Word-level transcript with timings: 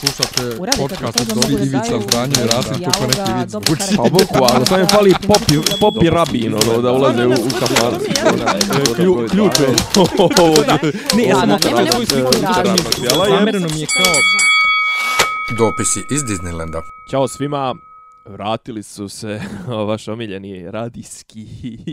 Slušate 0.00 0.56
podcast 0.78 1.20
od 1.20 1.28
to 1.28 1.34
Dobri 1.34 1.54
Ivica 1.54 1.78
daju 1.78 2.02
Zdanje 2.08 2.34
i 2.44 2.46
Rasim 2.46 2.72
neki 3.06 3.32
vic 3.40 3.50
dobro 3.50 3.74
zvuči. 3.76 3.96
Pa 3.96 4.02
boku, 4.02 4.46
ali 4.54 4.66
sam 4.66 4.80
je 4.80 4.86
fali 4.86 5.14
popi, 5.26 5.54
popi 5.80 6.10
rabin, 6.10 6.54
ono, 6.54 6.82
da 6.82 6.92
ulaze 6.92 7.26
u, 7.26 7.30
u. 7.30 7.34
Klju- 8.96 9.28
Ključ 9.30 9.52
je. 9.60 9.66
Ne, 11.16 11.24
ja 11.24 11.36
sam 11.36 11.58
svoju 11.92 12.06
sliku 12.06 12.30
rabin. 12.56 12.84
Zamereno 13.28 13.68
mi 13.74 13.80
je 13.80 13.86
kao... 13.86 14.12
Dopisi 15.58 16.04
iz 16.10 16.22
Disneylanda. 16.22 16.82
Ćao 17.06 17.28
svima, 17.28 17.74
vratili 18.26 18.82
su 18.82 19.08
se 19.08 19.40
vaš 19.88 20.08
omiljeni 20.08 20.70
radijski 20.70 21.46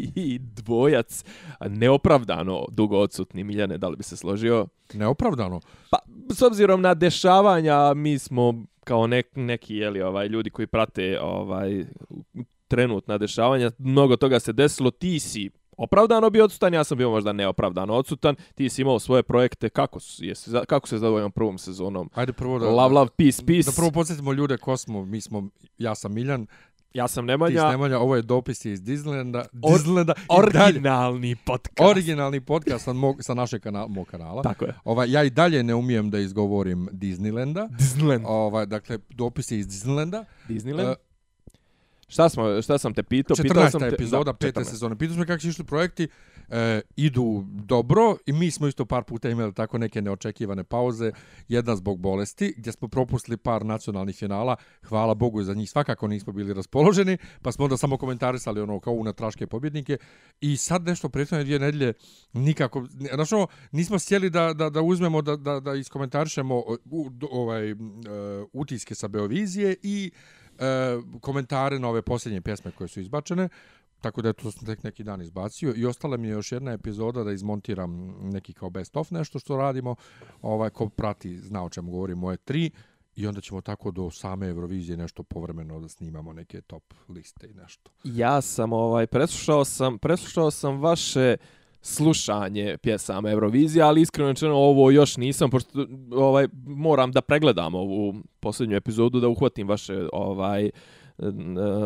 dvojac, 0.58 1.24
neopravdano 1.70 2.66
dugo 2.72 2.98
odsutni 2.98 3.44
Miljane, 3.44 3.78
da 3.78 3.88
li 3.88 3.96
bi 3.96 4.04
se 4.04 4.18
složio? 4.18 4.68
Neopravdano. 4.94 5.60
Pa, 5.90 5.98
s 6.30 6.42
obzirom 6.42 6.82
na 6.82 6.94
dešavanja, 6.94 7.94
mi 7.94 8.20
smo 8.20 8.66
kao 8.84 9.08
nek, 9.08 9.28
neki 9.36 9.76
jeli, 9.76 10.02
ovaj, 10.02 10.28
ljudi 10.28 10.50
koji 10.50 10.68
prate 10.68 11.20
ovaj, 11.22 11.86
trenutna 12.68 13.18
dešavanja, 13.18 13.72
mnogo 13.78 14.16
toga 14.16 14.40
se 14.40 14.54
desilo, 14.54 14.92
ti 14.92 15.20
si 15.20 15.50
opravdano 15.78 16.30
bio 16.30 16.46
odsutan, 16.46 16.74
ja 16.74 16.84
sam 16.84 16.98
bio 16.98 17.10
možda 17.10 17.34
neopravdano 17.34 17.94
odsutan, 17.94 18.36
ti 18.56 18.70
si 18.70 18.82
imao 18.82 19.00
svoje 19.00 19.24
projekte, 19.24 19.70
kako, 19.70 20.00
jesi, 20.18 20.52
kako 20.68 20.88
se 20.88 20.98
zadovoljam 20.98 21.32
prvom 21.32 21.58
sezonom? 21.58 22.10
Ajde 22.14 22.34
prvo 22.34 22.60
da... 22.60 22.70
Love, 22.70 22.94
love, 22.94 23.10
peace, 23.18 23.46
peace. 23.46 23.66
Da 23.72 23.76
prvo 23.76 23.92
podsjetimo 23.92 24.34
ljude 24.34 24.58
ko 24.58 24.78
smo. 24.78 25.06
Mi 25.06 25.22
smo, 25.22 25.50
ja 25.78 25.96
sam 25.96 26.14
Miljan, 26.14 26.48
ja 26.94 27.08
sam 27.08 27.24
ti 27.24 27.28
Nemanja, 27.28 27.62
si 27.62 27.68
Nemanja, 27.68 28.00
ovo 28.00 28.16
je 28.16 28.22
dopis 28.22 28.66
iz 28.66 28.82
Disneylanda. 28.82 29.44
Or- 29.62 29.78
Disneylanda 29.80 30.14
dalje- 30.30 30.40
originalni 30.66 31.36
podcast. 31.36 31.90
originalni 31.92 32.42
podcast 32.42 32.86
sa, 32.86 32.94
mog, 32.94 33.24
sa 33.24 33.34
našeg 33.34 33.62
kanala, 33.62 33.88
mog 33.88 34.08
kanala. 34.08 34.42
Tako 34.42 34.66
je. 34.66 34.74
Ovaj, 34.84 35.12
ja 35.12 35.24
i 35.24 35.30
dalje 35.30 35.64
ne 35.64 35.76
umijem 35.76 36.10
da 36.10 36.20
izgovorim 36.20 36.90
Disneylanda. 36.92 37.70
Disneyland. 37.70 38.24
Ovaj, 38.26 38.66
dakle, 38.66 39.00
dopisi 39.10 39.58
iz 39.58 39.68
Disneylanda. 39.68 40.26
Disneyland. 40.50 40.92
E, 40.92 40.96
šta, 42.08 42.30
smo, 42.30 42.62
šta 42.62 42.78
sam 42.78 42.94
te 42.94 43.04
pitao? 43.04 43.36
Pitao 43.42 43.64
14. 43.64 43.72
sam 43.72 43.82
te, 43.82 43.88
epizoda, 43.88 44.24
da, 44.24 44.34
pete 44.34 44.60
14. 44.60 44.64
sezone. 44.64 44.98
Pitao 44.98 45.16
smo 45.16 45.26
kako 45.26 45.42
su 45.42 45.48
išli 45.48 45.66
projekti. 45.66 46.08
E, 46.50 46.82
idu 46.96 47.46
dobro 47.48 48.18
i 48.26 48.34
mi 48.34 48.52
smo 48.52 48.68
isto 48.68 48.86
par 48.86 49.04
puta 49.04 49.30
imali 49.30 49.54
tako 49.54 49.78
neke 49.78 50.02
neočekivane 50.02 50.64
pauze. 50.64 51.12
Jedna 51.48 51.76
zbog 51.76 52.00
bolesti, 52.00 52.54
gdje 52.58 52.72
smo 52.72 52.88
propustili 52.88 53.38
par 53.38 53.66
nacionalnih 53.66 54.16
finala. 54.16 54.56
Hvala 54.84 55.14
Bogu 55.14 55.44
za 55.44 55.54
njih. 55.54 55.70
Svakako 55.70 56.08
nismo 56.08 56.34
bili 56.34 56.54
raspoloženi, 56.54 57.18
pa 57.42 57.52
smo 57.52 57.64
onda 57.64 57.78
samo 57.78 57.98
komentarisali 57.98 58.62
ono 58.62 58.80
kao 58.80 58.94
unatraške 58.94 59.48
pobjednike. 59.48 59.98
I 60.42 60.58
sad 60.58 60.84
nešto 60.84 61.10
prethodne 61.10 61.44
dvije 61.44 61.60
nedlje 61.60 61.94
nikako... 62.34 62.88
Znaš 63.14 63.32
ono, 63.32 63.48
nismo 63.72 64.00
sjeli 64.00 64.30
da, 64.30 64.54
da, 64.54 64.70
da 64.70 64.82
uzmemo, 64.82 65.22
da, 65.22 65.36
da, 65.36 65.60
da 65.60 65.74
iskomentarišemo 65.74 66.64
u, 66.86 67.10
ovaj, 67.32 67.72
uh, 67.72 67.80
utiske 68.54 68.96
sa 68.96 69.08
Beovizije 69.08 69.76
i 69.84 70.12
e, 70.64 71.20
komentare 71.22 71.80
na 71.80 71.90
ove 71.90 72.02
posljednje 72.02 72.42
pjesme 72.42 72.72
koje 72.72 72.88
su 72.88 73.00
izbačene. 73.00 73.50
Tako 74.02 74.22
da 74.22 74.34
to 74.34 74.52
sam 74.52 74.66
tek 74.66 74.84
neki 74.84 75.04
dan 75.04 75.22
izbacio 75.22 75.74
i 75.76 75.86
ostala 75.86 76.18
mi 76.18 76.28
je 76.28 76.32
još 76.32 76.52
jedna 76.52 76.72
epizoda 76.72 77.24
da 77.24 77.32
izmontiram 77.32 78.16
neki 78.22 78.54
kao 78.54 78.70
best 78.70 78.98
of 78.98 79.12
nešto 79.12 79.40
što 79.40 79.58
radimo. 79.58 79.96
Ovaj 80.42 80.70
ko 80.70 80.90
prati 80.90 81.38
zna 81.38 81.64
o 81.64 81.70
čemu 81.70 81.92
govorim 81.92 82.18
moje 82.18 82.38
tri 82.38 82.72
i 83.16 83.28
onda 83.28 83.42
ćemo 83.42 83.62
tako 83.62 83.92
do 83.92 84.12
same 84.12 84.48
Eurovizije 84.48 84.98
nešto 84.98 85.24
povremeno 85.24 85.80
da 85.80 85.90
snimamo 85.90 86.34
neke 86.34 86.62
top 86.62 86.94
liste 87.10 87.48
i 87.48 87.54
nešto. 87.54 87.92
Ja 88.04 88.42
sam 88.42 88.74
ovaj 88.74 89.08
preslušao 89.08 89.66
sam 89.66 90.00
preslušao 90.00 90.52
sam 90.52 90.82
vaše 90.82 91.38
slušanje 91.86 92.78
pjesama 92.82 93.32
Eurovizije, 93.32 93.84
ali 93.84 94.02
iskreno 94.02 94.30
rečeno 94.30 94.56
ovo 94.56 94.92
još 94.92 95.18
nisam 95.18 95.50
pošto 95.50 95.88
ovaj 96.12 96.48
moram 96.66 97.12
da 97.12 97.22
pregledam 97.22 97.76
ovu 97.76 98.16
posljednju 98.40 98.76
epizodu 98.76 99.20
da 99.20 99.28
uhvatim 99.28 99.68
vaše 99.68 100.08
ovaj 100.14 100.70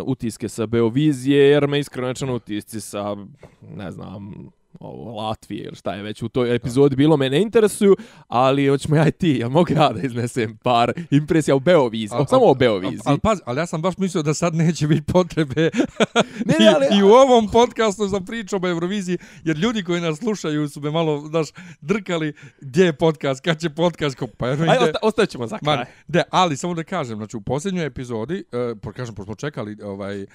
utiske 0.06 0.50
sa 0.50 0.66
Beovizije, 0.66 1.50
jer 1.50 1.68
me 1.68 1.80
iskreno 1.80 2.08
rečeno 2.08 2.36
utisci 2.36 2.82
sa, 2.82 3.16
ne 3.62 3.92
znam, 3.92 4.50
ovo, 4.80 5.16
Latvije 5.18 5.64
ili 5.64 5.76
šta 5.76 5.94
je 5.94 6.04
već 6.04 6.22
u 6.22 6.30
toj 6.30 6.56
epizodi 6.56 6.96
bilo, 6.96 7.18
me 7.18 7.30
ne 7.30 7.42
interesuju, 7.42 7.96
ali 8.28 8.68
hoćemo 8.68 8.96
ja 8.96 9.08
i 9.08 9.12
ti, 9.12 9.30
ja 9.32 9.50
mogu 9.50 9.68
ja 9.72 9.90
da 9.90 10.02
iznesem 10.02 10.58
par 10.58 10.92
impresija 11.12 11.56
o 11.56 11.60
Beoviziji, 11.60 12.10
Al- 12.12 12.28
samo 12.28 12.42
al- 12.42 12.52
o 12.52 12.56
Beoviziji. 12.56 13.02
Ali 13.06 13.20
paz, 13.20 13.40
ali 13.46 13.60
ja 13.60 13.66
sam 13.66 13.82
baš 13.82 13.98
mislio 13.98 14.24
da 14.24 14.34
sad 14.34 14.56
neće 14.56 14.88
biti 14.88 15.04
potrebe 15.04 15.70
Ne, 16.46 16.56
ne, 16.60 16.68
ali- 16.68 16.88
i 16.92 17.04
u 17.04 17.10
ovom 17.10 17.50
podcastu 17.50 18.08
za 18.08 18.20
pričom 18.20 18.64
o 18.64 18.70
Euroviziji, 18.70 19.18
jer 19.44 19.58
ljudi 19.58 19.84
koji 19.84 20.02
nas 20.02 20.18
slušaju 20.18 20.70
su 20.70 20.82
me 20.82 20.92
malo, 20.92 21.20
znaš, 21.22 21.48
drkali 21.82 22.34
gdje 22.62 22.86
je 22.86 22.94
podcast, 22.94 23.42
kad 23.42 23.60
će 23.60 23.70
podcast, 23.70 24.16
ko, 24.16 24.28
pa 24.28 24.46
Aj, 24.48 24.54
ide- 24.56 24.68
osta, 24.80 24.98
ostaćemo 25.02 25.48
za 25.48 25.60
kraj. 25.60 25.76
Man, 25.78 25.86
de, 26.08 26.24
ali 26.30 26.58
samo 26.58 26.74
da 26.74 26.84
kažem, 26.84 27.18
znači 27.18 27.38
u 27.38 27.42
posljednjoj 27.42 27.86
epizodi, 27.86 28.44
uh, 28.72 28.78
po 28.82 28.92
kažem, 28.92 29.16
pošto 29.16 29.26
smo 29.26 29.36
čekali 29.36 29.78
ovaj, 29.84 30.24
uh, 30.24 30.28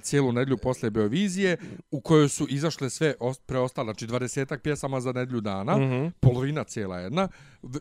cijelu 0.00 0.32
nedlju 0.32 0.56
posle 0.56 0.90
Beovizije, 0.90 1.56
u 1.90 2.00
kojoj 2.00 2.28
su 2.28 2.46
izašle 2.48 2.90
sve 2.90 3.14
os- 3.20 3.38
preostale, 3.82 3.84
znači 3.84 4.06
20 4.06 4.58
pjesama 4.58 5.00
za 5.00 5.12
nedlju 5.12 5.40
dana, 5.40 5.76
mm. 5.76 5.80
-hmm. 5.80 6.10
polovina 6.20 6.64
cijela 6.64 6.98
jedna. 6.98 7.28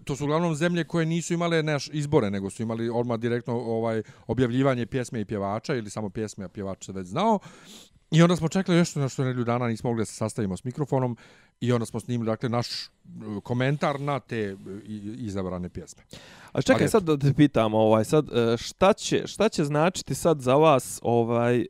To 0.04 0.16
su 0.16 0.24
uglavnom 0.24 0.56
zemlje 0.56 0.84
koje 0.84 1.06
nisu 1.06 1.34
imale 1.34 1.64
naš 1.64 1.90
izbore, 1.94 2.30
nego 2.30 2.50
su 2.50 2.64
imali 2.64 2.90
odmah 2.90 3.20
direktno 3.20 3.54
ovaj 3.54 4.04
objavljivanje 4.28 4.86
pjesme 4.86 5.22
i 5.22 5.26
pjevača, 5.26 5.76
ili 5.76 5.90
samo 5.90 6.10
pjesme, 6.10 6.46
a 6.46 6.50
pjevač 6.50 6.86
se 6.86 6.92
već 6.92 7.08
znao. 7.08 7.40
I 8.12 8.22
onda 8.22 8.36
smo 8.36 8.50
čekali 8.50 8.78
još 8.78 8.96
na 8.96 9.10
što 9.10 9.24
nedlju 9.24 9.44
dana 9.44 9.68
nismo 9.68 9.90
mogli 9.90 10.02
da 10.02 10.06
se 10.06 10.16
sastavimo 10.16 10.58
s 10.58 10.64
mikrofonom 10.64 11.18
i 11.62 11.72
onda 11.72 11.86
smo 11.86 12.00
snimili 12.00 12.28
dakle 12.28 12.50
naš 12.50 12.68
uh, 12.68 13.44
komentar 13.44 14.00
na 14.00 14.20
te 14.20 14.56
i- 14.88 15.16
izabrane 15.18 15.70
pjesme. 15.70 16.04
A 16.52 16.62
čekaj 16.62 16.84
Ali 16.84 16.90
sad 16.90 17.04
da 17.04 17.18
te 17.18 17.34
pitam, 17.34 17.74
ovaj 17.74 18.06
sad 18.06 18.26
e, 18.30 18.58
šta 18.58 18.94
će 18.94 19.28
šta 19.28 19.50
će 19.50 19.64
značiti 19.64 20.16
sad 20.16 20.42
za 20.42 20.56
vas 20.56 21.00
ovaj 21.04 21.66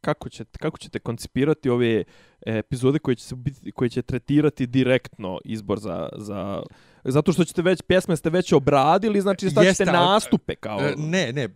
kako 0.00 0.28
ćete 0.28 0.58
kako 0.58 0.78
ćete 0.78 0.98
koncipirati 0.98 1.70
ove 1.70 2.04
epizode 2.42 2.98
koje 2.98 3.14
će 3.14 3.24
se 3.24 3.36
biti 3.36 3.72
koje 3.72 3.90
će 3.90 4.02
tretirati 4.02 4.66
direktno 4.66 5.38
izbor 5.44 5.78
za 5.78 6.08
za 6.14 6.62
zato 7.04 7.32
što 7.32 7.44
ćete 7.44 7.62
već 7.62 7.82
pjesme 7.82 8.16
ste 8.16 8.30
već 8.30 8.52
obradili, 8.52 9.20
znači 9.20 9.50
stavite 9.50 9.68
Jeste, 9.68 9.84
ali- 9.84 9.92
nastupe 9.92 10.54
kao 10.54 10.80
E, 10.80 10.94
ne, 10.98 11.32
ne, 11.32 11.48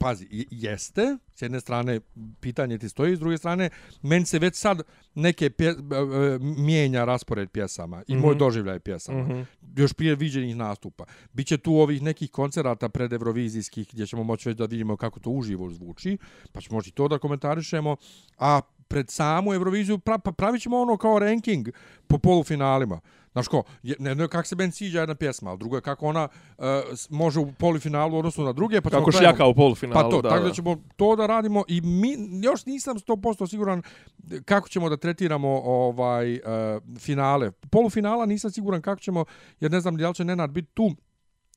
pazi, 0.00 0.26
jeste, 0.50 1.02
s 1.34 1.42
jedne 1.42 1.60
strane 1.60 2.00
pitanje 2.40 2.78
ti 2.78 2.88
stoji, 2.88 3.16
s 3.16 3.20
druge 3.20 3.38
strane, 3.38 3.70
meni 4.02 4.26
se 4.26 4.38
već 4.38 4.56
sad 4.56 4.82
neke 5.14 5.50
pje, 5.50 5.74
b- 5.74 6.06
b- 6.06 6.38
mijenja 6.40 7.04
raspored 7.04 7.50
pjesama 7.50 8.02
i 8.06 8.16
moj 8.16 8.30
Mhm. 8.30 8.38
doživljaj 8.38 8.80
pjesama. 8.80 9.22
Mhm. 9.22 9.40
Još 9.76 9.92
prije 9.92 10.14
viđenih 10.14 10.56
nastupa. 10.56 11.04
Biće 11.32 11.58
tu 11.58 11.74
ovih 11.74 12.02
nekih 12.02 12.30
koncerata 12.30 12.88
pred 12.88 13.12
Eurovizijskih 13.12 13.88
gdje 13.92 14.06
ćemo 14.06 14.22
moći 14.24 14.48
već 14.48 14.58
da 14.58 14.64
vidimo 14.64 14.96
kako 14.96 15.20
to 15.20 15.30
uživo 15.30 15.70
zvuči, 15.70 16.18
pa 16.52 16.60
ćemo 16.60 16.74
moći 16.74 16.90
to 16.90 17.08
da 17.08 17.18
komentarišemo, 17.18 17.96
a 18.38 18.60
pred 18.88 19.10
samu 19.10 19.54
Euroviziju 19.54 19.98
pra, 19.98 20.18
pa 20.18 20.32
pravit 20.32 20.62
ćemo 20.62 20.78
ono 20.78 20.96
kao 20.96 21.18
ranking 21.18 21.68
po 22.06 22.18
polufinalima. 22.18 23.00
Znaš 23.32 23.48
ko, 23.48 23.62
je- 23.82 23.96
ne, 23.98 24.14
ne 24.14 24.28
kako 24.28 24.48
se 24.48 24.56
meni 24.56 24.72
sviđa 24.72 25.00
jedna 25.00 25.14
pjesma, 25.14 25.50
ali 25.50 25.58
drugo 25.58 25.76
je 25.76 25.82
kako 25.82 26.06
ona 26.06 26.28
uh, 26.58 26.64
može 27.10 27.40
u 27.40 27.52
polufinalu 27.52 28.16
u 28.16 28.18
odnosu 28.18 28.42
na 28.42 28.52
druge. 28.52 28.80
Pa 28.80 28.90
kako 28.90 29.12
šljaka 29.12 29.46
u 29.46 29.54
polufinalu, 29.54 30.02
Pa 30.02 30.10
to, 30.10 30.22
da, 30.22 30.28
tako 30.28 30.42
da 30.42 30.48
da. 30.48 30.54
ćemo 30.54 30.76
to 30.96 31.16
da 31.16 31.26
radimo 31.26 31.64
i 31.68 31.80
mi 31.80 32.08
još 32.42 32.66
nisam 32.66 32.96
100% 32.96 33.48
siguran 33.50 33.82
kako 34.44 34.68
ćemo 34.68 34.88
da 34.88 34.96
tretiramo 34.96 35.48
ovaj 35.64 36.34
uh, 36.34 36.40
finale. 36.98 37.50
Polufinala 37.50 38.26
nisam 38.26 38.50
siguran 38.50 38.82
kako 38.82 39.00
ćemo, 39.00 39.24
jer 39.60 39.70
ne 39.70 39.80
znam 39.80 39.96
da 39.96 40.08
li 40.08 40.14
će 40.14 40.24
Nenad 40.24 40.50
biti 40.50 40.68
tu 40.74 40.90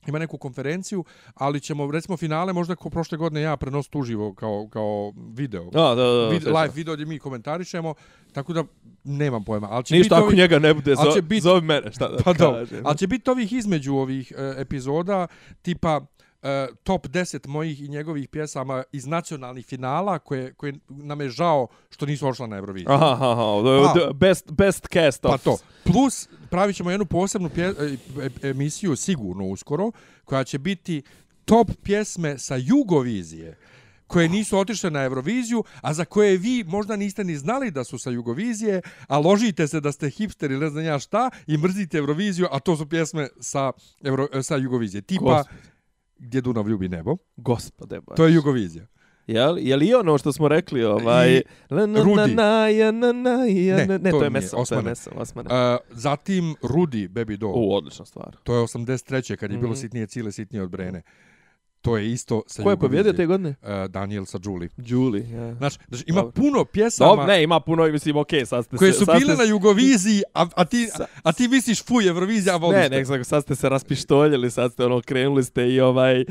ima 0.08 0.20
neku 0.20 0.38
konferenciju, 0.38 1.04
ali 1.34 1.60
ćemo 1.60 1.92
recimo 1.92 2.18
finale 2.18 2.54
možda 2.54 2.76
ko 2.76 2.90
prošle 2.90 3.18
godine 3.18 3.42
ja 3.42 3.58
prenositi 3.58 3.98
uživo 3.98 4.34
kao 4.34 4.68
kao 4.68 5.14
video. 5.30 5.68
A, 5.68 5.96
da, 5.96 6.04
da, 6.04 6.12
da, 6.14 6.28
Vid, 6.28 6.42
sjećam 6.42 6.56
live 6.56 6.74
video 6.76 6.94
gdje 6.94 7.06
mi 7.06 7.20
komentarišemo, 7.20 7.94
tako 8.32 8.54
da 8.54 8.64
nemam 9.04 9.44
pojma. 9.44 9.68
Ali 9.72 9.84
će 9.84 9.96
Ništa 9.96 10.04
biti 10.06 10.16
ako 10.16 10.26
ovi- 10.26 10.38
njega 10.38 10.60
ne 10.60 10.74
bude, 10.74 10.96
zo, 10.96 11.22
bit- 11.22 11.42
zove 11.42 11.62
mene, 11.62 11.92
šta 11.92 12.08
da 12.08 12.18
Pa 12.18 12.34
kažem. 12.34 12.82
ali 12.84 12.98
će 12.98 13.08
biti 13.08 13.30
ovih 13.30 13.54
između 13.54 13.94
ovih 13.94 14.32
e, 14.32 14.54
epizoda, 14.58 15.28
tipa 15.62 16.02
e, 16.44 16.68
top 16.84 17.08
10 17.08 17.48
mojih 17.48 17.82
i 17.82 17.88
njegovih 17.88 18.30
pjesama 18.30 18.84
iz 18.92 19.06
nacionalnih 19.06 19.66
finala, 19.66 20.20
koje, 20.20 20.54
koje 20.54 20.74
nam 20.90 21.22
je 21.22 21.30
žao 21.30 21.68
što 21.90 22.06
nisu 22.06 22.28
ošla 22.28 22.48
na 22.48 22.58
Euroviziju. 22.58 22.92
Aha, 22.92 23.06
aha, 23.06 23.32
aha, 23.32 23.94
Pa- 24.08 24.14
best, 24.14 24.52
best 24.52 24.88
cast 24.94 25.22
Pa 25.22 25.30
of... 25.30 25.44
to. 25.44 25.58
Plus, 25.84 26.28
pravit 26.50 26.76
ćemo 26.76 26.92
jednu 26.92 27.06
posebnu 27.06 27.50
pje, 27.50 27.66
e, 27.66 27.72
e, 28.44 28.50
emisiju, 28.50 28.96
sigurno 28.96 29.46
uskoro, 29.46 29.92
koja 30.26 30.44
će 30.44 30.60
biti 30.60 31.02
top 31.46 31.72
pjesme 31.84 32.38
sa 32.38 32.56
Jugovizije 32.56 33.58
koje 34.08 34.30
nisu 34.30 34.58
otišle 34.58 34.90
na 34.92 35.04
Euroviziju, 35.04 35.64
a 35.82 35.94
za 35.94 36.06
koje 36.06 36.38
vi 36.38 36.64
možda 36.68 36.96
niste 36.96 37.24
ni 37.24 37.38
znali 37.38 37.72
da 37.72 37.84
su 37.84 37.98
sa 38.00 38.10
Jugovizije, 38.10 38.82
a 39.08 39.18
ložite 39.18 39.68
se 39.68 39.80
da 39.80 39.92
ste 39.92 40.10
hipsteri 40.10 40.54
ili 40.54 40.64
ne 40.64 40.70
znam 40.70 40.86
ja 40.86 41.00
šta 41.00 41.30
i 41.48 41.58
mrzite 41.58 41.98
Euroviziju, 41.98 42.48
a 42.52 42.60
to 42.60 42.76
su 42.78 42.86
pjesme 42.90 43.28
sa, 43.40 43.72
Euro, 44.04 44.44
sa 44.44 44.56
Jugovizije. 44.56 45.02
Tipa 45.02 45.24
Gospod- 45.24 45.46
Gdje 46.22 46.42
Dunav 46.42 46.68
ljubi 46.70 46.90
nebo. 46.90 47.18
Gospode, 47.38 48.02
baš. 48.02 48.16
To 48.16 48.26
je 48.26 48.34
Jugovizija. 48.34 48.86
Jel, 49.28 49.58
je 49.60 49.76
li 49.76 49.94
ono 49.94 50.18
što 50.18 50.32
smo 50.34 50.48
rekli, 50.48 50.84
ovaj... 50.84 51.32
I 51.32 51.42
na, 51.70 51.86
na, 51.86 52.04
Rudi. 52.04 52.16
Na, 52.16 52.28
na, 52.28 52.68
ja, 52.68 52.92
na, 52.92 53.12
na, 53.12 53.46
ja, 53.46 53.76
Ne, 53.78 54.00
ne, 54.00 54.12
to 54.12 54.18
to 54.18 54.24
je 54.24 54.30
nije, 54.30 54.30
Mesom, 54.30 54.50
to 54.50 54.58
je 54.58 54.62
Osmane. 54.62 54.82
Mesom, 54.84 55.14
Osmane. 55.18 55.50
Uh, 55.50 55.80
zatim 55.92 56.56
Rudi, 56.64 57.08
Baby 57.08 57.38
Doll. 57.38 57.54
U, 57.56 57.74
odlična 57.74 58.06
stvar. 58.06 58.36
To 58.44 58.56
je 58.56 58.62
83. 58.62 59.36
kad 59.36 59.52
je 59.52 59.58
bilo 59.58 59.72
Mhm. 59.72 59.80
sitnije 59.80 60.08
cile, 60.08 60.32
sitnije 60.32 60.64
od 60.64 60.70
Brene. 60.70 61.02
To 61.82 61.98
je 61.98 62.12
isto 62.12 62.44
sa 62.48 62.64
Ko 62.64 62.70
je 62.70 62.78
pobjedio 62.78 63.14
te 63.14 63.26
godine? 63.26 63.56
Uh, 63.62 63.68
Daniel 63.90 64.26
sa 64.26 64.40
Julie. 64.44 64.70
Julie, 64.78 65.30
ja. 65.30 65.54
Znači, 65.56 65.80
znači 65.88 66.04
ima 66.08 66.22
Dobro. 66.22 66.32
puno 66.32 66.66
pjesama 66.66 67.10
Dobro, 67.10 67.26
ne, 67.26 67.44
ima 67.44 67.60
puno, 67.60 67.88
mislim, 67.88 68.18
okej, 68.18 68.46
sad 68.46 68.66
ste 68.66 68.78
koje 68.78 68.94
se... 68.94 69.00
su 69.00 69.06
sad 69.06 69.20
bile 69.20 69.36
ste- 69.36 69.44
na 69.44 69.50
Jugoviziji, 69.50 70.24
a, 70.34 70.48
a, 70.56 70.66
ti, 70.66 70.88
Sa- 70.88 71.06
a 71.24 71.32
ti 71.32 71.48
misliš 71.48 71.84
fuj, 71.84 72.08
Eurovizija, 72.08 72.54
a 72.54 72.58
voliš 72.58 72.78
Ne, 72.78 72.90
nek 72.90 73.08
nego 73.08 73.24
sad 73.24 73.44
ste 73.44 73.56
se 73.56 73.70
raspištoljili, 73.70 74.52
sad 74.52 74.72
ste 74.74 74.86
ono 74.86 75.02
krenuli 75.02 75.44
ste 75.44 75.70
i 75.70 75.80
ovaj 75.80 76.26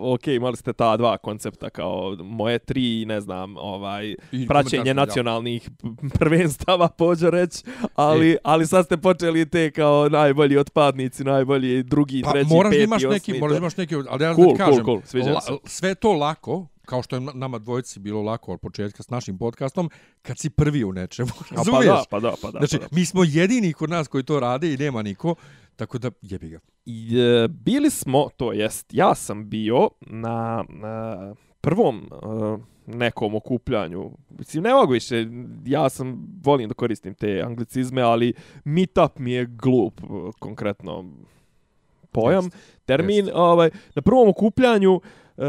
ok, 0.00 0.26
imali 0.26 0.56
ste 0.56 0.72
ta 0.72 0.96
dva 0.96 1.18
koncepta 1.18 1.70
kao 1.70 2.16
moje 2.20 2.58
tri, 2.58 3.04
ne 3.04 3.20
znam, 3.20 3.56
ovaj 3.56 4.14
I 4.32 4.46
praćenje 4.46 4.94
nacionalnih 4.94 5.70
prvenstava, 6.18 6.88
pođe 6.88 7.30
reći, 7.30 7.62
ali, 7.94 8.36
ali 8.44 8.66
sad 8.66 8.84
ste 8.84 8.96
počeli 8.96 9.50
te 9.50 9.70
kao 9.70 10.08
najbolji 10.08 10.56
otpadnici, 10.56 11.24
najbolji 11.24 11.82
drugi, 11.82 12.22
Pa 12.22 12.32
treći, 12.32 12.48
moraš 12.48 12.70
da 12.70 12.74
peti, 12.74 12.84
imaš 12.84 13.02
neki, 13.02 13.32
osmi, 13.32 13.40
moraš 13.40 13.58
imaš 13.58 13.76
neki, 13.76 13.94
ali 13.94 14.24
ja 14.24 14.34
Cool, 14.34 14.46
da 14.46 14.52
ti 14.52 14.58
kažem, 14.58 14.84
cool, 14.84 14.89
cool, 14.92 15.02
sviđa 15.04 15.32
la- 15.32 15.40
se. 15.40 15.52
sve 15.64 15.94
to 15.94 16.12
lako, 16.12 16.66
kao 16.84 17.02
što 17.02 17.16
je 17.16 17.20
na- 17.20 17.32
nama 17.34 17.58
dvojici 17.58 18.00
bilo 18.00 18.22
lako 18.22 18.52
od 18.52 18.60
početka 18.60 19.02
s 19.02 19.10
našim 19.10 19.38
podcastom, 19.38 19.90
kad 20.22 20.38
si 20.38 20.50
prvi 20.50 20.84
u 20.84 20.92
nečemu, 20.92 21.28
A, 21.50 21.62
pa 21.70 21.84
da, 21.84 22.04
pa 22.10 22.20
da, 22.20 22.34
pa 22.42 22.50
da. 22.50 22.58
znači, 22.58 22.78
pa 22.78 22.82
da. 22.82 22.88
mi 22.92 23.04
smo 23.04 23.24
jedini 23.24 23.72
kod 23.72 23.90
nas 23.90 24.08
koji 24.08 24.24
to 24.24 24.40
rade 24.40 24.74
i 24.74 24.76
nema 24.76 25.02
niko, 25.02 25.34
tako 25.76 25.98
da 25.98 26.10
jebi 26.22 26.48
ga. 26.48 26.58
I, 26.86 27.18
e, 27.18 27.48
bili 27.48 27.90
smo, 27.90 28.28
to 28.36 28.52
jest, 28.52 28.94
ja 28.94 29.14
sam 29.14 29.48
bio 29.48 29.90
na, 30.00 30.64
na 30.68 31.34
prvom 31.60 31.96
e, 31.98 32.06
nekom 32.86 33.34
okupljanju. 33.34 34.10
Mislim, 34.30 34.62
ne 34.62 34.74
mogu 34.74 34.92
više, 34.92 35.26
ja 35.66 35.88
sam, 35.88 36.26
volim 36.42 36.68
da 36.68 36.74
koristim 36.74 37.14
te 37.14 37.42
anglicizme, 37.46 38.02
ali 38.02 38.32
meetup 38.64 39.18
mi 39.18 39.32
je 39.32 39.46
glup, 39.46 40.00
e, 40.00 40.04
konkretno 40.38 41.04
pojam, 42.12 42.44
Jest, 42.44 42.56
termin. 42.84 43.26
jest. 43.26 43.32
Ovaj, 43.34 43.70
na 43.94 44.02
prvom 44.02 44.28
okupljanju 44.28 45.00
e, 45.38 45.42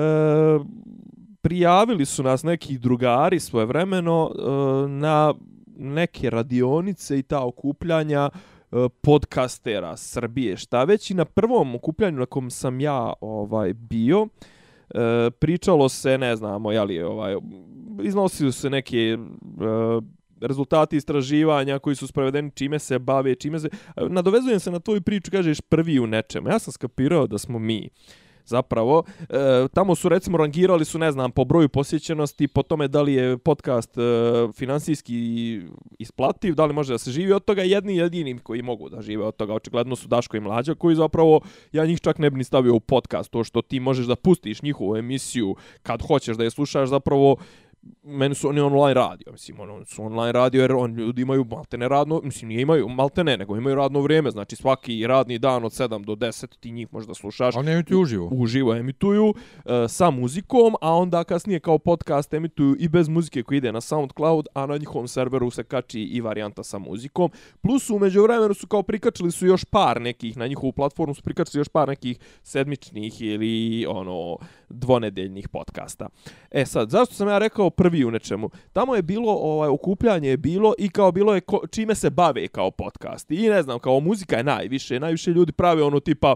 prijavili 1.42 2.06
su 2.06 2.24
nas 2.24 2.44
neki 2.44 2.78
drugari 2.78 3.40
svojevremeno 3.40 4.32
e, 4.32 4.42
na 4.88 5.34
neke 5.78 6.30
radionice 6.30 7.20
i 7.20 7.24
ta 7.24 7.46
okupljanja 7.46 8.30
e, 8.30 8.90
podcastera 9.02 9.98
Srbije, 9.98 10.58
šta 10.58 10.84
već 10.84 11.12
i 11.12 11.14
na 11.14 11.26
prvom 11.26 11.76
okupljanju 11.76 12.20
na 12.20 12.26
kom 12.26 12.52
sam 12.52 12.80
ja 12.80 13.14
ovaj 13.22 13.74
bio, 13.74 14.28
e, 14.90 15.30
pričalo 15.40 15.90
se, 15.90 16.18
ne 16.18 16.36
znamo, 16.36 16.72
jeli, 16.72 17.02
ovaj, 17.02 17.36
iznosili 18.04 18.52
su 18.52 18.62
se 18.62 18.70
neke 18.70 18.98
e, 18.98 19.18
rezultati 20.42 20.98
istraživanja 20.98 21.80
koji 21.80 21.96
su 21.96 22.08
sprovedeni, 22.08 22.52
čime 22.56 22.80
se 22.80 23.00
bave, 23.00 23.36
čime 23.36 23.60
se... 23.60 23.70
E, 23.96 24.10
nadovezujem 24.10 24.60
se 24.60 24.72
na 24.72 24.80
tvoju 24.80 25.02
priču, 25.02 25.32
kažeš 25.32 25.62
prvi 25.62 26.00
u 26.00 26.08
nečemu. 26.08 26.50
Ja 26.50 26.60
sam 26.60 26.74
skapirao 26.74 27.28
da 27.28 27.38
smo 27.38 27.60
mi 27.60 27.90
zapravo. 28.46 29.04
E, 29.20 29.68
tamo 29.74 29.96
su 29.96 30.10
recimo 30.10 30.38
rangirali 30.38 30.86
su, 30.86 31.00
ne 31.00 31.12
znam, 31.12 31.32
po 31.32 31.46
broju 31.46 31.70
posjećenosti, 31.70 32.48
po 32.48 32.64
tome 32.64 32.88
da 32.88 33.02
li 33.02 33.14
je 33.14 33.38
podcast 33.38 33.98
e, 33.98 34.02
finansijski 34.54 35.62
isplativ, 36.00 36.56
da 36.56 36.66
li 36.66 36.74
može 36.74 36.94
da 36.94 36.98
se 36.98 37.12
živi 37.12 37.34
od 37.34 37.46
toga, 37.46 37.62
jedni 37.62 37.98
jedini 37.98 38.40
koji 38.40 38.62
mogu 38.62 38.90
da 38.90 39.02
žive 39.02 39.26
od 39.26 39.36
toga, 39.36 39.54
očigledno 39.54 39.96
su 39.96 40.08
Daško 40.08 40.38
i 40.38 40.40
Mlađa, 40.40 40.76
koji 40.76 40.96
zapravo, 40.96 41.42
ja 41.72 41.86
njih 41.86 42.02
čak 42.02 42.18
ne 42.18 42.30
bi 42.30 42.38
ni 42.38 42.44
stavio 42.44 42.76
u 42.76 42.80
podcast, 42.80 43.32
to 43.32 43.44
što 43.44 43.62
ti 43.62 43.80
možeš 43.80 44.06
da 44.06 44.16
pustiš 44.16 44.62
njihovu 44.62 44.98
emisiju 44.98 45.56
kad 45.84 46.02
hoćeš 46.02 46.38
da 46.38 46.44
je 46.44 46.52
slušaš, 46.52 46.90
zapravo 46.90 47.38
meni 48.04 48.36
su 48.36 48.50
oni 48.50 48.60
online 48.60 48.94
radio, 48.94 49.32
mislim, 49.32 49.60
ono, 49.60 49.86
su 49.86 50.04
online 50.04 50.32
radio 50.32 50.62
jer 50.62 50.72
on 50.72 50.94
ljudi 50.94 51.22
imaju 51.22 51.46
maltene 51.46 51.88
radno, 51.88 52.22
mislim, 52.24 52.48
nije 52.50 52.62
imaju 52.62 52.90
maltene, 52.90 53.38
nego 53.38 53.58
imaju 53.58 53.76
radno 53.76 54.02
vrijeme, 54.02 54.32
znači 54.32 54.56
svaki 54.56 55.08
radni 55.08 55.40
dan 55.40 55.66
od 55.66 55.72
7 55.72 56.06
do 56.06 56.16
10 56.16 56.58
ti 56.60 56.72
njih 56.72 56.88
možeš 56.92 57.08
da 57.08 57.14
slušaš 57.14 57.56
nemoj 57.56 57.84
ti 57.84 57.96
uživo. 57.96 58.30
uživo 58.32 58.76
emituju 58.76 59.34
e, 59.66 59.88
sa 59.88 60.10
muzikom, 60.10 60.76
a 60.82 60.96
onda 60.96 61.24
kasnije 61.24 61.60
kao 61.60 61.78
podcast 61.78 62.34
emituju 62.34 62.76
i 62.80 62.88
bez 62.88 63.10
muzike 63.10 63.44
koji 63.44 63.58
ide 63.58 63.72
na 63.72 63.82
SoundCloud, 63.82 64.48
a 64.54 64.66
na 64.66 64.78
njihovom 64.78 65.08
serveru 65.08 65.50
se 65.50 65.64
kači 65.64 66.02
i 66.02 66.22
varijanta 66.22 66.64
sa 66.64 66.78
muzikom. 66.78 67.32
Plus 67.62 67.90
u 67.90 68.00
međuvremenu 68.00 68.54
su 68.54 68.68
kao 68.68 68.84
prikačili 68.84 69.32
su 69.32 69.46
još 69.46 69.66
par 69.66 70.02
nekih 70.02 70.38
na 70.38 70.48
njihovu 70.48 70.72
platformu 70.72 71.16
su 71.16 71.22
prikačili 71.22 71.60
još 71.60 71.70
par 71.70 71.88
nekih 71.88 72.20
sedmičnih 72.44 73.22
ili 73.22 73.86
ono 73.90 74.38
dvonedeljnih 74.70 75.50
podcasta. 75.50 76.10
E 76.52 76.66
sad, 76.66 76.90
zašto 76.90 77.14
sam 77.16 77.28
ja 77.28 77.38
rekao 77.38 77.71
prvi 77.72 78.06
u 78.06 78.12
nečemu? 78.12 78.50
Tamo 78.74 78.96
je 78.96 79.02
bilo 79.02 79.32
ovaj 79.34 79.70
okupljanje 79.70 80.30
je 80.30 80.38
bilo 80.38 80.74
i 80.78 80.90
kao 80.90 81.12
bilo 81.12 81.36
je 81.36 81.42
ko, 81.42 81.62
čime 81.72 81.96
se 81.96 82.10
bave 82.10 82.48
kao 82.48 82.72
podcast. 82.72 83.32
I 83.32 83.50
ne 83.50 83.64
znam, 83.64 83.80
kao 83.80 84.00
muzika 84.00 84.38
je 84.38 84.44
najviše, 84.44 85.00
najviše 85.00 85.32
ljudi 85.32 85.52
prave 85.52 85.84
ono 85.84 86.00
tipa 86.00 86.36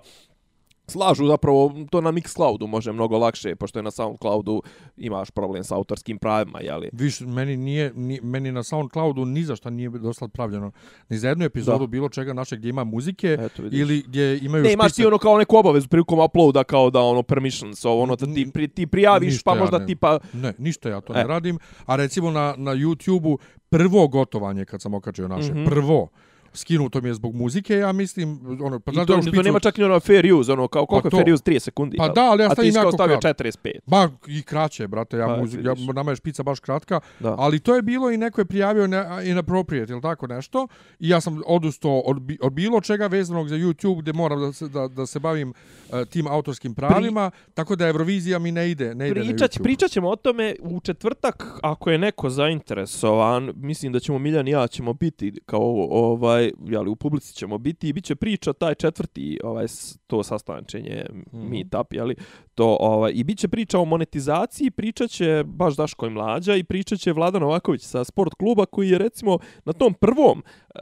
slažu 0.88 1.28
zapravo 1.28 1.62
to 1.86 2.02
na 2.02 2.12
Mixcloudu 2.12 2.68
može 2.68 2.92
mnogo 2.92 3.18
lakše 3.18 3.56
pošto 3.56 3.80
je 3.80 3.84
na 3.84 3.92
Soundcloudu 3.92 4.62
imaš 4.98 5.32
problem 5.32 5.64
sa 5.64 5.76
autorskim 5.76 6.18
pravima 6.18 6.60
je 6.60 6.76
li 6.76 6.90
Viš, 6.94 7.20
meni 7.20 7.58
nije, 7.58 7.94
ni, 7.96 8.20
meni 8.24 8.52
na 8.52 8.64
SoundCloudu 8.64 9.26
ni 9.26 9.44
za 9.44 9.56
šta 9.56 9.70
nije 9.70 9.90
dosta 9.92 10.28
pravljeno. 10.28 10.72
Ni 11.10 11.18
za 11.18 11.30
jednu 11.30 11.46
epizodu 11.46 11.80
Da. 11.80 11.88
bilo 11.88 12.10
čega 12.10 12.34
našeg 12.34 12.60
gdje 12.60 12.70
ima 12.70 12.84
muzike 12.84 13.38
Eto, 13.42 13.64
vidiš. 13.64 13.80
ili 13.80 14.04
gdje 14.04 14.40
imaju 14.40 14.64
ne 14.64 14.74
imaš 14.74 14.88
ti 14.88 14.94
špice- 14.94 15.08
ono 15.08 15.18
kao 15.18 15.38
neku 15.38 15.58
obavezu 15.58 15.88
prilikom 15.88 16.20
uploada 16.22 16.64
kao 16.64 16.90
da 16.90 17.00
ono 17.02 17.24
permissions 17.24 17.86
ovo 17.86 18.02
ono 18.04 18.16
da 18.16 18.26
ti 18.26 18.52
pri, 18.54 18.68
ti 18.68 18.88
prijaviš 18.88 19.34
Ništa 19.34 19.42
pa 19.46 19.56
ja 19.56 19.62
možda 19.62 19.78
ne. 19.80 19.86
tipa 19.86 20.20
Ne, 20.34 20.54
ništa 20.58 20.90
ja 20.90 21.02
to 21.02 21.14
E. 21.14 21.16
ne 21.16 21.24
radim. 21.26 21.58
A 21.86 21.96
recimo 21.96 22.32
na, 22.32 22.56
na 22.58 22.72
YouTube-u 22.74 23.38
prvo 23.70 24.08
gotovanje 24.08 24.66
kad 24.66 24.82
sam 24.82 24.94
okačio 24.94 25.28
naše, 25.28 25.52
Mhm. 25.52 25.66
prvo 25.66 26.08
skinuto 26.56 27.02
mi 27.02 27.10
je 27.10 27.14
zbog 27.14 27.36
muzike, 27.36 27.76
ja 27.76 27.92
mislim, 27.92 28.40
ono, 28.62 28.80
pa 28.80 28.92
i 28.92 28.94
znaš 28.94 29.08
to, 29.08 29.14
da 29.14 29.20
u 29.20 29.22
to 29.22 29.30
špicu- 29.30 29.44
nema 29.44 29.60
čak 29.60 29.78
ni 29.78 29.84
ono 29.84 30.00
fair 30.00 30.34
use 30.34 30.52
ono 30.52 30.68
kao 30.68 30.86
koliko 30.86 31.10
to. 31.10 31.18
je 31.18 31.24
fair 31.24 31.34
use 31.34 31.44
30 31.44 31.60
sekundi 31.60 31.98
Pa 31.98 32.08
da, 32.08 32.22
ali 32.22 32.44
ja 32.44 32.50
stavim 32.50 32.76
jako 32.76 32.92
stavio 32.92 33.20
kratko. 33.20 33.44
45 33.44 33.80
Ba, 33.86 34.10
i 34.28 34.42
kraće, 34.44 34.88
brate, 34.88 35.18
ja, 35.18 35.28
Pa, 35.28 35.38
muzik, 35.38 35.60
ja, 35.64 35.74
nama 35.94 36.12
je 36.12 36.16
špica 36.16 36.44
baš 36.44 36.60
kratka, 36.60 37.00
da 37.20 37.36
ali 37.38 37.60
to 37.60 37.76
je 37.76 37.82
bilo 37.82 38.12
i 38.12 38.18
neko 38.18 38.42
je 38.42 38.46
prijavio 38.46 38.88
ne, 38.88 39.06
inappropriate 39.24 39.94
ili 39.94 40.02
tako 40.02 40.28
nešto 40.28 40.68
i 41.00 41.10
ja 41.10 41.22
sam 41.22 41.42
odustao 41.46 42.00
od, 42.00 42.18
od 42.42 42.54
bilo 42.54 42.82
čega 42.82 43.08
vezanog 43.08 43.50
za 43.50 43.56
YouTube 43.56 44.00
gdje 44.00 44.14
moram 44.14 44.42
da 44.42 44.54
se, 44.54 44.68
da, 44.68 44.88
da 44.88 45.06
se 45.06 45.20
bavim 45.20 45.50
uh, 45.90 46.06
tim 46.10 46.28
autorskim 46.28 46.76
pravima, 46.76 47.32
tako 47.54 47.76
da 47.76 47.88
Eurovizija 47.88 48.40
mi 48.40 48.52
ne 48.52 48.72
ide, 48.72 48.96
ne 48.96 49.10
ide 49.10 49.20
na 49.20 49.26
Pričat, 49.26 49.52
YouTube. 49.52 49.64
pričat 49.64 49.92
ćemo 49.92 50.10
o 50.10 50.16
tome 50.16 50.56
u 50.62 50.80
četvrtak, 50.80 51.60
ako 51.64 51.92
je 51.92 51.98
neko 51.98 52.30
zainteresovan, 52.30 53.52
mislim 53.56 53.92
da 53.92 54.00
ćemo 54.00 54.20
Miljan 54.20 54.48
i 54.48 54.52
ja 54.52 54.68
ćemo 54.68 54.94
biti 54.94 55.40
kao 55.46 55.88
ovaj, 55.90 56.45
jeli, 56.68 56.90
u 56.90 56.96
publici 56.96 57.34
ćemo 57.34 57.58
biti 57.58 57.90
i 57.90 57.94
bit 57.94 58.06
će 58.06 58.16
priča 58.16 58.54
taj 58.54 58.76
četvrti 58.76 59.40
ovaj 59.44 59.66
to 60.08 60.24
sastančenje 60.24 61.06
Mhm. 61.34 61.50
meetup, 61.50 61.94
jeli, 61.94 62.16
to 62.56 62.78
ovaj 62.80 63.12
i 63.16 63.24
bit 63.24 63.38
će 63.38 63.48
priča 63.48 63.80
o 63.80 63.86
monetizaciji, 63.86 64.72
pričat 64.72 65.10
će 65.10 65.44
baš 65.48 65.76
Daško 65.76 66.06
i 66.06 66.10
Mlađa 66.10 66.56
i 66.56 66.64
pričat 66.64 67.00
će 67.00 67.14
Vladan 67.14 67.42
Novaković 67.42 67.82
sa 67.82 68.04
sport 68.04 68.34
kluba 68.34 68.66
koji 68.66 68.90
je 68.90 68.98
recimo 68.98 69.38
na 69.66 69.74
tom 69.74 69.94
prvom 69.94 70.44
e, 70.76 70.80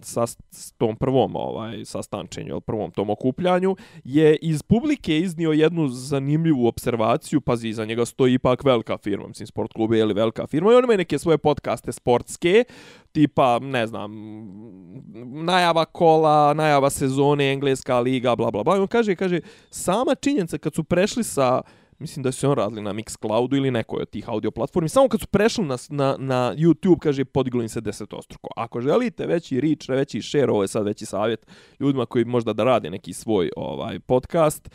sa 0.00 0.26
s 0.26 0.72
tom 0.72 0.96
prvom 0.96 1.36
ovaj 1.36 1.84
sastančenju, 1.84 2.54
al 2.54 2.60
prvom 2.60 2.90
tom 2.90 3.10
okupljanju 3.10 3.76
je 4.04 4.36
iz 4.36 4.62
publike 4.62 5.18
iznio 5.18 5.52
jednu 5.52 5.88
zanimljivu 5.88 6.66
observaciju, 6.66 7.40
pazi, 7.40 7.72
za 7.72 7.84
njega 7.84 8.04
stoji 8.04 8.34
ipak 8.34 8.64
velika 8.64 8.98
firma, 8.98 9.28
mislim, 9.28 9.46
sport 9.46 9.72
klub 9.72 9.92
je 9.92 10.04
li 10.04 10.14
velika 10.14 10.46
firma, 10.46 10.72
i 10.72 10.74
on 10.74 10.84
ima 10.84 10.96
neke 10.96 11.18
svoje 11.18 11.38
podcaste 11.38 11.92
sportske, 11.92 12.64
tipa, 13.12 13.58
ne 13.58 13.86
znam, 13.86 14.12
najava 15.44 15.84
kola, 15.84 16.54
najava 16.54 16.90
sezone, 16.90 17.52
engleska 17.52 18.00
liga, 18.00 18.36
bla, 18.36 18.50
bla, 18.50 18.62
bla. 18.62 18.76
I 18.76 18.80
on 18.80 18.86
kaže, 18.86 19.14
kaže, 19.16 19.40
sama 19.70 20.14
činjenica 20.14 20.58
kad 20.58 20.74
su 20.74 20.84
prešli 20.90 21.24
sa 21.24 21.62
mislim 22.00 22.22
da 22.22 22.32
su 22.32 22.40
se 22.40 22.48
on 22.48 22.54
radili 22.54 22.82
na 22.82 22.92
Mixcloudu 22.92 23.56
ili 23.56 23.70
nekoj 23.70 24.02
od 24.02 24.10
tih 24.10 24.28
audio 24.28 24.50
platformi. 24.50 24.88
Samo 24.88 25.08
kad 25.08 25.20
su 25.20 25.26
prešli 25.26 25.64
na, 25.64 25.76
na, 25.88 26.16
na 26.18 26.54
YouTube, 26.56 26.98
kaže, 26.98 27.24
podiglo 27.24 27.62
im 27.62 27.68
se 27.68 27.80
desetostruko. 27.80 28.48
Ako 28.56 28.80
želite 28.80 29.26
veći 29.26 29.60
reach, 29.60 29.88
veći 29.88 30.22
share, 30.22 30.52
ovo 30.52 30.62
je 30.62 30.68
sad 30.68 30.86
veći 30.86 31.06
savjet 31.06 31.46
ljudima 31.80 32.06
koji 32.06 32.24
možda 32.24 32.52
da 32.52 32.64
rade 32.64 32.90
neki 32.90 33.12
svoj 33.12 33.50
ovaj 33.56 33.98
podcast, 33.98 34.70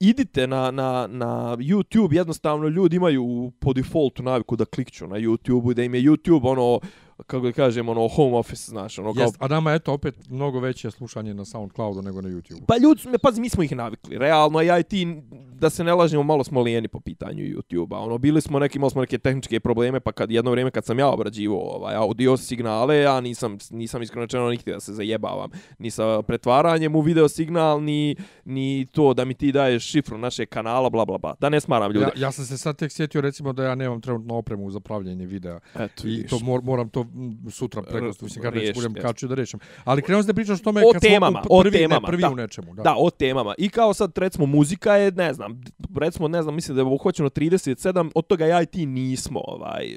idite 0.00 0.46
na, 0.46 0.70
na, 0.70 1.06
na 1.10 1.56
YouTube, 1.56 2.14
jednostavno 2.14 2.68
ljudi 2.68 2.96
imaju 2.96 3.52
po 3.60 3.72
defaultu 3.72 4.22
naviku 4.22 4.56
da 4.56 4.64
klikću 4.64 5.06
na 5.06 5.16
YouTube 5.16 5.70
i 5.70 5.74
da 5.74 5.82
im 5.82 5.94
je 5.94 6.02
YouTube 6.02 6.50
ono, 6.50 6.80
kako 7.26 7.46
da 7.46 7.52
kažem, 7.52 7.88
ono 7.88 8.08
home 8.08 8.36
office, 8.36 8.70
znaš, 8.70 8.98
ono 8.98 9.14
kao 9.14 9.22
Jest, 9.22 9.36
a 9.40 9.48
nama 9.48 9.72
eto 9.72 9.92
opet 9.92 10.28
mnogo 10.30 10.60
veće 10.60 10.90
slušanje 10.90 11.34
na 11.34 11.44
SoundCloudu 11.44 12.02
nego 12.02 12.20
na 12.20 12.28
YouTube. 12.28 12.66
Pa 12.66 12.76
ljudi, 12.76 13.00
su- 13.00 13.08
pazi, 13.22 13.40
mi 13.40 13.48
smo 13.48 13.62
ih 13.62 13.76
navikli, 13.76 14.18
realno, 14.18 14.60
ja 14.60 14.78
i 14.78 14.82
ti 14.82 15.22
da 15.54 15.70
se 15.70 15.84
ne 15.84 15.94
lažemo, 15.94 16.22
malo 16.22 16.44
smo 16.44 16.60
lijeni 16.60 16.88
po 16.88 17.00
pitanju 17.00 17.44
YouTube-a. 17.44 17.98
Ono, 17.98 18.18
bili 18.18 18.40
smo 18.40 18.58
neki, 18.58 18.78
imali 18.78 18.90
smo 18.90 19.00
neke 19.00 19.18
tehničke 19.18 19.60
probleme, 19.60 20.00
pa 20.00 20.12
kad 20.12 20.30
jedno 20.30 20.50
vrijeme 20.50 20.70
kad 20.70 20.84
sam 20.84 20.98
ja 20.98 21.08
obrađivo 21.08 21.74
ovaj, 21.76 21.94
audio 21.94 22.36
signale, 22.36 22.98
ja 22.98 23.20
nisam, 23.20 23.58
nisam 23.70 24.02
iskreno 24.02 24.26
čeno 24.26 24.48
nikti 24.50 24.72
da 24.72 24.80
se 24.80 24.92
zajebavam. 24.92 25.50
Ni 25.78 25.90
sa 25.90 26.22
pretvaranjem 26.22 26.96
u 26.96 27.00
video 27.00 27.28
signal, 27.28 27.82
ni, 27.82 28.16
ni 28.44 28.86
to 28.92 29.14
da 29.14 29.24
mi 29.24 29.34
ti 29.34 29.52
daješ 29.52 29.84
šifru 29.84 30.18
našeg 30.18 30.48
kanala, 30.48 30.90
bla, 30.90 31.04
bla, 31.04 31.18
bla. 31.18 31.34
Da 31.40 31.48
ne 31.48 31.60
smaram 31.60 31.92
ljude. 31.92 32.06
Ja, 32.06 32.26
ja 32.26 32.32
sam 32.32 32.44
se 32.44 32.58
sad 32.58 32.76
tek 32.76 32.92
sjetio 32.92 33.20
recimo 33.20 33.52
da 33.52 33.64
ja 33.64 33.74
nemam 33.74 34.00
trenutno 34.00 34.34
opremu 34.34 34.70
za 34.70 34.80
pravljenje 34.80 35.26
videa. 35.26 35.60
Eto, 35.74 36.06
I 36.06 36.10
vidiš. 36.10 36.30
to 36.30 36.38
mor, 36.38 36.62
moram 36.62 36.88
to 36.88 37.06
sutra 37.50 37.82
preko, 37.82 38.06
mislim, 38.06 38.42
kad 38.42 38.54
već 38.54 38.74
budem 38.74 38.94
kačio 38.94 39.28
da 39.28 39.34
rešim. 39.34 39.60
Ali 39.84 40.02
krenuo 40.02 40.22
da 40.22 40.34
pričaš 40.34 40.60
o 40.60 40.62
tome 40.62 40.82
O 40.86 40.92
kad 40.92 41.02
smo 41.02 41.10
temama, 41.10 41.42
u 41.50 41.58
o 41.58 41.62
prvi, 41.62 41.78
temama, 41.78 42.00
ne, 42.00 42.06
prvi 42.06 42.22
da. 42.22 42.30
u 42.30 42.36
nečemu. 42.36 42.74
Da. 42.74 42.82
Da, 42.82 42.94
o 42.98 43.10
temama. 43.10 43.54
I 43.58 43.68
kao 43.68 43.94
sad, 43.94 44.18
recimo, 44.18 44.46
muzika 44.46 44.96
je, 44.96 45.10
ne 45.10 45.32
znam, 45.32 45.60
recimo, 45.96 46.28
ne 46.28 46.42
znam, 46.42 46.54
mislim 46.54 46.74
da 46.76 46.80
je 46.80 46.86
obuhvaćeno 46.86 47.28
37, 47.28 48.10
od 48.14 48.26
toga 48.26 48.46
ja 48.46 48.62
i 48.62 48.66
ti 48.66 48.86
nismo, 48.86 49.40
ovaj, 49.44 49.96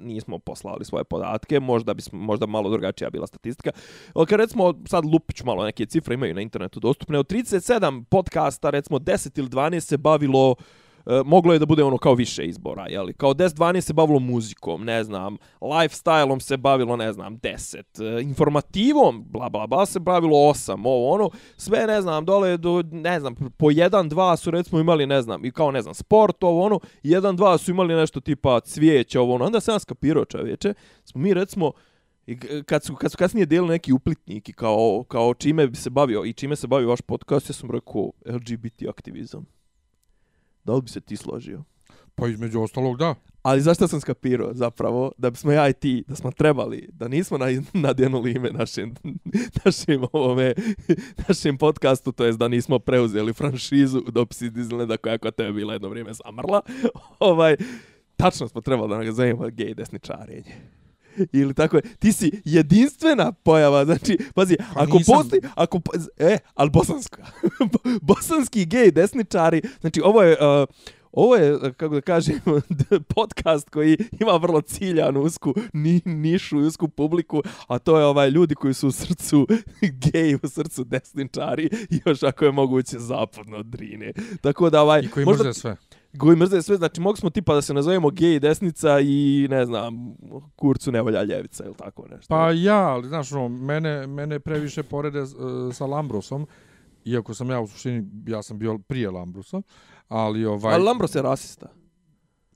nismo 0.00 0.38
poslali 0.38 0.84
svoje 0.84 1.04
podatke, 1.04 1.60
možda 1.60 1.94
bismo, 1.94 2.18
možda 2.18 2.46
malo 2.46 2.70
drugačija 2.70 3.10
bila 3.10 3.26
statistika. 3.26 3.70
Ali 4.14 4.26
kad 4.26 4.40
recimo, 4.40 4.74
sad 4.86 5.04
lupiću 5.04 5.46
malo, 5.46 5.64
neke 5.64 5.86
cifre 5.86 6.14
imaju 6.14 6.34
na 6.34 6.40
internetu 6.40 6.80
dostupne, 6.80 7.18
od 7.18 7.30
37 7.30 8.04
podcasta, 8.04 8.70
recimo 8.70 8.98
10 8.98 9.38
ili 9.38 9.48
12 9.48 9.80
se 9.80 9.96
bavilo 9.96 10.54
e, 11.06 11.22
moglo 11.24 11.52
je 11.52 11.58
da 11.58 11.66
bude 11.66 11.84
ono 11.84 11.98
kao 11.98 12.14
više 12.14 12.44
izbora, 12.44 12.86
jeli? 12.88 13.14
Kao 13.14 13.34
10-12 13.34 13.80
se 13.80 13.92
bavilo 13.92 14.18
muzikom, 14.18 14.84
ne 14.84 15.04
znam, 15.04 15.36
lifestyleom 15.60 16.40
se 16.40 16.56
bavilo, 16.56 16.96
ne 16.96 17.12
znam, 17.12 17.38
10, 17.40 17.76
e, 17.76 18.18
eh, 18.18 18.22
informativom, 18.22 19.24
bla, 19.28 19.48
bla, 19.48 19.66
bla, 19.66 19.86
se 19.86 20.00
bavilo 20.00 20.36
8, 20.36 20.82
ovo, 20.84 21.10
ono, 21.10 21.30
sve, 21.56 21.86
ne 21.86 22.02
znam, 22.02 22.24
dole, 22.24 22.56
do, 22.56 22.82
ne 22.92 23.20
znam, 23.20 23.34
po 23.34 23.66
1-2 23.66 24.36
su, 24.36 24.50
recimo, 24.50 24.80
imali, 24.80 25.06
ne 25.06 25.22
znam, 25.22 25.44
i 25.44 25.50
kao, 25.50 25.70
ne 25.70 25.82
znam, 25.82 25.94
sport, 25.94 26.44
ovo, 26.44 26.64
ono, 26.64 26.80
1-2 27.02 27.58
su 27.58 27.70
imali 27.70 27.94
nešto 27.94 28.20
tipa 28.20 28.60
cvijeće, 28.60 29.20
ovo, 29.20 29.34
ono, 29.34 29.44
onda 29.44 29.60
sam 29.60 29.74
ja 29.74 29.78
skapirao, 29.78 30.24
čoveče, 30.24 30.74
smo 31.04 31.20
mi, 31.20 31.34
recimo, 31.34 31.72
I 32.26 32.38
kad 32.66 32.84
su, 32.84 32.94
kad 32.94 33.12
su 33.12 33.18
kasnije 33.18 33.46
delili 33.46 33.68
neki 33.68 33.92
uplitnik 33.92 34.48
i 34.48 34.52
kao, 34.52 35.04
kao 35.08 35.34
čime 35.34 35.66
bi 35.66 35.76
se 35.76 35.90
bavio 35.90 36.24
i 36.24 36.32
čime 36.32 36.56
se 36.56 36.66
bavi 36.66 36.84
vaš 36.84 37.00
podcast, 37.00 37.50
ja 37.50 37.54
sam 37.54 37.70
rekao 37.70 38.12
LGBT 38.26 38.82
aktivizam. 38.88 39.46
Da 40.66 40.74
li 40.74 40.82
bi 40.82 40.88
se 40.88 41.00
ti 41.00 41.16
složio? 41.16 41.62
Pa 42.14 42.28
između 42.28 42.60
ostalog, 42.60 42.98
da. 42.98 43.14
Ali 43.42 43.60
zašto 43.60 43.88
sam 43.88 44.00
skapirao 44.00 44.54
zapravo 44.54 45.12
da 45.18 45.30
bismo 45.30 45.52
ja 45.52 45.68
i 45.68 45.72
ti, 45.72 46.04
da 46.08 46.16
smo 46.16 46.30
trebali, 46.30 46.88
da 46.92 47.08
nismo 47.08 47.38
na, 47.38 47.46
nadjenuli 47.72 48.32
ime 48.32 48.50
našem, 48.50 48.94
našem, 49.64 50.02
ovome, 50.12 50.54
našem 51.28 51.58
podcastu, 51.58 52.12
to 52.12 52.24
jest 52.24 52.38
da 52.38 52.48
nismo 52.48 52.78
preuzeli 52.78 53.32
franšizu 53.32 54.00
dopisi 54.00 54.50
Disneylanda 54.50 54.96
koja 54.96 55.12
je 55.12 55.18
kod 55.18 55.34
tebe 55.34 55.52
bila 55.52 55.72
jedno 55.72 55.88
vrijeme 55.88 56.12
zamrla, 56.24 56.60
ovaj, 57.18 57.56
tačno 58.16 58.48
smo 58.48 58.60
trebali 58.60 58.90
da 58.90 59.04
ga 59.04 59.12
zovemo 59.12 59.50
gej 59.50 59.74
desničarenje. 59.74 60.56
Ili 61.32 61.54
tako 61.54 61.76
je, 61.76 61.82
ti 61.98 62.12
si 62.12 62.40
jedinstvena 62.44 63.32
pojava, 63.32 63.84
znači, 63.84 64.18
pazi, 64.34 64.56
Pa 64.74 64.80
ako 64.82 64.98
nisam- 64.98 65.16
postoji, 65.16 65.42
ako, 65.54 65.80
e, 66.18 66.38
ali 66.54 66.70
bosanska, 66.70 67.26
bosanski 68.02 68.64
gej 68.66 68.90
desničari, 68.90 69.62
znači 69.80 70.00
ovo 70.04 70.22
je, 70.22 70.32
uh, 70.32 70.68
ovo 71.12 71.36
je, 71.36 71.58
kako 71.76 71.94
da 71.94 72.00
kažem, 72.00 72.40
podcast 73.14 73.70
koji 73.70 73.98
ima 74.20 74.32
vrlo 74.32 74.60
ciljanu 74.60 75.20
usku 75.20 75.54
ni, 75.72 76.00
nišu 76.04 76.60
i 76.60 76.66
usku 76.66 76.88
publiku, 76.88 77.42
a 77.66 77.78
to 77.78 77.98
je 77.98 78.04
ovaj 78.04 78.30
ljudi 78.30 78.54
koji 78.54 78.74
su 78.74 78.88
u 78.88 78.92
srcu 78.92 79.46
gej, 80.12 80.34
u 80.34 80.48
srcu 80.48 80.84
desničari 80.84 81.70
i 81.90 82.00
još 82.06 82.22
ako 82.22 82.44
je 82.44 82.52
moguće 82.52 82.98
zapadno 82.98 83.56
od 83.56 83.66
Drine. 83.66 84.12
Tako 84.40 84.70
da 84.70 84.82
ovaj, 84.82 85.00
I 85.00 85.08
koji 85.08 85.26
možda, 85.26 85.44
mrze 85.44 85.60
sve. 85.60 85.76
Koji 86.18 86.36
mrze 86.36 86.62
sve, 86.62 86.76
znači 86.76 87.00
mogli 87.00 87.16
smo 87.18 87.30
tipa 87.30 87.54
da 87.54 87.62
se 87.62 87.74
nazovemo 87.74 88.10
gej 88.10 88.40
desnica 88.40 89.00
i 89.00 89.46
ne 89.50 89.66
znam, 89.66 90.14
kurcu 90.56 90.92
ne 90.92 91.02
volja 91.02 91.22
ljevica 91.22 91.64
ili 91.64 91.74
tako 91.74 92.06
nešto. 92.06 92.26
Pa 92.28 92.50
ja, 92.50 92.78
ali 92.78 93.08
znaš, 93.08 93.32
ono, 93.32 93.48
mene, 93.48 94.06
mene 94.06 94.40
previše 94.40 94.82
porede 94.82 95.20
uh, 95.20 95.28
sa 95.72 95.86
Lambrosom, 95.86 96.46
iako 97.04 97.34
sam 97.34 97.50
ja 97.50 97.60
u 97.60 97.66
suštini, 97.66 98.04
ja 98.26 98.42
sam 98.42 98.58
bio 98.58 98.78
prije 98.78 99.10
Lambrosa, 99.10 99.62
ali 100.08 100.44
ovaj... 100.44 100.74
Ali 100.74 100.84
Lambros 100.84 101.14
je 101.14 101.22
rasista. 101.22 101.66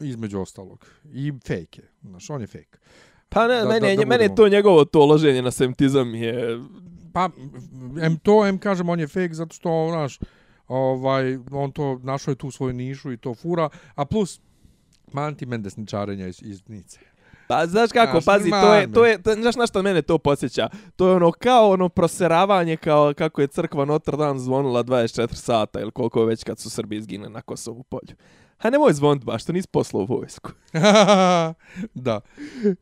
Između 0.00 0.40
ostalog. 0.40 0.86
I 1.04 1.32
fake 1.32 1.54
je. 1.76 1.90
Znaš, 2.02 2.30
on 2.30 2.40
je 2.40 2.46
fake. 2.46 2.78
Pa 3.28 3.46
ne, 3.48 3.56
Da- 3.56 3.68
mene, 3.68 3.80
da- 3.88 3.96
da 3.96 4.06
mene 4.06 4.24
budemo- 4.24 4.36
to 4.36 4.48
njegovo 4.48 4.84
to 4.84 5.06
loženje 5.06 5.42
na 5.42 5.50
semtizam 5.50 6.14
je... 6.14 6.60
Pa, 7.12 7.28
em 8.02 8.18
to, 8.18 8.46
em 8.46 8.58
kažem, 8.58 8.88
on 8.88 9.00
je 9.00 9.08
fake 9.08 9.34
zato 9.34 9.54
što, 9.54 9.88
znaš, 9.90 10.18
ovaj, 10.70 11.38
on 11.50 11.72
to 11.72 12.00
našao 12.02 12.32
je 12.32 12.36
tu 12.36 12.50
svoju 12.50 12.72
nišu 12.72 13.12
i 13.12 13.16
to 13.16 13.34
fura, 13.34 13.68
a 13.94 14.04
plus, 14.04 14.40
manti 15.12 15.46
men 15.46 15.62
desničarenja 15.62 16.26
iz, 16.26 16.42
iz 16.42 16.68
Nice. 16.68 17.00
Pa 17.48 17.66
znaš 17.66 17.90
kako, 17.92 18.20
Znaš, 18.20 18.24
pazi, 18.24 18.50
to 18.50 18.74
je, 18.74 18.92
to 18.92 19.06
je, 19.06 19.22
to, 19.22 19.34
znaš 19.34 19.56
na 19.56 19.66
što 19.66 19.82
mene 19.82 20.02
to 20.02 20.18
podsjeća? 20.18 20.68
To 20.96 21.08
je 21.08 21.14
ono 21.16 21.32
kao 21.32 21.70
ono 21.70 21.88
proseravanje 21.88 22.76
kao 22.76 23.14
kako 23.14 23.40
je 23.40 23.46
crkva 23.46 23.84
Notre 23.84 24.16
Dame 24.16 24.38
zvonila 24.38 24.84
24 24.84 25.34
sata 25.34 25.80
ili 25.80 25.90
koliko 25.90 26.24
već 26.24 26.44
kad 26.44 26.58
su 26.58 26.70
Srbi 26.70 26.96
izginuli 26.96 27.32
na 27.32 27.42
Kosovu 27.42 27.82
polju. 27.82 28.16
Ha 28.58 28.70
nemoj 28.70 28.92
zvonit 28.92 29.24
baš, 29.24 29.44
to 29.44 29.52
nisi 29.52 29.68
poslao 29.68 30.02
u 30.02 30.06
vojsku. 30.06 30.50
da. 31.94 32.20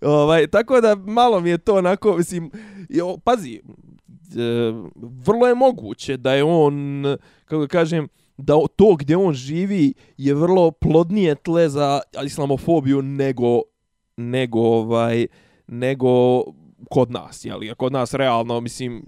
ovaj, 0.01 0.47
tako 0.47 0.81
da 0.81 0.95
malo 0.95 1.41
mi 1.41 1.51
je 1.51 1.59
to 1.59 1.75
onako, 1.75 2.17
mislim, 2.17 2.51
jo, 2.89 3.17
pazi, 3.25 3.61
E, 4.37 4.73
vrlo 4.97 5.47
je 5.47 5.55
moguće 5.55 6.17
da 6.17 6.35
je 6.35 6.45
on, 6.45 7.05
kako 7.45 7.67
kažem, 7.67 8.09
da 8.37 8.55
to 8.77 8.97
gdje 8.97 9.17
on 9.17 9.35
živi 9.35 9.95
je 10.17 10.35
vrlo 10.35 10.71
plodnije 10.71 11.35
tle 11.35 11.69
za 11.69 12.01
islamofobiju 12.25 13.03
nego 13.03 13.61
nego 14.17 14.61
ovaj 14.61 15.27
nego 15.67 16.43
kod 16.91 17.11
nas, 17.11 17.45
je 17.45 17.57
li? 17.57 17.75
kod 17.75 17.93
nas 17.93 18.15
realno, 18.15 18.61
mislim, 18.61 19.05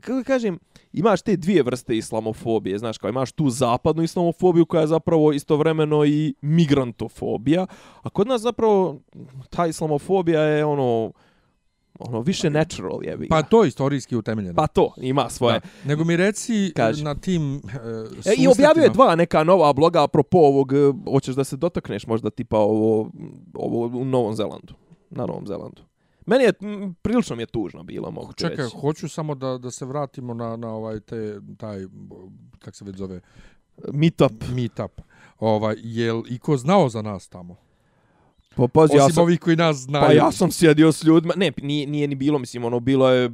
kako 0.00 0.22
kažem, 0.26 0.58
imaš 0.92 1.22
te 1.22 1.36
dvije 1.36 1.62
vrste 1.62 1.96
islamofobije, 1.96 2.78
znaš, 2.78 2.98
kao 2.98 3.08
imaš 3.08 3.32
tu 3.32 3.50
zapadnu 3.50 4.02
islamofobiju 4.02 4.66
koja 4.66 4.80
je 4.80 4.86
zapravo 4.86 5.32
istovremeno 5.32 6.04
i 6.04 6.34
migrantofobija, 6.40 7.66
a 8.02 8.10
kod 8.10 8.26
nas 8.26 8.40
zapravo 8.40 9.00
ta 9.50 9.66
islamofobija 9.66 10.42
je 10.42 10.64
ono 10.64 11.12
ono 11.98 12.20
više 12.20 12.50
natural 12.50 12.98
je 13.04 13.18
Pa 13.28 13.42
to 13.42 13.62
je 13.64 13.68
istorijski 13.68 14.16
utemeljeno. 14.16 14.54
pa 14.54 14.66
to 14.66 14.94
ima 14.96 15.30
svoje. 15.30 15.60
Da. 15.60 15.66
Nego 15.84 16.04
mi 16.04 16.16
reci 16.16 16.72
Kaži. 16.76 17.04
na 17.04 17.14
tim 17.14 17.56
uh, 17.56 17.62
E, 18.26 18.34
I 18.38 18.48
objavio 18.48 18.82
je 18.82 18.90
dva 18.90 19.16
neka 19.16 19.44
nova 19.44 19.72
bloga 19.72 20.04
apropo 20.04 20.38
ovog, 20.38 20.72
e, 20.72 20.76
hoćeš 21.06 21.34
da 21.34 21.44
se 21.44 21.56
dotakneš 21.56 22.06
možda 22.06 22.30
tipa 22.30 22.58
ovo, 22.58 23.10
ovo 23.54 23.86
u 24.00 24.04
Novom 24.04 24.34
Zelandu, 24.34 24.74
na 25.10 25.26
Novom 25.26 25.46
Zelandu. 25.46 25.82
Meni 26.26 26.44
je, 26.44 26.52
prilično 27.02 27.36
mi 27.36 27.42
je 27.42 27.46
tužno 27.46 27.82
bilo, 27.82 28.10
mogu 28.10 28.32
ti 28.32 28.38
Čekaj, 28.38 28.64
reći. 28.64 28.76
hoću 28.76 29.08
samo 29.08 29.34
da, 29.34 29.58
da 29.58 29.70
se 29.70 29.84
vratimo 29.84 30.34
na, 30.34 30.56
na 30.56 30.68
ovaj 30.68 31.00
te, 31.00 31.40
taj, 31.56 31.78
kak 32.58 32.76
se 32.76 32.84
već 32.84 32.96
zove, 32.96 33.20
Meetup. 33.92 34.32
meetup. 34.48 35.00
Ovaj, 35.40 35.76
jel 35.78 36.22
i 36.28 36.38
ko 36.38 36.56
znao 36.56 36.88
za 36.88 37.02
nas 37.02 37.28
tamo? 37.28 37.56
Pa, 38.56 38.68
pazi, 38.68 38.96
Osim 38.96 38.98
ja 38.98 39.08
sam, 39.08 39.22
ovih 39.22 39.40
koji 39.40 39.56
nas 39.56 39.76
znaju. 39.76 40.06
pa 40.06 40.12
ja 40.12 40.32
sam 40.32 40.50
sjedio 40.50 40.92
s 40.92 41.04
ljudima, 41.04 41.34
ne, 41.36 41.52
nije, 41.62 41.86
nije 41.86 42.08
ni 42.08 42.14
bilo, 42.14 42.38
mislim, 42.38 42.64
ono, 42.64 42.80
bilo 42.80 43.10
je, 43.10 43.28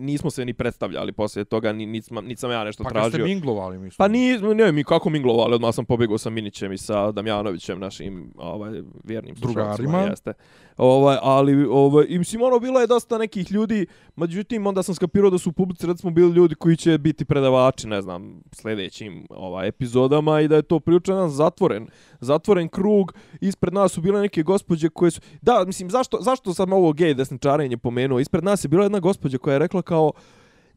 nismo 0.00 0.30
se 0.30 0.44
ni 0.44 0.54
predstavljali 0.54 1.12
poslije 1.12 1.44
toga, 1.44 1.72
ni, 1.72 2.02
sam 2.36 2.50
ja 2.50 2.64
nešto 2.64 2.84
pa 2.84 2.90
kad 2.90 3.02
ste 3.02 3.10
tražio. 3.10 3.24
minglovali, 3.24 3.78
mislim. 3.78 3.96
Pa 3.98 4.08
ni, 4.08 4.38
ne, 4.54 4.72
mi 4.72 4.84
kako 4.84 5.10
minglovali, 5.10 5.54
odmah 5.54 5.74
sam 5.74 5.84
pobjegao 5.84 6.18
sa 6.18 6.30
Minićem 6.30 6.72
i 6.72 6.78
sa 6.78 7.12
Damjanovićem, 7.12 7.80
našim 7.80 8.32
ovaj, 8.36 8.82
vjernim 9.04 9.34
Drugarima. 9.34 9.98
Jeste. 9.98 10.32
Ovaj, 10.76 11.16
ali, 11.22 11.66
ovaj, 11.70 12.06
i 12.08 12.18
mislim, 12.18 12.42
ono, 12.42 12.58
bilo 12.58 12.80
je 12.80 12.86
dosta 12.86 13.18
nekih 13.18 13.52
ljudi, 13.52 13.86
međutim, 14.16 14.66
onda 14.66 14.82
sam 14.82 14.94
skapirao 14.94 15.30
da 15.30 15.38
su 15.38 15.50
u 15.50 15.52
publici, 15.52 15.86
recimo, 15.86 16.10
bili 16.10 16.32
ljudi 16.32 16.54
koji 16.54 16.76
će 16.76 16.98
biti 16.98 17.24
predavači, 17.24 17.88
ne 17.88 18.02
znam, 18.02 18.40
sljedećim 18.52 19.26
ovaj, 19.30 19.68
epizodama 19.68 20.40
i 20.40 20.48
da 20.48 20.56
je 20.56 20.62
to 20.62 20.80
prilično 20.80 21.14
jedan 21.14 21.30
zatvoren, 21.30 21.86
zatvoren 22.20 22.68
krug. 22.68 23.14
Ispred 23.40 23.74
nas 23.74 23.92
su 23.92 24.00
bile 24.00 24.20
neke 24.20 24.42
gospođe 24.64 24.88
koje 24.88 25.10
su... 25.10 25.20
Da, 25.42 25.64
mislim, 25.66 25.90
zašto, 25.90 26.18
zašto 26.20 26.54
sam 26.54 26.72
ovo 26.72 26.92
gej 26.92 27.14
desničarenje 27.14 27.76
pomenuo? 27.76 28.20
Ispred 28.20 28.44
nas 28.44 28.64
je 28.64 28.68
bila 28.68 28.82
jedna 28.82 29.00
gospođa 29.00 29.38
koja 29.38 29.52
je 29.52 29.58
rekla 29.58 29.82
kao, 29.82 30.12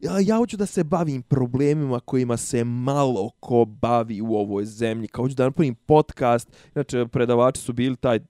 ja, 0.00 0.12
ja 0.20 0.36
hoću 0.36 0.56
da 0.56 0.66
se 0.66 0.84
bavim 0.84 1.22
problemima 1.22 2.00
kojima 2.00 2.36
se 2.36 2.64
malo 2.64 3.30
ko 3.40 3.64
bavi 3.64 4.20
u 4.20 4.34
ovoj 4.34 4.64
zemlji. 4.64 5.08
Kao 5.08 5.24
hoću 5.24 5.34
da 5.34 5.44
napravim 5.44 5.74
podcast. 5.74 6.48
Inače, 6.74 7.06
predavači 7.06 7.60
su 7.60 7.72
bili 7.72 7.96
taj 7.96 8.16
e, 8.16 8.22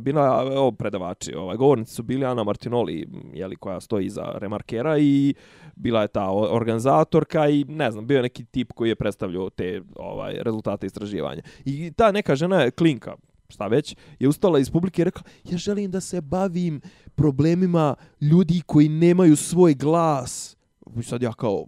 bila 0.00 0.50
evo 0.52 0.72
predavači, 0.72 1.34
ovaj 1.34 1.56
govornici 1.56 1.94
su 1.94 2.02
bili 2.02 2.24
Ana 2.24 2.44
Martinoli, 2.44 3.06
je 3.32 3.46
li 3.46 3.56
koja 3.56 3.80
stoji 3.80 4.06
iza 4.06 4.32
Remarkera 4.34 4.98
i 4.98 5.34
bila 5.76 6.02
je 6.02 6.08
ta 6.08 6.30
organizatorka 6.30 7.48
i 7.48 7.64
ne 7.68 7.90
znam, 7.90 8.06
bio 8.06 8.16
je 8.16 8.22
neki 8.22 8.44
tip 8.44 8.72
koji 8.72 8.88
je 8.88 8.96
predstavljao 8.96 9.50
te 9.50 9.82
ovaj 9.96 10.34
rezultate 10.42 10.86
istraživanja. 10.86 11.42
I 11.64 11.92
ta 11.92 12.12
neka 12.12 12.36
žena 12.36 12.62
je 12.62 12.70
klinka, 12.70 13.14
šta 13.48 13.66
već, 13.66 13.96
je 14.18 14.28
ustala 14.28 14.58
iz 14.58 14.70
publike 14.70 15.02
i 15.02 15.04
rekla, 15.04 15.22
ja 15.44 15.58
želim 15.58 15.90
da 15.90 16.00
se 16.00 16.20
bavim 16.20 16.80
problemima 17.14 17.94
ljudi 18.20 18.62
koji 18.66 18.88
nemaju 18.88 19.36
svoj 19.36 19.74
glas. 19.74 20.56
I 20.96 21.02
sad 21.02 21.22
ja 21.22 21.32
kao, 21.32 21.66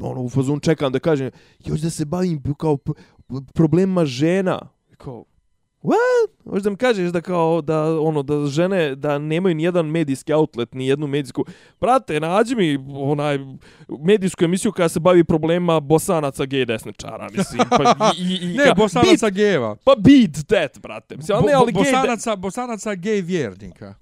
ono, 0.00 0.22
u 0.22 0.28
fazon 0.28 0.60
čekam 0.60 0.92
da 0.92 0.98
kažem, 0.98 1.30
ja 1.64 1.70
hoću 1.70 1.82
da 1.82 1.90
se 1.90 2.04
bavim 2.04 2.42
kao 2.58 2.76
p- 2.76 2.92
problemima 3.54 4.04
žena. 4.04 4.68
I 4.92 4.94
Kao, 4.94 5.24
what? 5.82 6.30
Možeš 6.44 6.62
da 6.62 6.70
mi 6.70 6.76
kažeš 6.76 7.10
da 7.10 7.20
kao 7.20 7.60
da 7.60 8.00
ono 8.00 8.22
da 8.22 8.46
žene 8.46 8.94
da 8.94 9.18
nemaju 9.18 9.54
ni 9.54 9.62
jedan 9.62 9.86
medijski 9.86 10.32
outlet, 10.32 10.74
ni 10.74 10.86
jednu 10.86 11.06
medijsku. 11.06 11.44
Brate, 11.80 12.20
nađi 12.20 12.56
mi 12.56 12.78
onaj 12.90 13.38
medijsku 14.00 14.44
emisiju 14.44 14.72
koja 14.72 14.88
se 14.88 15.00
bavi 15.00 15.24
problema 15.24 15.80
bosanaca 15.80 16.44
gej 16.44 16.64
desničara, 16.64 17.28
mislim. 17.28 17.60
Pa, 17.70 18.12
i, 18.16 18.22
i, 18.22 18.38
i, 18.44 18.56
Ne, 18.56 18.64
ka- 18.64 18.76
bosanaca 18.76 19.26
beat- 19.26 19.32
gejeva. 19.32 19.76
Pa 19.76 19.94
beat 19.94 20.46
that, 20.46 20.78
brate. 20.80 21.16
Mislim, 21.16 21.38
ali 21.38 21.46
ne, 21.46 21.52
ali 21.52 21.72
bo- 21.72 21.82
gej... 21.82 21.84
de- 21.84 21.96
bosanaca, 21.96 22.36
bosanaca 22.36 22.94
gej 22.94 23.20
vjernika. 23.20 23.94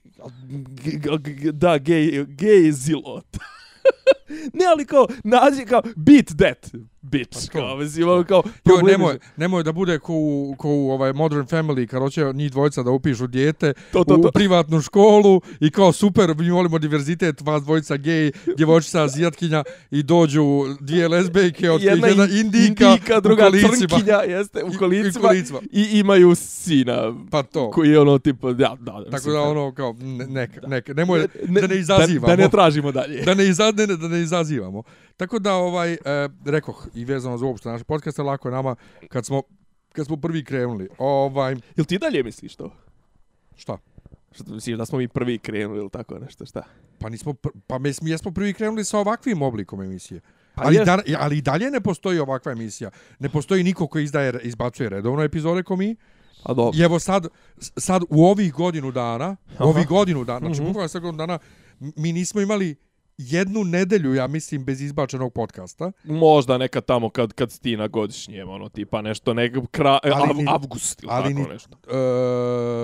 Da, 1.53 1.79
gej, 1.79 2.25
gej 2.27 2.73
zilot. 2.73 3.27
ne, 4.55 4.65
ali 4.67 4.85
kao, 4.85 5.07
nađi 5.25 5.65
kao, 5.65 5.83
beat 5.97 6.27
that, 6.29 6.71
bitch. 7.03 7.47
Pa. 7.47 7.53
Kao, 7.55 7.77
mislim, 7.77 8.09
ono 8.09 8.25
kao, 8.25 8.37
Jo, 8.37 8.53
problemi 8.65 8.91
nemoj, 8.91 9.19
nemoj 9.37 9.63
da 9.63 9.73
bude 9.73 9.99
ko 9.99 10.13
u, 10.15 10.55
ko 10.59 10.69
u 10.71 10.91
ovaj 10.91 11.13
Modern 11.13 11.43
Family, 11.43 11.87
kad 11.87 12.01
hoće 12.01 12.33
njih 12.35 12.51
dvojica 12.53 12.83
da 12.83 12.91
upišu 12.91 13.27
dijete 13.27 13.73
To, 13.93 14.05
to, 14.05 14.15
to. 14.15 14.29
u 14.29 14.33
privatnu 14.33 14.81
školu 14.81 15.41
i 15.61 15.71
kao 15.71 15.93
super, 15.93 16.35
mi 16.37 16.51
volimo 16.51 16.79
diverzitet, 16.79 17.41
vas 17.41 17.63
dvojica 17.63 17.97
gej, 17.97 18.33
djevojčica 18.57 19.03
azijatkinja 19.03 19.65
i 19.91 20.03
dođu 20.03 20.45
dvije 20.81 21.09
lesbejke, 21.09 21.71
od 21.71 21.81
kojih 21.81 22.03
jedna 22.05 22.25
indika, 22.33 22.87
indika 22.89 23.21
druga 23.21 23.43
u 23.43 23.47
kolicima. 23.47 23.89
crnkinja, 23.89 24.17
jeste, 24.19 24.65
u 24.65 24.69
I- 24.69 24.75
i 24.75 24.79
kolicima. 24.79 25.29
kolicima. 25.29 25.59
I, 25.73 25.89
imaju 25.93 26.35
sina, 26.35 26.97
Pa 27.31 27.43
to. 27.43 27.71
koji 27.71 27.91
je 27.91 28.01
ono, 28.01 28.19
tipo, 28.19 28.53
da, 28.53 28.77
da. 28.81 29.05
Tako 29.11 29.31
da 29.31 29.41
ono 29.41 29.73
kao 29.73 29.95
ne, 29.99 30.27
neka, 30.27 30.61
neka, 30.63 30.95
nemoj 30.95 31.27
da 31.51 31.67
ne 31.67 31.77
izazivamo. 31.77 32.27
Da, 32.27 32.37
da 32.37 32.43
ne 32.43 32.51
tražimo 32.51 32.93
dalje. 32.93 33.23
da 33.23 33.35
ne, 33.35 33.47
iza, 33.47 33.73
ne, 33.73 33.87
ne, 33.87 33.97
da 33.97 34.09
ne 34.09 34.21
izazivamo. 34.21 34.83
Tako 35.21 35.39
da, 35.39 35.55
ovaj, 35.55 35.93
e, 35.93 35.99
rekoh, 36.45 36.89
i 36.95 37.05
vezano 37.05 37.39
za 37.39 37.47
uopšte 37.47 37.69
naše 37.69 37.85
podcaste, 37.85 38.23
lako 38.23 38.49
je 38.49 38.53
nama 38.53 38.77
kad 39.09 39.27
smo, 39.27 39.43
kad 39.93 40.07
smo 40.07 40.17
prvi 40.17 40.45
krenuli. 40.45 40.89
Ovaj, 40.99 41.57
Jel 41.77 41.85
ti 41.85 41.99
dalje 41.99 42.23
misliš 42.23 42.57
to? 42.57 42.73
šta? 43.57 43.79
Što 44.33 44.55
misliš 44.55 44.77
da 44.79 44.87
smo 44.87 44.99
mi 44.99 45.09
prvi 45.09 45.39
krenuli 45.39 45.79
ili 45.79 45.91
tako 45.91 46.19
nešto, 46.19 46.47
šta? 46.47 46.63
Pa 46.99 47.09
nismo, 47.09 47.33
pr- 47.33 47.61
pa 47.67 47.79
mi 47.79 47.93
smo- 47.93 48.09
jesmo 48.09 48.31
prvi 48.31 48.53
krenuli 48.53 48.85
sa 48.85 48.99
ovakvim 48.99 49.43
oblikom 49.43 49.83
emisije. 49.83 50.21
Pa 50.55 50.63
ali, 50.65 50.77
da, 50.77 50.99
ali 51.19 51.39
i 51.39 51.43
dalje 51.43 51.71
ne 51.71 51.81
postoji 51.81 52.19
ovakva 52.19 52.53
emisija. 52.53 52.91
Ne 53.19 53.29
postoji 53.29 53.65
niko 53.65 53.87
koji 53.87 54.05
izdaje, 54.05 54.41
izbacuje 54.43 54.89
redovno 54.89 55.23
epizode 55.23 55.63
ko 55.63 55.77
mi. 55.77 55.97
A 56.43 56.55
dobro. 56.55 56.79
I 56.79 56.83
evo 56.83 56.99
sad, 56.99 57.27
sad 57.59 58.03
u 58.09 58.25
ovih 58.25 58.53
godinu 58.53 58.93
dana, 58.93 59.37
u 59.61 59.65
ovih 59.65 59.87
godinu 59.89 60.25
dana, 60.25 60.47
znači 60.47 60.63
bukvalno 60.63 60.89
sad 60.89 61.03
godinu 61.03 61.19
dana, 61.19 61.39
mi 61.79 62.13
nismo 62.13 62.41
imali 62.41 62.77
jednu 63.23 63.65
nedelju, 63.65 64.15
ja 64.15 64.27
mislim, 64.27 64.65
bez 64.65 64.81
izbačenog 64.81 65.33
podcasta. 65.33 65.93
Možda 66.05 66.59
neka 66.59 66.81
tamo 66.81 67.11
kad, 67.11 67.33
kad 67.33 67.53
si 67.53 67.61
ti 67.61 67.77
na 67.77 67.89
godišnjem, 67.89 68.49
ono, 68.49 68.69
tipa 68.69 69.03
nešto, 69.03 69.35
nek, 69.35 69.53
kra, 69.71 69.99
Ali 70.05 70.13
av, 70.31 70.37
ni- 70.37 70.45
avgust 70.49 71.03
ili 71.03 71.13
ali 71.13 71.35
tako 71.35 71.41
ni- 71.41 71.49
nešto. 71.49 71.77
E, 71.89 71.97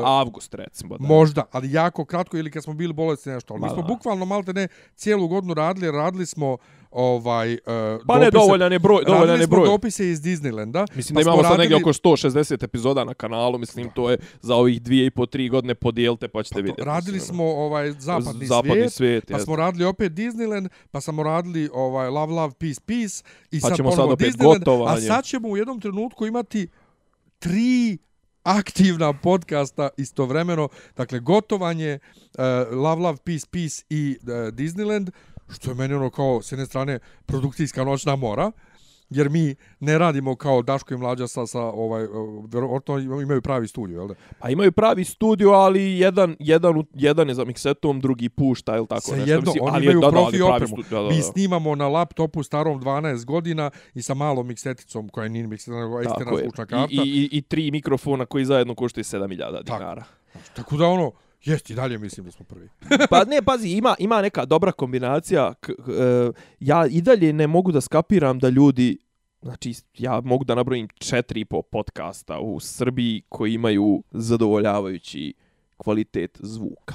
Avgust, 0.04 0.54
recimo. 0.54 0.98
Da. 0.98 1.06
Možda, 1.06 1.44
ali 1.50 1.72
jako 1.72 2.04
kratko 2.04 2.36
ili 2.36 2.50
kad 2.50 2.64
smo 2.64 2.74
bili 2.74 2.92
bolesni 2.92 3.32
nešto. 3.32 3.54
Ali 3.54 3.60
Ma 3.60 3.66
mi 3.66 3.72
smo 3.72 3.82
da. 3.82 3.88
bukvalno 3.88 4.24
malte 4.24 4.52
ne 4.52 4.68
cijelu 4.94 5.28
godinu 5.28 5.54
radili, 5.54 5.90
radili 5.90 6.26
smo 6.26 6.56
ovaj 6.90 7.52
uh, 7.52 7.58
Pa 8.06 8.18
ne, 8.18 8.30
dovoljan 8.30 8.72
je 8.72 8.78
broj, 8.78 9.02
dovoljan 9.06 9.40
je 9.40 9.46
broj. 9.46 9.66
dopise 9.66 10.10
iz 10.10 10.20
Disneylanda. 10.20 10.86
Mislim 10.94 11.14
pa 11.14 11.18
da 11.18 11.22
imamo 11.22 11.42
sad 11.42 11.50
radili- 11.50 11.58
negdje 11.60 11.76
oko 11.76 11.92
160 11.92 12.64
epizoda 12.64 13.04
na 13.04 13.14
kanalu, 13.14 13.58
mislim 13.58 13.90
to 13.90 14.10
je 14.10 14.18
za 14.40 14.54
ovih 14.54 14.82
dvije 14.82 15.06
i 15.06 15.10
po 15.10 15.26
tri 15.26 15.48
godine 15.48 15.74
podijelite 15.74 16.28
pa 16.28 16.42
ćete 16.42 16.54
to, 16.54 16.60
vidjeti. 16.60 16.84
radili 16.84 17.12
mislim, 17.14 17.34
smo 17.34 17.44
ovaj 17.44 17.92
zapadni, 17.92 18.30
ono. 18.30 18.46
zapadni 18.46 18.74
svijet, 18.74 18.92
svijet, 18.92 19.26
pa 19.26 19.34
jeste. 19.34 19.44
smo 19.44 19.56
radili 19.56 19.84
opet 19.84 20.12
Disneyland, 20.12 20.68
pa 20.90 21.00
smo 21.00 21.22
radili 21.22 21.70
ovaj 21.72 22.08
Love 22.08 22.32
Love 22.32 22.54
Peace 22.54 22.80
Peace 22.80 23.22
i 23.50 23.60
Pa 23.60 23.68
sad 23.68 23.76
ćemo 23.76 23.92
sad 23.92 24.04
opet 24.06 24.28
Disneyland, 24.28 24.54
a 24.54 24.58
gotovanje. 24.58 25.00
sad 25.00 25.24
ćemo 25.24 25.48
u 25.48 25.56
jednom 25.56 25.80
trenutku 25.80 26.26
imati 26.26 26.68
tri 27.38 27.98
aktivna 28.44 29.12
podcasta 29.12 29.88
istovremeno, 29.96 30.68
dakle 30.96 31.20
gotovanje, 31.20 31.98
uh, 32.32 32.44
Love 32.74 33.02
Love 33.02 33.18
Peace 33.24 33.46
Peace 33.50 33.84
i 33.90 34.16
uh, 34.22 34.28
Disneyland, 34.28 35.10
što 35.48 35.70
je 35.70 35.74
meni 35.74 35.94
ono 35.94 36.10
kao 36.10 36.42
s 36.42 36.52
jedne 36.52 36.66
strane 36.66 36.98
produkcijska 37.26 37.84
noćna 37.84 38.16
mora, 38.16 38.52
jer 39.10 39.30
mi 39.30 39.54
ne 39.80 39.98
radimo 39.98 40.36
kao 40.36 40.62
Daško 40.62 40.94
i 40.94 40.96
Mlađa 40.96 41.28
sa, 41.28 41.46
sa 41.46 41.60
ovaj, 41.60 42.06
vjerojatno 42.48 42.98
imaju 43.22 43.42
pravi 43.42 43.68
studio, 43.68 43.98
jel 43.98 44.08
da? 44.08 44.14
Pa 44.38 44.50
imaju 44.50 44.72
pravi 44.72 45.04
studio, 45.04 45.50
ali 45.50 45.98
jedan, 45.98 46.36
jedan, 46.38 46.82
jedan 46.94 47.28
je 47.28 47.34
za 47.34 47.44
miksetom, 47.44 48.00
drugi 48.00 48.28
pušta, 48.28 48.76
ili 48.76 48.86
tako 48.86 49.12
nešto. 49.16 49.30
jedno, 49.30 49.52
mislim, 49.52 49.64
oni 49.64 49.74
ali 49.74 49.84
imaju 49.84 50.00
da, 50.00 50.06
da, 50.06 50.10
profi 50.10 50.38
pravi 50.38 50.42
opremu. 50.42 50.68
studio, 50.68 50.98
da, 50.98 51.02
da, 51.02 51.08
Mi 51.08 51.16
da. 51.16 51.22
snimamo 51.22 51.74
na 51.74 51.88
laptopu 51.88 52.42
starom 52.42 52.80
12 52.80 53.24
godina 53.24 53.70
i 53.94 54.02
sa 54.02 54.14
malom 54.14 54.46
mikseticom 54.46 55.08
koja 55.08 55.28
nije 55.28 55.46
miksetica, 55.46 55.80
nego 55.80 56.00
eksterna 56.00 56.24
Tako 56.24 56.38
zvučna 56.42 56.66
karta. 56.66 56.86
I, 56.90 56.96
i, 56.96 57.28
I 57.32 57.42
tri 57.42 57.70
mikrofona 57.70 58.26
koji 58.26 58.44
zajedno 58.44 58.74
koštaju 58.74 59.04
7000 59.04 59.62
dinara. 59.62 60.04
Tako 60.54 60.76
da 60.76 60.86
ono, 60.86 61.12
jest 61.44 61.70
i 61.70 61.74
dalje 61.74 61.98
mislim 61.98 62.26
da 62.26 62.32
smo 62.32 62.44
prvi. 62.44 62.68
Pa 63.10 63.24
ne, 63.24 63.42
pazi, 63.42 63.68
ima, 63.68 63.94
ima 63.98 64.22
neka 64.22 64.44
dobra 64.44 64.72
kombinacija. 64.72 65.54
K, 65.54 65.72
k, 65.74 65.88
e, 65.88 66.32
ja 66.60 66.86
i 66.86 67.02
dalje 67.02 67.32
ne 67.32 67.46
mogu 67.46 67.72
da 67.72 67.80
skapiram 67.80 68.38
da 68.38 68.48
ljudi, 68.48 68.98
znači 69.42 69.74
ja 69.98 70.20
mogu 70.20 70.44
da 70.44 70.54
nabrojim 70.54 70.88
četiri 70.98 71.44
po 71.44 71.62
podcasta 71.62 72.40
u 72.40 72.60
Srbiji 72.60 73.22
koji 73.28 73.54
imaju 73.54 74.02
zadovoljavajući 74.10 75.34
kvalitet 75.76 76.38
zvuka. 76.42 76.94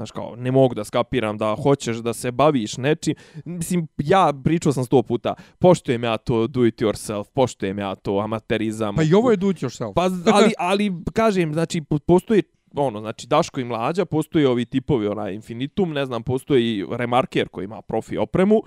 Znaš 0.00 0.10
kao, 0.10 0.36
ne 0.36 0.50
mogu 0.50 0.74
da 0.74 0.84
skapiram 0.84 1.38
da 1.38 1.56
hoćeš 1.62 1.96
da 1.96 2.12
se 2.12 2.30
baviš 2.30 2.76
nečim. 2.76 3.14
Mislim, 3.44 3.88
ja 3.98 4.32
pričao 4.44 4.72
sam 4.72 4.84
sto 4.84 5.02
puta, 5.02 5.34
poštujem 5.58 6.04
ja 6.04 6.16
to 6.16 6.46
do 6.46 6.66
it 6.66 6.80
yourself, 6.80 7.24
poštujem 7.34 7.78
ja 7.78 7.94
to 7.94 8.18
amaterizam. 8.18 8.96
Pa 8.96 9.02
i 9.02 9.14
ovo 9.14 9.30
je 9.30 9.36
do 9.36 9.50
it 9.50 9.56
yourself. 9.56 9.94
Pa, 9.94 10.02
ali, 10.32 10.52
ali 10.58 10.92
kažem, 11.12 11.52
znači, 11.52 11.80
po- 11.80 11.98
postoji 11.98 12.42
ono, 12.74 13.00
znači 13.00 13.26
Daško 13.26 13.60
i 13.60 13.64
Mlađa, 13.64 14.04
postoji 14.04 14.46
ovi 14.46 14.64
tipovi, 14.64 15.06
onaj 15.06 15.34
Infinitum, 15.34 15.92
ne 15.92 16.06
znam, 16.06 16.22
postoji 16.22 16.86
Remarker 16.90 17.48
koji 17.48 17.64
ima 17.64 17.82
profi 17.82 18.18
opremu 18.18 18.62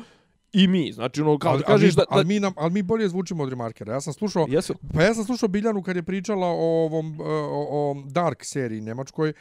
i 0.54 0.68
mi, 0.68 0.92
znači 0.92 1.22
ono, 1.22 1.38
kao 1.38 1.52
ali, 1.52 1.64
kažeš 1.64 1.96
da, 1.96 2.00
da, 2.00 2.06
ali, 2.10 2.26
mi 2.26 2.40
nam, 2.40 2.54
ali 2.58 2.74
mi 2.74 2.82
bolje 2.82 3.08
zvučimo 3.08 3.44
od 3.44 3.50
Remarkera. 3.50 3.94
Ja 3.94 4.02
sam 4.02 4.14
slušao, 4.14 4.46
jesu, 4.50 4.76
pa 4.94 5.04
ja 5.04 5.14
sam 5.14 5.24
slušao 5.24 5.50
Biljanu 5.50 5.82
kad 5.82 5.96
je 5.96 6.04
pričala 6.04 6.48
o 6.48 6.86
ovom 6.86 7.20
o, 7.22 7.68
o 7.72 8.04
Dark 8.06 8.44
seriji 8.44 8.82
njemačkoj. 8.82 9.34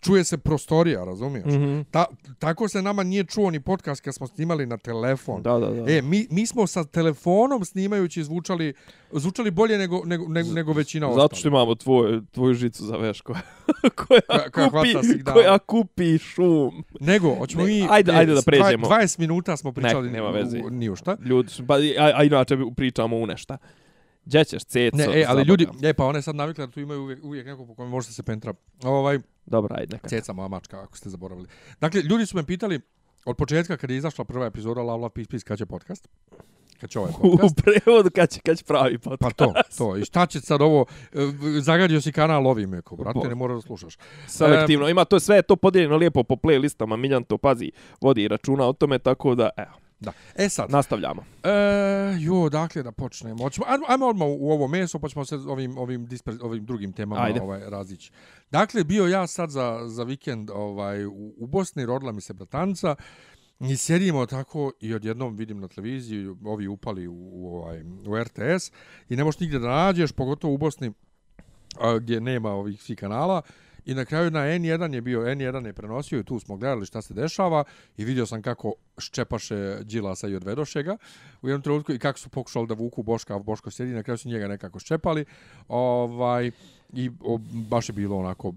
Čuje 0.00 0.24
se 0.24 0.38
prostorija, 0.38 1.04
razumiješ? 1.04 1.44
Mhm. 1.46 1.80
Ta, 1.82 2.04
tako 2.38 2.68
se 2.68 2.82
nama 2.82 3.02
nije 3.02 3.24
čuo 3.24 3.50
ni 3.50 3.60
podcast 3.60 4.00
kad 4.00 4.14
smo 4.14 4.26
snimali 4.26 4.66
na 4.66 4.76
telefon. 4.76 5.42
da, 5.42 5.52
da, 5.52 5.66
da. 5.68 5.92
E, 5.92 6.02
mi, 6.02 6.26
mi 6.30 6.46
smo 6.46 6.66
sa 6.66 6.84
telefonom 6.84 7.64
snimajući 7.64 8.24
zvučali, 8.24 8.74
zvučali 9.12 9.50
bolje 9.50 9.78
nego, 9.78 10.02
nego, 10.04 10.28
nego, 10.28 10.52
nego 10.52 10.72
većina 10.72 11.06
ostalih. 11.08 11.22
Zato 11.22 11.36
što 11.36 11.48
imamo 11.48 11.74
tvoj, 11.74 12.20
tvoju 12.26 12.54
žicu 12.54 12.84
za 12.84 12.96
veš 12.96 13.20
koja, 13.26 13.40
koja, 13.96 14.20
Koja- 14.20 14.50
koja 14.50 14.70
kupi, 14.70 15.24
koja 15.24 15.58
kupi 15.58 16.18
šum. 16.18 16.84
Nego, 17.00 17.34
hoćemo 17.34 17.62
Ne, 17.62 17.68
mi... 17.68 17.86
ajde- 17.90 18.12
ajde 18.12 18.34
da 18.34 18.42
pređemo. 18.42 18.86
20 18.86 19.18
minuta 19.18 19.56
smo 19.56 19.72
pričali 19.72 20.10
nema 20.10 20.28
u- 20.28 20.32
veze. 20.32 20.60
u- 20.60 20.70
ni 20.70 20.90
u 20.90 20.96
šta. 20.96 21.16
Ljudi, 21.20 21.52
pa, 21.66 21.74
a, 21.74 21.78
a 22.14 22.24
inače 22.24 22.56
pričamo 22.76 23.16
u 23.16 23.26
nešta. 23.26 23.58
Gdje 24.26 24.44
ćeš, 24.44 24.64
ceco? 24.64 24.96
Ne, 24.96 25.04
e, 25.12 25.24
ali 25.28 25.42
ljudi, 25.42 25.66
e, 25.82 25.94
pa 25.94 26.04
one 26.04 26.22
sad 26.22 26.36
navikle 26.36 26.66
da 26.66 26.72
tu 26.72 26.80
imaju 26.80 27.00
uvijek, 27.00 27.24
uvijek 27.24 27.46
neko 27.46 27.66
po 27.66 27.74
kome 27.74 27.88
može 27.88 28.08
se 28.08 28.22
pentra. 28.22 28.54
Ovaj, 28.82 29.18
Dobro, 29.46 29.74
ajde, 29.78 29.96
neka. 29.96 30.08
ceca 30.08 30.32
moja 30.32 30.48
mačka, 30.48 30.80
ako 30.82 30.96
ste 30.96 31.10
zaboravili. 31.10 31.48
Dakle, 31.80 32.02
ljudi 32.02 32.26
su 32.26 32.36
me 32.36 32.46
pitali, 32.46 32.80
od 33.24 33.36
početka 33.36 33.76
kad 33.76 33.90
je 33.90 33.96
izašla 33.96 34.24
prva 34.24 34.46
epizoda 34.46 34.80
Love 34.82 35.00
Love 35.00 35.10
Peace 35.14 35.28
Peace, 35.30 35.44
kad 35.44 35.58
će 35.58 35.66
podcast? 35.66 36.08
Kad 36.80 36.90
će 36.90 36.98
ovaj 36.98 37.12
U 37.22 37.30
podcast? 37.30 37.62
prevodu 37.62 38.10
kad 38.14 38.30
će, 38.30 38.40
kad 38.40 38.58
će 38.58 38.64
pravi 38.64 38.98
podcast. 38.98 39.20
Pa 39.20 39.30
to, 39.30 39.52
to. 39.78 39.96
I 39.96 40.04
šta 40.04 40.26
će 40.26 40.40
sad 40.40 40.62
ovo, 40.62 40.86
e, 41.12 41.18
zagadio 41.60 42.00
si 42.00 42.12
kanal 42.12 42.46
ovim, 42.46 42.74
eko, 42.74 42.96
brate, 42.96 43.28
ne 43.28 43.34
moraš 43.34 43.54
da 43.56 43.60
slušaš. 43.60 43.98
Selektivno, 44.26 44.88
ima 44.88 45.04
to 45.04 45.20
sve 45.20 45.42
to 45.42 45.56
podijeljeno 45.56 45.96
lijepo 45.96 46.22
po 46.22 46.34
playlistama, 46.34 46.96
Miljan 46.96 47.24
to 47.24 47.38
pazi, 47.38 47.72
vodi 48.00 48.28
računa 48.28 48.66
o 48.68 48.72
tome, 48.72 48.98
tako 48.98 49.34
da, 49.34 49.50
evo, 49.56 49.83
Da. 50.04 50.12
E 50.34 50.48
sad, 50.48 50.70
nastavljamo. 50.70 51.24
E, 51.42 51.50
jo, 52.20 52.48
dakle 52.48 52.82
da 52.82 52.92
počnemo. 52.92 53.44
Hoćemo, 53.44 53.66
ajmo, 53.68 53.84
ajmo 53.88 54.06
odmah 54.06 54.28
u 54.28 54.50
ovo 54.50 54.68
meso, 54.68 54.98
pa 54.98 55.08
ćemo 55.08 55.24
se 55.24 55.36
ovim, 55.36 55.78
ovim, 55.78 56.06
disper, 56.06 56.34
ovim 56.42 56.64
drugim 56.64 56.92
temama 56.92 57.22
Ajde. 57.22 57.40
ovaj, 57.40 57.60
razići. 57.70 58.10
Dakle, 58.50 58.84
bio 58.84 59.06
ja 59.06 59.26
sad 59.26 59.50
za, 59.50 59.80
za 59.86 60.02
vikend 60.02 60.50
ovaj, 60.50 61.06
u, 61.06 61.34
u 61.36 61.46
Bosni, 61.46 61.86
rodila 61.86 62.12
mi 62.12 62.20
se 62.20 62.32
bratanca, 62.32 62.96
i 63.60 63.76
sjedimo 63.76 64.26
tako 64.26 64.72
i 64.80 64.94
odjednom 64.94 65.36
vidim 65.36 65.60
na 65.60 65.68
televiziji, 65.68 66.34
ovi 66.44 66.68
upali 66.68 67.08
u, 67.08 67.30
u, 67.32 67.56
ovaj, 67.56 67.82
u 68.06 68.18
RTS 68.18 68.72
i 69.08 69.16
ne 69.16 69.24
možeš 69.24 69.40
nigdje 69.40 69.58
da 69.58 69.68
nađeš, 69.68 70.12
pogotovo 70.12 70.54
u 70.54 70.58
Bosni 70.58 70.92
a, 71.80 71.98
gdje 71.98 72.20
nema 72.20 72.50
ovih 72.50 72.82
svih 72.82 72.98
kanala. 72.98 73.42
I 73.86 73.94
na 73.94 74.04
kraju 74.04 74.30
na 74.30 74.40
N1 74.40 74.94
je 74.94 75.00
bio, 75.00 75.20
N1 75.20 75.66
je 75.66 75.72
prenosio 75.72 76.18
i 76.18 76.24
tu 76.24 76.40
smo 76.40 76.56
gledali 76.56 76.86
šta 76.86 77.02
se 77.02 77.14
dešava 77.14 77.64
i 77.96 78.04
vidio 78.04 78.26
sam 78.26 78.42
kako 78.42 78.74
ščepaše 78.98 79.78
Đilasa 79.82 80.28
i 80.28 80.36
odvedoše 80.36 80.82
ga 80.82 80.96
u 81.42 81.48
jednom 81.48 81.62
trenutku 81.62 81.92
i 81.92 81.98
kako 81.98 82.18
su 82.18 82.28
pokušali 82.28 82.66
da 82.66 82.74
vuku 82.74 83.02
Boška, 83.02 83.36
a 83.36 83.38
Boško 83.38 83.70
sjedi, 83.70 83.92
na 83.92 84.02
kraju 84.02 84.18
su 84.18 84.28
njega 84.28 84.48
nekako 84.48 84.78
ščepali. 84.78 85.24
Ovaj, 85.68 86.50
I 86.92 87.10
o, 87.20 87.38
baš 87.52 87.88
je 87.88 87.92
bilo 87.92 88.16
onako 88.16 88.52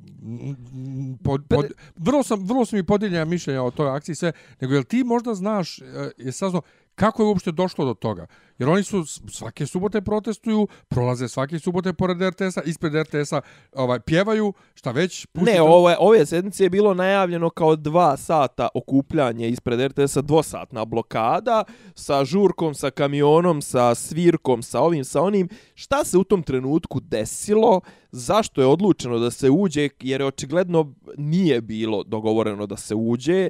pod, 1.23 1.43
pod, 1.49 1.71
vrlo 1.95 2.23
sam 2.23 2.43
vrlo 2.45 2.65
su 2.65 2.75
mi 2.75 2.83
podijeljena 2.83 3.25
mišljenja 3.25 3.63
o 3.63 3.71
toj 3.71 3.89
akciji 3.89 4.15
sve 4.15 4.31
nego 4.61 4.73
jel 4.73 4.83
ti 4.83 5.03
možda 5.03 5.33
znaš 5.35 5.79
e, 5.79 5.83
je 6.17 6.31
saznao 6.31 6.61
kako 6.95 7.23
je 7.23 7.27
uopšte 7.27 7.51
došlo 7.51 7.85
do 7.85 7.93
toga 7.93 8.27
Jer 8.59 8.69
oni 8.69 8.83
su 8.83 9.05
svake 9.29 9.65
subote 9.65 10.01
protestuju, 10.01 10.67
prolaze 10.87 11.27
svake 11.27 11.59
subote 11.59 11.93
pored 11.93 12.21
RTS-a, 12.21 12.61
ispred 12.65 12.95
RTS-a 12.95 13.41
ovaj, 13.73 13.99
pjevaju, 13.99 14.53
šta 14.73 14.91
već. 14.91 15.25
pusti 15.25 15.51
Ne, 15.51 15.61
ove, 15.61 15.95
ove 15.99 16.25
sedmice 16.25 16.63
je 16.63 16.69
bilo 16.69 16.93
najavljeno 16.93 17.49
kao 17.49 17.75
dva 17.75 18.17
sata 18.17 18.67
okupljanje 18.73 19.49
ispred 19.49 19.91
RTS-a, 19.91 20.21
dvosatna 20.21 20.85
blokada 20.85 21.63
sa 21.95 22.25
žurkom, 22.25 22.73
sa 22.73 22.89
kamionom, 22.89 23.61
sa 23.61 23.95
svirkom, 23.95 24.63
sa 24.63 24.81
ovim, 24.81 25.03
sa 25.05 25.21
onim. 25.21 25.49
Šta 25.75 26.03
se 26.03 26.17
u 26.17 26.23
tom 26.23 26.43
trenutku 26.43 26.99
desilo? 26.99 27.81
Zašto 28.11 28.61
je 28.61 28.67
odlučeno 28.67 29.19
da 29.19 29.31
se 29.31 29.49
uđe? 29.49 29.89
Jer 30.01 30.21
je 30.21 30.27
očigledno 30.27 30.93
nije 31.17 31.61
bilo 31.61 32.03
dogovoreno 32.03 32.65
da 32.65 32.77
se 32.77 32.95
uđe. 32.95 33.43
E, 33.43 33.49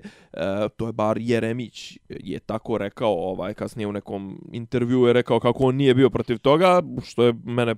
to 0.78 0.88
je 0.88 0.94
bar 0.94 1.18
Jeremić 1.18 1.98
je 2.10 2.40
tako 2.40 2.78
rekao, 2.78 3.12
ovaj 3.12 3.54
kasnije 3.54 3.88
u 3.88 3.92
nekom 3.92 4.50
intervjuu 4.98 5.08
je 5.08 5.14
rekao 5.14 5.40
kako 5.40 5.64
on 5.64 5.76
nije 5.76 5.94
bio 5.94 6.10
protiv 6.10 6.38
toga, 6.40 6.82
što 7.04 7.24
je 7.24 7.34
mene, 7.46 7.76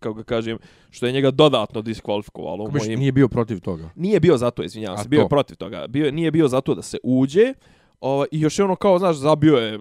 kako 0.00 0.14
ga 0.14 0.22
kažem, 0.24 0.58
što 0.90 1.06
je 1.06 1.12
njega 1.12 1.30
dodatno 1.30 1.82
diskvalifikovalo. 1.82 2.64
Kako 2.66 2.78
mojim- 2.80 2.98
nije 2.98 3.12
bio 3.12 3.28
protiv 3.28 3.60
toga. 3.60 3.90
Nije 3.96 4.20
bio 4.20 4.36
zato, 4.36 4.62
izvinjavam 4.62 4.98
se, 4.98 5.08
bio 5.08 5.18
je 5.18 5.28
protiv 5.28 5.56
toga. 5.56 5.86
Bio, 5.86 6.06
je- 6.06 6.12
nije 6.12 6.30
bio 6.30 6.48
zato 6.48 6.74
da 6.74 6.82
se 6.82 6.98
uđe. 7.04 7.54
Ovaj 8.00 8.26
I 8.30 8.40
još 8.40 8.58
je 8.58 8.64
ono 8.64 8.76
kao, 8.76 8.98
znaš, 8.98 9.16
zabio 9.16 9.56
je 9.56 9.78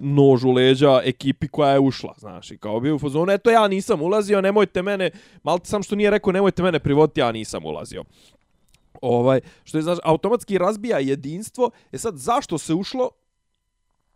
nož 0.00 0.44
u 0.44 0.50
leđa 0.50 1.00
ekipi 1.04 1.48
koja 1.48 1.70
je 1.70 1.80
ušla, 1.80 2.14
znaš, 2.18 2.50
i 2.50 2.58
kao 2.58 2.80
bio 2.80 2.94
u 2.94 2.98
fazonu, 2.98 3.32
eto 3.32 3.50
ja 3.50 3.68
nisam 3.68 4.02
ulazio, 4.02 4.40
nemojte 4.40 4.82
mene, 4.82 5.10
malo 5.42 5.58
sam 5.62 5.82
što 5.82 5.96
nije 5.96 6.10
rekao, 6.10 6.32
nemojte 6.32 6.62
mene 6.62 6.78
privoditi, 6.78 7.20
ja 7.20 7.32
nisam 7.32 7.64
ulazio. 7.64 8.04
Ovaj, 9.02 9.40
što 9.64 9.78
je, 9.78 9.82
znaš, 9.82 9.98
automatski 10.04 10.58
razbija 10.58 10.98
jedinstvo. 10.98 11.70
E 11.92 11.98
sad, 11.98 12.16
zašto 12.16 12.58
se 12.58 12.74
ušlo? 12.74 13.10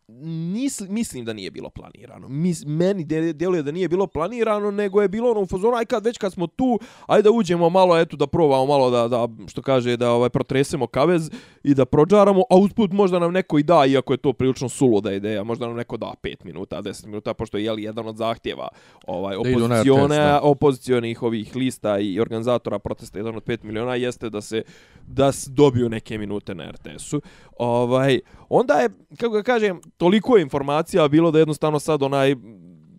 Nis, 0.09 0.81
mislim 0.81 1.25
da 1.25 1.33
nije 1.33 1.51
bilo 1.51 1.71
planirano. 1.71 2.29
Mis, 2.29 2.65
meni 2.67 3.05
djeluje 3.35 3.63
da 3.63 3.71
nije 3.71 3.89
bilo 3.89 4.07
planirano, 4.07 4.71
nego 4.71 5.03
je 5.03 5.09
bilo 5.09 5.31
ono 5.31 5.41
u 5.41 5.47
fazonu, 5.47 5.77
aj 5.77 5.85
kad 5.85 6.05
već 6.05 6.19
kad 6.19 6.33
smo 6.33 6.47
tu, 6.47 6.79
ajde 7.07 7.23
da 7.23 7.31
uđemo 7.31 7.71
malo, 7.71 7.99
eto 7.99 8.17
da 8.17 8.27
probamo 8.27 8.67
malo 8.67 8.91
da, 8.91 9.09
da 9.09 9.29
što 9.49 9.63
kaže, 9.63 9.97
da 9.97 10.11
ovaj 10.11 10.29
protresemo 10.29 10.87
kavez 10.87 11.31
i 11.63 11.75
da 11.75 11.85
prođaramo, 11.85 12.43
a 12.51 12.57
usput 12.57 12.93
možda 12.93 13.19
nam 13.19 13.33
neko 13.33 13.59
i 13.59 13.63
da, 13.63 13.87
iako 13.87 14.13
je 14.13 14.17
to 14.17 14.33
prilično 14.33 14.69
suluda 14.69 15.13
ideja, 15.13 15.45
možda 15.45 15.67
nam 15.67 15.77
neko 15.77 15.97
da 15.97 16.15
5 16.23 16.45
minuta, 16.45 16.83
10 16.83 17.07
minuta, 17.07 17.35
pošto 17.35 17.59
je 17.59 17.65
jeli 17.65 17.83
jedan 17.83 18.09
od 18.09 18.17
zahtjeva 18.17 18.69
ovaj, 19.07 19.37
opozicione, 19.37 20.39
opozicionih 20.43 21.23
ovih 21.23 21.57
lista 21.57 21.99
i 21.99 22.21
organizatora 22.21 22.79
protesta 22.79 23.19
jedan 23.19 23.37
od 23.37 23.45
5 23.45 23.65
miliona 23.65 23.95
jeste 23.95 24.31
da 24.31 24.41
se 24.41 24.63
da 25.07 25.33
dobiju 25.47 25.89
neke 25.89 26.19
minute 26.19 26.55
na 26.55 26.71
RTS-u. 26.71 27.21
Ovaj 27.59 28.21
onda 28.49 28.75
je 28.75 28.89
kako 29.19 29.33
ga 29.33 29.43
kažem 29.43 29.81
toliko 30.03 30.37
je 30.37 30.43
informacija 30.43 31.09
bilo 31.09 31.31
da 31.31 31.39
jednostavno 31.39 31.79
sad 31.79 32.03
onaj 32.03 32.35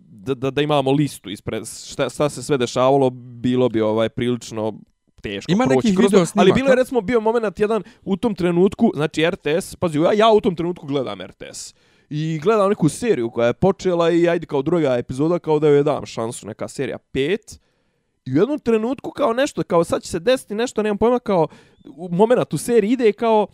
da, 0.08 0.34
da, 0.34 0.50
da 0.50 0.62
imamo 0.62 0.92
listu 0.92 1.30
ispred 1.30 1.62
šta, 1.86 2.08
šta 2.10 2.28
se 2.28 2.42
sve 2.42 2.58
dešavalo 2.58 3.10
bilo 3.10 3.68
bi 3.68 3.80
ovaj 3.80 4.08
prilično 4.08 4.72
teško 5.22 5.52
Ima 5.52 5.64
proći 5.64 5.76
nekih 5.76 5.98
kroz 5.98 6.12
video 6.12 6.26
ali 6.34 6.52
bilo 6.52 6.68
je 6.68 6.76
recimo 6.76 7.00
bio 7.00 7.20
moment 7.20 7.60
jedan 7.60 7.82
u 8.02 8.16
tom 8.16 8.34
trenutku 8.34 8.90
znači 8.94 9.30
RTS 9.30 9.76
pazi 9.76 9.98
ja, 9.98 10.12
ja 10.12 10.32
u 10.32 10.40
tom 10.40 10.56
trenutku 10.56 10.86
gledam 10.86 11.22
RTS 11.22 11.74
i 12.10 12.40
gledam 12.42 12.68
neku 12.68 12.88
seriju 12.88 13.30
koja 13.30 13.46
je 13.46 13.52
počela 13.52 14.10
i 14.10 14.28
ajde 14.28 14.46
kao 14.46 14.62
druga 14.62 14.96
epizoda 14.96 15.38
kao 15.38 15.58
da 15.58 15.68
joj 15.68 15.82
dam 15.82 16.06
šansu 16.06 16.46
neka 16.46 16.68
serija 16.68 16.98
5 17.12 17.58
I 18.26 18.32
u 18.32 18.36
jednom 18.36 18.58
trenutku 18.58 19.10
kao 19.10 19.32
nešto, 19.32 19.62
kao 19.62 19.84
sad 19.84 20.02
će 20.02 20.08
se 20.08 20.20
desiti 20.20 20.54
nešto, 20.54 20.82
nemam 20.82 20.98
pojma, 20.98 21.18
kao 21.18 21.48
u 21.96 22.08
moment 22.08 22.54
u 22.54 22.58
seriji 22.58 22.90
ide 22.90 23.12
kao 23.12 23.46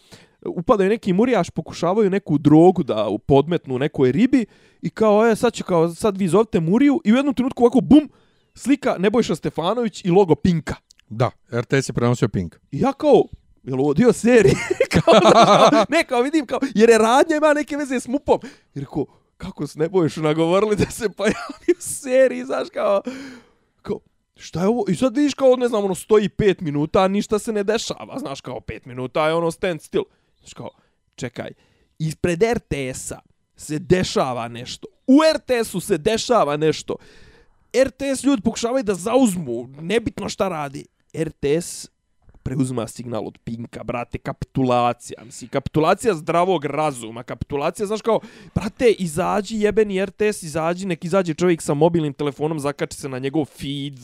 upadaju 0.46 0.90
neki 0.90 1.12
murijaš, 1.12 1.50
pokušavaju 1.50 2.10
neku 2.10 2.38
drogu 2.38 2.82
da 2.82 3.08
podmetnu 3.26 3.78
nekoj 3.78 4.12
ribi 4.12 4.46
i 4.82 4.90
kao, 4.90 5.28
e, 5.28 5.36
sad 5.36 5.52
će 5.52 5.62
kao, 5.62 5.94
sad 5.94 6.16
vi 6.16 6.28
zovete 6.28 6.60
Muriju 6.60 7.00
i 7.04 7.12
u 7.12 7.16
jednom 7.16 7.34
trenutku 7.34 7.62
ovako, 7.62 7.80
bum, 7.80 8.10
slika 8.54 8.96
Nebojša 8.98 9.34
Stefanović 9.34 10.04
i 10.04 10.10
logo 10.10 10.34
Pinka. 10.34 10.74
Da, 11.08 11.30
RTS 11.52 11.88
je 11.88 11.92
prenosio 11.92 12.28
Pink. 12.28 12.56
I 12.70 12.80
ja 12.80 12.92
kao, 12.92 13.24
je 13.62 13.74
li 13.74 13.80
ovo 13.80 13.94
dio 13.94 14.12
serije? 14.12 14.54
kao, 14.92 15.14
znaš, 15.20 15.70
kao, 15.70 15.84
ne, 15.88 16.04
kao 16.04 16.22
vidim, 16.22 16.46
kao, 16.46 16.58
jer 16.74 16.90
je 16.90 16.98
radnja 16.98 17.36
ima 17.36 17.52
neke 17.52 17.76
veze 17.76 18.00
s 18.00 18.08
mupom. 18.08 18.38
Jer 18.74 18.86
kao, 18.86 19.06
kako 19.36 19.66
s 19.66 19.74
Nebojšu 19.76 20.22
nagovorili 20.22 20.76
da 20.76 20.90
se 20.90 21.08
pojavi 21.08 21.72
u 21.78 21.80
seriji, 21.80 22.44
znaš, 22.44 22.68
kao, 22.72 23.02
kao, 23.82 23.98
šta 24.36 24.60
je 24.60 24.68
ovo? 24.68 24.84
I 24.88 24.94
sad 24.94 25.16
vidiš 25.16 25.34
kao, 25.34 25.56
ne 25.56 25.68
znam, 25.68 25.84
ono, 25.84 25.94
stoji 25.94 26.28
pet 26.28 26.60
minuta, 26.60 27.08
ništa 27.08 27.38
se 27.38 27.52
ne 27.52 27.64
dešava, 27.64 28.18
znaš, 28.18 28.40
kao, 28.40 28.60
pet 28.60 28.86
minuta 28.86 29.28
je 29.28 29.34
ono 29.34 29.50
stand 29.50 29.82
still. 29.82 30.04
Znaš, 30.50 30.54
kao, 30.54 30.70
čekaj, 31.14 31.50
ispred 31.98 32.42
RTS-a 32.42 33.18
se 33.56 33.78
dešava 33.78 34.48
nešto. 34.48 34.88
U 35.06 35.18
RTS-u 35.36 35.80
se 35.80 35.98
dešava 35.98 36.56
nešto. 36.56 36.96
RTS 37.76 38.24
ljudi 38.24 38.42
pokušavaju 38.42 38.84
da 38.84 38.94
zauzmu, 38.94 39.68
nebitno 39.80 40.28
šta 40.28 40.48
radi. 40.48 40.86
RTS 41.14 41.88
preuzima 42.50 42.86
signal 42.86 43.26
od 43.26 43.38
Pinka, 43.44 43.84
brate, 43.84 44.18
kapitulacija. 44.18 45.24
Mislim, 45.24 45.48
kapitulacija 45.50 46.14
zdravog 46.14 46.64
razuma, 46.64 47.22
kapitulacija, 47.22 47.86
znaš 47.86 48.02
kao, 48.02 48.20
brate, 48.54 48.90
izađi 48.98 49.60
jebeni 49.60 50.04
RTS, 50.04 50.42
izađi, 50.42 50.86
nek 50.86 51.04
izađe 51.04 51.34
čovjek 51.34 51.62
sa 51.62 51.74
mobilnim 51.74 52.12
telefonom, 52.12 52.60
zakači 52.60 52.96
se 52.96 53.08
na 53.08 53.18
njegov 53.18 53.44
feed, 53.44 53.98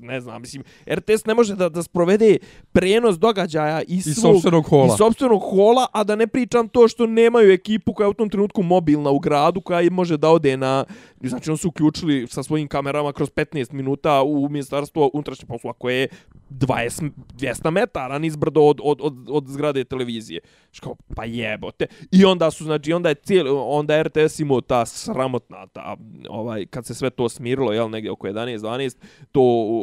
ne 0.00 0.20
znam, 0.20 0.40
mislim, 0.40 0.64
RTS 0.86 1.26
ne 1.26 1.34
može 1.34 1.54
da, 1.54 1.68
da 1.68 1.82
sprovede 1.82 2.38
prenos 2.72 3.18
događaja 3.18 3.82
iz, 3.82 4.06
Iz 4.06 4.16
svog, 4.16 4.34
sopstvenog 4.34 4.66
hola. 4.66 4.86
Iz 4.86 4.98
sopstvenog 4.98 5.42
hola, 5.50 5.86
a 5.92 6.04
da 6.04 6.16
ne 6.16 6.26
pričam 6.26 6.68
to 6.68 6.88
što 6.88 7.06
nemaju 7.06 7.52
ekipu 7.52 7.94
koja 7.94 8.04
je 8.04 8.10
u 8.10 8.14
tom 8.14 8.28
trenutku 8.28 8.62
mobilna 8.62 9.10
u 9.10 9.18
gradu, 9.18 9.60
koja 9.60 9.80
im 9.80 9.92
može 9.92 10.16
da 10.16 10.30
ode 10.30 10.56
na... 10.56 10.84
Znači, 11.20 11.50
on 11.50 11.56
su 11.56 11.68
uključili 11.68 12.26
sa 12.26 12.42
svojim 12.42 12.68
kamerama 12.68 13.12
kroz 13.12 13.30
15 13.30 13.72
minuta 13.72 14.22
u 14.22 14.48
ministarstvo 14.48 15.10
unutrašnje 15.12 15.46
poslova 15.46 15.74
koje 15.78 16.00
je 16.00 16.08
20, 16.50 17.10
200 17.38 17.70
metara 17.70 17.91
nizbrdo 18.18 18.60
od, 18.60 18.80
od, 18.82 18.98
od, 19.02 19.14
od 19.30 19.44
zgrade 19.46 19.84
televizije. 19.84 20.40
Što 20.70 20.94
pa 21.16 21.24
jebote. 21.24 21.86
I 22.10 22.24
onda 22.24 22.50
su, 22.50 22.64
znači, 22.64 22.92
onda 22.92 23.08
je 23.08 23.14
cijeli, 23.14 23.50
onda 23.52 24.02
RTS 24.02 24.38
imao 24.40 24.60
ta 24.60 24.86
sramotna, 24.86 25.66
ta, 25.66 25.96
ovaj, 26.28 26.66
kad 26.66 26.86
se 26.86 26.94
sve 26.94 27.10
to 27.10 27.28
smirilo, 27.28 27.72
jel, 27.72 27.90
negdje 27.90 28.10
oko 28.10 28.26
11-12, 28.28 28.96
to, 29.32 29.40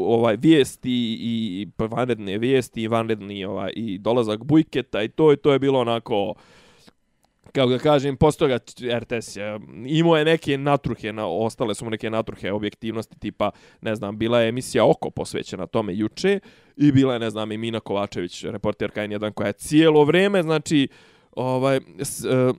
ovaj, 0.08 0.38
vijesti 0.42 0.92
i 1.22 1.40
i 1.60 1.68
vanredne 1.78 2.38
vijesti 2.38 2.82
i 2.82 2.88
vanredni, 2.88 3.46
ovaj, 3.46 3.72
i 3.76 3.98
dolazak 3.98 4.44
Bujketa 4.44 5.04
i 5.04 5.10
to, 5.10 5.34
i 5.34 5.38
to 5.38 5.54
je 5.54 5.60
bilo 5.60 5.80
onako, 5.80 6.34
kako 7.52 7.70
da 7.70 7.80
kažem, 7.80 8.18
posto 8.18 8.48
RTS 9.00 9.36
je, 9.36 9.60
imao 9.86 10.18
je 10.18 10.26
neke 10.26 10.58
natruhe, 10.58 11.14
na, 11.14 11.28
ostale 11.28 11.76
su 11.76 11.86
mu 11.86 11.92
neke 11.92 12.10
natruhe 12.10 12.52
objektivnosti, 12.52 13.20
tipa, 13.20 13.52
ne 13.82 13.96
znam, 13.96 14.18
bila 14.18 14.42
je 14.42 14.50
emisija 14.50 14.86
Oko 14.86 15.10
posvećena 15.10 15.68
tome 15.68 15.96
juče 15.96 16.40
i 16.78 16.92
bila 16.92 17.14
je, 17.14 17.20
ne 17.20 17.30
znam, 17.30 17.52
i 17.52 17.58
Mina 17.58 17.80
Kovačević, 17.80 18.44
reporterka 18.44 19.02
N1, 19.02 19.34
koja 19.34 19.48
je 19.48 19.54
cijelo 19.54 20.04
vrijeme, 20.04 20.44
znači, 20.44 20.88
ovaj, 21.32 21.80
s, 22.00 22.26
e, 22.26 22.54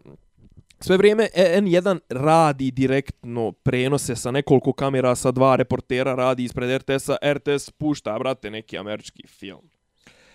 sve 0.81 0.97
vrijeme 0.97 1.29
N1 1.37 1.99
radi 2.09 2.71
direktno 2.71 3.53
prenose 3.53 4.17
sa 4.17 4.31
nekoliko 4.31 4.73
kamera, 4.73 5.15
sa 5.15 5.31
dva 5.31 5.57
reportera 5.57 6.15
radi 6.15 6.45
ispred 6.45 6.81
RTS-a, 6.81 7.17
RTS 7.33 7.71
pušta, 7.71 8.19
brate, 8.19 8.51
neki 8.51 8.79
američki 8.79 9.27
film. 9.27 9.80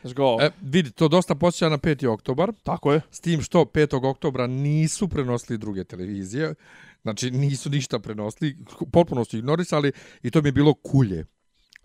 Znaš 0.06 0.16
go, 0.16 0.38
E, 0.42 0.50
vidi, 0.62 0.92
to 0.92 1.08
dosta 1.08 1.36
posjeća 1.36 1.70
na 1.70 1.78
5. 1.78 2.08
oktobar, 2.08 2.52
tako 2.64 2.94
je. 2.94 3.02
s 3.12 3.20
tim 3.20 3.42
što 3.42 3.66
5. 3.66 4.10
oktobra 4.10 4.48
nisu 4.48 5.08
prenosili 5.08 5.58
druge 5.58 5.84
televizije, 5.84 6.54
znači 7.02 7.32
nisu 7.32 7.70
ništa 7.70 8.00
prenosili, 8.00 8.58
potpuno 8.92 9.26
su 9.26 9.38
ignorisali 9.38 9.92
i 10.24 10.32
to 10.32 10.42
mi 10.42 10.48
je 10.48 10.52
bilo 10.52 10.74
kulje. 10.74 11.26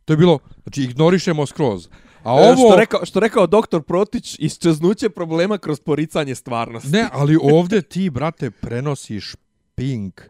To 0.04 0.12
je 0.12 0.16
bilo, 0.16 0.38
znači 0.62 0.82
ignorišemo 0.82 1.46
skroz. 1.46 1.88
A 2.22 2.40
E, 2.40 2.52
ovo... 2.52 2.68
Što 2.68 2.76
rekao, 2.76 3.06
što 3.06 3.20
rekao 3.20 3.46
doktor 3.46 3.82
Protić, 3.82 4.36
isčeznuće 4.38 5.10
problema 5.10 5.58
kroz 5.58 5.80
poricanje 5.80 6.34
stvarnosti. 6.34 6.90
Ne, 6.90 7.08
ali 7.12 7.38
ovdje 7.42 7.82
ti, 7.82 8.10
brate, 8.10 8.50
prenosiš 8.50 9.34
Pink 9.74 10.20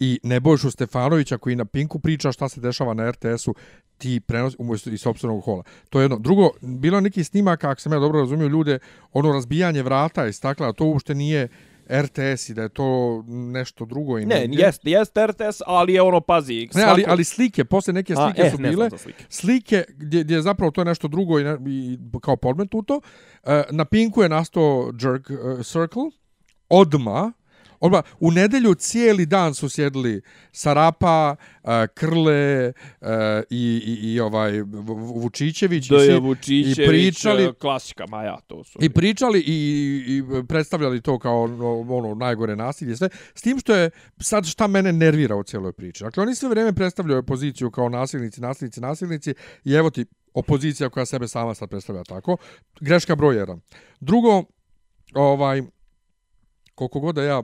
i 0.00 0.20
Nebojšu 0.22 0.70
Stefanovića 0.70 1.38
koji 1.38 1.56
na 1.56 1.64
Pinku 1.64 1.98
priča 1.98 2.32
šta 2.32 2.48
se 2.48 2.60
dešava 2.60 2.94
na 2.94 3.10
RTS-u, 3.10 3.54
ti 3.98 4.20
prenosi 4.20 4.56
umjesto 4.58 4.90
iz 4.90 5.00
sopstvenog 5.00 5.44
hola. 5.44 5.62
To 5.90 6.00
je 6.00 6.04
jedno. 6.04 6.18
Drugo, 6.18 6.50
bilo 6.60 7.00
neki 7.00 7.24
snimak, 7.24 7.64
ako 7.64 7.80
sam 7.80 7.92
ja 7.92 7.98
dobro 7.98 8.20
razumio 8.20 8.48
ljude, 8.48 8.78
ono 9.12 9.32
razbijanje 9.32 9.82
vrata 9.82 10.26
iz 10.26 10.36
stakla, 10.36 10.72
to 10.72 10.84
uopšte 10.84 11.14
nije 11.14 11.48
RTS 11.90 12.48
i 12.48 12.54
da 12.54 12.62
je 12.62 12.68
to 12.68 13.22
nešto 13.28 13.84
drugo. 13.84 14.18
I 14.18 14.26
Ne, 14.26 14.34
negdje. 14.40 14.64
jest, 14.64 14.80
jest 14.84 15.12
RTS, 15.26 15.62
ali 15.66 15.92
je 15.92 16.02
ono, 16.02 16.20
pazi, 16.20 16.68
Ne, 16.74 16.82
ali, 16.84 17.04
ali 17.08 17.24
slike, 17.24 17.64
posle 17.64 17.92
neke 17.92 18.12
A, 18.12 18.16
slike 18.16 18.42
eh, 18.42 18.50
su 18.50 18.58
ne 18.62 18.70
bile, 18.70 18.90
slike. 18.90 19.24
slike 19.28 19.84
gdje, 19.88 20.24
gdje 20.24 20.34
je 20.34 20.42
zapravo 20.42 20.70
to 20.70 20.80
je 20.80 20.84
nešto 20.84 21.08
drugo 21.08 21.40
i, 21.40 21.44
ne, 21.44 21.58
i 21.66 21.98
kao 22.22 22.36
podmetuto. 22.36 23.00
E, 23.44 23.62
na 23.70 23.84
Pinku 23.84 24.22
je 24.22 24.28
nastao 24.28 24.92
Jerk 25.02 25.30
uh, 25.30 25.66
Circle, 25.66 26.02
odma, 26.68 27.32
Odba, 27.80 28.02
u 28.20 28.30
nedelju 28.30 28.74
cijeli 28.74 29.26
dan 29.26 29.54
su 29.54 29.68
sjedili 29.68 30.22
Sarapa, 30.52 31.36
uh, 31.62 31.70
Krle 31.94 32.72
uh, 33.00 33.08
i, 33.50 33.82
i, 33.86 34.12
i 34.12 34.20
ovaj 34.20 34.62
Vučićević 35.14 35.88
da 35.88 36.04
i, 36.04 36.06
je 36.06 36.18
Vučićević, 36.18 36.78
i 36.78 36.86
pričali 36.86 37.54
klasika 37.54 38.06
Maja, 38.06 38.40
to 38.46 38.64
su. 38.64 38.78
I 38.82 38.90
pričali 38.90 39.40
i, 39.40 40.04
i 40.06 40.22
predstavljali 40.48 41.00
to 41.00 41.18
kao 41.18 41.42
ono 41.88 42.14
najgore 42.14 42.56
nasilje 42.56 42.96
sve. 42.96 43.08
S 43.34 43.42
tim 43.42 43.58
što 43.58 43.74
je 43.74 43.90
sad 44.20 44.46
šta 44.46 44.66
mene 44.66 44.92
nervira 44.92 45.36
u 45.36 45.42
cijeloj 45.42 45.72
priči. 45.72 46.04
Dakle, 46.04 46.22
oni 46.22 46.34
sve 46.34 46.48
vrijeme 46.48 46.72
predstavljaju 46.72 47.18
opoziciju 47.18 47.70
kao 47.70 47.88
nasilnici, 47.88 48.40
nasilnici, 48.40 48.80
nasilnici 48.80 49.34
i 49.64 49.72
evo 49.72 49.90
ti 49.90 50.04
opozicija 50.34 50.90
koja 50.90 51.06
sebe 51.06 51.28
sama 51.28 51.54
sad 51.54 51.68
predstavlja 51.68 52.04
tako. 52.04 52.36
Greška 52.80 53.16
broj 53.16 53.36
1. 53.36 53.60
Drugo, 54.00 54.44
ovaj, 55.14 55.62
koliko 56.74 57.00
god 57.00 57.14
da 57.14 57.22
ja 57.22 57.42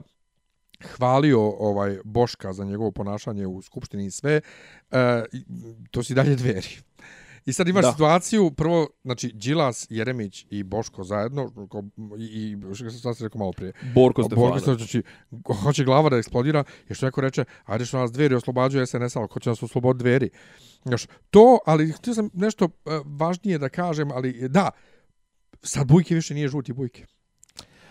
hvalio 0.97 1.49
ovaj 1.49 1.97
Boška 2.03 2.53
za 2.53 2.63
njegovo 2.63 2.91
ponašanje 2.91 3.47
u 3.47 3.61
skupštini 3.61 4.05
i 4.05 4.11
sve, 4.11 4.41
e, 4.91 5.23
to 5.91 6.03
si 6.03 6.13
dalje 6.13 6.35
dveri. 6.35 6.77
I 7.45 7.53
sad 7.53 7.67
imaš 7.67 7.85
da. 7.85 7.91
situaciju, 7.91 8.51
prvo, 8.51 8.87
znači, 9.03 9.31
Đilas, 9.33 9.87
Jeremić 9.89 10.45
i 10.49 10.63
Boško 10.63 11.03
zajedno, 11.03 11.67
ko, 11.69 11.83
i, 12.19 12.57
i 12.79 12.99
šta 12.99 13.13
se 13.13 13.23
rekao 13.23 13.39
malo 13.39 13.51
prije? 13.51 13.73
Borko 13.95 14.23
Stefanović. 14.23 14.51
Borko 14.51 14.59
Stefanović, 14.59 14.79
znači, 14.91 15.03
hoće 15.63 15.83
glava 15.83 16.09
da 16.09 16.17
eksplodira, 16.17 16.63
jer 16.89 16.97
što 16.97 17.05
neko 17.05 17.21
reče, 17.21 17.45
ajde 17.65 17.85
što 17.85 17.97
nas 17.97 18.11
dveri 18.11 18.35
oslobađuje 18.35 18.85
SNS, 18.85 19.15
ali 19.15 19.27
ko 19.27 19.39
će 19.39 19.49
nas 19.49 19.63
osloboditi 19.63 20.03
dveri? 20.03 20.29
Još, 20.85 21.07
to, 21.29 21.59
ali 21.65 21.91
htio 21.91 22.13
sam 22.13 22.29
nešto 22.33 22.65
uh, 22.65 22.71
važnije 23.05 23.57
da 23.57 23.69
kažem, 23.69 24.11
ali 24.11 24.49
da, 24.49 24.69
sad 25.61 25.87
Bujke 25.87 26.15
više 26.15 26.33
nije 26.33 26.47
žuti 26.47 26.73
Bujke. 26.73 27.05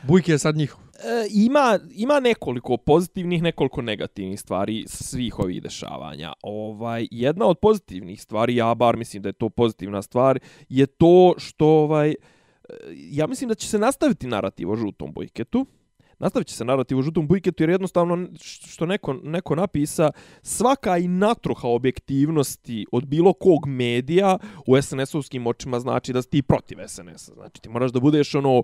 Bujke 0.03 0.33
je 0.33 0.39
sad 0.39 0.57
njihov. 0.57 0.81
E, 1.05 1.27
ima, 1.31 1.79
ima 1.95 2.21
nekoliko 2.21 2.77
pozitivnih, 2.77 3.43
nekoliko 3.43 3.83
negativnih 3.83 4.41
stvari 4.41 4.85
svih 4.87 5.39
ovih 5.39 5.63
dešavanja. 5.63 6.33
Ovaj, 6.43 7.09
jedna 7.11 7.47
od 7.47 7.59
pozitivnih 7.59 8.23
stvari, 8.23 8.57
ja 8.57 8.75
bar 8.75 8.97
mislim 8.97 9.23
da 9.23 9.29
je 9.29 9.33
to 9.33 9.49
pozitivna 9.49 10.03
stvar, 10.03 10.39
je 10.69 10.87
to 10.87 11.35
što 11.39 11.67
ovaj, 11.67 12.11
e, 12.11 12.15
ja 12.95 13.27
mislim 13.27 13.49
da 13.49 13.55
će 13.55 13.69
se 13.69 13.79
nastaviti 13.79 14.27
narativ 14.27 14.71
o 14.71 14.77
žutom 14.77 15.13
bojketu, 15.13 15.67
Nastavit 16.23 16.49
će 16.49 16.55
se 16.55 16.65
narativ 16.65 16.99
o 16.99 17.03
žutom 17.03 17.27
bujketu 17.29 17.63
jer 17.63 17.71
jednostavno 17.71 18.29
što 18.41 18.87
neko, 18.87 19.13
neko 19.13 19.55
napisa 19.55 20.11
svaka 20.43 20.99
i 20.99 21.09
natruha 21.09 21.69
objektivnosti 21.69 22.87
od 22.93 23.07
bilo 23.07 23.33
kog 23.33 23.67
medija 23.67 24.39
u 24.67 24.77
SNS-ovskim 24.77 25.49
očima 25.49 25.81
znači 25.81 26.13
da 26.13 26.23
si 26.23 26.31
ti 26.31 26.43
protiv 26.43 26.79
SNS-a. 26.87 27.35
Znači 27.35 27.63
ti 27.63 27.69
moraš 27.69 27.93
da 27.93 28.01
budeš 28.01 28.35
ono 28.35 28.63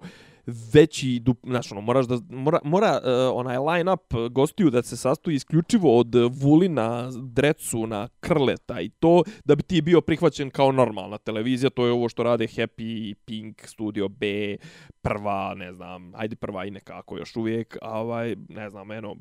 veći, 0.73 1.23
znači 1.43 1.69
ono, 1.73 1.81
moraš 1.81 2.07
da, 2.07 2.19
mora, 2.31 2.59
mora 2.65 3.01
uh, 3.03 3.39
onaj 3.39 3.57
line-up 3.59 4.15
gostiju 4.31 4.71
da 4.71 4.83
se 4.83 4.97
sastoji 4.97 5.35
isključivo 5.35 5.99
od 5.99 6.15
Vulina, 6.31 7.11
Drecuna, 7.23 8.09
Krleta 8.21 8.81
i 8.81 8.89
to, 8.89 9.23
da 9.45 9.55
bi 9.55 9.63
ti 9.63 9.83
bio 9.83 10.01
prihvaćen 10.01 10.51
kao 10.51 10.73
normalna 10.73 11.19
televizija, 11.19 11.71
to 11.71 11.87
je 11.87 11.93
ovo 11.93 12.09
što 12.09 12.23
rade 12.23 12.47
Happy, 12.47 13.15
Pink, 13.15 13.67
Studio 13.67 14.09
B, 14.09 14.57
prva, 15.03 15.55
ne 15.55 15.73
znam, 15.73 16.13
ajde 16.15 16.37
prva 16.37 16.65
i 16.65 16.71
nekako 16.71 17.19
još 17.19 17.37
uvijek, 17.37 17.77
a 17.83 18.01
ovaj, 18.01 18.37
ne 18.49 18.71
znam, 18.71 18.91
eno, 18.91 19.17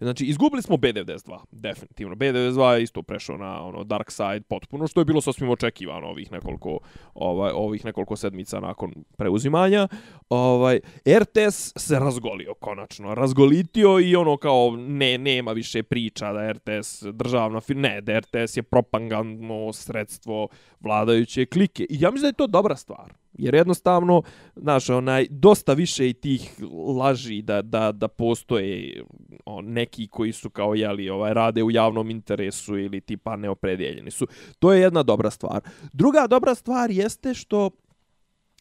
znači, 0.00 0.24
izgubili 0.24 0.62
smo 0.62 0.76
B92, 0.76 1.38
definitivno, 1.52 2.14
B92 2.14 2.70
je 2.70 2.82
isto 2.82 3.02
prešao 3.02 3.36
na 3.36 3.64
ono, 3.64 3.84
Dark 3.84 4.10
Side 4.10 4.40
potpuno, 4.48 4.86
što 4.86 5.00
je 5.00 5.04
bilo 5.04 5.20
sasvim 5.20 5.50
očekivano 5.50 6.06
ovih 6.06 6.32
nekoliko, 6.32 6.78
ovaj, 7.14 7.52
ovih 7.54 7.84
nekoliko 7.84 8.16
sedmica 8.16 8.60
nakon 8.60 8.92
preuzimanja, 9.16 9.88
ovaj, 10.34 10.80
RTS 11.08 11.72
se 11.76 11.98
razgolio 11.98 12.54
konačno, 12.54 13.14
razgolitio 13.14 14.00
i 14.00 14.16
ono 14.16 14.36
kao, 14.36 14.76
ne, 14.76 15.18
nema 15.18 15.52
više 15.52 15.82
priča 15.82 16.32
da 16.32 16.52
RTS 16.52 17.02
državna, 17.02 17.60
ne, 17.68 18.00
da 18.00 18.18
RTS 18.18 18.56
je 18.56 18.62
propagandno 18.62 19.72
sredstvo 19.72 20.48
vladajuće 20.80 21.46
klike, 21.46 21.86
i 21.90 21.96
ja 22.00 22.10
mislim 22.10 22.22
da 22.22 22.28
je 22.28 22.32
to 22.32 22.46
dobra 22.46 22.76
stvar, 22.76 23.12
Jer 23.38 23.54
jednostavno, 23.54 24.22
znaš, 24.56 24.90
onaj, 24.90 25.26
dosta 25.30 25.72
više 25.72 26.08
i 26.08 26.12
tih 26.12 26.54
laži 26.98 27.42
da, 27.42 27.62
da, 27.62 27.92
da 27.92 28.08
postoje 28.08 29.04
on, 29.44 29.64
neki 29.64 30.08
koji 30.08 30.32
su 30.32 30.50
kao, 30.50 30.74
jeli, 30.74 31.10
ovaj, 31.10 31.34
rade 31.34 31.62
u 31.62 31.70
javnom 31.70 32.10
interesu 32.10 32.78
ili 32.78 33.00
tipa 33.00 33.36
neopredijeljeni 33.36 34.10
su. 34.10 34.26
To 34.58 34.72
je 34.72 34.80
jedna 34.80 35.02
dobra 35.02 35.30
stvar. 35.30 35.60
Druga 35.92 36.26
dobra 36.26 36.54
stvar 36.54 36.90
jeste 36.90 37.34
što 37.34 37.70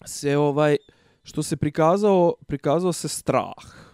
se 0.06 0.38
ovaj 0.38 0.78
što 1.24 1.44
se 1.44 1.58
prikazao 1.58 2.34
prikazao 2.48 2.94
se 2.94 3.08
strah 3.08 3.94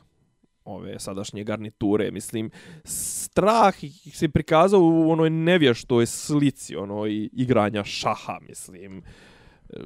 ove 0.63 0.99
sadašnje 0.99 1.43
garniture 1.43 2.11
mislim 2.11 2.51
strah 2.83 3.75
se 4.13 4.29
prikazao 4.29 4.79
u 4.79 5.11
onoj 5.11 5.29
nevještoj 5.29 6.05
slici 6.05 6.75
onoj 6.75 7.29
igranja 7.33 7.83
šaha 7.83 8.37
mislim 8.47 9.03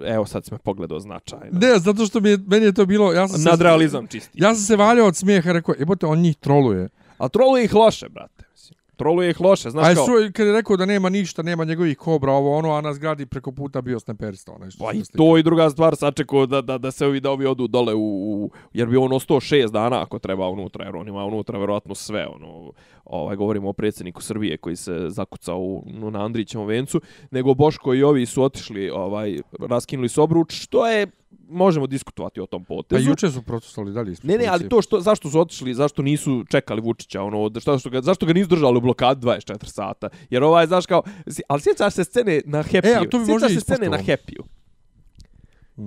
Evo 0.06 0.26
sad 0.26 0.46
si 0.46 0.54
me 0.54 0.58
pogledao 0.58 1.00
značajno. 1.00 1.60
Ne, 1.60 1.80
zato 1.80 2.06
što 2.06 2.20
mi 2.20 2.30
je, 2.30 2.38
meni 2.48 2.66
je 2.66 2.74
to 2.74 2.86
bilo... 2.86 3.14
Ja 3.14 3.28
sam 3.28 3.44
Nadrealizam 3.44 4.08
čisti. 4.08 4.32
Ja 4.34 4.56
sam 4.56 4.64
se 4.64 4.76
valjao 4.76 5.08
od 5.08 5.16
smijeha, 5.16 5.52
rekao, 5.52 5.76
jebote, 5.80 6.06
on 6.06 6.20
njih 6.20 6.38
troluje. 6.38 6.90
A 7.18 7.30
troluje 7.30 7.66
ih 7.66 7.74
loše, 7.74 8.10
brate. 8.10 8.46
Mislim. 8.52 8.80
Troluje 9.04 9.30
ih 9.30 9.42
loše, 9.42 9.70
znaš 9.70 9.88
Aj, 9.88 9.96
kao... 9.96 10.06
Aj, 10.06 10.32
kad 10.32 10.48
je 10.48 10.54
rekao 10.54 10.78
da 10.78 10.86
nema 10.86 11.10
ništa, 11.10 11.44
nema 11.44 11.66
njegovih 11.66 11.98
kobra, 11.98 12.32
ovo 12.32 12.58
ono, 12.58 12.72
a 12.72 12.82
na 12.82 12.94
zgradi 12.94 13.26
preko 13.26 13.52
puta 13.52 13.82
bio 13.82 14.00
sneperista. 14.00 14.52
Ono, 14.52 14.66
pa 14.80 14.94
i 14.94 15.02
to 15.18 15.38
i 15.38 15.44
druga 15.44 15.70
stvar, 15.70 15.96
sačekao 15.96 16.46
da, 16.46 16.62
da, 16.62 16.78
da 16.78 16.92
se 16.92 17.06
ovi 17.06 17.20
da 17.20 17.32
ovi 17.32 17.46
odu 17.46 17.68
dole 17.68 17.94
u, 17.94 18.00
u... 18.00 18.52
Jer 18.74 18.88
bi 18.88 18.98
ono 18.98 19.20
106 19.20 19.72
dana 19.72 20.02
ako 20.02 20.20
treba 20.20 20.48
unutra, 20.48 20.86
jer 20.86 20.96
on 20.96 21.08
ima 21.08 21.26
unutra 21.26 21.60
verovatno 21.60 21.96
sve, 21.96 22.28
ono 22.28 22.72
ovaj 23.06 23.36
govorimo 23.36 23.70
o 23.70 23.74
predsjedniku 23.74 24.22
Srbije 24.22 24.58
koji 24.58 24.76
se 24.76 25.06
zakucao 25.08 25.60
u, 25.60 25.84
na 26.12 26.26
Andrićevom 26.26 26.68
vencu, 26.68 27.02
nego 27.32 27.54
Boško 27.54 27.94
i 27.94 28.04
ovi 28.04 28.26
su 28.26 28.44
otišli, 28.44 28.90
ovaj 28.90 29.40
raskinuli 29.60 30.10
su 30.10 30.24
obruč, 30.24 30.54
što 30.54 30.88
je 30.88 31.08
možemo 31.54 31.88
diskutovati 31.88 32.42
o 32.42 32.46
tom 32.46 32.64
potezu. 32.64 33.06
Pa 33.06 33.10
juče 33.10 33.30
su 33.30 33.42
protestovali 33.42 33.94
dalje 33.94 34.12
ispred 34.12 34.32
Ne, 34.32 34.38
ne, 34.38 34.46
ali 34.46 34.70
to 34.70 34.82
što 34.82 35.00
zašto 35.00 35.30
su 35.30 35.40
otišli, 35.40 35.74
zašto 35.74 36.02
nisu 36.02 36.44
čekali 36.50 36.82
Vučića, 36.82 37.22
ono, 37.22 37.60
što, 37.60 37.80
što 37.80 37.90
ga, 37.90 38.02
zašto 38.02 38.26
ga 38.26 38.34
nisu 38.34 38.50
držali 38.50 38.78
u 38.78 38.82
blokadi 38.82 39.26
24 39.26 39.66
sata? 39.66 40.10
Jer 40.30 40.44
ovaj, 40.44 40.68
znaš 40.68 40.86
kao, 40.86 41.04
ali 41.48 41.62
sjećaš 41.62 41.94
se 41.94 42.04
scene 42.04 42.42
na 42.46 42.64
Happy. 42.64 43.06
E, 43.06 43.10
to 43.10 43.20
bi 43.20 43.26
možda 43.26 43.50
se 43.50 43.60
scene 43.60 43.90
na 43.90 43.98
Happy. 43.98 44.38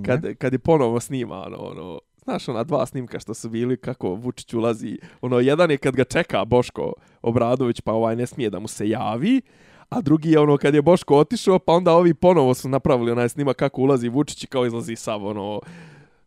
Kad, 0.05 0.37
kad 0.37 0.53
je 0.53 0.59
ponovo 0.59 0.99
snima, 0.99 1.43
ono, 1.45 1.57
ono, 1.57 1.99
Znaš, 2.27 2.47
ona 2.47 2.63
dva 2.63 2.85
snimka 2.85 3.19
što 3.19 3.33
su 3.33 3.49
bili, 3.49 3.77
kako 3.77 4.09
Vučić 4.09 4.53
ulazi, 4.53 4.99
ono, 5.21 5.39
jedan 5.39 5.71
je 5.71 5.77
kad 5.77 5.95
ga 5.95 6.03
čeka 6.03 6.45
Boško 6.45 6.93
Obradović, 7.21 7.81
pa 7.81 7.91
ovaj 7.91 8.15
ne 8.15 8.27
smije 8.27 8.49
da 8.49 8.59
mu 8.59 8.67
se 8.67 8.89
javi, 8.89 9.41
a 9.89 10.01
drugi 10.01 10.31
je 10.31 10.39
ono 10.39 10.57
kad 10.57 10.73
je 10.73 10.81
Boško 10.81 11.17
otišao, 11.17 11.59
pa 11.59 11.73
onda 11.73 11.93
ovi 11.93 12.13
ponovo 12.13 12.53
su 12.53 12.69
napravili 12.69 13.11
onaj 13.11 13.29
snima 13.29 13.53
kako 13.53 13.81
ulazi 13.81 14.09
Vučić 14.09 14.43
i 14.43 14.47
kao 14.47 14.65
izlazi 14.65 14.95
sav, 14.95 15.25
ono, 15.25 15.61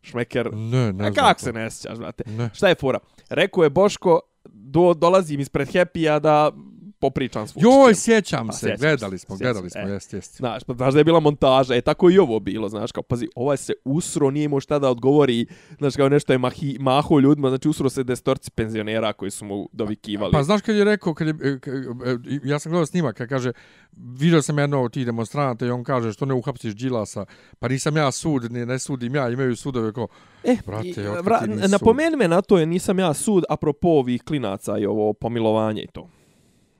šmeker. 0.01 0.49
Ne, 0.53 0.93
ne 0.93 1.07
A 1.07 1.11
kako 1.11 1.39
se 1.41 1.53
ne 1.53 1.71
sjećaš, 1.71 1.97
brate? 1.97 2.23
Ne. 2.27 2.49
Šta 2.53 2.67
je 2.67 2.75
fora? 2.75 2.99
Rekao 3.29 3.63
je 3.63 3.69
Boško, 3.69 4.19
do, 4.45 4.93
dolazim 4.93 5.39
ispred 5.39 5.67
Happy-a 5.67 6.19
da 6.19 6.51
popričam 7.01 7.47
s 7.47 7.55
Vučićem. 7.55 7.71
Joj, 7.71 7.95
sjećam 7.95 8.47
pa, 8.47 8.53
se, 8.53 8.75
gledali 8.79 9.17
smo, 9.17 9.37
sjećam 9.37 9.45
gledali 9.45 9.69
smo, 9.69 9.81
e, 9.81 9.91
jest, 9.91 10.13
jest. 10.13 10.37
Znaš, 10.37 10.63
pa 10.63 10.73
znaš 10.73 10.93
da 10.93 10.99
je 10.99 11.03
bila 11.03 11.19
montaža, 11.19 11.75
e, 11.75 11.81
tako 11.81 12.09
i 12.09 12.17
ovo 12.17 12.39
bilo, 12.39 12.69
znaš, 12.69 12.91
kao, 12.91 13.03
pazi, 13.03 13.27
ovaj 13.35 13.57
se 13.57 13.73
usro, 13.85 14.31
nije 14.31 14.45
imao 14.45 14.59
šta 14.59 14.79
da 14.79 14.89
odgovori, 14.89 15.45
znaš, 15.77 15.95
kao 15.95 16.09
nešto 16.09 16.33
je 16.33 16.37
mahi, 16.37 16.77
maho 16.79 17.19
ljudima, 17.19 17.49
znači 17.49 17.69
usro 17.69 17.89
se 17.89 18.03
destorci 18.03 18.51
penzionera 18.51 19.13
koji 19.13 19.31
su 19.31 19.45
mu 19.45 19.69
dovikivali. 19.71 20.31
Pa 20.31 20.43
znaš 20.43 20.61
kad 20.61 20.75
je 20.75 20.83
rekao, 20.83 21.13
kad 21.13 21.27
je, 21.27 21.33
e, 21.43 21.47
e, 21.47 22.39
ja 22.43 22.59
sam 22.59 22.71
gledao 22.71 22.85
snimak, 22.85 23.15
kad 23.15 23.29
kaže, 23.29 23.51
vidio 23.91 24.41
sam 24.41 24.59
jedno 24.59 24.83
od 24.83 24.93
tih 24.93 25.05
demonstranata 25.05 25.65
i 25.65 25.69
on 25.69 25.83
kaže, 25.83 26.13
što 26.13 26.25
ne 26.25 26.33
uhapsiš 26.33 26.75
Đilasa, 26.75 27.25
pa 27.59 27.67
nisam 27.67 27.97
ja 27.97 28.11
sud, 28.11 28.51
ne, 28.51 28.65
ne 28.65 28.79
sudim 28.79 29.15
ja, 29.15 29.29
imaju 29.29 29.55
sudove, 29.55 29.93
kao, 29.93 30.07
E, 30.43 30.57
brate, 30.65 31.09
vra, 31.21 31.41
napomeni 31.69 32.17
me 32.17 32.27
na 32.27 32.41
to, 32.41 32.57
je 32.57 32.65
nisam 32.65 32.99
ja 32.99 33.13
sud, 33.13 33.43
apropo 33.49 33.87
ovih 33.87 34.23
klinaca 34.23 34.77
i 34.77 34.85
ovo 34.85 35.13
pomilovanje 35.13 35.81
i 35.81 35.87
to 35.87 36.09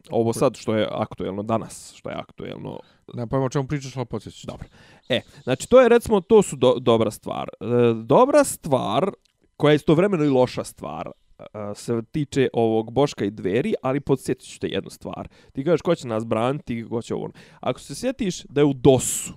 ovo 0.10 0.34
sad 0.34 0.56
što 0.58 0.76
je 0.76 0.88
aktuelno 0.92 1.44
danas, 1.44 1.94
što 1.96 2.10
je 2.10 2.16
aktuelno. 2.16 2.80
Ne 3.14 3.28
pojma 3.28 3.46
o 3.46 3.50
čemu 3.50 3.68
pričaš, 3.68 3.98
ali 3.98 4.06
podsjećaš. 4.06 4.44
Dobro. 4.44 4.68
E, 5.10 5.22
znači 5.44 5.70
to 5.70 5.82
je 5.82 5.90
recimo, 5.90 6.22
to 6.22 6.42
su 6.42 6.56
do, 6.56 6.76
dobra 6.80 7.12
stvar. 7.12 7.50
E, 7.60 7.66
dobra 8.04 8.44
stvar, 8.44 9.12
koja 9.58 9.72
je 9.72 9.76
istovremeno 9.76 10.24
i 10.24 10.30
loša 10.30 10.64
stvar, 10.64 11.10
e, 11.40 11.44
se 11.76 12.02
tiče 12.12 12.50
ovog 12.54 12.92
Boška 12.92 13.26
i 13.26 13.32
dveri, 13.32 13.74
ali 13.82 14.00
podsjetit 14.00 14.50
ću 14.50 14.60
te 14.60 14.68
jednu 14.68 14.90
stvar. 14.90 15.28
Ti 15.54 15.64
kažeš 15.64 15.82
ko 15.82 15.96
će 15.96 16.08
nas 16.08 16.26
braniti, 16.26 16.86
ko 16.90 17.02
će 17.02 17.16
ovo. 17.16 17.30
Ako 17.60 17.80
se 17.80 17.96
sjetiš 17.96 18.44
da 18.44 18.62
je 18.62 18.66
u 18.66 18.74
DOS-u, 18.74 19.34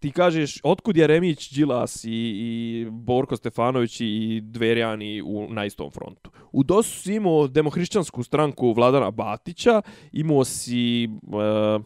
ti 0.00 0.12
kažeš 0.12 0.60
otkud 0.62 0.96
je 0.96 1.06
Remić, 1.06 1.50
Đilas 1.52 2.04
i, 2.04 2.08
i 2.10 2.86
Borko 2.90 3.36
Stefanović 3.36 4.00
i 4.00 4.40
Dverjani 4.42 5.22
u, 5.22 5.46
na 5.50 5.64
istom 5.64 5.90
frontu. 5.90 6.30
U 6.52 6.62
DOS-u 6.62 7.00
si 7.02 7.14
imao 7.14 7.48
demohrišćansku 7.48 8.22
stranku 8.22 8.72
Vladana 8.72 9.10
Batića, 9.10 9.82
imao 10.12 10.44
si... 10.44 11.08
Uh, 11.22 11.84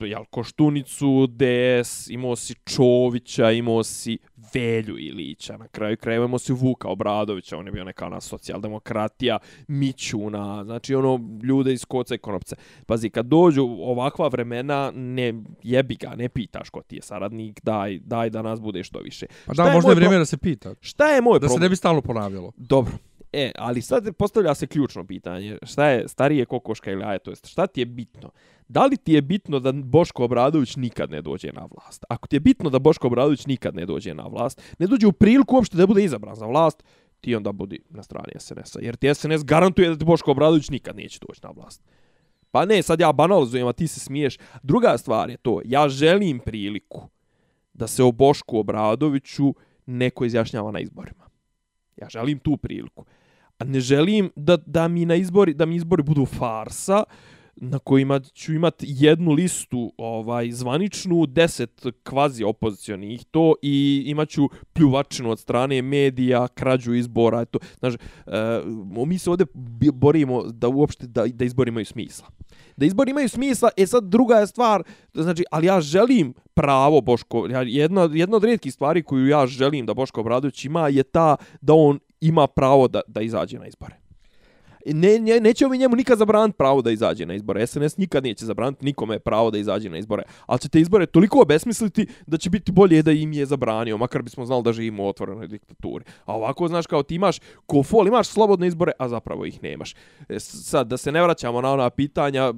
jel, 0.00 0.24
Koštunicu, 0.30 1.26
DS, 1.26 2.10
imao 2.10 2.36
si 2.36 2.54
Čovića, 2.54 3.50
imao 3.50 3.82
si 3.82 4.18
Velju 4.54 4.98
Ilića, 4.98 5.56
na 5.56 5.68
kraju 5.68 5.96
krajeva 5.96 6.24
imao 6.24 6.38
si 6.38 6.52
Vuka 6.52 6.88
Obradovića, 6.88 7.56
on 7.56 7.66
je 7.66 7.72
bio 7.72 7.84
neka 7.84 8.06
ona 8.06 8.20
socijaldemokratija, 8.20 9.38
Mićuna, 9.68 10.64
znači 10.64 10.94
ono 10.94 11.20
ljude 11.42 11.72
iz 11.72 11.84
koca 11.84 12.14
i 12.14 12.18
konopce. 12.18 12.56
Pazi, 12.86 13.10
kad 13.10 13.26
dođu 13.26 13.62
ovakva 13.62 14.28
vremena, 14.28 14.92
ne 14.94 15.34
jebi 15.62 15.94
ga, 15.94 16.14
ne 16.16 16.28
pitaš 16.28 16.70
ko 16.70 16.82
ti 16.82 16.96
je 16.96 17.02
saradnik, 17.02 17.60
daj, 17.62 17.98
daj 17.98 18.30
da 18.30 18.42
nas 18.42 18.60
bude 18.60 18.84
što 18.84 18.98
više. 18.98 19.26
Pa 19.46 19.54
da, 19.54 19.72
možda 19.72 19.90
je 19.90 19.94
vrijeme 19.94 20.18
da 20.18 20.24
se 20.24 20.36
pita. 20.36 20.74
Šta 20.80 21.08
je 21.08 21.20
moj 21.20 21.38
da 21.38 21.46
problem? 21.46 21.58
se 21.58 21.62
ne 21.62 21.68
bi 21.68 21.76
stalno 21.76 22.00
ponavljalo. 22.00 22.52
Dobro. 22.56 22.92
E, 23.32 23.52
ali 23.58 23.82
sad 23.82 24.16
postavlja 24.16 24.54
se 24.54 24.66
ključno 24.66 25.06
pitanje. 25.06 25.58
Šta 25.62 25.88
je 25.88 26.08
starije 26.08 26.44
kokoška 26.44 26.90
ili 26.90 27.02
jaje? 27.02 27.18
To 27.18 27.30
jest, 27.30 27.46
šta 27.46 27.66
ti 27.66 27.80
je 27.80 27.86
bitno? 27.86 28.30
Da 28.68 28.86
li 28.86 28.96
ti 28.96 29.12
je 29.12 29.22
bitno 29.22 29.58
da 29.58 29.72
Boško 29.72 30.24
Obradović 30.24 30.76
nikad 30.76 31.10
ne 31.10 31.22
dođe 31.22 31.52
na 31.52 31.68
vlast? 31.70 32.04
Ako 32.08 32.28
ti 32.28 32.36
je 32.36 32.40
bitno 32.40 32.70
da 32.70 32.78
Boško 32.78 33.06
Obradović 33.06 33.46
nikad 33.46 33.74
ne 33.74 33.86
dođe 33.86 34.14
na 34.14 34.26
vlast, 34.26 34.62
ne 34.78 34.86
dođe 34.86 35.06
u 35.06 35.12
priliku 35.12 35.56
uopšte 35.56 35.76
da 35.76 35.86
bude 35.86 36.04
izabran 36.04 36.34
za 36.34 36.46
vlast, 36.46 36.82
ti 37.20 37.34
onda 37.34 37.52
budi 37.52 37.80
na 37.90 38.02
strani 38.02 38.32
SNS-a. 38.38 38.78
Jer 38.80 38.96
ti 38.96 39.14
SNS 39.14 39.44
garantuje 39.44 39.88
da 39.88 39.96
ti 39.98 40.04
Boško 40.04 40.30
Obradović 40.30 40.70
nikad 40.70 40.96
neće 40.96 41.18
doći 41.28 41.40
na 41.42 41.50
vlast. 41.50 41.82
Pa 42.50 42.64
ne, 42.64 42.82
sad 42.82 43.00
ja 43.00 43.12
banalizujem, 43.12 43.66
a 43.66 43.72
ti 43.72 43.88
se 43.88 44.00
smiješ. 44.00 44.38
Druga 44.62 44.98
stvar 44.98 45.30
je 45.30 45.36
to, 45.36 45.60
ja 45.64 45.88
želim 45.88 46.38
priliku 46.38 47.08
da 47.74 47.86
se 47.86 48.02
o 48.02 48.12
Bošku 48.12 48.58
Obradoviću 48.58 49.54
neko 49.86 50.24
izjašnjava 50.24 50.70
na 50.70 50.80
izborima. 50.80 51.24
Ja 51.96 52.08
želim 52.08 52.38
tu 52.38 52.56
priliku. 52.56 53.04
A 53.58 53.64
ne 53.64 53.80
želim 53.80 54.30
da, 54.36 54.56
da 54.56 54.88
mi 54.88 55.04
na 55.04 55.14
izbori, 55.14 55.54
da 55.54 55.66
mi 55.66 55.76
izbori 55.76 56.02
budu 56.02 56.26
farsa, 56.26 57.04
na 57.56 57.78
kojima 57.78 58.20
ću 58.20 58.52
imati 58.54 58.86
jednu 58.88 59.32
listu 59.32 59.92
ovaj 59.96 60.50
zvaničnu, 60.50 61.26
deset 61.26 61.86
kvazi 62.02 62.44
opozicionih 62.44 63.24
to 63.30 63.54
i 63.62 64.02
imaću 64.06 64.48
pljuvačinu 64.72 65.30
od 65.30 65.38
strane 65.38 65.82
medija, 65.82 66.48
krađu 66.48 66.94
izbora, 66.94 67.40
eto. 67.40 67.58
Znači, 67.78 67.96
e, 68.26 68.60
mi 69.06 69.18
se 69.18 69.30
ovdje 69.30 69.46
borimo 69.92 70.42
da 70.42 70.68
uopšte 70.68 71.06
da, 71.06 71.26
da 71.26 71.44
izbori 71.44 71.68
imaju 71.68 71.86
smisla. 71.86 72.26
Da 72.76 72.86
izbori 72.86 73.10
imaju 73.10 73.28
smisla, 73.28 73.70
e 73.76 73.86
sad 73.86 74.04
druga 74.04 74.34
je 74.34 74.46
stvar, 74.46 74.82
znači, 75.14 75.44
ali 75.50 75.66
ja 75.66 75.80
želim 75.80 76.34
pravo 76.54 77.00
Boško, 77.00 77.46
jedna, 77.66 78.08
jedna 78.12 78.36
od 78.36 78.44
rijetkih 78.44 78.72
stvari 78.72 79.02
koju 79.02 79.26
ja 79.26 79.46
želim 79.46 79.86
da 79.86 79.94
Boško 79.94 80.20
Obradović 80.20 80.64
ima 80.64 80.88
je 80.88 81.02
ta 81.02 81.36
da 81.60 81.74
on 81.74 81.98
ima 82.22 82.46
pravo 82.46 82.88
da, 82.88 83.00
da 83.06 83.20
izađe 83.20 83.58
na 83.58 83.66
izbore 83.66 84.01
ne, 84.86 85.18
ne, 85.18 85.40
neće 85.40 85.68
mi 85.68 85.78
njemu 85.78 85.96
nikad 85.96 86.18
zabraniti 86.18 86.56
pravo 86.56 86.82
da 86.82 86.90
izađe 86.90 87.26
na 87.26 87.34
izbore. 87.34 87.66
SNS 87.66 87.96
nikad 87.96 88.24
neće 88.24 88.44
zabraniti 88.44 88.84
nikome 88.84 89.18
pravo 89.18 89.50
da 89.50 89.58
izađe 89.58 89.90
na 89.90 89.98
izbore. 89.98 90.22
Ali 90.46 90.60
će 90.60 90.68
te 90.68 90.80
izbore 90.80 91.06
toliko 91.06 91.40
obesmisliti 91.40 92.06
da 92.26 92.36
će 92.38 92.50
biti 92.50 92.72
bolje 92.72 93.02
da 93.02 93.12
im 93.12 93.32
je 93.32 93.46
zabranio, 93.46 93.96
makar 93.96 94.22
bismo 94.22 94.46
znali 94.46 94.62
da 94.62 94.72
živimo 94.72 95.04
u 95.04 95.08
otvorenoj 95.08 95.46
diktaturi. 95.48 96.04
A 96.24 96.36
ovako, 96.36 96.68
znaš, 96.68 96.86
kao 96.86 97.02
ti 97.02 97.14
imaš 97.14 97.38
kofol, 97.66 98.06
imaš 98.06 98.28
slobodne 98.28 98.66
izbore, 98.66 98.92
a 98.98 99.08
zapravo 99.08 99.46
ih 99.46 99.62
nemaš. 99.62 99.94
E, 100.28 100.40
sad, 100.40 100.86
da 100.86 100.96
se 100.96 101.12
ne 101.12 101.22
vraćamo 101.22 101.60
na 101.60 101.72
ona 101.72 101.90
pitanja, 101.90 102.42
e, 102.42 102.52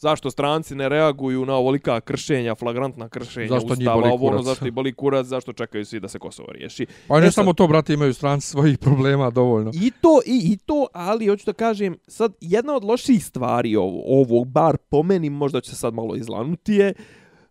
zašto 0.00 0.30
stranci 0.30 0.74
ne 0.74 0.88
reaguju 0.88 1.46
na 1.46 1.54
ovolika 1.54 2.00
kršenja, 2.00 2.54
flagrantna 2.54 3.08
kršenja 3.08 3.48
zašto 3.48 3.72
ustava, 3.72 4.12
ovo 4.12 4.26
ono, 4.26 4.42
zašto 4.42 4.66
i 4.66 4.70
boli 4.70 4.92
kurac, 4.92 5.26
zašto 5.26 5.52
čekaju 5.52 5.84
svi 5.84 6.00
da 6.00 6.08
se 6.08 6.18
Kosovo 6.18 6.52
riješi. 6.52 6.86
Pa 7.08 7.20
ne 7.20 7.26
e, 7.26 7.30
samo 7.30 7.52
to, 7.52 7.66
brate, 7.66 7.94
imaju 7.94 8.14
stranci 8.14 8.48
svojih 8.48 8.78
problema 8.78 9.30
dovoljno. 9.30 9.70
I 9.74 9.90
to, 10.00 10.20
i, 10.26 10.52
i 10.52 10.56
to, 10.56 10.86
ali 10.92 11.19
hoću 11.26 11.46
da 11.46 11.52
kažem, 11.52 11.96
sad, 12.06 12.34
jedna 12.40 12.74
od 12.74 12.84
loših 12.84 13.24
stvari 13.24 13.76
ovo, 13.76 14.02
ovog, 14.06 14.48
bar 14.48 14.76
po 14.76 15.02
meni, 15.02 15.30
možda 15.30 15.60
će 15.60 15.70
se 15.70 15.76
sad 15.76 15.94
malo 15.94 16.16
izlanuti 16.16 16.74
je, 16.74 16.88
e, 16.88 16.94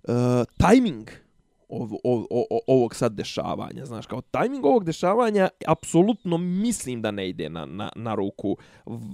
uh, 0.03 0.45
timing 0.57 1.09
ov, 1.69 1.89
ov, 2.03 2.25
ov, 2.29 2.59
ovog 2.67 2.95
sad 2.95 3.13
dešavanja. 3.13 3.85
Znaš, 3.85 4.05
kao 4.05 4.21
tajming 4.21 4.65
ovog 4.65 4.83
dešavanja, 4.83 5.49
apsolutno 5.67 6.37
mislim 6.37 7.01
da 7.01 7.11
ne 7.11 7.29
ide 7.29 7.49
na, 7.49 7.65
na, 7.65 7.89
na 7.95 8.15
ruku 8.15 8.57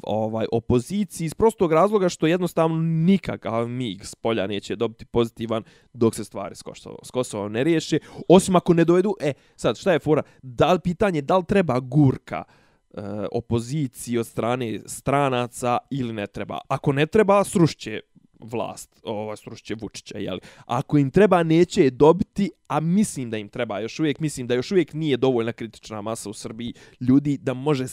ovaj 0.03 0.45
opoziciji 0.51 1.25
iz 1.25 1.33
prostog 1.33 1.73
razloga 1.73 2.09
što 2.09 2.27
jednostavno 2.27 2.81
nikakav 2.81 3.67
mig 3.67 4.05
s 4.05 4.15
polja 4.15 4.47
neće 4.47 4.75
dobiti 4.75 5.05
pozitivan 5.05 5.63
dok 5.93 6.15
se 6.15 6.23
stvari 6.23 6.55
s 6.55 6.61
Kosovo, 6.61 6.99
s 7.03 7.11
Kosovo 7.11 7.49
ne 7.49 7.63
riješe. 7.63 7.99
Osim 8.29 8.55
ako 8.55 8.73
ne 8.73 8.85
dovedu, 8.85 9.15
e, 9.19 9.33
sad, 9.55 9.77
šta 9.77 9.91
je 9.91 9.99
fora? 9.99 10.21
Da 10.41 10.73
li 10.73 10.79
pitanje, 10.79 11.21
da 11.21 11.37
li 11.37 11.45
treba 11.45 11.79
gurka 11.79 12.43
uh, 12.47 12.64
Eh, 12.97 13.25
opoziciji 13.31 14.17
od 14.17 14.27
strane 14.27 14.79
stranaca 14.85 15.77
ili 15.89 16.13
ne 16.13 16.27
treba? 16.27 16.59
Ako 16.67 16.91
ne 16.91 17.05
treba, 17.05 17.43
srušće 17.43 17.99
vlast, 18.39 18.99
ova 19.03 19.35
srušće 19.35 19.75
Vučića, 19.81 20.17
jeli. 20.17 20.39
Ako 20.65 20.97
im 20.97 21.11
treba, 21.11 21.43
neće 21.43 21.83
je 21.83 21.89
dobiti, 21.89 22.51
a 22.67 22.79
mislim 22.79 23.29
da 23.29 23.37
im 23.37 23.49
treba 23.49 23.79
još 23.79 23.99
uvijek, 23.99 24.19
mislim 24.19 24.47
da 24.47 24.55
još 24.55 24.71
uvijek 24.71 24.93
nije 24.93 25.17
dovoljna 25.17 25.53
kritična 25.53 26.01
masa 26.01 26.29
u 26.29 26.33
Srbiji 26.33 26.73
ljudi 26.99 27.37
da 27.37 27.53
može 27.53 27.85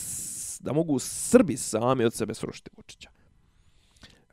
da 0.59 0.73
mogu 0.73 0.99
Srbi 0.99 1.57
sami 1.57 2.05
od 2.05 2.13
sebe 2.13 2.33
srušiti 2.33 2.69
Vučića. 2.77 3.09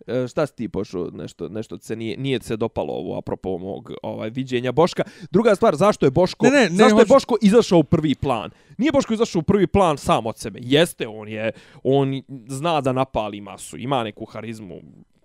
E, 0.06 0.28
šta 0.28 0.46
si 0.46 0.54
ti 0.56 0.68
pošao 0.68 1.10
nešto 1.12 1.48
nešto 1.48 1.78
se 1.78 1.96
nije 1.96 2.16
nije 2.16 2.42
se 2.42 2.56
dopalo 2.56 2.92
ovo 2.92 3.18
apropo 3.18 3.58
mog 3.58 3.92
ovaj 4.02 4.30
viđenja 4.30 4.72
Boška. 4.72 5.02
Druga 5.30 5.54
stvar, 5.54 5.76
zašto 5.76 6.06
je 6.06 6.10
Boško 6.10 6.46
ne, 6.46 6.50
ne, 6.50 6.70
ne, 6.70 6.76
zašto 6.76 6.94
hoć... 6.94 7.02
je 7.02 7.14
Boško 7.14 7.36
izašao 7.42 7.78
u 7.78 7.84
prvi 7.84 8.14
plan? 8.14 8.50
Nije 8.78 8.92
Boško 8.92 9.14
izašao 9.14 9.40
u 9.40 9.42
prvi 9.42 9.66
plan 9.66 9.98
sam 9.98 10.26
od 10.26 10.38
sebe. 10.38 10.58
Jeste 10.62 11.08
on 11.08 11.28
je 11.28 11.52
on 11.82 12.22
zna 12.48 12.80
da 12.80 12.92
napali 12.92 13.40
masu, 13.40 13.76
ima 13.78 14.04
neku 14.04 14.24
harizmu, 14.24 14.80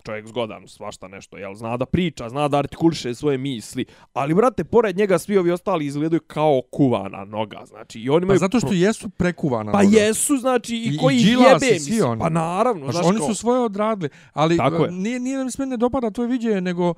čovjek 0.06 0.28
zgodan, 0.28 0.68
svašta 0.68 1.08
nešto, 1.08 1.38
jel, 1.38 1.56
zna 1.56 1.78
da 1.78 1.86
priča, 1.86 2.30
zna 2.30 2.48
da 2.48 2.58
artikuliše 2.58 3.16
svoje 3.16 3.38
misli, 3.38 3.86
ali, 4.14 4.34
brate, 4.34 4.64
pored 4.64 4.98
njega 4.98 5.20
svi 5.20 5.38
ovi 5.38 5.52
ostali 5.52 5.86
izgledaju 5.86 6.22
kao 6.28 6.62
kuvana 6.72 7.26
noga, 7.26 7.66
znači, 7.66 8.00
i 8.00 8.10
oni 8.10 8.22
pa 8.22 8.26
imaju... 8.26 8.40
Pa 8.40 8.46
zato 8.46 8.60
što 8.60 8.74
jesu 8.74 9.10
prekuvana 9.10 9.72
pa 9.72 9.84
noga. 9.84 9.96
Pa 9.96 10.00
jesu, 10.00 10.38
znači, 10.38 10.76
i, 10.76 10.96
i 10.96 10.98
koji 10.98 11.16
i 11.16 11.30
jebe, 11.30 11.80
svi 11.80 12.00
pa 12.20 12.30
naravno, 12.30 12.92
znači, 12.92 13.08
oni 13.08 13.20
su 13.20 13.36
svoje 13.36 13.60
odradili, 13.60 14.10
ali 14.34 14.58
nije, 14.92 15.20
nije 15.20 15.38
da 15.38 15.44
mi 15.44 15.52
se 15.52 15.66
ne 15.66 15.78
dopada 15.78 16.12
to 16.12 16.24
viđenje, 16.24 16.62
nego, 16.62 16.94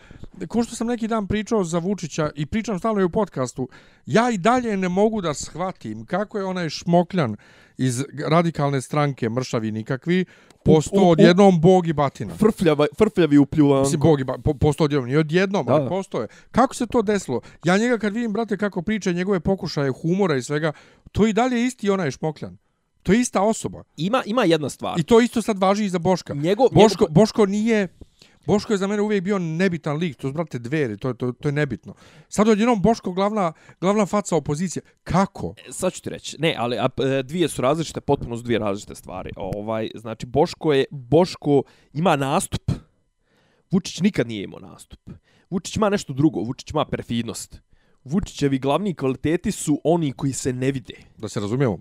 ko 0.48 0.64
što 0.64 0.76
sam 0.76 0.88
neki 0.88 1.08
dan 1.08 1.28
pričao 1.28 1.64
za 1.64 1.80
Vučića 1.80 2.30
i 2.36 2.46
pričam 2.46 2.80
stalno 2.80 3.02
i 3.02 3.04
u 3.04 3.10
podcastu, 3.10 3.70
ja 4.06 4.32
i 4.32 4.38
dalje 4.38 4.78
ne 4.78 4.90
mogu 4.90 5.22
da 5.22 5.34
shvatim 5.34 6.06
kako 6.06 6.38
je 6.38 6.46
onaj 6.46 6.70
šmokljan 6.70 7.36
iz 7.78 8.04
radikalne 8.28 8.82
stranke 8.82 9.30
mršavi 9.30 9.72
nikakvi, 9.72 10.26
postao 10.74 11.10
odjednom 11.10 11.62
bog 11.62 11.88
i 11.88 11.94
batina. 11.94 12.34
Frfljava, 12.36 12.88
frfljavi 12.98 13.38
upljuvan. 13.38 13.82
Mislim, 13.82 14.00
bog 14.00 14.20
i 14.20 14.24
batina, 14.24 14.44
po, 14.44 14.54
postao 14.54 14.86
odjednom, 14.86 15.08
nije 15.08 15.20
odjednom, 15.20 15.66
ali 15.70 15.90
postoje. 15.90 16.28
Kako 16.52 16.76
se 16.76 16.88
to 16.88 17.02
desilo? 17.02 17.42
Ja 17.64 17.78
njega 17.78 17.98
kad 17.98 18.14
vidim, 18.14 18.34
brate, 18.34 18.58
kako 18.58 18.82
priča 18.82 19.12
njegove 19.12 19.40
pokušaje 19.40 19.92
humora 19.92 20.36
i 20.36 20.42
svega, 20.42 20.72
to 21.12 21.28
i 21.28 21.34
dalje 21.34 21.66
isti 21.66 21.90
onaj 21.90 22.12
šmokljan. 22.12 22.58
To 23.04 23.14
je 23.14 23.20
ista 23.20 23.42
osoba. 23.42 23.84
Ima 23.98 24.24
ima 24.26 24.44
jedna 24.44 24.70
stvar. 24.70 25.00
I 25.00 25.04
to 25.04 25.20
isto 25.20 25.42
sad 25.42 25.58
važi 25.58 25.86
i 25.86 25.90
za 25.90 26.00
Boška. 26.00 26.34
Njego, 26.34 26.68
Boško, 26.72 27.04
njego... 27.04 27.14
Boško 27.14 27.46
nije 27.46 27.88
Boško 28.48 28.74
je 28.74 28.78
za 28.78 28.88
mene 28.88 29.02
uvijek 29.02 29.24
bio 29.24 29.40
nebitan 29.40 29.98
lik, 29.98 30.16
to 30.18 30.28
su 30.28 30.34
brate 30.34 30.60
dveri, 30.60 30.98
to, 30.98 31.14
to, 31.14 31.32
to 31.32 31.48
je 31.48 31.52
nebitno. 31.52 31.94
Sad 32.30 32.48
odjednom 32.48 32.82
Boško 32.82 33.12
glavna, 33.12 33.54
glavna 33.82 34.06
faca 34.06 34.36
opozicije. 34.36 34.84
Kako? 35.04 35.54
E, 35.68 35.72
sad 35.72 35.94
ću 35.94 36.02
ti 36.02 36.10
reći, 36.10 36.38
ne, 36.40 36.56
ali 36.58 36.78
a, 36.78 36.88
e, 36.98 37.24
dvije 37.24 37.48
su 37.48 37.62
različite, 37.62 38.02
potpuno 38.02 38.38
su 38.38 38.44
dvije 38.44 38.60
različite 38.60 38.96
stvari. 38.96 39.32
Ovaj, 39.36 39.90
znači, 39.96 40.26
Boško 40.26 40.74
je, 40.74 40.86
Boško 40.92 41.64
ima 41.94 42.16
nastup. 42.16 42.72
Vučić 43.72 44.02
nikad 44.02 44.28
nije 44.28 44.44
imao 44.44 44.60
nastup. 44.60 45.00
Vučić 45.50 45.76
ima 45.76 45.90
nešto 45.90 46.14
drugo, 46.14 46.40
Vučić 46.40 46.72
ima 46.72 46.86
perfidnost. 46.86 47.62
Vučićevi 48.04 48.60
glavni 48.60 48.96
kvaliteti 48.96 49.52
su 49.52 49.82
oni 49.84 50.12
koji 50.12 50.34
se 50.34 50.54
ne 50.54 50.72
vide. 50.72 50.96
Da 51.18 51.30
se 51.30 51.40
razumijemo, 51.40 51.80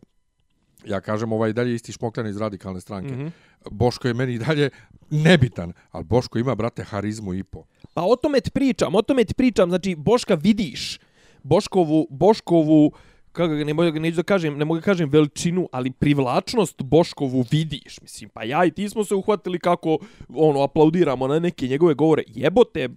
ja 0.86 1.00
kažem 1.00 1.32
ovaj 1.32 1.52
dalje 1.52 1.74
isti 1.74 1.92
šmoktan 1.92 2.26
iz 2.26 2.36
radikalne 2.36 2.80
stranke. 2.80 3.14
Mm 3.14 3.18
-hmm. 3.18 3.30
Boško 3.70 4.08
je 4.08 4.14
meni 4.14 4.38
dalje 4.38 4.70
nebitan, 5.10 5.72
ali 5.90 6.04
Boško 6.04 6.38
ima, 6.38 6.54
brate, 6.54 6.84
harizmu 6.84 7.34
i 7.34 7.42
po. 7.42 7.64
Pa 7.94 8.02
o 8.02 8.16
tome 8.16 8.40
ti 8.40 8.50
pričam, 8.50 8.94
o 8.94 9.02
tome 9.02 9.24
ti 9.24 9.34
pričam, 9.34 9.68
znači 9.68 9.94
Boška 9.98 10.34
vidiš, 10.34 10.98
Boškovu, 11.42 12.06
Boškovu, 12.10 12.92
kako 13.32 13.54
ne 13.54 13.74
mogu 13.74 14.00
neću 14.00 14.16
da 14.16 14.22
kažem, 14.22 14.58
ne 14.58 14.64
mogu 14.64 14.80
da 14.80 14.84
kažem 14.84 15.10
veličinu, 15.10 15.68
ali 15.72 15.90
privlačnost 15.90 16.82
Boškovu 16.82 17.44
vidiš, 17.50 18.00
mislim, 18.00 18.30
pa 18.30 18.44
ja 18.44 18.64
i 18.64 18.70
ti 18.70 18.88
smo 18.88 19.04
se 19.04 19.14
uhvatili 19.14 19.58
kako 19.58 19.98
ono 20.28 20.62
aplaudiramo 20.62 21.28
na 21.28 21.38
neke 21.38 21.68
njegove 21.68 21.94
govore. 21.94 22.22
Jebote, 22.26 22.88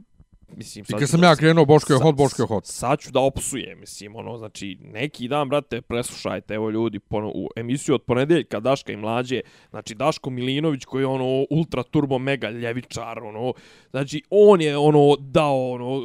mislim 0.56 0.86
sad 0.86 0.98
I 0.98 1.00
kad 1.00 1.10
sam 1.10 1.24
ja 1.24 1.36
krenuo 1.36 1.66
Boško 1.66 1.94
je 1.94 2.00
hot 2.00 2.16
Boško 2.16 2.42
je 2.42 2.48
hot. 2.48 2.66
Sad 2.66 3.00
ću 3.00 3.12
da 3.12 3.20
opsujem, 3.20 3.80
mislim, 3.80 4.16
ono, 4.16 4.38
znači 4.38 4.78
neki 4.82 5.28
dan 5.28 5.50
brate, 5.50 5.82
preslušajte, 5.82 6.54
evo 6.54 6.70
ljudi, 6.70 7.00
pono, 7.00 7.32
u 7.36 7.48
emisiju 7.56 7.96
od 7.96 8.02
ponedeljka 8.02 8.60
Daška 8.60 8.92
i 8.92 8.98
mlađe, 8.98 9.42
znači 9.70 9.96
Daško 9.96 10.30
Milinović 10.30 10.86
koji 10.86 11.02
je 11.02 11.08
ono 11.08 11.46
ultra 11.50 11.84
turbo 11.84 12.20
mega 12.20 12.50
ljevičar, 12.50 13.20
ono, 13.24 13.54
znači 13.90 14.24
on 14.30 14.62
je 14.62 14.78
ono 14.78 15.16
dao 15.20 15.72
ono 15.72 16.02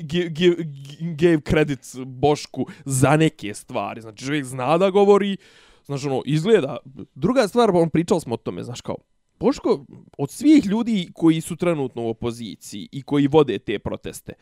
give, 0.00 0.28
give, 0.28 0.56
gave 1.00 1.40
credits 1.40 1.96
Bošku 2.06 2.66
za 2.84 3.16
neke 3.16 3.54
stvari. 3.54 4.00
Znači 4.00 4.24
čovjek 4.24 4.44
zna 4.44 4.78
da 4.78 4.90
govori, 4.90 5.36
znači 5.84 6.06
ono 6.06 6.22
izgleda. 6.26 6.76
Druga 7.14 7.48
stvar, 7.48 7.70
on 7.74 7.90
pričao 7.90 8.20
smo 8.20 8.34
o 8.34 8.36
tome, 8.36 8.62
znaš 8.62 8.80
kao 8.80 8.96
Boško, 9.40 9.84
od 10.18 10.30
svih 10.30 10.66
ljudi 10.66 11.10
koji 11.14 11.40
su 11.40 11.56
trenutno 11.56 12.02
u 12.02 12.08
opoziciji 12.08 12.88
i 12.92 13.02
koji 13.02 13.26
vode 13.26 13.58
te 13.58 13.78
proteste, 13.78 14.32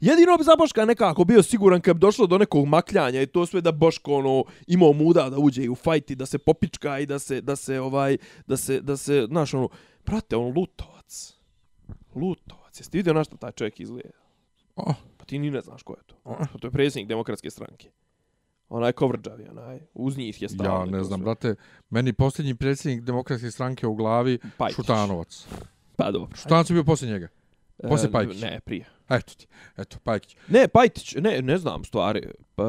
jedino 0.00 0.36
bi 0.36 0.44
za 0.44 0.56
Boška 0.58 0.84
nekako 0.84 1.24
bio 1.24 1.42
siguran 1.42 1.80
kad 1.80 1.96
bi 1.96 2.00
došlo 2.00 2.26
do 2.26 2.38
nekog 2.38 2.66
makljanja 2.66 3.22
i 3.22 3.26
to 3.26 3.46
sve 3.46 3.60
da 3.60 3.72
Boško 3.72 4.14
ono, 4.14 4.44
imao 4.66 4.92
muda 4.92 5.30
da 5.30 5.38
uđe 5.38 5.70
u 5.70 5.74
fajt 5.74 6.10
i 6.10 6.14
da 6.14 6.26
se 6.26 6.38
popička 6.38 6.98
i 6.98 7.06
da 7.06 7.18
se, 7.18 7.40
da 7.40 7.56
se, 7.56 7.80
ovaj, 7.80 8.16
da 8.46 8.56
se, 8.56 8.80
da 8.80 8.96
se, 8.96 9.26
znaš, 9.28 9.54
ono, 9.54 9.68
prate, 10.04 10.36
on 10.36 10.52
lutovac. 10.56 11.34
Lutovac. 12.14 12.80
Jeste 12.80 12.98
vidio 12.98 13.12
na 13.12 13.24
što 13.24 13.36
taj 13.36 13.52
čovjek 13.52 13.80
izgleda? 13.80 14.18
Oh. 14.76 14.94
Pa 15.16 15.24
ti 15.24 15.38
ni 15.38 15.50
ne 15.50 15.60
znaš 15.60 15.82
ko 15.82 15.92
je 15.92 16.02
to. 16.06 16.14
Oh. 16.24 16.46
To 16.60 16.66
je 16.66 16.70
predsjednik 16.70 17.08
demokratske 17.08 17.50
stranke. 17.50 17.90
Onaj 18.72 18.92
kovrđavi, 18.92 19.48
onaj, 19.50 19.80
uz 19.94 20.16
njih 20.16 20.42
je 20.42 20.48
stavljeno. 20.48 20.76
Ja 20.76 20.98
ne 20.98 21.04
znam, 21.04 21.20
brate, 21.20 21.54
meni 21.90 22.12
posljednji 22.12 22.54
predsjednik 22.54 23.02
demokratske 23.02 23.50
stranke 23.50 23.86
u 23.86 23.94
glavi, 23.94 24.38
Pajtić. 24.56 24.76
Šutanovac. 24.76 25.46
Pa 25.96 26.10
dobro. 26.10 26.36
Šutanovac 26.36 26.70
je 26.70 26.74
bio 26.74 26.84
poslije 26.84 27.12
njega. 27.12 27.28
Poslije 27.88 28.08
E, 28.08 28.12
Pajkić. 28.12 28.40
Ne, 28.42 28.60
prije. 28.64 28.84
Eto 29.08 29.34
ti, 29.34 29.46
eto, 29.76 29.96
Pajkić. 30.04 30.36
Ne, 30.48 30.68
Pajtić, 30.68 31.14
ne, 31.14 31.42
ne 31.42 31.58
znam 31.58 31.84
stvari. 31.84 32.28
Pa, 32.54 32.64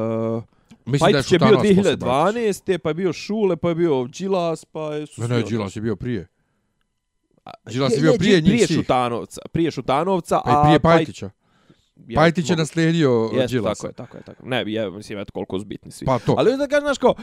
Mislim 0.84 1.12
da 1.12 1.18
je 1.18 1.22
Pajtić 1.22 1.32
je 1.32 1.38
bio 1.38 1.48
Šutanovac 1.48 1.66
poslije 1.76 1.96
Pajkića. 1.98 2.06
2012. 2.06 2.78
pa 2.78 2.90
je 2.90 2.94
bio 2.94 3.12
Šule, 3.12 3.56
pa 3.56 3.68
je 3.68 3.74
bio 3.74 4.06
Đilas, 4.06 4.64
pa 4.64 4.94
je... 4.94 5.06
su 5.06 5.20
Ne, 5.20 5.28
ne, 5.28 5.42
Đilas 5.42 5.76
je 5.76 5.82
bio 5.82 5.96
prije. 5.96 6.26
Đilas 7.70 7.92
je 7.92 7.96
ne, 7.96 8.02
bio 8.02 8.12
ne, 8.12 8.18
prije 8.18 8.40
njih 8.40 8.50
Prije. 8.52 8.66
Šutanovca. 8.66 9.40
Prije 9.52 9.70
Šutanovca, 9.70 10.40
Pa 10.44 10.60
a... 10.60 10.62
prije 10.64 10.80
Paj- 10.80 10.96
Pajtića. 10.96 11.30
Ja, 11.98 12.14
Pajtić 12.16 12.44
je 12.44 12.52
mogu- 12.52 12.58
naslijedio 12.58 13.30
Jeste, 13.34 13.46
Đilasa. 13.48 13.82
tako 13.82 13.86
je, 13.86 13.92
tako 13.94 14.16
je, 14.16 14.22
tako. 14.24 14.42
Ne, 14.46 14.64
je, 14.66 14.90
mislim, 14.90 15.18
eto 15.18 15.32
koliko 15.32 15.58
su 15.58 15.64
bitni 15.64 15.90
svi. 15.90 16.06
Pa 16.06 16.18
to. 16.18 16.34
Ali 16.38 16.56
da 16.56 16.66
kažeš, 16.66 16.82
znaš 16.82 16.98
kao, 16.98 17.14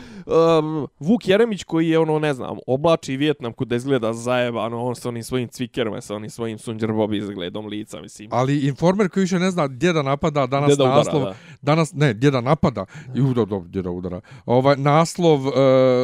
um, 0.60 0.88
Vuk 1.00 1.28
Jeremić 1.28 1.64
koji 1.64 1.90
je, 1.90 2.00
ono, 2.00 2.20
ne 2.20 2.34
znam, 2.34 2.58
oblači 2.68 3.18
Vjetnam 3.18 3.54
kuda 3.54 3.76
izgleda 3.76 4.14
zajebano, 4.14 4.82
on 4.82 4.96
sa 4.96 5.10
onim 5.10 5.24
svojim 5.24 5.48
cvikerima, 5.48 6.02
sa 6.02 6.16
onim 6.16 6.30
svojim 6.30 6.58
Sunđer 6.58 6.92
Bobi 6.92 7.18
izgledom 7.18 7.66
lica, 7.66 8.02
mislim. 8.02 8.30
Ali 8.32 8.60
informer 8.60 9.10
koji 9.10 9.22
više 9.22 9.40
ne 9.40 9.52
zna 9.52 9.68
gdje 9.68 9.94
da 9.94 10.02
napada, 10.02 10.48
danas 10.48 10.68
Gdje 10.68 10.76
da 10.76 10.84
udara, 10.84 10.98
naslov, 10.98 11.24
da. 11.24 11.36
danas, 11.62 11.94
ne, 11.94 12.14
gdje 12.14 12.32
da 12.32 12.42
napada, 12.42 12.86
i 13.16 13.22
udar, 13.22 13.46
dobro, 13.46 13.60
gdje 13.62 13.82
da 13.82 13.90
udara. 13.90 14.22
Ovaj, 14.46 14.76
naslov, 14.78 15.48
uh, 15.48 15.54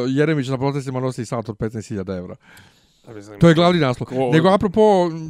Jeremić 0.08 0.48
na 0.48 0.58
protestima 0.58 1.00
nosi 1.00 1.24
sat 1.24 1.48
od 1.48 1.56
15.000 1.56 2.18
evra. 2.18 2.36
To 3.40 3.48
je 3.48 3.54
glavni 3.54 3.80
naslov. 3.80 4.06
Ko- 4.06 4.30
Nego 4.32 4.48
apropo 4.48 4.80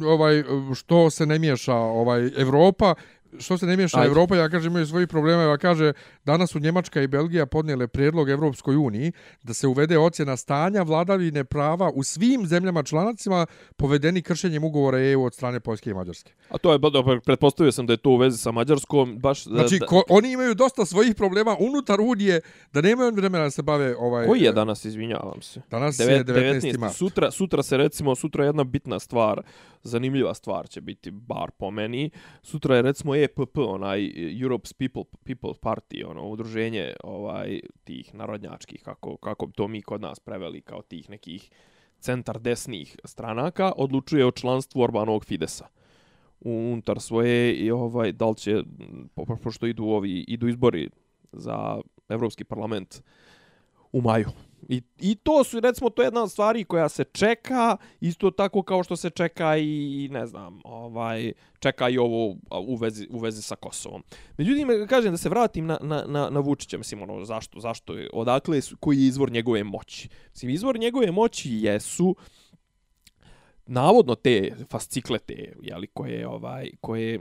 ovaj 0.05 0.43
što 0.75 1.09
se 1.09 1.25
ne 1.25 1.39
miješa 1.39 1.73
ovaj 1.73 2.29
Evropa, 2.37 2.95
što 3.39 3.57
se 3.57 3.65
ne 3.65 3.77
miješa 3.77 3.97
Ajde. 3.99 4.07
Evropa, 4.09 4.35
ja 4.35 4.49
kažem 4.49 4.71
imaju 4.71 4.85
svojih 4.87 5.07
problema, 5.07 5.41
ja 5.41 5.57
kaže 5.57 5.93
danas 6.25 6.49
su 6.49 6.59
Njemačka 6.59 7.01
i 7.01 7.07
Belgija 7.07 7.45
podnijele 7.45 7.87
prijedlog 7.87 8.29
Evropskoj 8.29 8.75
uniji 8.75 9.11
da 9.43 9.53
se 9.53 9.67
uvede 9.67 9.97
ocjena 9.97 10.37
stanja 10.37 10.81
vladavine 10.83 11.43
prava 11.43 11.91
u 11.93 12.03
svim 12.03 12.47
zemljama 12.47 12.83
članacima 12.83 13.45
povedeni 13.75 14.21
kršenjem 14.21 14.63
ugovora 14.63 14.99
EU 14.99 15.23
od 15.23 15.33
strane 15.33 15.59
Poljske 15.59 15.89
i 15.89 15.93
Mađarske. 15.93 16.31
A 16.49 16.57
to 16.57 16.73
je, 16.73 16.79
pretpostavio 17.25 17.71
sam 17.71 17.85
da 17.85 17.93
je 17.93 17.97
to 17.97 18.09
u 18.09 18.17
vezi 18.17 18.37
sa 18.37 18.51
Mađarskom, 18.51 19.19
baš... 19.19 19.45
da- 19.45 19.55
Znači, 19.55 19.79
da, 19.79 19.85
ko, 19.85 20.03
oni 20.09 20.31
imaju 20.31 20.55
dosta 20.55 20.85
svojih 20.85 21.15
problema 21.15 21.55
unutar 21.59 22.01
Unije, 22.01 22.41
da 22.73 22.81
nemaju 22.81 23.11
vremena 23.11 23.43
da 23.43 23.51
se 23.51 23.61
bave 23.61 23.95
ovaj... 23.97 24.27
Koji 24.27 24.41
je 24.41 24.51
danas, 24.51 24.85
izvinjavam 24.85 25.41
se? 25.41 25.61
Danas 25.71 25.99
je 25.99 26.05
Devet- 26.05 26.61
19. 26.63 26.77
mart. 26.77 26.95
Sutra, 26.95 27.31
sutra 27.31 27.63
se 27.63 27.77
recimo, 27.77 28.15
sutra 28.15 28.43
je 28.43 28.47
jedna 28.47 28.63
bitna 28.63 28.99
stvar, 28.99 29.41
zanimljiva 29.83 30.33
stvar 30.33 30.69
će 30.69 30.81
biti, 30.81 31.11
bar 31.11 31.51
po 31.51 31.71
meni. 31.71 32.09
Sutra 32.41 32.75
je 32.75 32.81
recimo 32.81 33.15
EPP, 33.15 33.57
onaj 33.57 33.99
Europe's 34.15 34.73
People, 34.73 35.03
People 35.23 35.53
Party, 35.61 36.09
ono, 36.09 36.27
udruženje 36.27 36.93
ovaj, 37.03 37.59
tih 37.83 38.13
narodnjačkih, 38.13 38.83
kako, 38.83 39.17
kako 39.17 39.47
to 39.47 39.67
mi 39.67 39.81
kod 39.81 40.01
nas 40.01 40.19
preveli, 40.19 40.61
kao 40.61 40.81
tih 40.81 41.09
nekih 41.09 41.49
centar 41.99 42.39
desnih 42.39 42.97
stranaka, 43.03 43.71
odlučuje 43.77 44.25
o 44.25 44.31
članstvu 44.31 44.81
Orbanovog 44.81 45.25
Fidesa 45.25 45.67
unutar 46.41 46.99
svoje 46.99 47.53
i 47.53 47.71
ovaj 47.71 48.11
da 48.11 48.29
li 48.29 48.35
će 48.35 48.63
po- 49.15 49.37
pošto 49.43 49.67
idu 49.67 49.83
ovi 49.83 50.25
idu 50.27 50.47
izbori 50.47 50.89
za 51.31 51.81
Evropski 52.09 52.43
parlament 52.43 53.03
u 53.91 54.01
maju. 54.01 54.29
I, 54.67 54.81
I 54.99 55.15
to 55.15 55.43
su, 55.43 55.59
recimo, 55.59 55.89
to 55.89 56.01
je 56.01 56.05
jedna 56.05 56.23
od 56.23 56.31
stvari 56.31 56.63
koja 56.63 56.89
se 56.89 57.03
čeka, 57.03 57.77
isto 58.01 58.31
tako 58.31 58.63
kao 58.63 58.83
što 58.83 58.95
se 58.95 59.09
čeka 59.09 59.57
i, 59.57 60.09
ne 60.11 60.25
znam, 60.25 60.59
ovaj, 60.63 61.31
čeka 61.59 61.89
i 61.89 61.97
ovo 61.97 62.35
u 62.67 62.75
vezi, 62.75 63.07
u 63.11 63.19
vezi 63.19 63.41
sa 63.41 63.55
Kosovom. 63.55 64.03
Međutim, 64.37 64.67
kažem 64.89 65.11
da 65.11 65.17
se 65.17 65.29
vratim 65.29 65.65
na, 65.65 65.77
na, 65.81 66.03
na, 66.07 66.29
na 66.29 66.39
Vučića, 66.39 66.77
mislim, 66.77 67.01
ono, 67.01 67.25
zašto, 67.25 67.59
zašto 67.59 67.93
je, 67.93 68.09
odakle 68.13 68.59
koji 68.79 68.97
je 68.97 69.07
izvor 69.07 69.31
njegove 69.31 69.63
moći. 69.63 70.09
Mislim, 70.31 70.51
izvor 70.51 70.79
njegove 70.79 71.11
moći 71.11 71.49
jesu 71.51 72.15
navodno 73.65 74.15
te 74.15 74.55
fasciklete, 74.69 75.53
jeli, 75.61 75.87
koje, 75.87 76.27
ovaj, 76.27 76.69
koje, 76.81 77.19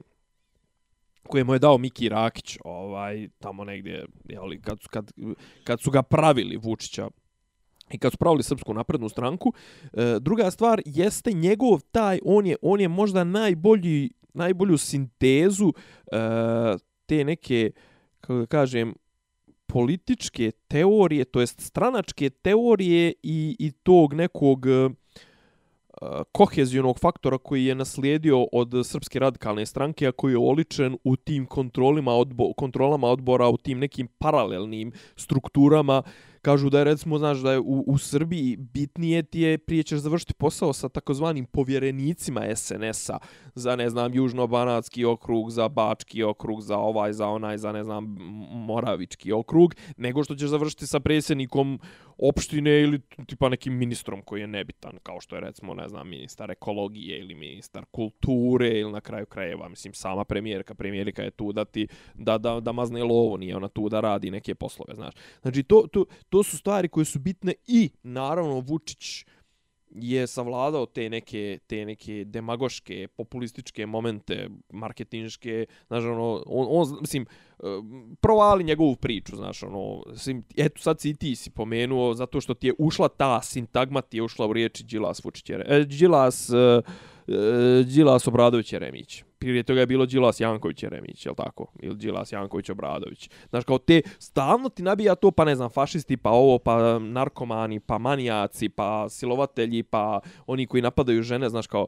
koje 1.22 1.44
mu 1.44 1.52
je 1.52 1.58
dao 1.58 1.78
Miki 1.78 2.08
Rakić, 2.08 2.58
ovaj, 2.64 3.28
tamo 3.38 3.64
negdje, 3.64 4.06
jeli, 4.28 4.60
kad, 4.60 4.78
kad, 4.90 5.12
kad 5.64 5.80
su 5.80 5.90
ga 5.90 6.02
pravili 6.02 6.56
Vučića, 6.56 7.08
i 7.90 7.98
kad 7.98 8.12
su 8.12 8.18
pravili 8.18 8.42
Srpsku 8.42 8.74
naprednu 8.74 9.08
stranku. 9.08 9.52
E, 9.92 10.18
druga 10.20 10.50
stvar 10.50 10.82
jeste 10.84 11.32
njegov 11.32 11.80
taj, 11.90 12.18
on 12.24 12.46
je, 12.46 12.56
on 12.62 12.80
je 12.80 12.88
možda 12.88 13.24
najbolji, 13.24 14.10
najbolju 14.34 14.78
sintezu 14.78 15.72
e, 16.12 16.18
te 17.06 17.24
neke, 17.24 17.70
kako 18.20 18.38
da 18.38 18.46
kažem, 18.46 18.94
političke 19.66 20.50
teorije, 20.68 21.24
to 21.24 21.40
jest 21.40 21.60
stranačke 21.60 22.30
teorije 22.30 23.12
i, 23.22 23.56
i 23.58 23.72
tog 23.72 24.14
nekog 24.14 24.66
e, 24.66 24.90
kohezionog 26.32 26.98
faktora 26.98 27.38
koji 27.38 27.64
je 27.64 27.74
naslijedio 27.74 28.46
od 28.52 28.72
Srpske 28.84 29.18
radikalne 29.18 29.66
stranke, 29.66 30.06
a 30.06 30.12
koji 30.12 30.32
je 30.32 30.38
oličen 30.38 30.96
u 31.04 31.16
tim 31.16 31.46
kontrolima 31.46 32.12
odbo, 32.12 32.52
kontrolama 32.52 33.06
odbora, 33.06 33.48
u 33.48 33.56
tim 33.56 33.78
nekim 33.78 34.08
paralelnim 34.18 34.92
strukturama. 35.16 36.02
Kažu 36.42 36.70
da 36.70 36.78
je, 36.78 36.84
recimo, 36.84 37.18
znaš, 37.18 37.38
da 37.38 37.52
je 37.52 37.58
u, 37.58 37.84
u 37.86 37.98
Srbiji 37.98 38.56
bitnije 38.56 39.22
ti 39.22 39.40
je, 39.40 39.58
prije 39.58 39.82
ćeš 39.82 39.98
završiti 39.98 40.34
posao 40.34 40.72
sa 40.72 40.88
takozvanim 40.88 41.46
povjerenicima 41.46 42.56
SNS-a 42.56 43.18
za, 43.54 43.76
ne 43.76 43.90
znam, 43.90 44.12
Južno-Banatski 44.14 45.04
okrug, 45.04 45.50
za 45.50 45.68
Bački 45.68 46.22
okrug, 46.22 46.60
za 46.60 46.78
ovaj, 46.78 47.12
za 47.12 47.28
onaj, 47.28 47.58
za, 47.58 47.72
ne 47.72 47.84
znam, 47.84 48.16
Moravički 48.50 49.32
okrug, 49.32 49.74
nego 49.96 50.24
što 50.24 50.34
ćeš 50.34 50.48
završiti 50.48 50.86
sa 50.86 51.00
predsjednikom 51.00 51.80
opštine 52.18 52.80
ili 52.80 53.00
tipa 53.26 53.48
nekim 53.48 53.78
ministrom 53.78 54.22
koji 54.22 54.40
je 54.40 54.46
nebitan, 54.46 54.92
kao 55.02 55.20
što 55.20 55.36
je 55.36 55.40
recimo, 55.40 55.74
ne 55.74 55.88
znam, 55.88 56.08
ministar 56.08 56.50
ekologije 56.50 57.18
ili 57.18 57.34
ministar 57.34 57.84
kulture 57.90 58.68
ili 58.68 58.92
na 58.92 59.00
kraju 59.00 59.26
krajeva, 59.26 59.68
mislim, 59.68 59.94
sama 59.94 60.24
premijerka, 60.24 60.74
premijerka 60.74 61.22
je 61.22 61.30
tu 61.30 61.52
da 61.52 61.64
ti, 61.64 61.88
da, 62.14 62.38
da, 62.38 62.60
da 62.60 62.72
mazne 62.72 63.04
lovo, 63.04 63.36
nije 63.36 63.56
ona 63.56 63.68
tu 63.68 63.88
da 63.88 64.00
radi 64.00 64.30
neke 64.30 64.54
poslove, 64.54 64.94
znaš. 64.94 65.14
Znači, 65.42 65.62
to, 65.62 65.86
to, 65.92 66.04
to 66.28 66.42
su 66.42 66.58
stvari 66.58 66.88
koje 66.88 67.04
su 67.04 67.18
bitne 67.18 67.54
i, 67.66 67.90
naravno, 68.02 68.60
Vučić 68.60 69.24
je 69.90 70.26
savladao 70.26 70.86
te 70.86 71.10
neke, 71.10 71.58
te 71.66 71.84
neke 71.84 72.24
demagoške, 72.24 73.08
populističke 73.16 73.86
momente, 73.86 74.48
marketinške, 74.72 75.66
znaš, 75.86 76.04
ono, 76.04 76.42
on, 76.46 76.66
on 76.70 76.98
mislim, 77.00 77.26
eh, 77.58 77.62
provali 78.20 78.64
njegovu 78.64 78.96
priču, 78.96 79.36
znaš, 79.36 79.62
ono, 79.62 80.02
mislim, 80.06 80.44
eto 80.56 80.82
sad 80.82 81.00
si 81.00 81.10
i 81.10 81.14
ti 81.14 81.36
si 81.36 81.50
pomenuo, 81.50 82.14
zato 82.14 82.40
što 82.40 82.54
ti 82.54 82.66
je 82.66 82.74
ušla 82.78 83.08
ta 83.08 83.42
sintagma, 83.42 84.00
ti 84.00 84.16
je 84.16 84.22
ušla 84.22 84.46
u 84.46 84.52
riječi 84.52 84.82
eh, 84.82 84.86
Đilas 84.86 85.24
Vučić, 85.24 85.50
e, 85.50 85.84
Đilas, 85.84 86.50
e, 86.50 86.82
E, 87.28 87.84
Đilas 87.84 88.28
Obradović 88.28 88.72
Jeremić. 88.72 89.24
Prije 89.38 89.62
toga 89.62 89.80
je 89.80 89.86
bilo 89.86 90.06
Đilas 90.06 90.40
Janković 90.40 90.82
Jeremić, 90.82 91.26
je 91.26 91.34
tako? 91.34 91.66
Ili 91.80 91.96
Đilas 91.96 92.32
Janković 92.32 92.70
Obradović. 92.70 93.30
Znaš, 93.50 93.64
kao 93.64 93.78
te, 93.78 94.02
stalno 94.18 94.68
ti 94.68 94.82
nabija 94.82 95.14
to, 95.14 95.30
pa 95.30 95.44
ne 95.44 95.56
znam, 95.56 95.70
fašisti, 95.70 96.16
pa 96.16 96.30
ovo, 96.30 96.58
pa 96.58 96.98
narkomani, 96.98 97.80
pa 97.80 97.98
manijaci, 97.98 98.68
pa 98.68 99.08
silovatelji, 99.08 99.82
pa 99.82 100.20
oni 100.46 100.66
koji 100.66 100.82
napadaju 100.82 101.22
žene, 101.22 101.48
znaš, 101.48 101.66
kao, 101.66 101.86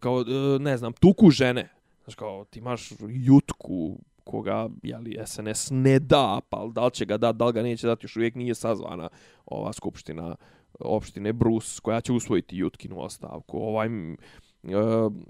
kao 0.00 0.20
e, 0.20 0.58
ne 0.58 0.76
znam, 0.76 0.92
tuku 0.92 1.30
žene. 1.30 1.68
Znaš, 2.04 2.14
kao, 2.14 2.44
ti 2.44 2.58
imaš 2.58 2.92
jutku, 3.08 3.98
koga 4.24 4.68
jeli, 4.82 5.18
SNS 5.26 5.68
ne 5.70 5.98
da, 5.98 6.40
pa 6.48 6.66
da 6.66 6.84
li 6.84 6.90
će 6.90 7.04
ga 7.04 7.16
da, 7.16 7.32
da 7.32 7.46
li 7.46 7.52
ga 7.52 7.62
neće 7.62 7.86
dati, 7.86 8.04
još 8.04 8.16
uvijek 8.16 8.34
nije 8.34 8.54
sazvana 8.54 9.08
ova 9.46 9.72
skupština 9.72 10.36
opštine 10.80 11.32
Brus, 11.32 11.80
koja 11.80 12.00
će 12.00 12.12
usvojiti 12.12 12.56
Jutkinu 12.56 13.00
ostavku. 13.00 13.58
Ovaj, 13.58 13.88
m, 14.72 15.24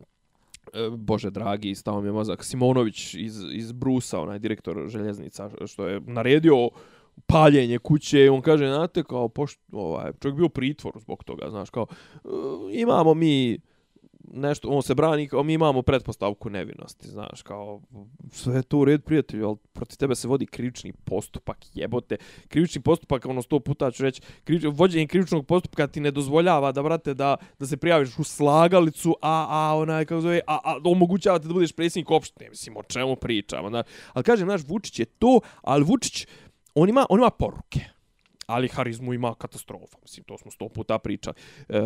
Bože 0.97 1.31
dragi, 1.31 1.75
stao 1.75 2.01
mi 2.01 2.09
je 2.09 2.13
mozak, 2.13 2.45
Simonović 2.45 3.15
iz, 3.15 3.45
iz 3.53 3.73
Brusa, 3.73 4.21
onaj 4.21 4.39
direktor 4.39 4.89
željeznica, 4.89 5.51
što 5.67 5.87
je 5.87 6.01
naredio 6.01 6.71
paljenje 7.27 7.79
kuće, 7.79 8.31
on 8.31 8.41
kaže, 8.41 8.67
znate, 8.67 9.03
kao, 9.03 9.29
pošto, 9.29 9.63
ovaj, 9.73 10.13
čovjek 10.21 10.37
bio 10.37 10.49
pritvor 10.49 10.93
zbog 10.99 11.25
toga, 11.25 11.51
znaš, 11.51 11.71
kao, 11.71 11.87
ehm, 12.15 12.71
imamo 12.71 13.15
mi 13.15 13.59
nešto, 14.33 14.69
on 14.69 14.83
se 14.83 14.95
brani, 14.95 15.29
kao 15.29 15.43
mi 15.43 15.53
imamo 15.53 15.83
pretpostavku 15.83 16.51
nevinosti, 16.51 17.09
znaš, 17.09 17.43
kao, 17.43 17.81
sve 18.31 18.57
je 18.57 18.63
to 18.63 18.79
u 18.79 18.85
red, 18.85 19.05
prijatelju, 19.05 19.47
ali 19.47 19.57
protiv 19.73 19.97
tebe 19.97 20.15
se 20.15 20.29
vodi 20.29 20.47
krivični 20.47 20.93
postupak, 20.93 21.57
jebote. 21.75 22.17
Krivični 22.49 22.83
postupak, 22.83 23.27
ono, 23.27 23.43
sto 23.43 23.61
puta 23.61 23.91
ću 23.91 24.03
reći, 24.03 24.21
krivič, 24.45 24.65
vođenje 24.73 25.07
krivičnog 25.07 25.47
postupka 25.47 25.87
ti 25.87 26.01
ne 26.01 26.11
dozvoljava 26.11 26.73
da, 26.73 26.83
brate, 26.83 27.15
da, 27.15 27.37
da 27.59 27.67
se 27.67 27.77
prijaviš 27.77 28.19
u 28.19 28.25
slagalicu, 28.25 29.17
a, 29.23 29.47
a, 29.51 29.77
onaj, 29.77 30.05
kako 30.05 30.21
zove, 30.21 30.41
a, 30.47 30.59
a, 30.65 30.79
omogućava 30.85 31.39
te 31.39 31.49
da 31.49 31.55
budeš 31.55 31.73
predsjednik 31.73 32.11
opštine, 32.11 32.51
mislim, 32.51 32.77
o 32.77 32.83
čemu 32.83 33.17
pričamo, 33.17 33.69
znaš. 33.69 33.87
Ali 34.13 34.25
kažem, 34.25 34.49
znaš, 34.49 34.61
Vučić 34.69 34.99
je 34.99 35.05
to, 35.05 35.41
ali 35.63 35.85
Vučić, 35.85 36.27
on 36.75 36.89
ima, 36.89 37.07
on 37.09 37.21
ima 37.21 37.31
poruke 37.31 37.96
ali 38.47 38.69
harizmu 38.69 39.15
ima 39.15 39.35
katastrofa. 39.35 39.99
Mislim, 40.03 40.25
to 40.25 40.39
smo 40.39 40.51
sto 40.51 40.69
puta 40.69 40.99
pričali. 40.99 41.37
E, 41.69 41.83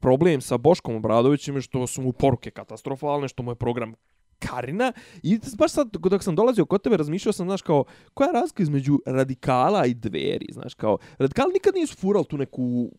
problem 0.00 0.40
sa 0.40 0.58
Boškom 0.58 0.96
Obradovićem 0.96 1.54
je 1.54 1.62
što 1.62 1.86
su 1.86 2.02
mu 2.02 2.12
poruke 2.12 2.50
katastrofalne, 2.50 3.28
što 3.28 3.42
mu 3.42 3.50
je 3.50 3.54
program 3.54 3.94
Karina. 4.38 4.92
I 5.22 5.38
baš 5.58 5.72
sad, 5.72 5.88
dok 5.92 6.22
sam 6.22 6.34
dolazio 6.34 6.66
kod 6.66 6.82
tebe, 6.82 6.96
razmišljao 6.96 7.32
sam, 7.32 7.46
znaš, 7.46 7.62
kao, 7.62 7.84
koja 8.14 8.26
je 8.26 8.32
razlika 8.32 8.62
između 8.62 8.98
radikala 9.06 9.86
i 9.86 9.94
dveri, 9.94 10.46
znaš, 10.52 10.74
kao, 10.74 10.98
radikali 11.18 11.52
nikad 11.52 11.74
nisu 11.74 11.96
furali 11.96 12.24
tu 12.24 12.38
neku 12.38 12.90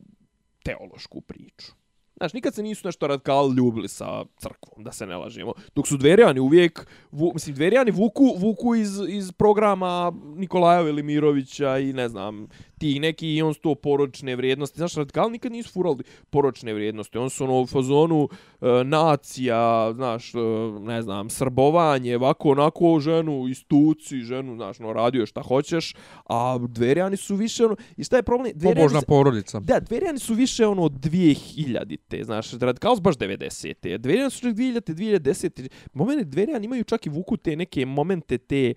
teološku 0.64 1.22
priču. 1.22 1.83
Znaš, 2.18 2.34
nikad 2.34 2.56
se 2.56 2.64
nisu 2.64 2.88
nešto 2.88 3.08
radikali 3.08 3.56
ljubili 3.56 3.88
sa 3.88 4.26
crkvom, 4.38 4.84
da 4.84 4.92
se 4.92 5.06
ne 5.06 5.18
lažemo. 5.18 5.54
Dok 5.76 5.88
su 5.88 5.98
dverijani 5.98 6.40
uvijek, 6.40 6.88
vu, 7.12 7.32
mislim, 7.34 7.56
dverijani 7.56 7.92
vuku, 7.92 8.36
vuku 8.38 8.76
iz, 8.76 9.00
iz 9.10 9.32
programa 9.32 10.14
Nikolaja 10.36 10.82
Velimirovića 10.82 11.78
i 11.78 11.94
ne 11.94 12.10
znam, 12.10 12.48
ti 12.84 13.00
neki 13.00 13.36
i 13.36 13.42
on 13.42 13.54
sto 13.54 13.76
poročne 13.76 14.36
vrijednosti. 14.36 14.78
Znaš, 14.78 14.96
radikali 14.96 15.32
nikad 15.32 15.52
nisu 15.52 15.72
furali 15.72 16.04
poročne 16.30 16.74
vrijednosti. 16.74 17.18
On 17.18 17.30
su 17.30 17.44
ono 17.44 17.62
u 17.62 17.68
fazonu 17.68 18.30
e, 18.62 18.84
nacija, 18.84 19.94
znaš, 19.94 20.36
e, 20.36 20.38
ne 20.80 21.02
znam, 21.02 21.30
srbovanje, 21.30 22.16
ovako, 22.16 22.50
onako, 22.50 23.00
ženu, 23.00 23.48
istuci, 23.48 24.18
ženu, 24.18 24.56
znaš, 24.56 24.80
no, 24.80 24.94
radio 24.94 25.26
šta 25.26 25.42
hoćeš, 25.42 25.96
a 26.26 26.58
dverijani 26.68 27.18
su 27.18 27.36
više, 27.36 27.66
ono, 27.66 27.76
i 27.98 28.04
šta 28.04 28.16
je 28.16 28.24
problem? 28.24 28.52
Dverijani 28.56 28.80
Pobožna 28.80 29.00
se, 29.00 29.06
porodica. 29.06 29.60
Da, 29.60 29.80
dverijani 29.80 30.20
su 30.20 30.34
više, 30.34 30.68
ono, 30.68 30.84
2000-te, 30.84 32.24
znaš, 32.24 32.54
radikali 32.54 32.96
su 32.96 33.02
baš 33.02 33.16
90-te. 33.16 33.98
Dverijani 33.98 34.32
su 34.32 34.48
2000-te, 34.48 34.94
2010-te. 34.94 35.68
Momente, 35.94 36.24
dverijani 36.24 36.66
imaju 36.66 36.84
čak 36.84 37.06
i 37.06 37.10
vuku 37.10 37.38
te 37.38 37.56
neke 37.56 37.86
momente, 37.86 38.38
te, 38.38 38.74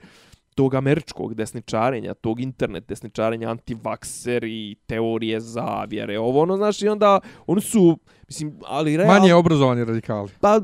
tog 0.57 0.75
američkog 0.75 1.35
desničarenja, 1.35 2.15
tog 2.15 2.41
internet 2.41 2.89
desničarenja, 2.89 3.51
antivakseri, 3.51 4.75
teorije 4.87 5.41
zavjere, 5.41 6.19
ovo 6.19 6.43
ono, 6.43 6.57
znaš, 6.57 6.83
i 6.83 6.89
onda 6.89 7.21
oni 7.47 7.61
su, 7.61 7.99
mislim, 8.29 8.59
ali 8.65 8.97
realno... 8.97 9.21
Manje 9.21 9.35
obrazovani 9.35 9.85
radikali. 9.85 10.31
Pa, 10.41 10.61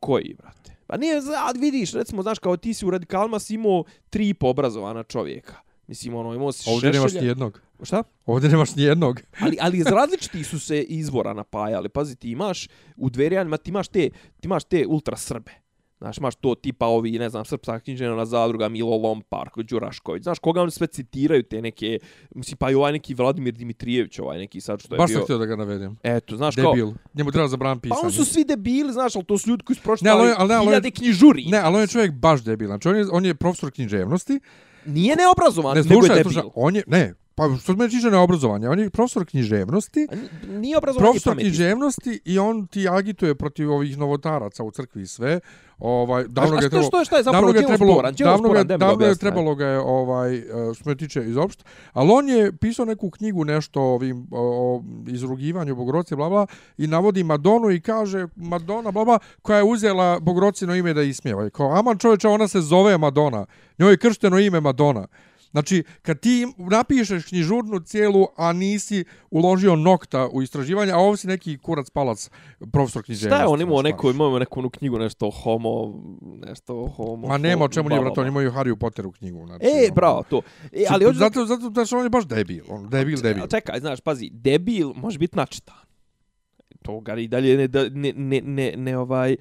koji, 0.00 0.34
brate? 0.34 0.76
Pa 0.86 0.96
nije, 0.96 1.16
a 1.16 1.52
vidiš, 1.60 1.92
recimo, 1.92 2.22
znaš, 2.22 2.38
kao 2.38 2.56
ti 2.56 2.74
si 2.74 2.86
u 2.86 2.90
radikalima 2.90 3.38
si 3.38 3.54
imao 3.54 3.84
tri 4.10 4.28
i 4.28 4.34
po 4.34 4.48
obrazovana 4.48 5.02
čovjeka. 5.02 5.54
Mislim, 5.86 6.14
ono, 6.14 6.34
imao 6.34 6.52
si 6.52 6.70
Ovdje 6.70 6.92
nemaš 6.92 7.12
ni 7.12 7.26
jednog. 7.26 7.60
Šta? 7.82 8.02
Ovdje 8.26 8.50
nemaš 8.50 8.76
ni 8.76 8.82
jednog. 8.82 9.20
ali, 9.40 9.56
ali 9.60 9.78
iz 9.78 9.86
različitih 9.86 10.46
su 10.46 10.60
se 10.60 10.82
izvora 10.82 11.32
napajali. 11.32 11.88
Pazi, 11.88 12.16
ti 12.16 12.30
imaš 12.30 12.68
u 12.96 13.10
dverijanima, 13.10 13.56
ti 13.56 13.70
imaš 13.70 13.88
te, 13.88 14.10
ti 14.40 14.46
imaš 14.46 14.64
te 14.64 14.86
ultra 14.86 15.16
srbe. 15.16 15.63
Znaš, 15.98 16.18
imaš 16.18 16.34
to 16.34 16.54
tipa 16.54 16.86
ovi, 16.86 17.18
ne 17.18 17.28
znam, 17.30 17.44
srpska 17.44 17.80
knjižena 17.80 18.24
zadruga, 18.26 18.68
Milo 18.68 18.96
Lompar, 18.96 19.50
Đurašković. 19.56 20.22
Znaš, 20.22 20.38
koga 20.38 20.62
oni 20.62 20.70
sve 20.70 20.86
citiraju 20.86 21.42
te 21.42 21.62
neke, 21.62 21.98
mislim, 22.34 22.56
pa 22.56 22.70
i 22.70 22.74
ovaj 22.74 22.92
neki 22.92 23.14
Vladimir 23.14 23.54
Dimitrijević, 23.54 24.18
ovaj 24.18 24.38
neki 24.38 24.60
sad 24.60 24.80
što 24.80 24.94
je 24.94 24.98
Baš 24.98 25.08
bio... 25.08 25.16
Baš 25.16 25.20
sam 25.20 25.24
htio 25.24 25.38
da 25.38 25.46
ga 25.46 25.56
navedem. 25.56 25.96
Eto, 26.02 26.36
znaš, 26.36 26.56
Debil. 26.56 26.64
kao... 26.64 26.74
Debil. 26.74 26.92
Njemu 27.14 27.30
treba 27.32 27.48
zabran 27.48 27.80
pisanje. 27.80 28.00
Pa 28.02 28.06
on 28.06 28.12
su 28.12 28.24
svi 28.24 28.44
debili, 28.44 28.92
znaš, 28.92 29.16
ali 29.16 29.24
to 29.24 29.38
su 29.38 29.50
ljudi 29.50 29.64
koji 29.64 29.76
su 29.76 29.82
pročitali 29.82 30.22
ne, 30.22 30.28
ali, 30.28 30.34
ali, 30.38 30.54
ali, 30.54 30.66
hiljade 30.66 30.90
knjižuri. 30.90 31.44
Ne, 31.44 31.58
ali 31.58 31.74
on 31.74 31.80
je 31.80 31.86
čovjek 31.86 32.12
baš 32.12 32.42
debil. 32.42 32.66
Znači, 32.66 32.88
on 32.88 32.96
je, 32.96 33.06
on 33.12 33.24
je 33.24 33.34
profesor 33.34 33.70
književnosti. 33.70 34.40
Nije 34.86 35.16
neobrazovan, 35.16 35.76
ne, 35.76 35.82
slušaj, 35.82 36.00
nego 36.00 36.06
je 36.06 36.18
debil. 36.18 36.32
Slušaj, 36.32 36.50
on 36.54 36.76
je, 36.76 36.82
ne, 36.86 37.14
Pa 37.34 37.56
što 37.62 37.76
meni 37.76 37.90
tiče 37.90 38.10
na 38.10 38.22
obrazovanje, 38.22 38.68
on 38.68 38.78
je 38.78 38.90
profesor 38.90 39.26
književnosti. 39.26 40.08
Nije 40.48 40.78
obrazovanje 40.78 41.10
Profesor 41.10 41.36
književnosti 41.36 42.20
i 42.24 42.38
on 42.38 42.66
ti 42.66 42.88
agituje 42.88 43.34
protiv 43.34 43.72
ovih 43.72 43.98
novotaraca 43.98 44.64
u 44.64 44.70
crkvi 44.70 45.02
i 45.02 45.06
sve. 45.06 45.40
Ovaj 45.78 46.24
davno 46.28 46.56
ga 46.56 46.60
trebalo. 46.60 46.82
Što 46.82 46.98
je 46.98 47.04
što 47.04 47.16
je 47.16 47.22
zapravo 47.22 47.52
ga 47.52 47.62
trebalo, 47.62 47.94
sporan, 47.94 48.14
davno 48.14 48.48
ga 48.48 48.64
davno 48.64 49.06
je 49.06 49.16
trebalo 49.16 49.54
ga 49.54 49.66
je 49.66 49.78
ovaj 49.78 50.42
što 50.74 50.88
me 50.90 50.96
tiče 50.96 51.24
izopšte. 51.24 51.64
Al 51.92 52.12
on 52.12 52.28
je 52.28 52.56
pisao 52.56 52.84
neku 52.84 53.10
knjigu 53.10 53.44
nešto 53.44 53.82
ovim 53.82 54.26
o, 54.30 54.40
o 54.40 54.82
izrugivanju 55.08 55.76
Bogorodice 55.76 56.16
bla 56.16 56.28
bla 56.28 56.46
i 56.78 56.86
navodi 56.86 57.24
Madonu 57.24 57.70
i 57.70 57.80
kaže 57.80 58.26
Madonna 58.36 58.90
bla 58.90 59.04
bla 59.04 59.18
koja 59.42 59.58
je 59.58 59.64
uzela 59.64 60.20
Bogorocino 60.20 60.74
ime 60.74 60.94
da 60.94 61.02
ismijeva. 61.02 61.50
Kao 61.50 61.78
aman 61.78 61.98
čoveče 61.98 62.28
ona 62.28 62.48
se 62.48 62.60
zove 62.60 62.98
Madonna. 62.98 63.46
Njoj 63.78 63.90
je 63.90 63.96
kršteno 63.96 64.38
ime 64.38 64.60
Madonna. 64.60 65.06
Znači, 65.54 65.82
kad 66.02 66.20
ti 66.20 66.46
napišeš 66.58 67.24
knjižurnu 67.24 67.80
cijelu, 67.80 68.26
a 68.36 68.52
nisi 68.52 69.04
uložio 69.30 69.76
nokta 69.76 70.28
u 70.32 70.42
istraživanje, 70.42 70.92
a 70.92 70.98
ovo 70.98 71.16
si 71.16 71.26
neki 71.26 71.58
kurac 71.58 71.90
palac, 71.90 72.30
profesor 72.72 73.02
književnosti. 73.02 73.36
Šta 73.36 73.42
je 73.42 73.48
on 73.48 73.60
imao 73.60 73.82
neku, 73.82 74.10
imao 74.10 74.38
neku 74.38 74.60
onu 74.60 74.70
knjigu, 74.70 74.98
nešto 74.98 75.30
homo, 75.30 76.02
nešto 76.46 76.88
homo... 76.96 77.28
Ma 77.28 77.38
nema 77.38 77.64
o 77.64 77.68
čemu 77.68 77.88
nije, 77.88 78.00
brato, 78.00 78.20
on 78.20 78.26
imao 78.26 78.42
i 78.42 78.46
Harry 78.46 78.76
Potteru 78.76 79.12
knjigu. 79.12 79.46
Znači, 79.46 79.64
e, 79.66 79.84
ono, 79.84 79.94
bravo, 79.94 80.22
to. 80.30 80.42
E, 80.72 80.84
ali 80.88 81.04
hoću... 81.04 81.18
zato, 81.18 81.46
zato, 81.46 81.70
zato 81.74 81.96
on 81.96 82.04
je 82.04 82.10
baš 82.10 82.26
debil, 82.26 82.64
on, 82.68 82.88
debil, 82.88 83.20
debil. 83.22 83.46
Čekaj, 83.46 83.80
znaš, 83.80 84.00
pazi, 84.00 84.30
debil 84.32 84.92
može 84.94 85.18
biti 85.18 85.36
načitan 85.36 85.76
to 86.82 87.00
ga 87.00 87.14
i 87.14 87.28
dalje 87.28 87.56
ne, 87.56 87.68
ne, 87.90 88.12
ne, 88.12 88.40
ne, 88.40 88.72
ne 88.76 88.98
ovaj 88.98 89.36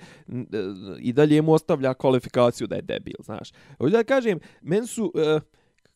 i 0.99 1.14
dalje 1.14 1.41
mu 1.41 1.53
ostavlja 1.53 1.93
kvalifikaciju 1.93 2.68
da 2.68 2.76
je 2.76 2.82
debil, 2.82 3.16
znaš. 3.20 3.51
Hoću 3.78 3.91
da 3.91 4.03
kažem, 4.03 4.39
men 4.61 4.88
su 4.88 5.11
uh, 5.16 5.41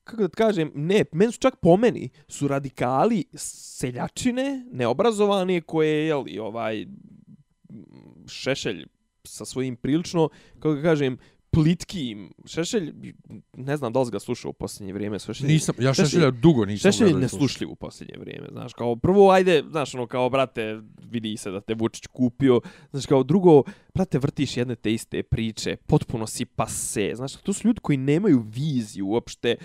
kako 0.08 0.22
da 0.22 0.30
kažem, 0.30 0.72
ne, 0.76 1.04
meni 1.12 1.32
su 1.32 1.40
čak 1.40 1.56
po 1.62 1.78
meni, 1.78 2.10
su 2.28 2.48
radikali 2.48 3.24
seljačine, 3.34 4.66
neobrazovane, 4.72 5.62
koje, 5.62 5.90
je, 5.90 6.08
jel, 6.08 6.24
ovaj, 6.40 6.86
šešelj 8.28 8.86
sa 9.24 9.46
svojim 9.46 9.76
prilično, 9.76 10.30
kako 10.54 10.76
da 10.76 10.82
kažem, 10.82 11.18
plitkim. 11.64 12.34
Šešelj, 12.46 12.94
ne 13.58 13.78
znam 13.78 13.94
da 13.94 14.02
li 14.02 14.12
ga 14.12 14.20
slušao 14.20 14.50
u 14.50 14.54
posljednje 14.54 14.94
vrijeme. 14.94 15.20
Šešelj, 15.20 15.48
nisam, 15.48 15.76
ja 15.80 15.94
Šešelja 15.94 16.32
dugo 16.32 16.66
nisam. 16.66 16.92
Šešelj 16.92 17.08
je 17.08 17.16
neslušljiv 17.16 17.72
u 17.72 17.76
posljednje 17.76 18.16
vrijeme. 18.20 18.48
Znaš, 18.52 18.74
kao 18.74 18.96
prvo, 18.96 19.32
ajde, 19.32 19.64
znaš, 19.70 19.96
ono, 19.96 20.08
kao, 20.08 20.30
brate, 20.30 20.82
vidi 21.12 21.38
se 21.38 21.52
da 21.52 21.62
te 21.62 21.74
Vučić 21.74 22.08
kupio. 22.08 22.62
Znaš, 22.92 23.06
kao 23.06 23.24
drugo, 23.24 23.64
brate, 23.94 24.20
vrtiš 24.20 24.58
jedne 24.58 24.76
te 24.76 24.94
iste 24.94 25.24
priče, 25.24 25.76
potpuno 25.88 26.28
si 26.28 26.46
pase. 26.46 27.12
Znaš, 27.16 27.36
to 27.36 27.54
su 27.54 27.68
ljudi 27.68 27.80
koji 27.80 27.98
nemaju 27.98 28.44
viziju 28.46 29.08
uopšte 29.08 29.56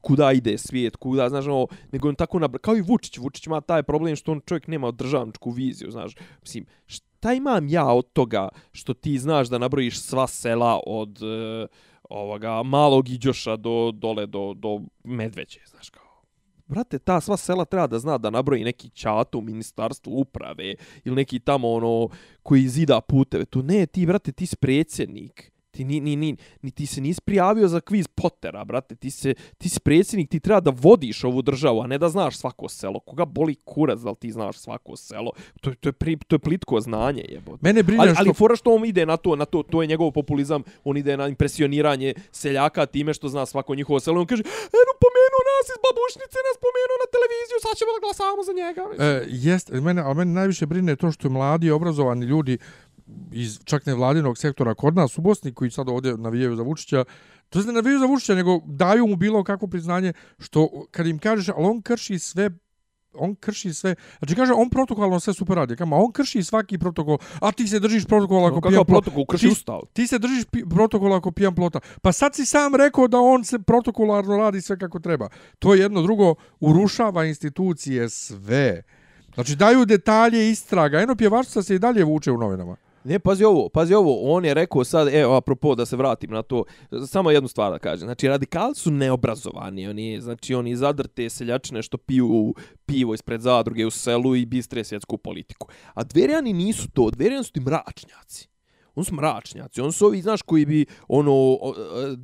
kuda 0.00 0.32
ide 0.32 0.58
svijet, 0.58 0.96
kuda, 0.96 1.28
znaš, 1.28 1.46
ono, 1.46 1.66
nego 1.92 2.08
on 2.08 2.14
tako, 2.14 2.38
nabra... 2.38 2.58
kao 2.58 2.76
i 2.76 2.80
Vučić. 2.80 3.18
Vučić 3.18 3.46
ima 3.46 3.60
taj 3.60 3.82
problem 3.82 4.16
što 4.16 4.32
on 4.32 4.40
čovjek 4.46 4.66
nema 4.66 4.90
državničku 4.90 5.50
viziju, 5.50 5.90
znaš. 5.90 6.14
Mislim, 6.42 6.66
šta 6.86 7.09
imam 7.36 7.68
ja 7.68 7.86
od 7.86 8.12
toga 8.12 8.48
što 8.72 8.94
ti 8.94 9.18
znaš 9.18 9.48
da 9.48 9.58
nabrojiš 9.58 10.00
sva 10.00 10.26
sela 10.26 10.80
od 10.86 11.22
uh, 11.22 11.68
ovoga 12.10 12.62
malog 12.62 13.08
iđoša 13.08 13.56
do 13.56 13.92
dole 13.94 14.26
do 14.26 14.54
do 14.54 14.80
medveđe 15.04 15.60
znaš 15.66 15.90
kao? 15.90 16.22
Brate 16.66 16.98
ta 16.98 17.20
sva 17.20 17.36
sela 17.36 17.64
treba 17.64 17.86
da 17.86 17.98
zna 17.98 18.18
da 18.18 18.30
nabroji 18.30 18.64
neki 18.64 18.90
čat 18.90 19.34
u 19.34 19.40
ministarstvu 19.40 20.20
uprave 20.20 20.74
ili 21.04 21.16
neki 21.16 21.38
tamo 21.38 21.72
ono 21.72 22.08
koji 22.42 22.68
zida 22.68 23.00
puteve. 23.00 23.44
Tu 23.44 23.62
ne 23.62 23.86
ti 23.86 24.06
brate 24.06 24.32
ti 24.32 24.46
si 24.46 24.56
predsjednik. 24.56 25.52
Ti 25.70 25.84
ni, 25.84 26.00
ni, 26.00 26.16
ni, 26.16 26.36
ni 26.62 26.70
ti 26.70 26.86
se 26.86 27.00
nisi 27.00 27.20
prijavio 27.20 27.68
za 27.68 27.80
kviz 27.80 28.08
Pottera, 28.08 28.64
brate. 28.64 28.94
Ti, 28.94 29.10
se, 29.10 29.34
ti 29.58 29.68
si 29.68 29.80
predsjednik, 29.80 30.30
ti 30.30 30.40
treba 30.40 30.60
da 30.60 30.72
vodiš 30.74 31.24
ovu 31.24 31.42
državu, 31.42 31.80
a 31.80 31.86
ne 31.86 31.98
da 31.98 32.08
znaš 32.08 32.38
svako 32.38 32.68
selo. 32.68 33.00
Koga 33.00 33.24
boli 33.24 33.54
kurac 33.64 34.00
da 34.00 34.10
li 34.10 34.16
ti 34.16 34.30
znaš 34.32 34.58
svako 34.58 34.96
selo? 34.96 35.32
To, 35.60 35.74
to, 35.74 35.88
je, 35.88 35.92
pri, 35.92 36.16
to 36.16 36.34
je 36.34 36.38
plitko 36.38 36.80
znanje, 36.80 37.24
jebo. 37.28 37.58
Mene 37.60 37.82
brine 37.82 38.02
ali, 38.02 38.14
što... 38.14 38.20
Ali 38.20 38.34
fora 38.34 38.56
što 38.56 38.74
on 38.74 38.84
ide 38.84 39.06
na 39.06 39.16
to, 39.16 39.36
na 39.36 39.44
to, 39.44 39.62
to 39.62 39.82
je 39.82 39.88
njegov 39.88 40.10
populizam, 40.12 40.62
on 40.84 40.96
ide 40.96 41.16
na 41.16 41.28
impresioniranje 41.28 42.14
seljaka 42.32 42.86
time 42.86 43.14
što 43.14 43.28
zna 43.28 43.46
svako 43.46 43.74
njihovo 43.74 44.00
selo. 44.00 44.20
On 44.20 44.26
kaže, 44.26 44.42
eno, 44.80 44.92
pomenu 45.04 45.38
nas 45.48 45.66
iz 45.74 45.78
babušnice, 45.86 46.38
nas 46.48 46.58
pomenu 46.66 46.94
na 47.02 47.06
televiziju, 47.14 47.58
sad 47.66 47.74
ćemo 47.78 47.90
da 47.94 48.00
glasamo 48.04 48.42
za 48.48 48.52
njega. 48.60 48.82
E, 49.04 49.26
jest, 49.28 49.70
mene, 49.70 50.02
ali 50.02 50.14
mene 50.14 50.32
najviše 50.32 50.66
brine 50.66 50.96
to 50.96 51.12
što 51.12 51.30
mladi, 51.30 51.70
obrazovani 51.70 52.26
ljudi, 52.26 52.58
iz 53.32 53.60
čak 53.64 53.86
ne 53.86 53.94
vladinog 53.94 54.38
sektora 54.38 54.74
kod 54.74 54.96
nas 54.96 55.18
u 55.18 55.20
Bosni 55.20 55.54
koji 55.54 55.70
sad 55.70 55.88
ovdje 55.88 56.16
navijaju 56.16 56.56
za 56.56 56.62
Vučića, 56.62 57.04
to 57.48 57.60
se 57.60 57.66
ne 57.66 57.72
navijaju 57.72 57.98
za 57.98 58.06
Vučića, 58.06 58.34
nego 58.34 58.60
daju 58.66 59.06
mu 59.06 59.16
bilo 59.16 59.44
kakvo 59.44 59.68
priznanje 59.68 60.12
što 60.38 60.68
kad 60.90 61.06
im 61.06 61.18
kažeš, 61.18 61.48
ali 61.48 61.66
on 61.66 61.82
krši 61.82 62.18
sve 62.18 62.50
on 63.14 63.34
krši 63.34 63.74
sve. 63.74 63.94
Znači 64.18 64.34
kaže 64.34 64.52
on 64.52 64.70
protokolno 64.70 65.20
sve 65.20 65.34
super 65.34 65.56
radi. 65.56 65.76
Kama 65.76 65.96
on 65.96 66.12
krši 66.12 66.42
svaki 66.42 66.78
protokol. 66.78 67.18
A 67.40 67.52
ti 67.52 67.68
se 67.68 67.80
držiš 67.80 68.04
protokola 68.04 68.48
ako 68.48 68.60
pijan 68.60 68.84
plota. 68.84 69.02
protokol 69.02 69.26
krši 69.26 69.46
ti, 69.46 69.52
ustav? 69.52 69.80
Ti 69.92 70.06
se 70.06 70.18
držiš 70.18 70.44
protokola 70.70 71.16
ako 71.16 71.32
pijan 71.32 71.54
plota. 71.54 71.80
Pa 72.02 72.12
sad 72.12 72.34
si 72.34 72.46
sam 72.46 72.74
rekao 72.74 73.08
da 73.08 73.18
on 73.18 73.44
se 73.44 73.58
protokolarno 73.58 74.36
radi 74.36 74.60
sve 74.60 74.78
kako 74.78 74.98
treba. 75.00 75.28
To 75.58 75.74
je 75.74 75.80
jedno 75.80 76.02
drugo 76.02 76.34
urušava 76.60 77.24
institucije 77.24 78.08
sve. 78.08 78.82
Znači 79.34 79.56
daju 79.56 79.84
detalje 79.84 80.50
istraga. 80.50 81.00
Eno 81.00 81.16
pjevačica 81.16 81.62
se 81.62 81.74
i 81.74 81.78
dalje 81.78 82.04
vuče 82.04 82.32
u 82.32 82.38
novinama. 82.38 82.76
Ne, 83.04 83.18
pazi 83.18 83.44
ovo, 83.44 83.68
pazi 83.68 83.94
ovo, 83.94 84.34
on 84.36 84.44
je 84.44 84.54
rekao 84.54 84.84
sad, 84.84 85.08
evo, 85.14 85.36
apropo, 85.36 85.74
da 85.74 85.86
se 85.86 85.96
vratim 85.96 86.30
na 86.30 86.42
to, 86.42 86.64
samo 87.06 87.30
jednu 87.30 87.48
stvar 87.48 87.72
da 87.72 87.78
kažem. 87.78 88.06
Znači, 88.06 88.28
radikali 88.28 88.74
su 88.74 88.90
neobrazovani, 88.90 89.88
oni, 89.88 90.20
znači, 90.20 90.54
oni 90.54 90.76
zadrte 90.76 91.30
seljačine 91.30 91.82
što 91.82 91.98
piju 91.98 92.54
pivo 92.86 93.14
ispred 93.14 93.40
zadruge 93.40 93.86
u 93.86 93.90
selu 93.90 94.36
i 94.36 94.46
bistre 94.46 94.84
svjetsku 94.84 95.18
politiku. 95.18 95.68
A 95.94 96.04
dverjani 96.04 96.52
nisu 96.52 96.90
to, 96.90 97.10
dverjani 97.10 97.44
su 97.44 97.52
ti 97.52 97.60
mračnjaci. 97.60 98.49
Oni 99.00 99.04
su 99.04 99.14
mračnjaci, 99.14 99.80
oni 99.80 99.92
su 99.92 100.06
ovi, 100.06 100.22
znaš, 100.22 100.42
koji 100.42 100.66
bi, 100.66 100.86
ono, 101.08 101.32
o, 101.32 101.58
o, 101.62 101.74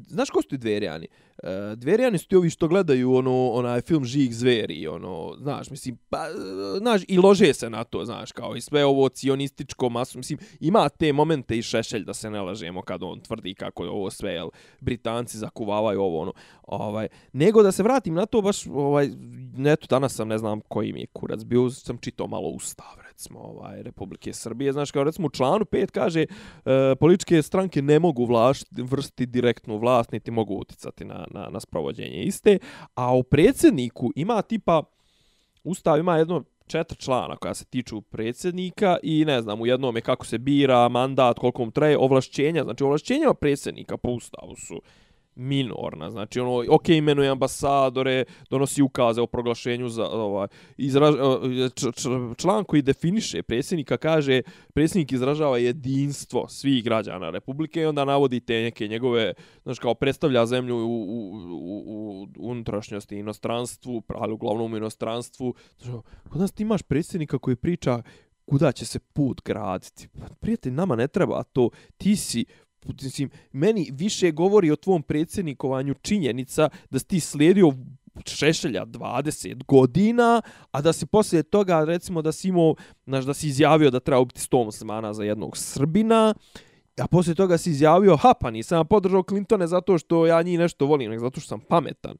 znaš 0.09 0.31
ko 0.31 0.43
su 0.43 0.49
ti 0.49 0.59
dverjani? 0.59 1.07
E, 1.43 1.77
dverijani 1.77 2.18
su 2.18 2.29
ti 2.29 2.37
ovi 2.37 2.51
što 2.51 2.68
gledaju 2.68 3.14
ono 3.14 3.51
onaj 3.51 3.81
film 3.81 4.05
Žig 4.05 4.33
zveri, 4.33 4.87
ono, 4.87 5.35
znaš, 5.41 5.70
mislim, 5.70 5.99
pa, 6.11 6.27
e, 6.27 6.79
znaš, 6.79 7.03
i 7.09 7.18
lože 7.18 7.55
se 7.55 7.70
na 7.70 7.85
to, 7.85 8.05
znaš, 8.05 8.33
kao 8.33 8.57
i 8.57 8.61
sve 8.61 8.85
ovo 8.85 9.09
cionističko 9.09 9.89
masu, 9.89 10.18
mislim, 10.18 10.39
ima 10.61 10.89
te 10.89 11.12
momente 11.12 11.59
i 11.59 11.62
šešelj 11.62 12.05
da 12.05 12.14
se 12.14 12.31
ne 12.31 12.41
lažemo 12.41 12.83
kad 12.83 13.03
on 13.03 13.20
tvrdi 13.20 13.55
kako 13.55 13.85
je 13.85 13.91
ovo 13.91 14.11
sve, 14.11 14.33
jel, 14.33 14.49
Britanci 14.81 15.39
zakuvavaju 15.39 16.01
ovo, 16.01 16.20
ono, 16.20 16.33
ovaj, 16.62 17.09
nego 17.33 17.62
da 17.62 17.72
se 17.72 17.83
vratim 17.83 18.14
na 18.14 18.27
to, 18.27 18.41
baš, 18.41 18.66
ovaj, 18.66 19.11
neto, 19.57 19.87
danas 19.87 20.14
sam, 20.14 20.29
ne 20.29 20.39
znam 20.39 20.61
koji 20.61 20.93
mi 20.93 21.01
je 21.01 21.07
kurac, 21.07 21.45
bio 21.45 21.70
sam 21.70 21.99
čitao 21.99 22.27
malo 22.27 22.49
ustav, 22.49 23.06
recimo, 23.17 23.41
ovaj, 23.41 23.83
Republike 23.83 24.33
Srbije, 24.33 24.73
znaš, 24.73 24.91
kao 24.91 25.05
recimo 25.05 25.27
u 25.27 25.31
članu 25.31 25.64
5 25.64 25.91
kaže, 25.91 26.21
e, 26.21 26.27
političke 27.01 27.43
stranke 27.43 27.83
ne 27.83 27.99
mogu 27.99 28.25
vlaš, 28.25 28.61
vrsti 28.71 29.27
direktnu 29.27 29.79
vlast, 29.79 30.12
niti 30.12 30.31
mogu 30.31 30.55
uticati 30.55 31.05
na, 31.05 31.27
na, 31.31 31.49
na 31.51 31.61
sprovođenje 31.61 32.23
iste, 32.23 32.59
a 32.95 33.14
u 33.14 33.23
predsjedniku 33.23 34.12
ima 34.17 34.43
tipa, 34.43 34.83
ustav 35.64 35.99
ima 35.99 36.17
jedno 36.17 36.45
četiri 36.67 36.99
člana 36.99 37.37
koja 37.37 37.55
se 37.55 37.64
tiču 37.64 38.01
predsjednika 38.01 38.97
i 39.03 39.25
ne 39.25 39.43
znam, 39.43 39.61
u 39.61 39.67
jednom 39.67 39.97
je 39.97 40.03
kako 40.03 40.27
se 40.27 40.39
bira, 40.39 40.89
mandat, 40.89 41.39
koliko 41.39 41.64
mu 41.64 41.71
traje, 41.71 41.99
ovlašćenja, 41.99 42.64
znači 42.64 42.85
ovlašćenja 42.85 43.35
predsjednika 43.35 43.97
po 43.97 44.11
ustavu 44.11 44.57
su 44.57 44.81
minorna. 45.37 46.11
Znači, 46.11 46.41
ono, 46.41 46.64
ok, 46.68 46.89
imenuje 46.89 47.30
ambasadore, 47.30 48.24
donosi 48.51 48.82
ukaze 48.82 49.20
o 49.20 49.26
proglašenju 49.26 49.89
za, 49.89 50.09
ovaj, 50.09 50.49
izraž, 50.76 51.14
eh, 51.14 51.68
č, 51.74 51.93
č, 51.93 52.09
član 52.37 52.64
koji 52.64 52.82
definiše 52.82 53.43
predsjednika, 53.43 53.97
kaže, 53.97 54.43
predsjednik 54.74 55.12
izražava 55.12 55.59
jedinstvo 55.59 56.49
svih 56.49 56.84
građana 56.84 57.30
Republike 57.30 57.80
i 57.80 57.87
onda 57.87 58.05
navodi 58.05 58.41
te 58.41 58.62
neke 58.62 58.89
njegove, 58.89 59.32
znači, 59.62 59.80
kao 59.80 59.95
predstavlja 59.95 60.47
zemlju 60.47 60.76
u, 60.76 60.80
u, 60.80 61.37
u, 61.51 62.22
u 62.39 62.51
unutrašnjosti 62.51 63.16
inostranstvu, 63.16 64.03
ali 64.09 64.32
uglavnom 64.32 64.72
u 64.72 64.76
inostranstvu. 64.76 65.55
Znači, 65.78 65.99
kod 66.28 66.41
nas 66.41 66.53
ti 66.53 66.62
imaš 66.62 66.82
predsjednika 66.82 67.39
koji 67.39 67.57
priča 67.57 68.03
kuda 68.47 68.72
će 68.72 68.87
se 68.87 68.99
put 68.99 69.41
graditi. 69.45 70.09
Prijatelj, 70.41 70.72
nama 70.72 70.97
ne 70.97 71.09
treba 71.09 71.43
to. 71.43 71.70
Ti 71.97 72.16
si 72.16 72.45
mislim, 73.03 73.30
meni 73.53 73.91
više 73.93 74.30
govori 74.30 74.70
o 74.70 74.76
tvom 74.76 75.03
predsjednikovanju 75.03 75.95
činjenica 75.95 76.68
da 76.91 76.99
si 76.99 77.07
ti 77.07 77.20
slijedio 77.20 77.72
Šešelja 78.24 78.87
20 78.87 79.64
godina, 79.64 80.43
a 80.70 80.80
da 80.80 80.93
si 80.93 81.07
poslije 81.07 81.43
toga, 81.43 81.84
recimo, 81.84 82.22
da 82.22 82.32
si 82.32 82.49
imao, 82.49 82.74
znaš, 83.07 83.24
da 83.24 83.34
si 83.34 83.49
izjavio 83.49 83.91
da 83.91 84.01
treba 84.01 84.20
ubiti 84.20 84.41
100 84.41 84.64
muslimana 84.64 85.14
za 85.14 85.24
jednog 85.24 85.57
Srbina, 85.57 86.34
a 87.01 87.07
poslije 87.07 87.34
toga 87.34 87.59
si 87.59 87.70
izjavio, 87.70 88.16
ha, 88.16 88.34
pa 88.41 88.51
nisam 88.51 88.87
podržao 88.87 89.22
Clintone 89.22 89.66
zato 89.66 89.99
što 89.99 90.26
ja 90.26 90.43
njih 90.43 90.59
nešto 90.59 90.87
volim, 90.87 91.11
nego 91.11 91.24
zato 91.24 91.41
što 91.41 91.49
sam 91.49 91.61
pametan. 91.61 92.16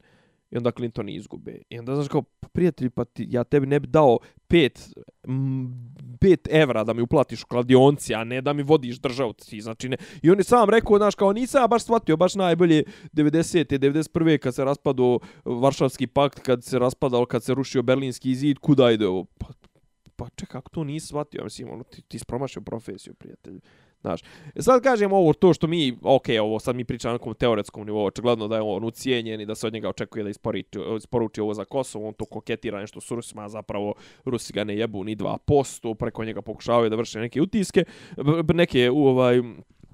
I 0.51 0.57
onda 0.57 0.71
Clinton 0.71 1.09
izgube. 1.09 1.61
I 1.69 1.79
onda 1.79 1.95
znaš 1.95 2.07
kao, 2.07 2.21
prijatelj, 2.53 2.89
pa 2.89 3.05
ti, 3.05 3.27
ja 3.29 3.43
tebi 3.43 3.67
ne 3.67 3.79
bi 3.79 3.87
dao 3.87 4.19
pet, 4.47 4.93
m, 5.27 5.67
pet 6.19 6.47
evra 6.51 6.83
da 6.83 6.93
mi 6.93 7.01
uplatiš 7.01 7.43
u 7.43 7.47
kladionci, 7.47 8.15
a 8.15 8.23
ne 8.23 8.41
da 8.41 8.53
mi 8.53 8.63
vodiš 8.63 8.99
državu. 8.99 9.33
Ti, 9.33 9.61
znači 9.61 9.89
ne. 9.89 9.97
I 10.21 10.31
on 10.31 10.37
je 10.37 10.43
sam 10.43 10.69
rekao, 10.69 10.97
znaš, 10.97 11.15
kao 11.15 11.33
nisam 11.33 11.61
ja 11.61 11.67
baš 11.67 11.83
shvatio, 11.83 12.17
baš 12.17 12.35
najbolje 12.35 12.83
90. 13.13 13.79
91. 13.79 14.37
kad 14.37 14.55
se 14.55 14.65
raspadao 14.65 15.19
Varšavski 15.45 16.07
pakt, 16.07 16.39
kad 16.39 16.63
se 16.63 16.79
raspadao, 16.79 17.25
kad 17.25 17.43
se 17.43 17.53
rušio 17.53 17.81
Berlinski 17.81 18.35
zid, 18.35 18.59
kuda 18.59 18.91
ide 18.91 19.07
ovo? 19.07 19.25
Pa, 19.37 19.47
pa 20.15 20.29
čekaj, 20.29 20.51
kako 20.51 20.69
to 20.69 20.83
nisi 20.83 21.07
shvatio? 21.07 21.43
Mislim, 21.43 21.69
ono, 21.69 21.83
ti, 21.83 22.01
ti 22.01 22.19
spromašio 22.19 22.61
profesiju, 22.61 23.13
prijatelj. 23.13 23.59
Znaš, 24.01 24.21
e 24.55 24.61
sad 24.61 24.83
kažem 24.83 25.13
ovo 25.13 25.33
to 25.33 25.53
što 25.53 25.67
mi, 25.67 25.97
ok, 26.01 26.25
ovo 26.41 26.59
sad 26.59 26.75
mi 26.75 26.85
pričamo 26.85 27.11
na 27.11 27.17
nekom 27.17 27.33
teoretskom 27.33 27.85
nivou, 27.85 28.05
očigledno 28.05 28.47
da 28.47 28.55
je 28.55 28.61
on 28.61 28.83
ucijenjen 28.83 29.41
i 29.41 29.45
da 29.45 29.55
se 29.55 29.67
od 29.67 29.73
njega 29.73 29.89
očekuje 29.89 30.23
da 30.23 30.29
isporuči, 30.29 30.79
isporuči 30.97 31.41
ovo 31.41 31.53
za 31.53 31.65
Kosovo, 31.65 32.07
on 32.07 32.13
to 32.13 32.25
koketira 32.25 32.79
nešto 32.79 33.01
s 33.01 33.11
Rusima, 33.11 33.45
a 33.45 33.49
zapravo 33.49 33.93
Rusi 34.25 34.53
ga 34.53 34.63
ne 34.63 34.77
jebu 34.77 35.03
ni 35.03 35.15
2%, 35.15 35.93
preko 35.93 36.25
njega 36.25 36.41
pokušavaju 36.41 36.89
da 36.89 36.95
vrše 36.95 37.19
neke 37.19 37.41
utiske, 37.41 37.83
neke 38.53 38.89
u 38.89 39.07
ovaj, 39.07 39.41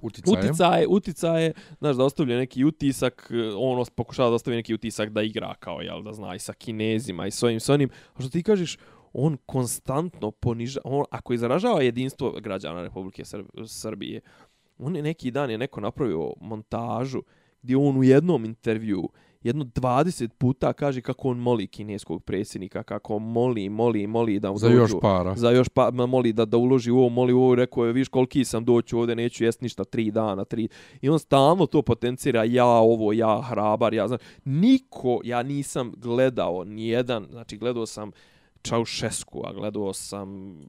Uticaje. 0.04 0.38
uticaje, 0.38 0.86
uticaje, 0.86 1.52
znaš, 1.78 1.96
da 1.96 2.04
ostavlja 2.04 2.36
neki 2.36 2.64
utisak, 2.64 3.32
on 3.58 3.84
pokušava 3.96 4.28
da 4.28 4.34
ostavi 4.34 4.56
neki 4.56 4.74
utisak 4.74 5.08
da 5.08 5.22
igra 5.22 5.54
kao, 5.54 5.80
jel, 5.80 6.02
da 6.02 6.12
zna 6.12 6.34
i 6.34 6.38
sa 6.38 6.52
kinezima 6.52 7.26
i 7.26 7.30
s 7.30 7.42
ovim, 7.42 7.60
s 7.60 7.68
onim, 7.68 7.90
a 8.14 8.20
što 8.20 8.30
ti 8.30 8.42
kažeš, 8.42 8.78
on 9.14 9.36
konstantno 9.46 10.30
poniža, 10.30 10.80
on, 10.84 11.04
ako 11.10 11.32
izražava 11.32 11.82
jedinstvo 11.82 12.32
građana 12.40 12.82
Republike 12.82 13.24
Srb 13.24 13.46
Srbije, 13.66 14.20
on 14.78 14.96
je 14.96 15.02
neki 15.02 15.30
dan 15.30 15.50
je 15.50 15.58
neko 15.58 15.80
napravio 15.80 16.32
montažu 16.40 17.22
gdje 17.62 17.76
on 17.76 17.96
u 17.96 18.04
jednom 18.04 18.44
intervju 18.44 19.08
jedno 19.44 19.64
20 19.64 20.28
puta 20.28 20.72
kaže 20.72 21.00
kako 21.00 21.28
on 21.28 21.38
moli 21.38 21.66
kineskog 21.66 22.22
predsjednika, 22.24 22.82
kako 22.82 23.18
moli, 23.18 23.68
moli, 23.68 24.06
moli 24.06 24.40
da 24.40 24.56
za 24.56 24.68
još 24.68 24.90
para. 25.00 25.34
Za 25.36 25.50
još 25.50 25.68
pa 25.68 25.90
moli 25.90 26.32
da 26.32 26.44
da 26.44 26.56
uloži 26.56 26.90
u 26.90 26.98
ovo, 26.98 27.08
moli 27.08 27.32
u 27.32 27.42
ovo, 27.42 27.54
rekao 27.54 27.86
je, 27.86 27.92
viš 27.92 28.08
koliki 28.08 28.44
sam 28.44 28.64
doći 28.64 28.96
ovdje, 28.96 29.16
neću 29.16 29.44
jest 29.44 29.60
ništa 29.60 29.84
tri 29.84 30.10
dana, 30.10 30.44
tri. 30.44 30.68
I 31.00 31.08
on 31.08 31.18
stalno 31.18 31.66
to 31.66 31.82
potencira, 31.82 32.44
ja 32.44 32.66
ovo, 32.66 33.12
ja 33.12 33.42
hrabar, 33.42 33.94
ja 33.94 34.08
znam. 34.08 34.18
Niko, 34.44 35.20
ja 35.24 35.42
nisam 35.42 35.92
gledao 35.96 36.64
ni 36.64 36.88
jedan, 36.88 37.26
znači 37.30 37.56
gledao 37.56 37.86
sam 37.86 38.10
Čaušesku, 38.64 39.42
a 39.46 39.52
gledao 39.52 39.92
sam, 39.92 40.60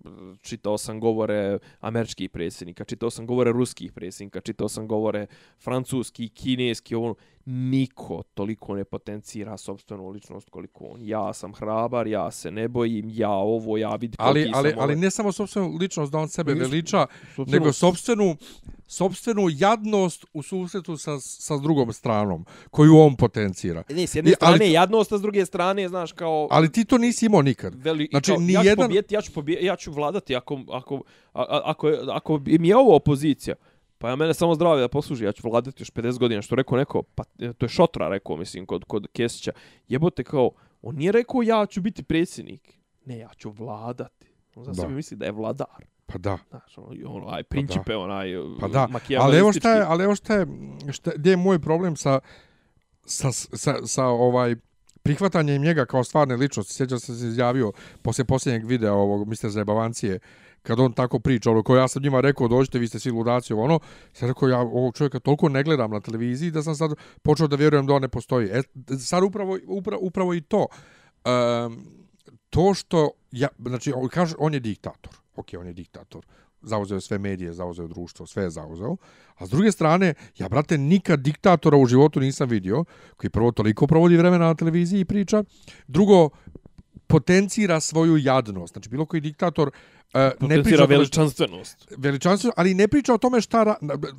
čitao 0.42 0.78
sam 0.78 1.00
govore 1.00 1.60
američkih 1.80 2.30
predsjednika, 2.30 2.84
čitao 2.84 3.10
sam 3.10 3.26
govore 3.26 3.52
ruskih 3.52 3.92
predsjednika, 3.92 4.42
čitao 4.42 4.70
sam 4.70 4.88
govore 4.88 5.28
francuski, 5.64 6.30
kineski, 6.30 6.96
ono, 6.96 7.16
niko 7.46 8.24
toliko 8.34 8.76
ne 8.76 8.84
potencira 8.84 9.58
sobstvenu 9.58 10.10
ličnost 10.10 10.50
koliko 10.50 10.86
on. 10.86 11.00
Ja 11.04 11.34
sam 11.34 11.54
hrabar, 11.54 12.08
ja 12.08 12.32
se 12.32 12.52
ne 12.52 12.68
bojim, 12.68 13.10
ja 13.14 13.30
ovo, 13.30 13.78
ja 13.78 13.96
vidim 13.96 14.16
ali, 14.20 14.52
ali, 14.54 14.74
ali 14.78 14.84
ovaj. 14.84 14.96
ne 14.96 15.12
samo 15.12 15.32
sobstvenu 15.32 15.78
ličnost 15.80 16.12
da 16.12 16.18
on 16.18 16.28
sebe 16.28 16.54
veliča, 16.54 17.08
sobstvenu... 17.36 17.60
nego 17.60 17.74
sobstvenu, 17.74 18.36
sobstvenu 18.88 19.48
jadnost 19.52 20.26
u 20.34 20.42
susretu 20.42 20.98
sa, 20.98 21.20
sa 21.20 21.58
drugom 21.58 21.94
stranom, 21.94 22.46
koju 22.72 22.98
on 22.98 23.16
potencira. 23.16 23.84
Ne, 23.90 24.08
s 24.08 24.16
jedne 24.16 24.32
strane 24.32 24.56
ali, 24.56 24.72
jadnost, 24.72 25.12
a 25.12 25.18
s 25.18 25.22
druge 25.22 25.46
strane, 25.46 25.90
znaš, 25.90 26.12
kao... 26.12 26.48
Ali 26.52 26.72
ti 26.72 26.86
to 26.86 26.98
nisi 26.98 27.26
imao 27.26 27.42
nikad. 27.42 27.76
Veli, 27.76 28.08
znači, 28.12 28.32
kao, 28.32 28.40
ni 28.40 28.54
ja, 28.54 28.62
ću 28.62 28.68
jedan... 28.68 28.88
pobijeti, 28.88 29.16
ja, 29.16 29.22
ću 29.22 29.34
pobijeti, 29.34 29.66
ja 29.66 29.76
ću 29.76 29.92
vladati 29.92 30.36
ako, 30.36 30.60
ako, 30.72 31.02
ako, 31.34 31.62
ako, 31.66 31.88
ako 32.12 32.42
mi 32.46 32.68
je 32.68 32.78
ovo 32.78 32.96
opozicija. 32.96 33.56
Pa 33.98 34.10
ja 34.10 34.16
mene 34.16 34.34
samo 34.34 34.56
zdravlje 34.56 34.82
da 34.82 34.88
posluži, 34.88 35.26
ja 35.26 35.32
ću 35.32 35.50
vladati 35.50 35.82
još 35.82 35.92
50 35.92 36.20
godina, 36.20 36.42
što 36.42 36.56
rekao 36.56 36.78
neko, 36.78 37.04
pa 37.16 37.24
e, 37.40 37.54
to 37.54 37.66
je 37.66 37.70
Šotra 37.70 38.10
rekao, 38.10 38.38
mislim, 38.38 38.66
kod, 38.66 38.84
kod 38.84 39.08
Kesića. 39.14 39.52
Jebote 39.88 40.24
kao, 40.24 40.52
on 40.82 40.96
nije 40.96 41.12
rekao 41.12 41.42
ja 41.42 41.66
ću 41.66 41.82
biti 41.82 42.04
predsjednik. 42.04 42.80
Ne, 43.06 43.18
ja 43.18 43.30
ću 43.38 43.50
vladati. 43.50 44.28
On 44.56 44.66
za 44.66 44.74
sebi 44.74 44.94
misli 44.94 45.18
da 45.18 45.26
je 45.26 45.32
vladar. 45.32 45.86
Pa 46.06 46.18
da. 46.18 46.38
Znaš, 46.50 46.78
ono, 46.78 47.16
ono, 47.16 47.28
aj, 47.30 47.44
principe, 47.44 47.94
pa 47.94 47.98
onaj, 47.98 48.30
pa 48.60 48.68
da. 48.68 48.88
Ali 49.20 49.38
evo 49.38 49.54
šta 49.54 49.74
je, 49.74 49.86
ali 49.88 50.04
evo 50.04 50.16
šta 50.16 50.36
je, 50.36 50.48
šta, 50.92 51.12
gdje 51.16 51.30
je 51.30 51.38
moj 51.38 51.60
problem 51.60 51.96
sa, 51.96 52.20
sa, 53.06 53.32
sa, 53.32 53.86
sa 53.86 54.06
ovaj, 54.06 54.56
prihvatanjem 55.04 55.62
njega 55.62 55.86
kao 55.86 56.04
stvarne 56.04 56.36
ličnosti. 56.36 56.74
Sjećam 56.74 57.00
se 57.00 57.16
se 57.16 57.28
izjavio 57.28 57.72
poslije 58.02 58.26
posljednjeg 58.26 58.66
videa 58.66 58.94
ovog 58.94 59.28
Mr. 59.28 59.50
Zajebavancije, 59.50 60.20
kad 60.66 60.80
on 60.80 60.94
tako 60.94 61.20
priča, 61.20 61.52
ono, 61.52 61.64
ko 61.64 61.76
ja 61.76 61.88
sam 61.88 62.04
njima 62.04 62.22
rekao, 62.22 62.48
dođite, 62.48 62.80
vi 62.80 62.88
ste 62.88 63.00
svi 63.00 63.12
ludaci, 63.12 63.54
ono, 63.54 63.80
sam 64.14 64.28
rekao, 64.28 64.50
ja 64.50 64.60
ovog 64.60 64.96
čovjeka 64.96 65.20
toliko 65.20 65.50
ne 65.50 65.64
gledam 65.64 65.92
na 65.92 66.00
televiziji, 66.00 66.52
da 66.52 66.64
sam 66.64 66.76
sad 66.76 66.92
počeo 67.22 67.48
da 67.48 67.56
vjerujem 67.56 67.86
da 67.86 67.94
on 67.94 68.02
ne 68.02 68.08
postoji. 68.08 68.50
E, 68.50 68.62
sad 69.00 69.24
upravo, 69.24 69.60
upravo, 69.68 70.02
upravo 70.02 70.34
i 70.34 70.42
to. 70.42 70.68
Um, 71.26 71.86
to 72.50 72.74
što, 72.74 73.12
ja, 73.32 73.48
znači, 73.60 73.94
on, 73.96 74.08
kaže, 74.08 74.36
on 74.40 74.54
je 74.54 74.60
diktator. 74.60 75.14
Ok, 75.36 75.48
on 75.60 75.68
je 75.68 75.74
diktator. 75.74 76.26
Zauzeo 76.62 77.02
sve 77.02 77.18
medije, 77.18 77.54
zauzeo 77.54 77.88
društvo, 77.88 78.26
sve 78.26 78.44
je 78.44 78.50
zauzeo. 78.50 78.98
A 79.36 79.46
s 79.46 79.50
druge 79.50 79.72
strane, 79.72 80.14
ja, 80.38 80.50
brate, 80.50 80.78
nikad 80.78 81.20
diktatora 81.20 81.78
u 81.78 81.86
životu 81.86 82.20
nisam 82.20 82.50
vidio, 82.50 82.86
koji 83.18 83.30
prvo 83.30 83.52
toliko 83.52 83.88
provodi 83.88 84.18
vremena 84.18 84.46
na 84.46 84.56
televiziji 84.56 85.00
i 85.00 85.06
priča. 85.06 85.44
Drugo, 85.88 86.30
potencira 87.16 87.80
svoju 87.80 88.18
jadnost. 88.18 88.74
Znači, 88.74 88.90
bilo 88.90 89.06
koji 89.06 89.22
diktator 89.22 89.72
Uh, 90.14 90.48
ne 90.50 90.64
priča 90.64 90.86
veličanstvenost. 90.86 91.94
Veličanstvenost, 91.98 92.60
ali 92.60 92.74
ne 92.74 92.88
priča 92.88 93.14
o 93.14 93.18
tome 93.18 93.42
šta 93.42 93.64
ra... 93.64 93.76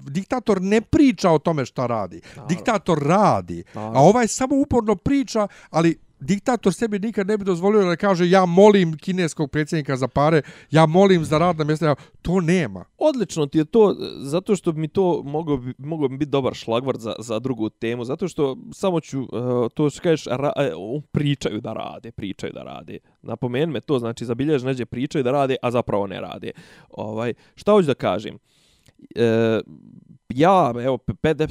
diktator 0.07 0.63
ne 0.63 0.81
priča 0.81 1.31
o 1.31 1.39
tome 1.39 1.65
šta 1.65 1.87
radi. 1.87 2.21
Naravno. 2.21 2.49
Diktator 2.49 2.99
radi. 2.99 3.65
Naravno. 3.75 3.99
A 3.99 4.03
ovaj 4.03 4.29
samo 4.29 4.57
uporno 4.57 4.97
priča, 4.97 5.49
ali 5.71 5.97
diktator 6.21 6.75
sebi 6.75 6.99
nikad 6.99 7.27
ne 7.27 7.39
bi 7.39 7.45
dozvolio 7.45 7.85
da 7.85 7.97
kaže 7.97 8.31
ja 8.31 8.47
molim 8.47 8.97
kineskog 8.97 9.51
predsjednika 9.51 9.97
za 9.97 10.09
pare, 10.09 10.43
ja 10.71 10.87
molim 10.87 11.25
za 11.25 11.39
radna 11.39 11.65
mjesta, 11.65 11.95
to 12.23 12.41
nema. 12.41 12.85
Odlično 12.99 13.47
ti 13.47 13.59
je 13.59 13.65
to, 13.65 13.91
e, 13.91 13.95
zato 14.19 14.57
što 14.57 14.73
bi 14.73 14.81
mi 14.81 14.89
to 14.89 15.23
moglo, 15.25 15.63
moglo 15.79 16.09
biti 16.09 16.31
dobar 16.31 16.55
šlagvart 16.55 17.01
za, 17.01 17.15
za 17.19 17.39
drugu 17.39 17.71
temu, 17.71 18.05
zato 18.05 18.29
što 18.29 18.57
samo 18.73 19.01
ću, 19.01 19.21
uh, 19.21 19.29
to 19.75 19.91
što 19.91 20.03
kažeš, 20.03 20.27
ra, 20.27 20.53
uh, 20.77 21.03
pričaju 21.13 21.61
da 21.61 21.73
rade, 21.73 22.13
pričaju 22.13 22.53
da 22.53 22.63
rade. 22.63 22.99
Napomen 23.23 23.71
me 23.71 23.81
to, 23.81 23.99
znači 23.99 24.25
zabiljež 24.25 24.65
neđe 24.65 24.87
pričaju 24.87 25.25
da 25.25 25.31
rade, 25.31 25.57
a 25.63 25.71
zapravo 25.71 26.07
ne 26.07 26.21
rade. 26.21 26.51
Ovaj, 26.91 27.35
šta 27.55 27.73
hoću 27.73 27.87
da 27.87 27.95
kažem? 27.95 28.39
E, 29.15 29.61
ja, 30.29 30.73
evo, 30.85 30.99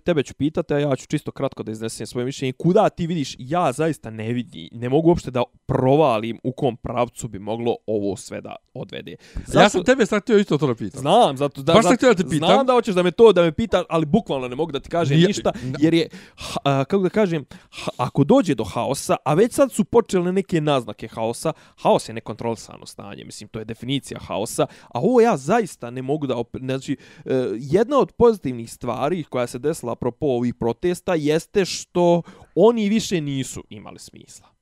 tebe 0.04 0.24
ću 0.24 0.34
pitati, 0.34 0.74
a 0.74 0.80
ja 0.80 0.96
ću 0.96 1.08
čisto 1.08 1.32
kratko 1.32 1.64
da 1.64 1.72
iznesem 1.72 2.08
svoje 2.08 2.26
mišljenje. 2.26 2.54
Kuda 2.54 2.90
ti 2.90 3.08
vidiš, 3.08 3.36
ja 3.40 3.72
zaista 3.72 4.10
ne 4.10 4.34
vidi, 4.34 4.70
ne 4.72 4.90
mogu 4.90 5.10
uopšte 5.10 5.32
da 5.32 5.44
provalim 5.66 6.40
u 6.44 6.52
kom 6.52 6.78
pravcu 6.78 7.28
bi 7.28 7.40
moglo 7.40 7.76
ovo 7.86 8.16
sve 8.16 8.42
da 8.42 8.56
odvede. 8.74 9.16
Zašto? 9.36 9.60
Ja 9.60 9.70
sam 9.70 9.84
tebe 9.84 10.06
sad 10.06 10.22
htio 10.22 10.38
isto 10.38 10.58
to 10.58 10.68
da 10.68 10.76
pitam. 10.76 11.02
Znam, 11.02 11.38
zato 11.38 11.62
da, 11.62 11.74
Baš 11.74 11.86
da 11.86 11.96
te 11.96 12.24
pitam. 12.30 12.48
Znam 12.50 12.66
da 12.66 12.74
hoćeš 12.74 12.96
da 12.96 13.04
me 13.04 13.12
to 13.12 13.34
da 13.34 13.42
me 13.42 13.52
pita, 13.52 13.84
ali 13.90 14.06
bukvalno 14.06 14.48
ne 14.48 14.56
mogu 14.56 14.72
da 14.72 14.80
ti 14.80 14.90
kažem 14.90 15.18
Nije, 15.18 15.28
ništa, 15.28 15.52
jer 15.80 15.94
je, 15.94 16.10
ha, 16.38 16.84
kako 16.84 17.04
da 17.04 17.10
kažem, 17.10 17.46
ha, 17.70 17.92
ako 17.98 18.24
dođe 18.24 18.56
do 18.56 18.64
haosa, 18.64 19.16
a 19.26 19.34
već 19.34 19.54
sad 19.54 19.72
su 19.72 19.84
počele 19.84 20.32
neke 20.32 20.62
naznake 20.62 21.08
haosa, 21.08 21.54
haos 21.76 22.10
je 22.10 22.14
nekontrolisano 22.14 22.86
stanje, 22.86 23.24
mislim, 23.26 23.48
to 23.48 23.60
je 23.60 23.66
definicija 23.66 24.20
haosa, 24.20 24.66
a 24.88 25.00
ovo 25.00 25.22
ja 25.22 25.38
zaista 25.38 25.90
ne 25.90 26.02
mogu 26.02 26.28
da, 26.28 26.44
znači, 26.60 26.98
uh, 27.26 27.32
jedna 27.54 28.00
od 28.00 28.12
pozitivnih 28.12 28.65
stvari 28.68 29.24
koja 29.24 29.48
se 29.48 29.60
desila 29.60 29.92
apropo 29.92 30.26
ovih 30.26 30.56
protesta 30.56 31.16
jeste 31.16 31.66
što 31.66 32.22
oni 32.56 32.90
više 32.90 33.22
nisu 33.22 33.64
imali 33.70 34.00
smisla. 34.00 34.56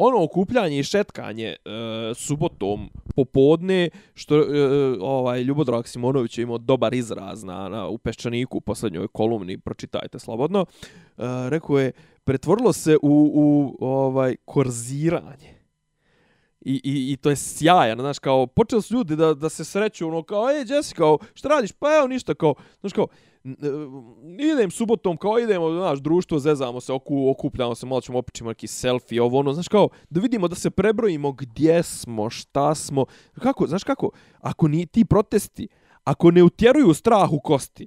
Ono 0.00 0.24
okupljanje 0.24 0.78
i 0.78 0.82
šetkanje 0.82 1.46
e, 1.46 1.56
subotom 2.14 2.90
popodne, 3.16 3.90
što 4.14 4.38
e, 4.38 4.44
ovaj 5.00 5.42
Ljubodrag 5.42 5.86
Simonović 5.86 6.38
je 6.38 6.42
imao 6.42 6.58
dobar 6.58 6.94
izraz 6.94 7.44
na, 7.44 7.68
na, 7.68 7.88
u 7.88 7.98
Peščaniku 7.98 8.58
u 8.58 8.60
posljednjoj 8.60 9.08
kolumni, 9.08 9.58
pročitajte 9.58 10.18
slobodno, 10.18 10.66
e, 10.68 11.22
rekao 11.48 11.78
je, 11.78 11.92
pretvorilo 12.24 12.72
se 12.72 12.96
u, 13.02 13.32
u 13.34 13.76
ovaj 13.80 14.36
korziranje. 14.44 15.58
I, 16.60 16.80
i, 16.84 17.12
I 17.12 17.16
to 17.16 17.30
je 17.30 17.36
sjajan, 17.36 17.98
znaš, 17.98 18.18
kao, 18.18 18.46
počeli 18.46 18.82
su 18.82 18.94
ljudi 18.94 19.16
da, 19.16 19.34
da 19.34 19.48
se 19.48 19.64
sreću, 19.64 20.08
ono, 20.08 20.22
kao, 20.22 20.50
ej, 20.50 20.64
Jesse, 20.68 20.94
kao, 20.94 21.18
šta 21.34 21.48
radiš? 21.48 21.72
Pa 21.72 21.96
evo, 21.96 22.06
ništa, 22.06 22.34
kao, 22.34 22.54
znaš, 22.80 22.92
kao, 22.92 23.06
E, 23.44 23.50
idem 24.52 24.70
subotom, 24.70 25.16
kao 25.16 25.38
idemo, 25.38 25.72
znaš, 25.72 25.98
društvo, 25.98 26.38
zezamo 26.38 26.80
se, 26.80 26.92
oku, 26.92 27.30
okupljamo 27.30 27.74
se, 27.74 27.86
malo 27.86 28.00
ćemo 28.00 28.18
opićemo 28.18 28.50
neki 28.50 28.66
selfie, 28.66 29.22
ovo, 29.22 29.38
ono, 29.38 29.52
znaš, 29.52 29.68
kao, 29.68 29.88
da 30.10 30.20
vidimo, 30.20 30.48
da 30.48 30.54
se 30.54 30.70
prebrojimo 30.70 31.32
gdje 31.32 31.82
smo, 31.82 32.30
šta 32.30 32.74
smo, 32.74 33.04
kako, 33.42 33.66
znaš 33.66 33.84
kako, 33.84 34.10
ako 34.40 34.68
ni 34.68 34.86
ti 34.86 35.04
protesti, 35.04 35.68
ako 36.04 36.30
ne 36.30 36.42
utjeruju 36.42 36.94
strah 36.94 37.32
u 37.32 37.40
kosti, 37.40 37.86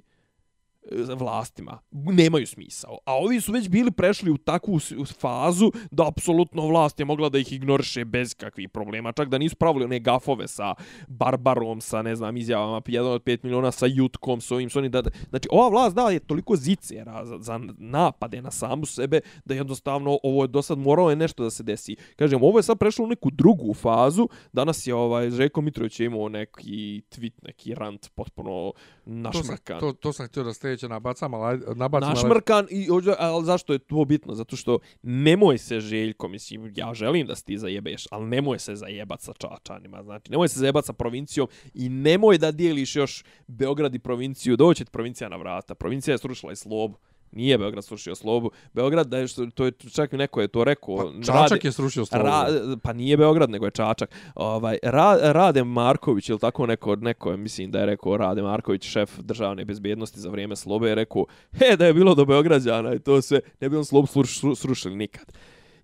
vlastima 1.16 1.78
nemaju 1.90 2.46
smisao. 2.46 2.98
A 3.04 3.14
ovi 3.14 3.40
su 3.40 3.52
već 3.52 3.68
bili 3.68 3.90
prešli 3.90 4.30
u 4.30 4.38
takvu 4.38 4.78
fazu 5.20 5.72
da 5.90 6.08
apsolutno 6.08 6.66
vlast 6.66 6.98
je 6.98 7.04
mogla 7.04 7.28
da 7.28 7.38
ih 7.38 7.52
ignoriše 7.52 8.04
bez 8.04 8.34
kakvih 8.34 8.68
problema. 8.68 9.12
Čak 9.12 9.28
da 9.28 9.38
nisu 9.38 9.56
pravili 9.56 9.84
one 9.84 9.98
gafove 9.98 10.48
sa 10.48 10.74
Barbarom, 11.08 11.80
sa 11.80 12.02
ne 12.02 12.16
znam 12.16 12.36
izjavama 12.36 12.80
1 12.80 13.00
od 13.00 13.22
5 13.22 13.38
miliona, 13.42 13.72
sa 13.72 13.86
Jutkom, 13.86 14.40
s 14.40 14.50
ovim, 14.50 14.70
s 14.70 14.76
onim. 14.76 14.90
Da, 14.90 15.02
znači 15.30 15.48
ova 15.50 15.68
vlast 15.68 15.96
da 15.96 16.10
je 16.10 16.20
toliko 16.20 16.56
zicera 16.56 17.24
za, 17.24 17.38
za 17.38 17.60
napade 17.78 18.42
na 18.42 18.50
samu 18.50 18.86
sebe 18.86 19.20
da 19.44 19.54
jednostavno 19.54 20.18
ovo 20.22 20.44
je 20.44 20.48
do 20.48 20.62
sad 20.62 20.78
moralo 20.78 21.10
je 21.10 21.16
nešto 21.16 21.42
da 21.42 21.50
se 21.50 21.62
desi. 21.62 21.96
Kažem, 22.16 22.42
ovo 22.42 22.58
je 22.58 22.62
sad 22.62 22.78
prešlo 22.78 23.04
u 23.04 23.08
neku 23.08 23.30
drugu 23.30 23.74
fazu. 23.74 24.28
Danas 24.52 24.86
je 24.86 24.94
ovaj 24.94 25.30
Željko 25.30 25.60
Mitrović 25.60 26.00
imao 26.00 26.28
neki 26.28 27.02
tweet, 27.10 27.32
neki 27.42 27.74
rant 27.74 28.10
potpuno 28.14 28.72
našmrkan. 29.04 29.80
To, 29.80 29.92
to, 29.92 29.98
to 29.98 30.12
sam 30.12 30.26
htio 30.26 30.44
da 30.44 30.54
kreće, 30.72 30.88
nabacam, 30.88 31.34
ali 31.34 31.60
nabacam... 31.76 32.08
Našmrkan, 32.08 32.66
i, 32.70 32.88
ali 33.18 33.44
zašto 33.44 33.72
je 33.72 33.78
to 33.78 34.04
bitno? 34.04 34.34
Zato 34.34 34.56
što 34.56 34.78
nemoj 35.02 35.58
se 35.58 35.80
Željko, 35.80 36.28
mislim, 36.28 36.72
ja 36.76 36.94
želim 36.94 37.26
da 37.26 37.34
ti 37.34 37.58
zajebeš, 37.58 38.06
ali 38.10 38.26
nemoj 38.26 38.58
se 38.58 38.76
zajebat 38.76 39.20
sa 39.20 39.32
Čačanima, 39.32 40.02
znači, 40.02 40.30
nemoj 40.30 40.48
se 40.48 40.60
zajebat 40.60 40.84
sa 40.84 40.92
provincijom 40.92 41.48
i 41.74 41.88
nemoj 41.88 42.38
da 42.38 42.50
dijeliš 42.50 42.96
još 42.96 43.24
Beograd 43.46 43.94
i 43.94 43.98
provinciju, 43.98 44.56
doće 44.56 44.84
provincija 44.84 45.28
na 45.28 45.36
vrata. 45.36 45.74
Provincija 45.74 46.14
je 46.14 46.18
srušila 46.18 46.52
i 46.52 46.56
slobu. 46.56 46.98
Nije 47.32 47.58
Beograd 47.58 47.84
srušio 47.84 48.14
slobu. 48.14 48.50
Beograd, 48.72 49.06
da 49.06 49.18
je 49.18 49.28
što, 49.28 49.46
to 49.46 49.64
je 49.64 49.72
čak 49.92 50.12
neko 50.12 50.40
je 50.40 50.48
to 50.48 50.64
rekao. 50.64 50.96
Pa, 50.96 51.24
Čačak 51.26 51.50
rade, 51.50 51.68
je 51.68 51.72
srušio 51.72 52.04
slobu. 52.04 52.24
Ra, 52.24 52.46
pa 52.82 52.92
nije 52.92 53.16
Beograd, 53.16 53.50
nego 53.50 53.64
je 53.64 53.70
Čačak. 53.70 54.10
Ovaj, 54.34 54.78
ra, 54.82 55.18
Rade 55.22 55.64
Marković, 55.64 56.28
ili 56.28 56.38
tako 56.38 56.66
neko, 56.66 56.96
neko 56.96 57.30
je, 57.30 57.36
mislim 57.36 57.70
da 57.70 57.80
je 57.80 57.86
rekao 57.86 58.16
Rade 58.16 58.42
Marković, 58.42 58.84
šef 58.84 59.18
državne 59.18 59.64
bezbjednosti 59.64 60.20
za 60.20 60.28
vrijeme 60.28 60.56
slobe, 60.56 60.88
je 60.88 60.94
rekao, 60.94 61.24
he, 61.52 61.76
da 61.76 61.86
je 61.86 61.94
bilo 61.94 62.14
do 62.14 62.24
Beograđana 62.24 62.94
i 62.94 62.98
to 62.98 63.22
se 63.22 63.40
ne 63.60 63.68
bi 63.68 63.76
on 63.76 63.84
slobu 63.84 64.08
srušili 64.54 64.96
nikad 64.96 65.32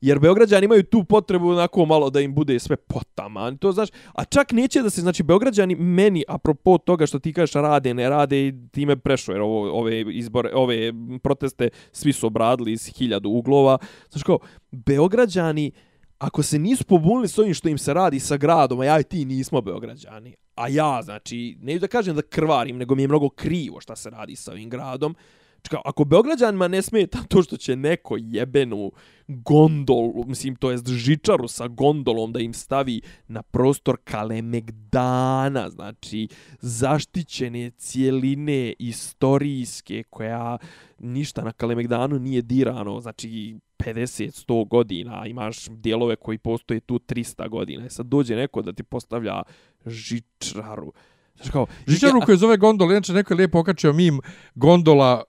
jer 0.01 0.19
Beograđani 0.19 0.65
imaju 0.65 0.83
tu 0.83 1.05
potrebu 1.05 1.49
onako 1.49 1.85
malo 1.85 2.11
da 2.11 2.21
im 2.21 2.35
bude 2.35 2.59
sve 2.59 2.77
potaman, 2.77 3.57
To 3.57 3.73
znaš, 3.73 3.89
a 4.13 4.25
čak 4.25 4.53
neće 4.53 4.83
da 4.83 4.91
se 4.91 5.01
znači 5.01 5.23
Beograđani 5.23 5.75
meni 5.75 6.25
apropo 6.29 6.79
toga 6.79 7.07
što 7.07 7.19
ti 7.19 7.33
kažeš 7.33 7.53
rade, 7.53 7.95
ne 7.95 8.09
rade 8.09 8.47
i 8.47 8.55
time 8.71 8.97
prešao 8.97 9.33
jer 9.33 9.41
ovo, 9.41 9.73
ove 9.73 10.01
izbore, 10.01 10.51
ove 10.55 10.93
proteste 11.23 11.69
svi 11.93 12.13
su 12.13 12.27
obradili 12.27 12.73
iz 12.73 12.87
hiljadu 12.87 13.31
uglova. 13.31 13.79
Znaš 14.11 14.23
kao, 14.23 14.39
Beograđani 14.71 15.73
ako 16.19 16.43
se 16.43 16.59
nisu 16.59 16.85
pobunili 16.85 17.29
s 17.29 17.39
ovim 17.39 17.55
što 17.55 17.69
im 17.69 17.79
se 17.79 17.95
radi 17.95 18.21
sa 18.21 18.37
gradom, 18.37 18.81
a 18.81 18.85
ja 18.85 19.01
i 19.01 19.05
ti 19.05 19.25
nismo 19.25 19.61
Beograđani, 19.61 20.35
a 20.55 20.69
ja, 20.69 21.03
znači, 21.03 21.57
ne 21.61 21.79
da 21.79 21.87
kažem 21.87 22.17
da 22.17 22.23
krvarim, 22.23 22.77
nego 22.77 22.95
mi 22.95 23.03
je 23.03 23.09
mnogo 23.09 23.29
krivo 23.29 23.81
šta 23.81 23.97
se 23.97 24.11
radi 24.11 24.37
sa 24.37 24.53
ovim 24.53 24.71
gradom, 24.71 25.15
Čekaj, 25.63 25.81
ako 25.85 26.05
Beograđanima 26.05 26.69
ne 26.69 26.83
smeta 26.83 27.19
to 27.29 27.43
što 27.43 27.57
će 27.57 27.77
neko 27.77 28.17
jebenu 28.21 28.93
gondolu, 29.29 30.25
mislim, 30.27 30.57
to 30.57 30.71
jest 30.71 30.89
žičaru 30.89 31.49
sa 31.49 31.69
gondolom 31.69 32.33
da 32.33 32.41
im 32.41 32.55
stavi 32.55 33.01
na 33.29 33.43
prostor 33.43 33.97
Kalemegdana, 34.05 35.71
znači 35.71 36.29
zaštićene 36.61 37.71
cijeline 37.71 38.75
istorijske 38.79 40.03
koja 40.11 40.59
ništa 40.99 41.43
na 41.43 41.53
Kalemegdanu 41.53 42.19
nije 42.19 42.43
dirano, 42.43 43.01
znači 43.01 43.59
50-100 43.79 44.69
godina, 44.69 45.27
imaš 45.27 45.67
dijelove 45.69 46.17
koji 46.17 46.39
postoje 46.39 46.81
tu 46.81 46.99
300 46.99 47.49
godina. 47.49 47.87
I 47.87 47.91
sad 47.91 48.07
dođe 48.07 48.37
neko 48.37 48.63
da 48.63 48.73
ti 48.73 48.83
postavlja 48.83 49.43
žičaru. 49.87 50.93
Znači 51.37 51.53
kao, 51.53 51.67
žičaru 51.87 52.21
koju 52.27 52.37
zove 52.37 52.57
gondola, 52.57 52.93
inače 52.93 53.13
neko 53.13 53.33
je 53.33 53.37
lijepo 53.37 53.59
okačio 53.59 53.93
mim 53.93 54.21
gondola 54.55 55.23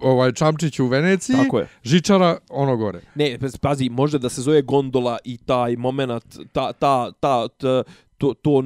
ovaj 0.00 0.32
Čamčić 0.32 0.78
u 0.78 0.86
Veneciji, 0.86 1.36
Tako 1.36 1.58
je. 1.58 1.68
žičara 1.84 2.38
ono 2.50 2.76
gore. 2.76 3.00
Ne, 3.14 3.38
pazi, 3.60 3.88
može 3.88 4.18
da 4.18 4.28
se 4.28 4.42
zove 4.42 4.62
gondola 4.62 5.18
i 5.24 5.36
taj 5.36 5.76
moment, 5.76 6.22
ta, 6.52 6.72
ta, 6.72 7.10
ta, 7.20 7.48
ta 7.48 7.82
to, 8.18 8.34
to 8.34 8.64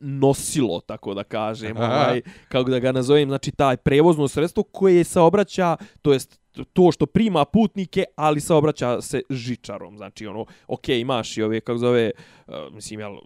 nosilo, 0.00 0.80
tako 0.80 1.14
da 1.14 1.24
kažem, 1.24 1.76
ovaj, 1.76 2.20
kako 2.48 2.70
da 2.70 2.78
ga 2.78 2.92
nazovem, 2.92 3.28
znači 3.28 3.50
taj 3.50 3.76
prevozno 3.76 4.28
sredstvo 4.28 4.62
koje 4.62 5.04
se 5.04 5.20
obraća, 5.20 5.76
to 6.02 6.12
jest 6.12 6.40
to 6.72 6.92
što 6.92 7.06
prima 7.06 7.44
putnike, 7.44 8.04
ali 8.16 8.40
se 8.40 8.54
obraća 8.54 9.00
se 9.00 9.22
žičarom. 9.30 9.96
Znači, 9.96 10.26
ono, 10.26 10.46
ok, 10.66 10.88
imaš 10.88 11.36
i 11.36 11.42
ove, 11.42 11.60
kako 11.60 11.78
zove, 11.78 12.10
uh, 12.46 12.54
mislim, 12.72 13.00
jel, 13.00 13.16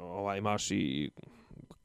ovaj, 0.00 0.38
imaš 0.38 0.70
i 0.70 1.10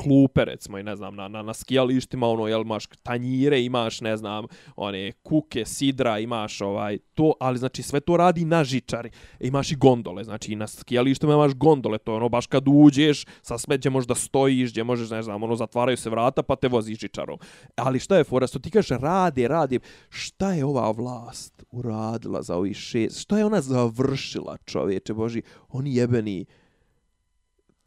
klupe 0.02 0.46
recimo 0.46 0.78
i 0.78 0.84
ne 0.84 0.96
znam 0.96 1.16
na 1.16 1.28
na 1.28 1.42
na 1.42 1.54
skijalištima 1.54 2.28
ono 2.28 2.48
jel 2.48 2.62
imaš 2.62 2.88
tanjire 3.04 3.64
imaš 3.64 4.02
ne 4.02 4.18
znam 4.18 4.46
one 4.76 5.12
kuke 5.12 5.66
sidra 5.66 6.20
imaš 6.20 6.62
ovaj 6.62 6.98
to 7.14 7.34
ali 7.40 7.58
znači 7.58 7.84
sve 7.84 8.00
to 8.00 8.18
radi 8.18 8.46
na 8.46 8.64
žičari. 8.64 9.10
E, 9.40 9.48
imaš 9.48 9.72
i 9.72 9.76
gondole 9.76 10.24
znači 10.24 10.52
i 10.52 10.56
na 10.56 10.68
skijalištima 10.68 11.34
imaš 11.34 11.54
gondole 11.54 11.98
to 11.98 12.12
je 12.12 12.16
ono 12.16 12.30
baš 12.30 12.48
kad 12.48 12.64
uđeš 12.68 13.26
sa 13.42 13.58
smeđe 13.58 13.90
možda 13.90 14.16
stojiš 14.16 14.72
gdje 14.72 14.84
možeš 14.84 15.10
ne 15.10 15.24
znam 15.24 15.44
ono 15.44 15.56
zatvaraju 15.56 15.98
se 15.98 16.10
vrata 16.10 16.44
pa 16.44 16.56
te 16.56 16.68
vozi 16.68 16.96
žičarom. 16.96 17.40
Ali 17.76 18.00
šta 18.00 18.18
je 18.18 18.24
fora 18.24 18.48
što 18.48 18.60
ti 18.60 18.72
kažeš 18.72 19.00
radi 19.00 19.48
radi 19.48 19.80
šta 20.10 20.54
je 20.54 20.66
ova 20.66 20.92
vlast 20.92 21.64
uradila 21.72 22.42
za 22.42 22.56
ovih 22.56 22.78
šest 22.78 23.22
šta 23.22 23.38
je 23.38 23.46
ona 23.46 23.62
završila 23.62 24.58
čovječe 24.66 25.14
boži 25.14 25.42
oni 25.70 25.96
jebeni 25.96 26.46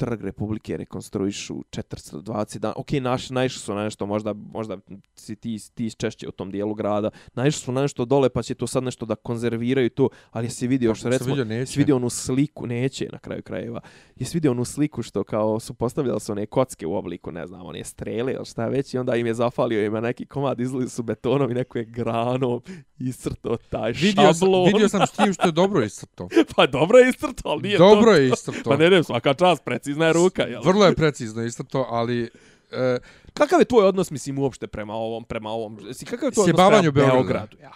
trg 0.03 0.25
Republike 0.25 0.77
rekonstruišu 0.77 1.55
420 1.71 2.59
dana. 2.59 2.75
Ok, 2.77 2.91
naš, 2.91 3.31
naišli 3.31 3.61
su 3.61 3.75
na 3.75 3.85
nešto, 3.85 4.07
možda, 4.07 4.33
možda 4.33 4.79
si 5.15 5.37
ti, 5.37 5.59
ti 5.75 5.91
češće 5.91 6.29
u 6.29 6.31
tom 6.31 6.51
dijelu 6.51 6.75
grada, 6.75 7.11
naišli 7.35 7.61
su 7.61 7.73
na 7.73 7.83
nešto 7.83 8.05
dole, 8.05 8.29
pa 8.29 8.43
će 8.43 8.55
to 8.55 8.67
sad 8.67 8.83
nešto 8.83 9.07
da 9.07 9.15
konzerviraju 9.15 9.91
to, 9.91 10.09
ali 10.31 10.47
jesi 10.47 10.67
vidio 10.67 10.95
što 10.95 11.09
recimo, 11.09 11.35
vidio, 11.35 11.55
jesi 11.55 11.79
vidio 11.79 11.97
onu 11.97 12.11
sliku, 12.11 12.67
neće 12.67 13.09
na 13.13 13.19
kraju 13.19 13.43
krajeva, 13.43 13.81
jesi 14.17 14.37
vidio 14.37 14.51
onu 14.51 14.65
sliku 14.65 15.03
što 15.03 15.25
kao 15.25 15.61
su 15.61 15.75
postavljali 15.75 16.21
su 16.21 16.33
one 16.33 16.47
kocke 16.47 16.87
u 16.87 16.95
obliku, 16.95 17.33
ne 17.33 17.47
znam, 17.47 17.67
one 17.67 17.85
strele 17.85 18.33
ili 18.33 18.45
šta 18.45 18.69
već, 18.69 18.95
i 18.95 18.99
onda 18.99 19.17
im 19.17 19.27
je 19.27 19.35
zafalio 19.35 19.85
ima 19.85 20.01
neki 20.01 20.27
komad, 20.27 20.61
izlili 20.61 20.89
su 20.89 21.03
betonom 21.03 21.51
i 21.51 21.55
neko 21.55 21.79
je 21.79 21.85
granom 21.85 22.63
iscrto 22.99 23.57
taj 23.71 23.93
vidio 23.93 24.33
šablon. 24.33 24.65
Sam, 24.67 24.73
vidio 24.73 24.89
sam 24.89 25.07
s 25.07 25.11
tim 25.11 25.33
što 25.33 25.47
je 25.47 25.53
dobro 25.53 25.85
iscrto. 25.85 26.29
pa 26.57 26.67
dobro 26.67 26.99
je 26.99 27.09
iscrto, 27.09 27.49
ali 27.49 27.63
nije 27.63 27.79
dobro 27.79 28.13
to. 28.13 28.19
je 28.19 28.29
iscrto. 28.29 28.71
Pa 28.71 28.77
ne, 28.77 28.91
ne, 28.91 29.03
svaka 29.03 29.35
čast, 29.35 29.65
precizna 29.93 30.07
je 30.07 30.13
ruka. 30.13 30.43
Jel? 30.43 30.63
Vrlo 30.65 30.87
je 30.87 30.95
precizno 30.95 31.43
iscrto, 31.43 31.87
ali... 31.91 32.31
E, 32.73 32.99
kakav 33.35 33.61
je 33.61 33.65
tvoj 33.65 33.87
odnos, 33.87 34.11
mislim, 34.11 34.39
uopšte 34.39 34.67
prema 34.67 34.95
ovom, 34.95 35.25
prema 35.25 35.51
ovom, 35.51 35.79
si, 35.95 36.05
kakav 36.05 36.27
je 36.27 36.33
tvoj 36.33 36.51
odnos 36.51 36.69
prema 36.69 36.91
Beogradu? 36.91 37.57
Ja. 37.63 37.73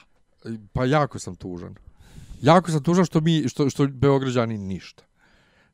Pa 0.72 0.84
jako 0.84 1.18
sam 1.18 1.36
tužan. 1.36 1.74
Jako 2.42 2.70
sam 2.70 2.82
tužan 2.82 3.04
što 3.04 3.20
mi, 3.20 3.48
što, 3.48 3.70
što 3.70 3.86
Beograđani 3.86 4.58
ništa. 4.58 5.02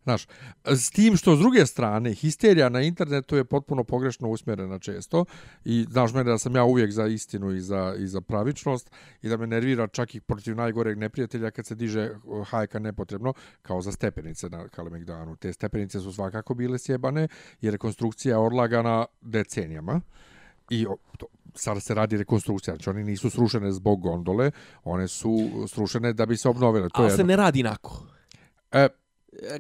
Znaš, 0.05 0.27
s 0.65 0.91
tim 0.91 1.17
što 1.17 1.37
s 1.37 1.39
druge 1.39 1.67
strane, 1.67 2.15
histerija 2.15 2.69
na 2.69 2.81
internetu 2.81 3.37
je 3.37 3.45
potpuno 3.45 3.85
pogrešno 3.85 4.29
usmjerena 4.29 4.79
često 4.79 5.25
i 5.65 5.87
znaš 5.91 6.13
mene 6.13 6.31
da 6.31 6.39
sam 6.39 6.57
ja 6.57 6.65
uvijek 6.65 6.93
za 6.93 7.07
istinu 7.07 7.53
i 7.53 7.61
za, 7.61 7.95
i 7.99 8.07
za 8.07 8.21
pravičnost 8.21 8.91
i 9.23 9.29
da 9.29 9.37
me 9.37 9.47
nervira 9.47 9.87
čak 9.87 10.15
i 10.15 10.21
protiv 10.21 10.57
najgoreg 10.57 10.99
neprijatelja 10.99 11.51
kad 11.51 11.67
se 11.67 11.75
diže 11.75 12.11
hajka 12.47 12.79
nepotrebno, 12.79 13.33
kao 13.63 13.83
za 13.83 13.93
stepenice 13.93 14.49
na 14.49 14.69
Kalemegdanu. 14.69 15.37
Te 15.37 15.53
stepenice 15.53 16.01
su 16.01 16.13
svakako 16.13 16.55
bile 16.55 16.79
sjebane 16.79 17.29
i 17.61 17.71
rekonstrukcija 17.71 18.33
je 18.33 18.39
odlagana 18.39 19.07
decenijama 19.21 20.01
i 20.71 20.87
to, 21.19 21.27
sad 21.55 21.83
se 21.83 21.95
radi 21.95 22.17
rekonstrukcija, 22.17 22.75
znači 22.75 22.91
oni 22.91 23.05
nisu 23.05 23.31
srušene 23.31 23.73
zbog 23.73 24.01
gondole, 24.01 24.51
one 24.85 25.09
su 25.09 25.67
srušene 25.69 26.13
da 26.13 26.27
bi 26.27 26.37
se 26.37 26.49
obnovile. 26.49 26.89
To 26.89 27.03
Ali 27.03 27.11
je 27.11 27.17
se 27.17 27.25
ne 27.25 27.37
radi 27.37 27.61
inako. 27.61 28.07
E, 28.73 28.89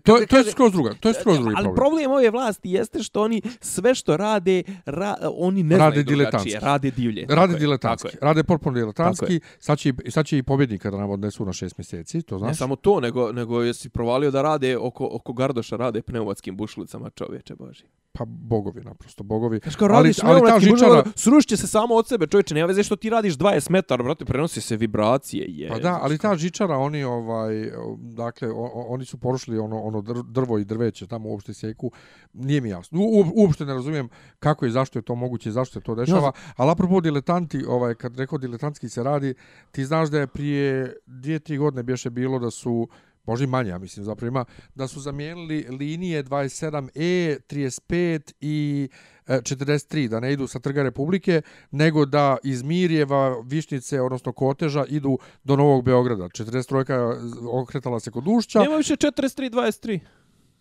To, 0.02 0.18
to 0.28 0.36
je 0.36 0.44
skroz 0.44 0.72
druga, 0.72 0.94
to 1.00 1.08
je 1.08 1.14
skroz 1.14 1.38
drugi 1.38 1.54
ali 1.56 1.64
problem. 1.64 1.74
problem 1.74 2.10
ove 2.10 2.30
vlasti 2.30 2.70
jeste 2.70 3.02
što 3.02 3.22
oni 3.22 3.42
sve 3.60 3.94
što 3.94 4.16
rade, 4.16 4.62
ra, 4.86 5.14
oni 5.36 5.62
ne 5.62 5.78
rade 5.78 6.02
znaju 6.02 6.16
drugačije, 6.16 6.60
rade 6.60 6.90
divlje. 6.90 7.26
Rade 7.28 7.58
diletantski, 7.58 8.08
rade 8.20 8.44
potpuno 8.44 8.74
diletantski, 8.74 9.40
sad 9.58 9.78
će, 9.78 9.92
sad 10.08 10.26
će 10.26 10.38
i 10.38 10.42
pobjednika 10.42 10.90
da 10.90 10.96
nam 10.96 11.10
odnesu 11.10 11.44
na 11.44 11.52
šest 11.52 11.78
mjeseci, 11.78 12.22
to 12.22 12.38
znaš? 12.38 12.48
Ne 12.48 12.54
samo 12.54 12.76
to, 12.76 13.00
nego, 13.00 13.32
nego 13.32 13.62
jesi 13.62 13.88
provalio 13.88 14.30
da 14.30 14.42
rade 14.42 14.76
oko, 14.76 15.08
oko 15.12 15.32
Gardoša, 15.32 15.76
rade 15.76 16.02
pneumatskim 16.02 16.56
bušlicama 16.56 17.10
čovječe 17.10 17.54
Boži. 17.54 17.84
Pa 18.14 18.24
bogovi, 18.26 18.80
naprosto, 18.84 19.24
bogovi. 19.24 19.60
Znaš 19.62 19.76
kao 19.76 19.88
radiš 19.88 20.16
ali, 20.22 20.40
ali 20.40 20.50
ta 20.50 20.60
žičara... 20.60 21.04
Srušit 21.16 21.48
će 21.48 21.56
se 21.56 21.66
samo 21.66 21.94
od 21.94 22.08
sebe, 22.08 22.26
čovječe, 22.26 22.54
nema 22.54 22.66
veze 22.66 22.82
što 22.82 22.96
ti 22.96 23.10
radiš 23.10 23.34
20 23.34 23.70
metara, 23.70 24.04
brate, 24.04 24.24
prenosi 24.24 24.60
se 24.60 24.76
vibracije. 24.76 25.46
Je, 25.48 25.68
pa 25.68 25.78
da, 25.78 25.98
ali 26.02 26.18
ta 26.18 26.36
žičara, 26.36 26.76
oni, 26.76 27.04
ovaj, 27.04 27.70
dakle, 27.98 28.48
oni 28.88 29.04
su 29.04 29.18
porušili 29.18 29.58
ono, 29.58 29.80
ono 29.80 30.02
drvo 30.22 30.58
i 30.58 30.64
drveće 30.64 31.06
tamo 31.06 31.28
uopšte 31.28 31.54
seku, 31.54 31.90
nije 32.32 32.60
mi 32.60 32.68
jasno. 32.68 33.00
U, 33.00 33.24
uopšte 33.34 33.64
ne 33.64 33.74
razumijem 33.74 34.08
kako 34.38 34.66
i 34.66 34.70
zašto 34.70 34.98
je 34.98 35.02
to 35.02 35.14
moguće 35.14 35.48
i 35.48 35.52
zašto 35.52 35.78
je 35.78 35.82
to 35.82 35.94
dešava, 35.94 36.26
ja, 36.26 36.52
ali 36.56 36.70
apropo 36.70 37.00
diletanti, 37.00 37.64
ovaj, 37.68 37.94
kad 37.94 38.16
rekao 38.18 38.38
diletantski 38.38 38.88
se 38.88 39.02
radi, 39.02 39.34
ti 39.70 39.84
znaš 39.84 40.08
da 40.08 40.20
je 40.20 40.26
prije 40.26 40.96
dvije, 41.06 41.38
tri 41.38 41.58
godine 41.58 41.82
bješe 41.82 42.10
bilo 42.10 42.38
da 42.38 42.50
su 42.50 42.88
možda 43.24 43.44
i 43.44 43.46
manje, 43.46 43.70
ja 43.70 43.78
mislim, 43.78 44.04
zapravo 44.04 44.28
ima, 44.28 44.44
da 44.74 44.88
su 44.88 45.00
zamijenili 45.00 45.66
linije 45.70 46.24
27E, 46.24 47.38
35 47.48 48.32
i 48.40 48.88
e, 49.26 49.40
43, 49.40 50.08
da 50.08 50.20
ne 50.20 50.32
idu 50.32 50.46
sa 50.46 50.58
Trga 50.58 50.82
Republike, 50.82 51.42
nego 51.70 52.06
da 52.06 52.36
iz 52.44 52.62
Mirjeva, 52.62 53.40
Višnice, 53.44 54.00
odnosno 54.00 54.32
Koteža, 54.32 54.84
idu 54.88 55.18
do 55.44 55.56
Novog 55.56 55.84
Beograda. 55.84 56.24
43 56.24 56.90
e, 56.90 57.48
okretala 57.48 58.00
se 58.00 58.10
kod 58.10 58.24
Ušća. 58.26 58.62
Nema 58.62 58.76
više 58.76 58.96
43, 58.96 59.50
23, 59.50 60.00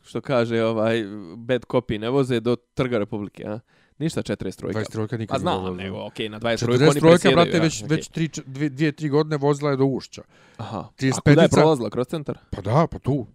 što 0.02 0.22
kaže 0.22 0.64
ovaj 0.64 1.04
bad 1.38 1.66
copy, 1.66 2.00
ne 2.00 2.10
voze 2.10 2.40
do 2.40 2.56
Trga 2.56 2.98
Republike, 2.98 3.44
a? 3.48 3.60
Ništa 4.02 4.22
40 4.22 4.58
trojka. 4.58 4.80
20 4.80 4.92
trojka 4.92 5.18
nikad 5.18 5.36
A 5.36 5.40
znam, 5.40 5.76
nego, 5.76 6.06
okej, 6.06 6.28
okay, 6.28 6.32
na 6.32 6.40
20 6.40 6.60
trojka 6.60 6.90
oni 6.90 7.00
trojka, 7.00 7.32
brate, 7.32 7.60
već, 7.60 7.84
okay. 7.84 7.90
već 7.90 8.12
2-3 8.12 9.10
godine 9.10 9.38
vozila 9.38 9.72
je 9.72 9.78
do 9.78 9.86
Ušća. 9.86 10.22
Aha. 10.58 10.78
A 10.78 11.22
kuda 11.22 11.42
je 11.42 11.50
prolazila? 11.50 11.90
Kroz 11.90 12.08
centar? 12.08 12.38
Pa 12.50 12.62
da, 12.62 12.88
pa 12.92 13.00
tu. 13.00 13.28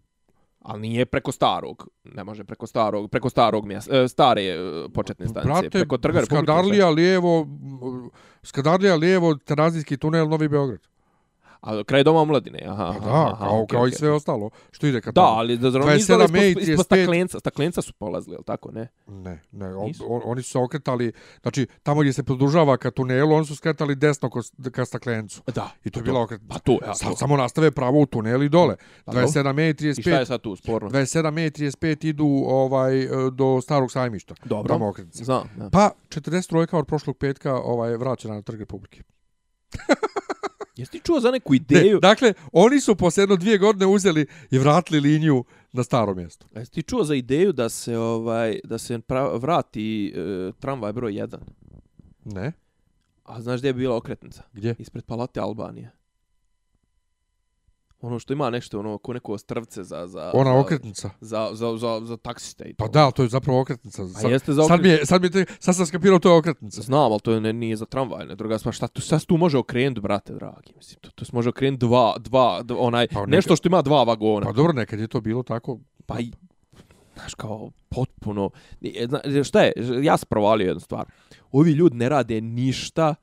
Ali 0.63 0.81
nije 0.81 1.07
preko 1.07 1.33
starog. 1.33 1.89
Ne 2.05 2.25
može 2.25 2.45
preko 2.45 2.67
starog, 2.67 3.11
preko 3.11 3.31
starog 3.31 3.67
mjesta, 3.67 3.97
e, 3.97 4.09
stare 4.09 4.43
e, 4.43 4.59
početne 4.95 5.29
stanice. 5.29 5.49
Brate, 5.49 5.71
preko 5.71 5.99
trga 5.99 6.25
Skadarlija 6.25 6.91
lijevo, 6.91 7.47
Skadarlija 8.43 8.97
lijevo, 8.97 9.35
Terazijski 9.35 9.97
tunel, 9.97 10.29
Novi 10.29 10.49
Beograd. 10.49 10.96
A 11.67 11.85
kraj 11.85 12.05
doma 12.05 12.21
omladine, 12.21 12.59
aha. 12.67 12.95
Pa 12.99 13.05
da, 13.05 13.11
aha, 13.11 13.37
kao, 13.39 13.63
okay, 13.63 13.67
kao 13.71 13.83
okay. 13.83 13.89
i 13.89 13.93
sve 13.93 14.11
ostalo. 14.11 14.51
Što 14.71 14.87
ide 14.87 15.01
kad 15.01 15.15
Da, 15.15 15.23
ali 15.23 15.59
da 15.59 15.71
zrovno 15.71 15.93
nisu 15.93 16.13
dali 16.13 16.49
ispod, 16.49 16.69
ispod 16.69 16.85
staklenca. 16.85 17.39
Staklenca 17.39 17.83
su 17.83 17.93
polazili, 17.93 18.37
ali 18.37 18.45
tako, 18.45 18.73
ne? 18.73 18.89
Ne, 19.07 19.43
ne. 19.53 19.75
On, 19.75 19.93
on, 20.09 20.21
oni 20.25 20.43
su 20.43 20.51
se 20.51 20.59
okretali, 20.59 21.13
znači, 21.43 21.67
tamo 21.83 22.01
gdje 22.01 22.13
se 22.13 22.23
produžava 22.23 22.77
ka 22.77 22.91
tunelu, 22.91 23.35
oni 23.35 23.47
su 23.47 23.57
skretali 23.57 23.95
desno 23.95 24.31
ko, 24.31 24.41
ka 24.73 24.85
staklencu. 24.85 25.43
Da. 25.55 25.71
I 25.85 25.91
to 25.91 25.99
je 25.99 26.03
bila 26.03 26.23
okret. 26.23 26.41
Pa 26.49 26.59
tu, 26.59 26.79
ja. 26.87 26.95
Sad 26.95 27.11
to. 27.11 27.17
samo 27.17 27.37
nastave 27.37 27.71
pravo 27.71 28.01
u 28.01 28.07
tunelu 28.07 28.43
i 28.43 28.49
dole. 28.49 28.77
27 29.07 29.61
e 29.61 29.71
i 29.71 29.75
35. 29.75 29.99
I 29.99 30.03
šta 30.03 30.11
je 30.11 30.27
sad 30.27 30.41
tu, 30.41 30.57
sporno? 30.57 30.91
27 30.91 31.47
e 31.47 31.51
35 31.51 32.07
idu 32.07 32.45
ovaj, 32.47 33.09
do 33.33 33.61
starog 33.61 33.93
sajmišta. 33.93 34.35
Dobro. 34.45 34.75
Tamo 34.75 34.93
Znam, 35.13 35.49
ja. 35.59 35.71
Pa, 35.71 35.91
43 36.09 36.77
od 36.77 36.87
prošlog 36.87 37.17
petka 37.17 37.55
ovaj, 37.55 37.97
vraćena 37.97 38.35
na 38.35 38.43
Trg 38.43 38.61
Republike. 38.61 39.03
Jesi 40.77 40.93
ti 40.93 41.01
čuo 41.05 41.21
za 41.21 41.31
neku 41.31 41.55
ideju? 41.55 41.95
Ne, 41.95 42.01
dakle, 42.01 42.35
oni 42.53 42.81
su 42.81 42.97
posljedno 42.97 43.37
dvije 43.37 43.59
godine 43.59 43.87
uzeli 43.87 44.27
i 44.51 44.59
vratili 44.59 45.01
liniju 45.01 45.45
na 45.73 45.83
staro 45.83 46.15
mjesto. 46.15 46.47
Jesi 46.55 46.73
ti 46.73 46.83
čuo 46.83 47.05
za 47.05 47.15
ideju 47.15 47.53
da 47.53 47.69
se 47.69 47.99
ovaj 47.99 48.61
da 48.65 48.79
se 48.79 49.01
vrati 49.35 50.15
e, 50.17 50.53
tramvaj 50.61 50.93
broj 50.93 51.13
1? 51.13 51.39
Ne. 52.25 52.53
A 53.25 53.43
znaš 53.43 53.61
gdje 53.61 53.69
je 53.69 53.75
bila 53.75 53.97
okretnica? 53.97 54.43
Gdje? 54.53 54.75
Ispred 54.79 55.05
Palate 55.05 55.41
Albanije 55.41 55.96
ono 58.01 58.19
što 58.19 58.33
ima 58.33 58.51
nešto 58.51 58.79
ono 58.79 58.99
ko 58.99 59.13
neko 59.13 59.39
strvce 59.39 59.85
za 59.85 60.07
za 60.07 60.31
ona 60.35 60.53
za, 60.53 60.59
okretnica 60.59 61.11
za 61.21 61.49
za 61.53 61.77
za 61.77 62.01
za 62.05 62.17
taksiste 62.17 62.65
i 62.65 62.75
to. 62.75 62.85
Pa 62.85 62.89
da, 62.89 63.11
to 63.11 63.23
je 63.23 63.29
zapravo 63.29 63.61
okretnica. 63.61 64.09
Sad, 64.09 64.31
jeste 64.31 64.53
za 64.53 64.63
okretnica. 64.63 64.77
sad 64.77 64.83
mi 64.83 64.89
je 64.89 65.07
sad 65.07 65.23
mi 65.23 65.31
te, 65.31 65.55
sad 65.59 65.77
sam 65.77 65.87
skapirao 65.87 66.19
to 66.19 66.33
je 66.33 66.39
okretnica. 66.39 66.83
Znam, 66.83 67.13
al 67.13 67.21
to 67.21 67.33
je 67.33 67.41
ne, 67.41 67.53
nije 67.53 67.77
za 67.77 67.87
tramvaj, 67.87 68.27
ne 68.27 68.35
druga 68.35 68.59
stvar, 68.59 68.75
šta 68.75 68.89
tu 68.89 69.01
sad 69.01 69.25
tu 69.25 69.37
može 69.37 69.59
okrenuti, 69.59 70.01
brate 70.01 70.35
dragi, 70.35 70.73
mislim, 70.77 71.01
to 71.01 71.11
to 71.11 71.25
se 71.25 71.31
može 71.35 71.49
okrenuti 71.49 71.87
dva 71.87 72.15
dva, 72.19 72.63
dva 72.63 72.79
onaj 72.81 73.09
pa, 73.09 73.27
nešto 73.27 73.57
što 73.57 73.69
ima 73.69 73.83
dva 73.83 74.03
vagona. 74.03 74.47
Pa 74.47 74.53
dobro, 74.53 74.73
nekad 74.73 75.01
je 75.01 75.09
to 75.09 75.21
bilo 75.21 75.43
tako. 75.43 75.79
Pa 76.07 76.21
i 76.21 76.33
znaš 77.15 77.35
kao 77.35 77.71
potpuno 77.89 78.51
šta 79.45 79.63
je 79.63 79.73
ja 80.03 80.17
sam 80.17 80.27
provalio 80.29 80.67
jednu 80.67 80.81
stvar 80.81 81.07
ovi 81.53 81.73
ljudi 81.73 81.97
ne 81.97 82.09
rade 82.09 82.41
ništa 82.41 83.15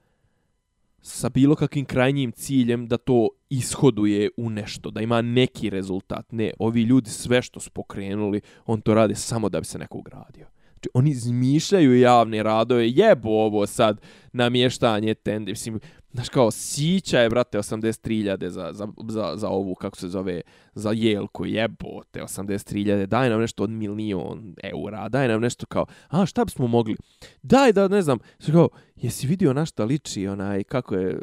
sa 1.06 1.30
bilo 1.30 1.56
kakvim 1.56 1.86
krajnjim 1.86 2.32
ciljem 2.32 2.88
da 2.88 2.98
to 2.98 3.30
ishoduje 3.50 4.30
u 4.38 4.50
nešto, 4.50 4.92
da 4.92 5.02
ima 5.02 5.22
neki 5.22 5.70
rezultat. 5.70 6.32
Ne, 6.32 6.52
ovi 6.60 6.82
ljudi 6.82 7.10
sve 7.10 7.42
što 7.42 7.60
su 7.60 7.72
pokrenuli, 7.72 8.42
on 8.66 8.82
to 8.82 8.94
rade 8.94 9.16
samo 9.16 9.50
da 9.50 9.60
bi 9.60 9.66
se 9.66 9.80
neko 9.80 9.98
ugradio. 9.98 10.48
Znači, 10.74 10.90
oni 10.94 11.10
izmišljaju 11.10 12.00
javne 12.00 12.44
radove, 12.44 12.90
jebo 12.90 13.30
ovo 13.30 13.68
sad 13.68 14.02
namještanje 14.34 15.14
tende. 15.14 15.52
Mislim, 15.52 15.80
Znaš 16.14 16.30
kao, 16.30 16.52
sića 16.52 17.20
je, 17.20 17.30
brate, 17.30 17.58
83.000 17.58 18.48
za, 18.48 18.70
za, 18.74 18.88
za, 19.08 19.34
za 19.36 19.50
ovu, 19.50 19.76
kako 19.76 19.98
se 19.98 20.08
zove, 20.08 20.42
za 20.74 20.92
jelku, 20.92 21.46
jebote, 21.46 22.22
83.000, 22.22 23.06
daj 23.06 23.30
nam 23.30 23.42
nešto 23.42 23.64
od 23.64 23.70
milion 23.70 24.56
eura, 24.64 25.10
daj 25.10 25.28
nam 25.28 25.42
nešto 25.42 25.66
kao, 25.66 25.86
a 26.10 26.26
šta 26.26 26.46
bismo 26.46 26.68
mogli? 26.68 26.96
Daj 27.42 27.74
da, 27.74 27.88
ne 27.88 28.02
znam, 28.02 28.20
znaš 28.40 28.54
kao, 28.54 28.70
jesi 28.96 29.28
vidio 29.28 29.54
na 29.54 29.66
šta 29.66 29.86
liči, 29.86 30.28
onaj, 30.28 30.64
kako 30.64 30.96
je, 30.96 31.20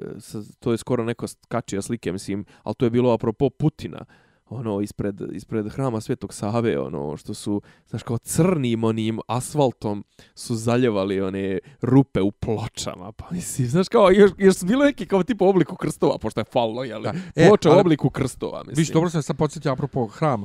to 0.59 0.73
je 0.73 0.79
skoro 0.79 1.05
neko 1.05 1.27
kačio 1.49 1.83
slike, 1.83 2.13
mislim, 2.13 2.45
ali 2.63 2.75
to 2.75 2.87
je 2.87 2.91
bilo 2.91 3.13
apropo 3.13 3.51
Putina, 3.51 4.05
ono 4.51 4.81
ispred 4.81 5.21
ispred 5.33 5.69
hrama 5.69 6.01
Svetog 6.01 6.35
Save 6.35 6.79
ono 6.79 7.17
što 7.17 7.35
su 7.35 7.63
znaš 7.89 8.03
kao 8.03 8.19
crnim 8.19 8.85
onim 8.85 9.21
asfaltom 9.27 10.05
su 10.35 10.55
zaljevali 10.55 11.21
one 11.21 11.59
rupe 11.83 12.21
u 12.21 12.31
pločama 12.31 13.13
pa 13.13 13.27
mislim 13.31 13.69
znaš 13.69 13.89
kao 13.89 14.11
još, 14.11 14.31
još 14.39 14.57
su 14.57 14.67
bilo 14.67 14.85
neki 14.85 15.07
kao 15.07 15.23
tipa 15.23 15.45
obliku 15.45 15.77
krstova 15.77 16.19
pošto 16.19 16.41
je 16.41 16.45
fallo 16.45 16.85
je 16.85 16.99
li 16.99 17.09
e, 17.37 17.47
ploča 17.47 17.71
u 17.71 17.79
obliku 17.79 18.11
krstova 18.11 18.59
mislim. 18.59 18.75
Viš 18.77 18.89
dobro 18.89 19.11
sam 19.11 19.23
se 19.23 19.35
podsjetio 19.35 19.73
apropo 19.73 20.07
hram 20.07 20.43
e, 20.43 20.45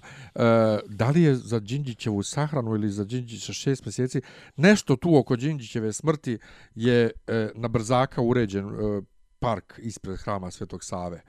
da 0.87 1.09
li 1.09 1.21
je 1.21 1.35
za 1.35 1.59
Đinđićevu 1.59 2.23
sahranu 2.23 2.75
ili 2.75 2.89
za 2.89 3.03
Đinđića 3.03 3.53
šest 3.53 3.85
mjeseci 3.85 4.21
nešto 4.55 4.95
tu 4.95 5.17
oko 5.17 5.35
Đinđićeve 5.35 5.93
smrti 5.93 6.37
je 6.75 7.11
e, 7.27 7.49
na 7.55 7.67
brzaka 7.67 8.21
uređen 8.21 8.65
e, 8.65 9.01
park 9.39 9.73
ispred 9.77 10.17
hrama 10.17 10.51
Svetog 10.51 10.83
Save 10.83 11.21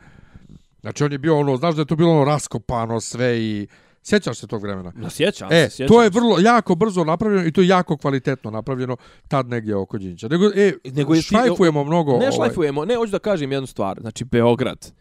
Znači 0.87 1.05
on 1.05 1.12
je 1.12 1.18
bio 1.18 1.39
ono, 1.39 1.57
znaš 1.57 1.74
da 1.74 1.82
je 1.82 1.87
to 1.87 1.97
bilo 1.97 2.12
ono 2.12 2.24
raskopano 2.24 3.01
sve 3.01 3.39
i 3.39 3.66
Sjećaš 4.03 4.39
se 4.39 4.47
tog 4.47 4.62
vremena? 4.62 4.93
No, 4.97 5.11
sjećam 5.11 5.49
E, 5.53 5.62
se, 5.62 5.70
sjećam 5.70 5.89
to 5.89 6.03
je 6.03 6.11
vrlo 6.11 6.39
jako 6.41 6.74
brzo 6.74 7.05
napravljeno 7.05 7.47
i 7.47 7.53
to 7.53 7.61
je 7.61 7.68
jako 7.68 7.97
kvalitetno 7.97 8.51
napravljeno 8.51 8.97
tad 9.28 9.49
negdje 9.49 9.76
oko 9.76 9.99
Đinđa. 9.99 10.28
Nego, 10.28 10.45
e, 10.47 10.72
Nego 10.87 11.14
je 11.14 11.20
ti- 11.20 11.26
šlajfujemo 11.26 11.84
mnogo. 11.84 12.11
Ne 12.11 12.16
ovaj, 12.18 12.32
šlajfujemo, 12.32 12.84
ne, 12.84 12.97
hoću 12.97 13.12
da 13.12 13.18
kažem 13.18 13.53
jednu 13.53 13.66
stvar. 13.66 13.99
Znači, 14.01 14.24
Beograd 14.24 14.93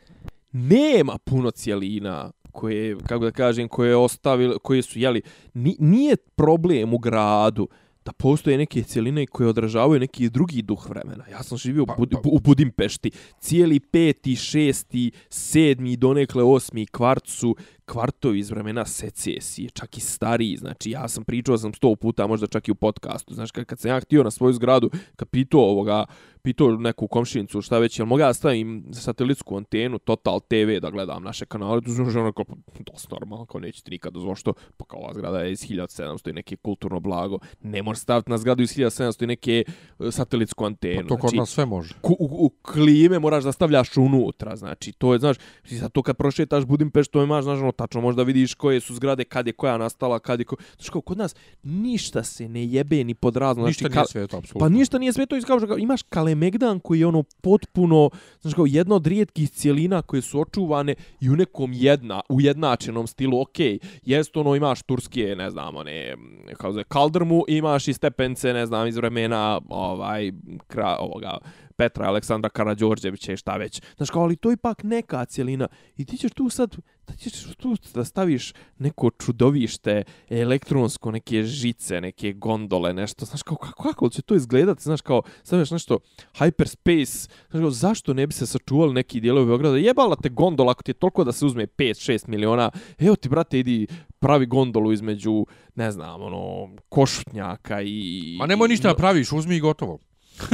nema 0.51 1.17
puno 1.23 1.51
cijelina 1.51 2.31
koje, 2.51 2.97
kako 2.99 3.23
da 3.23 3.31
kažem, 3.31 3.67
koje 3.67 3.89
je 3.89 3.95
ostavili, 3.95 4.55
koje 4.63 4.81
su, 4.81 4.99
jeli, 4.99 5.21
ni, 5.53 5.75
nije 5.79 6.15
problem 6.35 6.93
u 6.93 6.97
gradu 6.97 7.67
da 8.05 8.11
postoje 8.11 8.57
neke 8.57 8.83
cijeline 8.83 9.25
koje 9.25 9.49
odražavaju 9.49 9.99
neki 9.99 10.29
drugi 10.29 10.61
duh 10.61 10.89
vremena. 10.89 11.23
Ja 11.31 11.43
sam 11.43 11.57
živio 11.57 11.83
u, 11.83 11.85
Pa, 11.85 11.95
Bud, 11.97 12.09
pa. 12.11 12.19
u 12.31 12.39
Budimpešti. 12.39 13.11
Cijeli 13.39 13.79
peti, 13.79 14.35
šesti, 14.35 15.11
sedmi, 15.29 15.97
donekle 15.97 16.43
osmi 16.43 16.85
kvart 16.85 17.27
su 17.27 17.55
kvartovi 17.85 18.39
iz 18.39 18.49
vremena 18.49 18.85
secesije, 18.85 19.69
čak 19.69 19.97
i 19.97 20.01
stariji. 20.01 20.57
Znači, 20.57 20.91
ja 20.91 21.07
sam 21.07 21.23
pričao 21.23 21.57
sam 21.57 21.73
sto 21.73 21.95
puta, 21.95 22.27
možda 22.27 22.47
čak 22.47 22.67
i 22.67 22.71
u 22.71 22.75
podcastu. 22.75 23.33
Znači, 23.33 23.53
kad, 23.53 23.65
kad 23.65 23.79
sam 23.79 23.91
ja 23.91 23.99
htio 23.99 24.23
na 24.23 24.31
svoju 24.31 24.53
zgradu, 24.53 24.89
kad 25.15 25.29
pitao 25.29 25.61
ovoga, 25.61 26.05
pitao 26.41 26.71
neku 26.71 27.07
komšinicu 27.07 27.61
šta 27.61 27.79
već, 27.79 27.99
jel 27.99 28.05
mogu 28.05 28.19
ja 28.19 28.33
stavim 28.33 28.85
satelitsku 28.93 29.57
antenu 29.57 29.99
Total 29.99 30.39
TV 30.39 30.79
da 30.81 30.89
gledam 30.89 31.23
naše 31.23 31.45
kanale, 31.45 31.81
tu 31.81 31.91
znači 31.91 32.17
ono 32.17 32.31
kao, 32.31 32.45
pa, 32.45 32.55
dosta 32.91 33.15
normalno, 33.19 33.45
kao 33.45 33.61
nećete 33.61 33.91
nikad 33.91 34.13
dozvoliti 34.13 34.39
što, 34.39 34.53
pa 34.77 34.85
kao 34.85 34.99
ova 34.99 35.13
zgrada 35.13 35.39
je 35.39 35.51
iz 35.51 35.59
1700 35.59 36.29
i 36.29 36.33
neke 36.33 36.55
kulturno 36.55 36.99
blago, 36.99 37.39
ne 37.61 37.83
možeš 37.83 38.01
staviti 38.01 38.29
na 38.31 38.37
zgradu 38.37 38.63
iz 38.63 38.69
1700 38.69 39.23
i 39.23 39.27
neke 39.27 39.63
e, 39.99 40.11
satelitsku 40.11 40.65
antenu. 40.65 41.01
Pa 41.01 41.07
to 41.07 41.17
kod 41.17 41.29
znači, 41.29 41.37
nas 41.37 41.49
sve 41.49 41.65
može. 41.65 41.93
ku, 42.01 42.15
u, 42.19 42.45
u 42.45 42.49
klime 42.49 43.19
moraš 43.19 43.43
da 43.43 43.51
stavljaš 43.51 43.97
unutra, 43.97 44.55
znači, 44.55 44.91
to 44.91 45.13
je, 45.13 45.19
znaš, 45.19 45.37
sad 45.79 45.91
to 45.91 46.01
kad 46.01 46.17
prošetaš 46.17 46.65
Budimpeštu, 46.65 47.11
to 47.11 47.23
imaš, 47.23 47.43
znaš, 47.43 47.59
ono, 47.59 47.71
tačno 47.75 48.01
možda 48.01 48.23
vidiš 48.23 48.53
koje 48.53 48.79
su 48.79 48.95
zgrade, 48.95 49.23
kad 49.23 49.47
je 49.47 49.53
koja 49.53 49.77
nastala, 49.77 50.19
kad 50.19 50.39
je 50.39 50.45
ko... 50.45 50.55
Znaš, 50.75 50.89
kao, 50.89 51.01
kod 51.01 51.17
nas 51.17 51.35
ništa 51.63 52.23
se 52.23 52.49
ne 52.49 52.65
jebe 52.65 53.03
ni 53.03 53.13
pod 53.13 53.37
razno, 53.37 53.65
Ništa 53.65 53.81
znači, 53.81 53.95
nije 53.95 54.07
sveto, 54.07 54.37
apsolutno. 54.37 54.59
Pa 54.59 54.69
ništa 54.69 54.97
nije 54.97 55.13
sve 55.13 55.25
to 55.25 55.37
iz 55.37 55.43
kao 55.45 55.59
imaš 55.77 56.01
Kalemegdan 56.01 56.79
koji 56.79 56.99
je 56.99 57.07
ono 57.07 57.23
potpuno, 57.41 58.09
znaš 58.41 58.53
kao 58.53 58.65
jedna 58.65 58.95
od 58.95 59.07
rijetkih 59.07 59.49
cijelina 59.49 60.01
koje 60.01 60.21
su 60.21 60.39
očuvane 60.39 60.95
i 61.21 61.29
u 61.29 61.35
nekom 61.35 61.73
jedna, 61.73 62.21
ujednačenom 62.29 63.07
stilu, 63.07 63.41
ok, 63.41 63.59
jest 64.03 64.37
ono 64.37 64.55
imaš 64.55 64.81
turske, 64.81 65.35
ne 65.37 65.49
znam, 65.49 65.75
one, 65.75 66.15
kao 66.57 66.71
zove, 66.71 66.83
kaldrmu, 66.83 67.43
imaš 67.47 67.87
i 67.87 67.93
stepence, 67.93 68.53
ne 68.53 68.65
znam, 68.65 68.87
iz 68.87 68.97
vremena, 68.97 69.61
ovaj, 69.69 70.31
kra, 70.67 70.97
ovoga, 70.99 71.37
Petra 71.77 72.07
Aleksandra 72.07 72.49
Karađorđevića 72.49 73.33
i 73.33 73.37
šta 73.37 73.57
već. 73.57 73.81
Znaš 73.97 74.09
kao, 74.09 74.21
ali 74.21 74.35
to 74.35 74.49
je 74.49 74.53
ipak 74.53 74.83
neka 74.83 75.25
cijelina. 75.25 75.67
I 75.97 76.05
ti 76.05 76.17
ćeš 76.17 76.31
tu 76.31 76.49
sad, 76.49 76.75
da 77.07 77.13
ćeš 77.13 77.55
tu 77.57 77.75
da 77.93 78.05
staviš 78.05 78.53
neko 78.77 79.09
čudovište, 79.09 80.03
elektronsko, 80.29 81.11
neke 81.11 81.43
žice, 81.43 82.01
neke 82.01 82.33
gondole, 82.33 82.93
nešto. 82.93 83.25
Znaš 83.25 83.43
kao, 83.43 83.57
kako, 83.57 83.83
kako 83.83 84.09
će 84.09 84.21
to 84.21 84.35
izgledati? 84.35 84.83
Znaš 84.83 85.01
kao, 85.01 85.21
staviš 85.43 85.71
nešto 85.71 85.99
hyperspace. 86.37 87.29
Znaš 87.49 87.61
kao, 87.61 87.71
zašto 87.71 88.13
ne 88.13 88.27
bi 88.27 88.33
se 88.33 88.45
sačuvali 88.45 88.93
neki 88.93 89.21
dijelovi 89.21 89.47
Beograda? 89.47 89.77
Jebala 89.77 90.15
te 90.15 90.29
gondola 90.29 90.71
ako 90.71 90.83
ti 90.83 90.89
je 90.89 90.95
toliko 90.95 91.23
da 91.23 91.31
se 91.31 91.45
uzme 91.45 91.67
5-6 91.67 92.27
miliona. 92.27 92.71
Evo 92.97 93.15
ti, 93.15 93.29
brate, 93.29 93.59
idi 93.59 93.87
pravi 94.19 94.45
gondolu 94.45 94.91
između, 94.91 95.45
ne 95.75 95.91
znam, 95.91 96.21
ono, 96.21 96.75
košutnjaka 96.89 97.81
i... 97.81 98.35
Ma 98.39 98.45
nemoj 98.45 98.67
ništa 98.67 98.87
da 98.87 98.95
praviš, 98.95 99.31
uzmi 99.31 99.55
i 99.55 99.59
gotovo. 99.59 99.99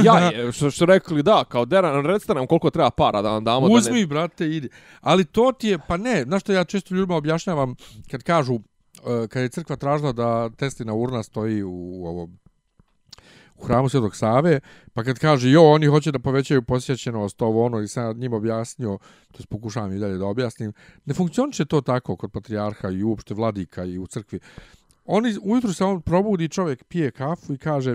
Ja 0.04 0.18
je, 0.18 0.52
što, 0.52 0.70
što 0.70 0.86
rekli, 0.86 1.22
da, 1.22 1.44
kao 1.48 1.64
deran, 1.64 2.06
recite 2.06 2.34
nam 2.34 2.46
koliko 2.46 2.70
treba 2.70 2.90
para 2.90 3.22
da 3.22 3.30
vam 3.30 3.44
damo. 3.44 3.66
Uzmi, 3.66 3.92
da 3.92 4.00
ne... 4.00 4.06
brate, 4.06 4.46
idi. 4.46 4.68
Ali 5.00 5.24
to 5.24 5.52
ti 5.52 5.68
je, 5.68 5.78
pa 5.88 5.96
ne, 5.96 6.22
znaš 6.22 6.42
što 6.42 6.52
ja 6.52 6.64
često 6.64 6.94
ljudima 6.94 7.16
objašnjavam, 7.16 7.74
kad 8.10 8.22
kažu, 8.22 8.54
e, 8.54 9.28
kad 9.28 9.42
je 9.42 9.48
crkva 9.48 9.76
tražila 9.76 10.12
da 10.12 10.50
Teslina 10.50 10.94
urna 10.94 11.22
stoji 11.22 11.62
u, 11.62 11.70
u 11.72 12.06
ovom 12.06 12.38
u 13.62 13.66
hramu 13.66 13.88
Svetog 13.88 14.16
Save, 14.16 14.60
pa 14.94 15.04
kad 15.04 15.18
kaže, 15.18 15.50
jo, 15.50 15.62
oni 15.62 15.86
hoće 15.86 16.12
da 16.12 16.18
povećaju 16.18 16.62
posjećenost, 16.62 17.42
ovo 17.42 17.64
ono, 17.64 17.80
i 17.80 17.88
sam 17.88 18.18
njim 18.18 18.32
objasnio, 18.32 18.98
to 19.32 19.38
jest 19.38 19.48
pokušavam 19.48 19.92
i 19.92 19.98
dalje 19.98 20.18
da 20.18 20.26
objasnim, 20.26 20.72
ne 21.04 21.14
funkcioniše 21.14 21.64
to 21.64 21.80
tako 21.80 22.16
kod 22.16 22.32
patrijarha 22.32 22.90
i 22.90 23.02
uopšte 23.02 23.34
vladika 23.34 23.84
i 23.84 23.98
u 23.98 24.06
crkvi. 24.06 24.40
Oni, 25.04 25.36
ujutru 25.42 25.72
se 25.72 25.84
on 25.84 26.00
probudi, 26.02 26.48
čovjek 26.48 26.84
pije 26.84 27.10
kafu 27.10 27.54
i 27.54 27.58
kaže, 27.58 27.94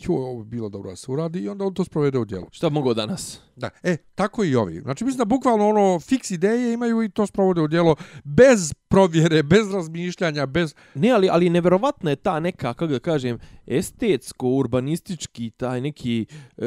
jo, 0.00 0.14
ovo 0.14 0.42
bi 0.42 0.50
bilo 0.50 0.68
dobro 0.68 0.90
da 0.90 0.96
se 0.96 1.12
uradi, 1.12 1.40
i 1.40 1.48
onda 1.48 1.64
on 1.64 1.74
to 1.74 1.84
sprovede 1.84 2.18
u 2.18 2.24
djelu. 2.24 2.46
Šta 2.50 2.68
mogao 2.68 2.94
danas? 2.94 3.40
Da, 3.56 3.70
e, 3.82 3.96
tako 4.14 4.44
i 4.44 4.54
ovi. 4.54 4.80
Znači, 4.80 5.04
mislim 5.04 5.18
da 5.18 5.24
bukvalno 5.24 5.68
ono, 5.68 6.00
fiks 6.00 6.30
ideje 6.30 6.72
imaju 6.72 7.02
i 7.02 7.08
to 7.08 7.26
sprovode 7.26 7.60
u 7.60 7.68
djelo 7.68 7.96
bez 8.24 8.74
provjere, 8.88 9.42
bez 9.42 9.72
razmišljanja, 9.72 10.46
bez... 10.46 10.74
Ne, 10.94 11.10
ali, 11.10 11.28
ali 11.28 11.50
neverovatna 11.50 12.10
je 12.10 12.16
ta 12.16 12.40
neka, 12.40 12.74
kako 12.74 12.86
da 12.86 12.98
kažem, 12.98 13.38
estetsko-urbanistički, 13.66 15.50
taj 15.50 15.80
neki 15.80 16.26
e, 16.56 16.66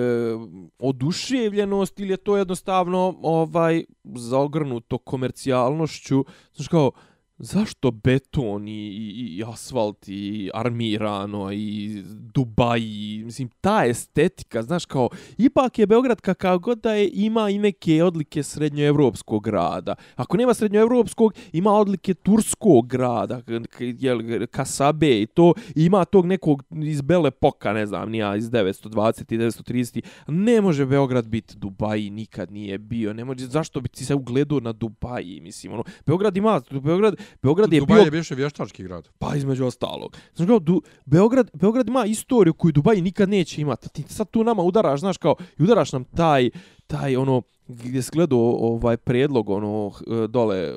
oduševljenost 0.80 2.00
ili 2.00 2.14
je 2.14 2.18
to 2.18 2.38
jednostavno 2.38 3.16
ovaj 3.22 3.84
zaogrnuto 4.16 4.98
komercijalnošću. 4.98 6.26
Znaš 6.54 6.68
kao, 6.68 6.92
zašto 7.38 7.92
beton 7.92 8.68
i, 8.68 8.72
i, 8.72 9.38
i 9.38 9.44
asfalt 9.44 10.08
i 10.08 10.50
armirano 10.54 11.52
i 11.52 12.04
Dubai, 12.34 13.22
mislim, 13.26 13.50
ta 13.62 13.86
estetika, 13.86 14.62
znaš, 14.62 14.86
kao, 14.86 15.10
ipak 15.38 15.80
je 15.80 15.88
Beograd 15.88 16.22
kakav 16.22 16.60
god 16.60 16.78
da 16.78 16.94
je, 16.94 17.10
ima 17.14 17.50
i 17.50 17.58
neke 17.58 18.04
odlike 18.04 18.44
srednjoevropskog 18.44 19.44
grada. 19.44 19.96
Ako 20.16 20.38
nema 20.38 20.54
srednjoevropskog, 20.54 21.34
ima 21.52 21.72
odlike 21.72 22.14
turskog 22.14 22.88
grada, 22.88 23.42
jel, 23.80 24.20
Kasabe 24.52 25.22
i 25.22 25.26
to, 25.26 25.54
i 25.76 25.86
ima 25.86 26.06
tog 26.06 26.26
nekog 26.26 26.64
iz 26.84 27.02
Bele 27.02 27.32
Poka, 27.32 27.74
ne 27.74 27.86
znam, 27.86 28.10
nija 28.10 28.36
iz 28.36 28.50
920 28.50 29.34
i 29.34 29.38
930. 29.38 30.02
Ne 30.28 30.62
može 30.62 30.86
Beograd 30.86 31.28
biti 31.28 31.58
Dubai, 31.58 32.10
nikad 32.10 32.52
nije 32.52 32.78
bio. 32.78 33.14
Ne 33.14 33.26
može, 33.26 33.46
zašto 33.46 33.82
bi 33.82 33.90
ti 33.90 34.06
se 34.06 34.16
ugledao 34.16 34.60
na 34.60 34.74
Dubai, 34.74 35.40
mislim, 35.42 35.74
ono, 35.74 35.84
Beograd 36.06 36.38
ima, 36.38 36.62
Beograd, 36.72 37.16
Beograd 37.42 37.74
je 37.74 37.80
Dubaj 37.80 37.96
bio 37.96 38.06
je 38.06 38.12
bivše 38.12 38.36
vještački 38.36 38.84
grad. 38.84 39.10
Pa 39.20 39.36
između 39.36 39.66
ostalog. 39.66 40.18
Znaš 40.36 40.48
kao, 40.48 40.60
du, 40.60 40.82
Beograd, 41.06 41.52
Beograd 41.54 41.88
ima 41.88 42.06
istoriju 42.06 42.54
koju 42.54 42.72
Dubai 42.72 43.02
nikad 43.02 43.30
neće 43.30 43.62
imati. 43.62 43.90
Ti 43.90 44.04
sad 44.14 44.30
tu 44.30 44.44
nama 44.44 44.64
udaraš, 44.64 45.00
znaš 45.00 45.18
kao, 45.18 45.36
i 45.60 45.64
udaraš 45.64 45.92
nam 45.92 46.04
taj, 46.04 46.50
taj 46.88 47.16
ono, 47.16 47.42
gdje 47.68 48.02
se 48.02 48.10
gledao 48.14 48.40
ovaj 48.40 48.98
predlog, 48.98 49.50
ono, 49.50 49.92
dole 50.30 50.74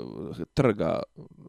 trga 0.55 1.03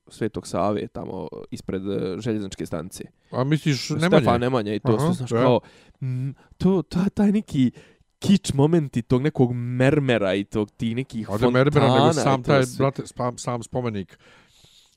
Svetog 0.08 0.48
Save, 0.48 0.88
tamo 0.88 1.28
ispred 1.52 1.82
eh, 1.88 2.22
željezničke 2.22 2.66
stanice. 2.66 3.04
A 3.32 3.44
misliš, 3.44 3.90
Nemanja. 3.90 4.08
Stefan 4.08 4.42
Nemanja 4.42 4.74
i 4.74 4.80
to 4.80 4.98
Aha, 5.00 5.14
znaš 5.14 5.30
kao, 5.30 5.60
mm, 6.02 6.30
to, 6.58 6.82
to, 6.82 7.00
taj 7.14 7.32
neki 7.32 7.72
kič 8.20 8.54
momenti 8.54 9.02
tog 9.02 9.22
nekog 9.22 9.54
mermera 9.54 10.34
i 10.36 10.44
tog 10.44 10.72
ti 10.72 10.96
nekih 10.96 11.30
Ovdje 11.30 11.46
fontana. 11.46 11.64
Merbera, 11.64 11.94
nego 11.94 12.10
i 12.10 12.14
sam 12.14 12.44
taj, 12.44 12.64
brate, 12.78 13.04
sam 13.38 13.64
spomenik. 13.64 14.20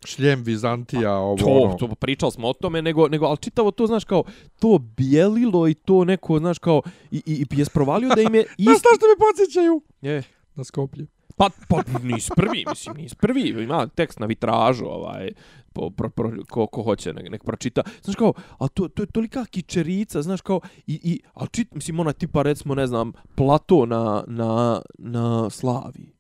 Šljem 0.05 0.43
Vizantija, 0.43 1.15
ovo 1.15 1.37
to, 1.37 1.47
ono. 1.47 1.75
to 1.75 1.95
pričali 1.95 2.33
smo 2.33 2.49
o 2.49 2.53
tome, 2.53 2.83
nego, 2.83 3.09
nego 3.09 3.27
ali 3.27 3.37
čitavo 3.37 3.71
to, 3.71 3.87
znaš, 3.87 4.05
kao, 4.05 4.25
to 4.59 4.79
bijelilo 4.79 5.69
i 5.69 5.75
to 5.75 6.05
neko, 6.05 6.39
znaš, 6.39 6.59
kao, 6.59 6.83
i, 7.11 7.23
i, 7.27 7.47
i 7.51 7.59
je 7.59 7.65
sprovalio 7.65 8.09
da 8.09 8.23
im 8.23 8.35
je 8.35 8.43
Znaš 8.59 8.77
isti... 8.77 8.89
što 8.97 9.07
me 9.07 9.27
podsjećaju? 9.29 9.83
Je, 10.01 10.23
Na 10.55 10.65
Skoplje. 10.65 11.07
pa, 11.37 11.51
pa 11.69 11.83
nis 12.03 12.29
prvi, 12.37 12.65
mislim, 12.69 12.97
nis 12.97 13.15
prvi, 13.15 13.49
ima 13.63 13.87
tekst 13.87 14.19
na 14.19 14.27
vitražu, 14.27 14.85
ovaj, 14.85 15.31
po, 15.73 15.91
pro, 15.91 16.11
pro, 16.11 16.33
ko, 16.51 16.67
ko 16.67 16.83
hoće, 16.83 17.13
nek, 17.13 17.31
nek 17.31 17.45
pročita. 17.45 17.83
Znaš 18.03 18.17
kao, 18.17 18.33
a 18.59 18.69
to, 18.69 18.89
to 18.89 19.03
je 19.03 19.07
tolika 19.07 19.45
kičerica, 19.45 20.23
znaš 20.23 20.41
kao, 20.41 20.61
i, 20.87 21.01
i, 21.03 21.21
a 21.35 21.47
čit, 21.47 21.75
mislim, 21.75 22.01
ona 22.01 22.13
tipa, 22.13 22.43
recimo, 22.43 22.75
ne 22.75 22.87
znam, 22.87 23.13
plato 23.35 23.87
na, 23.87 24.25
na, 24.27 24.81
na 24.99 25.51
slavi. 25.51 26.20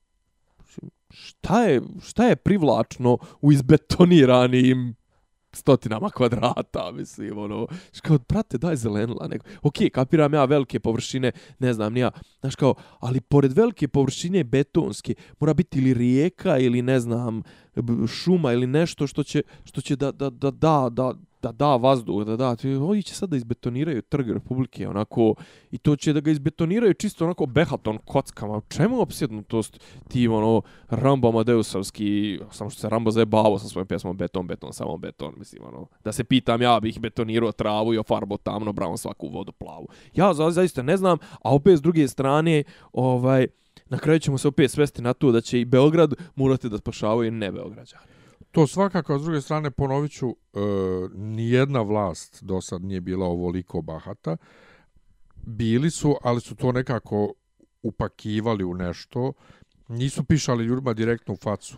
Šta 1.10 1.64
je, 1.64 1.80
šta 2.02 2.26
je 2.26 2.36
privlačno 2.36 3.18
u 3.40 3.52
izbetoniranim 3.52 4.94
stotinama 5.52 6.10
kvadrata, 6.10 6.90
mislim, 6.92 7.38
ono, 7.38 7.66
znaš 7.92 8.00
kao, 8.00 8.18
brate, 8.28 8.58
daj 8.58 8.76
zelenila, 8.76 9.28
nego, 9.28 9.44
okej, 9.62 9.86
okay, 9.86 9.90
kapiram 9.90 10.34
ja 10.34 10.44
velike 10.44 10.80
površine, 10.80 11.32
ne 11.58 11.72
znam, 11.72 11.92
nija, 11.92 12.10
znaš 12.40 12.56
kao, 12.56 12.74
ali 13.00 13.20
pored 13.20 13.52
velike 13.52 13.88
površine 13.88 14.44
betonske, 14.44 15.14
mora 15.40 15.54
biti 15.54 15.78
ili 15.78 15.94
rijeka, 15.94 16.58
ili 16.58 16.82
ne 16.82 17.00
znam, 17.00 17.42
šuma, 18.08 18.52
ili 18.52 18.66
nešto 18.66 19.06
što 19.06 19.22
će, 19.22 19.42
što 19.64 19.80
će 19.80 19.96
da, 19.96 20.12
da, 20.12 20.30
da, 20.30 20.50
da, 20.50 20.88
da, 20.90 21.14
da 21.42 21.52
da 21.52 21.76
vazduh, 21.76 22.24
da 22.24 22.36
da, 22.36 22.56
oni 22.80 23.02
će 23.02 23.14
sad 23.14 23.28
da 23.30 23.36
izbetoniraju 23.36 24.02
trg 24.02 24.30
Republike, 24.30 24.88
onako, 24.88 25.34
i 25.70 25.78
to 25.78 25.96
će 25.96 26.12
da 26.12 26.20
ga 26.20 26.30
izbetoniraju 26.30 26.94
čisto 26.94 27.24
onako 27.24 27.46
behaton 27.46 27.98
kockama, 28.04 28.60
čemu 28.68 29.00
opsjednutost 29.00 29.80
ti, 30.08 30.28
ono, 30.28 30.62
Rambo 30.88 31.28
Amadeusovski, 31.28 32.38
samo 32.50 32.70
što 32.70 32.80
se 32.80 32.88
Rambo 32.88 33.10
zajebavo 33.10 33.58
sa 33.58 33.68
svojom 33.68 33.86
pjesmom 33.86 34.16
Beton, 34.16 34.46
beton, 34.46 34.72
samo 34.72 34.96
beton, 34.96 35.34
mislim, 35.36 35.62
ono, 35.64 35.86
da 36.04 36.12
se 36.12 36.24
pitam, 36.24 36.62
ja 36.62 36.80
bih 36.80 37.00
betonirao 37.00 37.52
travu 37.52 37.94
i 37.94 37.98
ofarbo 37.98 38.36
tamno, 38.36 38.72
brown 38.72 38.96
svaku 38.96 39.28
vodu 39.28 39.52
plavu. 39.52 39.88
Ja 40.14 40.34
za, 40.34 40.50
zaista 40.50 40.82
ne 40.82 40.96
znam, 40.96 41.18
a 41.42 41.54
opet 41.54 41.78
s 41.78 41.82
druge 41.82 42.08
strane, 42.08 42.64
ovaj, 42.92 43.46
na 43.88 43.98
kraju 43.98 44.18
ćemo 44.18 44.38
se 44.38 44.48
opet 44.48 44.70
svesti 44.70 45.02
na 45.02 45.12
to 45.12 45.32
da 45.32 45.40
će 45.40 45.60
i 45.60 45.64
Beograd 45.64 46.14
morati 46.34 46.68
da 46.68 46.78
spašavaju 46.78 47.30
ne 47.30 47.52
Beograđani. 47.52 48.19
To 48.50 48.66
svakako, 48.66 49.18
s 49.18 49.22
druge 49.22 49.40
strane, 49.40 49.70
ponovit 49.70 50.12
ću, 50.12 50.28
e, 50.28 50.58
nijedna 51.14 51.82
vlast 51.82 52.44
do 52.44 52.60
sad 52.60 52.82
nije 52.82 53.00
bila 53.00 53.26
ovoliko 53.26 53.82
bahata. 53.82 54.36
Bili 55.36 55.90
su, 55.90 56.16
ali 56.22 56.40
su 56.40 56.54
to 56.54 56.72
nekako 56.72 57.32
upakivali 57.82 58.64
u 58.64 58.74
nešto. 58.74 59.32
Nisu 59.88 60.24
pišali 60.24 60.64
ljudima 60.64 60.92
direktno 60.92 61.34
u 61.34 61.36
facu. 61.36 61.76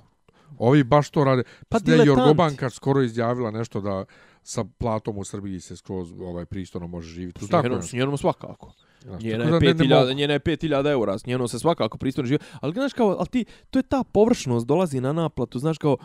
Ovi 0.59 0.85
baš 0.85 1.11
to 1.11 1.25
rade. 1.25 1.43
Pa 1.68 1.79
diletant. 1.79 2.07
Jorgobanka 2.07 2.70
skoro 2.70 3.03
izjavila 3.03 3.51
nešto 3.51 3.81
da 3.81 4.05
sa 4.43 4.64
platom 4.79 5.18
u 5.18 5.25
Srbiji 5.25 5.61
se 5.61 5.77
skroz 5.77 6.12
ovaj 6.20 6.47
pristojno 6.47 6.87
može 6.87 7.09
živjeti. 7.09 7.47
S 7.47 7.51
njenom, 7.51 7.83
s 7.83 7.93
njenom 7.93 8.18
svakako. 8.18 8.73
Znaš, 9.03 9.22
Njena 9.22 9.44
je 9.44 9.50
da 9.50 9.59
ne- 9.59 9.66
ne 9.66 9.74
5000, 9.74 10.00
mogu. 10.00 10.12
njena 10.12 10.32
je 10.32 10.40
5000 10.40 10.86
eura, 10.86 11.18
s 11.18 11.26
njenom 11.26 11.48
se 11.48 11.59
svakako 11.59 11.98
pristojno 11.98 12.26
živi. 12.26 12.38
Ali 12.61 12.72
znaš 12.72 12.92
kao, 12.92 13.16
ali 13.18 13.28
ti, 13.28 13.44
to 13.70 13.78
je 13.78 13.82
ta 13.82 14.05
površnost 14.05 14.66
dolazi 14.66 15.00
na 15.00 15.12
naplatu, 15.12 15.59
znaš 15.59 15.78
kao, 15.78 15.96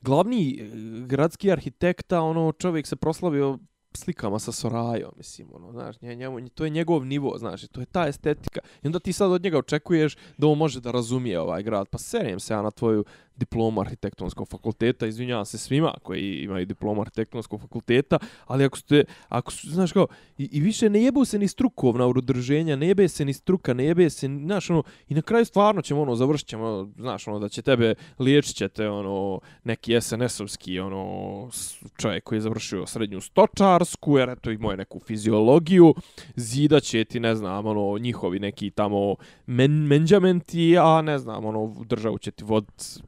glavni 0.00 0.50
e, 0.52 0.70
gradski 1.06 1.52
arhitekta, 1.52 2.20
ono, 2.20 2.52
čovjek 2.52 2.86
se 2.86 2.96
proslavio 2.96 3.58
slikama 3.94 4.38
sa 4.38 4.52
Sorajom, 4.52 5.10
mislim, 5.16 5.48
ono, 5.52 5.72
znaš, 5.72 6.00
nje, 6.00 6.14
njemu, 6.14 6.48
to 6.48 6.64
je 6.64 6.70
njegov 6.70 7.04
nivo, 7.04 7.38
znaš, 7.38 7.68
to 7.68 7.80
je 7.80 7.86
ta 7.86 8.08
estetika. 8.08 8.60
I 8.82 8.86
onda 8.86 8.98
ti 8.98 9.12
sad 9.12 9.30
od 9.30 9.42
njega 9.42 9.58
očekuješ 9.58 10.16
da 10.38 10.46
on 10.46 10.58
može 10.58 10.80
da 10.80 10.90
razumije 10.90 11.40
ovaj 11.40 11.62
grad. 11.62 11.88
Pa 11.88 11.98
serijem 11.98 12.40
se 12.40 12.54
ja 12.54 12.62
na 12.62 12.70
tvoju 12.70 13.04
diplomu 13.36 13.80
arhitektonskog 13.80 14.48
fakulteta, 14.48 15.06
izvinjavam 15.06 15.44
se 15.44 15.58
svima 15.58 15.94
koji 16.02 16.40
imaju 16.42 16.66
diplomu 16.66 17.00
arhitektonskog 17.00 17.60
fakulteta, 17.60 18.18
ali 18.46 18.64
ako 18.64 18.78
ste, 18.78 19.04
ako 19.28 19.52
su, 19.52 19.70
znaš 19.70 19.92
kao, 19.92 20.06
i, 20.38 20.48
i 20.52 20.60
više 20.60 20.90
ne 20.90 21.02
jebu 21.02 21.24
se 21.24 21.38
ni 21.38 21.48
strukovna 21.48 22.06
udruženja, 22.06 22.76
ne 22.76 22.88
jebe 22.88 23.08
se 23.08 23.24
ni 23.24 23.32
struka, 23.32 23.74
ne 23.74 23.84
jebe 23.84 24.10
se, 24.10 24.26
znaš, 24.26 24.70
ono, 24.70 24.82
i 25.08 25.14
na 25.14 25.22
kraju 25.22 25.44
stvarno 25.44 25.82
ćemo, 25.82 26.02
ono, 26.02 26.16
završit 26.16 26.48
ćemo, 26.48 26.88
znaš, 26.98 27.28
ono, 27.28 27.38
da 27.38 27.48
će 27.48 27.62
tebe, 27.62 27.94
liječit 28.18 28.56
ćete, 28.56 28.88
ono, 28.88 29.40
neki 29.64 29.92
SNS-ovski, 30.00 30.80
ono, 30.80 31.50
čovjek 31.96 32.24
koji 32.24 32.36
je 32.36 32.40
završio 32.40 32.86
srednju 32.86 33.20
stočarsku, 33.20 34.18
jer 34.18 34.28
eto 34.28 34.50
imao 34.50 34.70
je 34.70 34.76
neku 34.76 35.00
fiziologiju, 35.00 35.94
zida 36.36 36.80
će 36.80 37.04
ti, 37.04 37.20
ne 37.20 37.34
znam, 37.34 37.66
ono, 37.66 37.98
njihovi 37.98 38.38
neki 38.38 38.70
tamo 38.70 39.16
men, 39.46 39.72
menđamenti, 39.72 40.78
a 40.78 41.02
ne 41.02 41.18
znam, 41.18 41.44
ono, 41.44 41.84
državu 41.84 42.18
će 42.18 42.30
ti 42.30 42.44
vodit, 42.44 43.02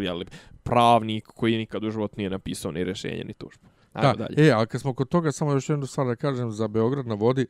jeli, 0.00 0.24
pravnik 0.62 1.24
koji 1.26 1.56
nikad 1.56 1.84
u 1.84 1.90
životu 1.90 2.14
nije 2.16 2.30
napisao 2.30 2.72
ni 2.72 2.84
rješenje, 2.84 3.24
ni 3.24 3.34
tužbu. 3.34 3.68
Ajmo 3.92 4.12
Da, 4.12 4.24
dalje. 4.28 4.48
e, 4.48 4.52
a 4.52 4.66
kad 4.66 4.80
smo 4.80 4.94
kod 4.94 5.08
toga, 5.08 5.32
samo 5.32 5.52
još 5.52 5.68
jednu 5.68 5.86
stvar 5.86 6.06
da 6.06 6.16
kažem 6.16 6.50
za 6.52 6.68
Beograd 6.68 7.06
na 7.06 7.14
vodi. 7.14 7.46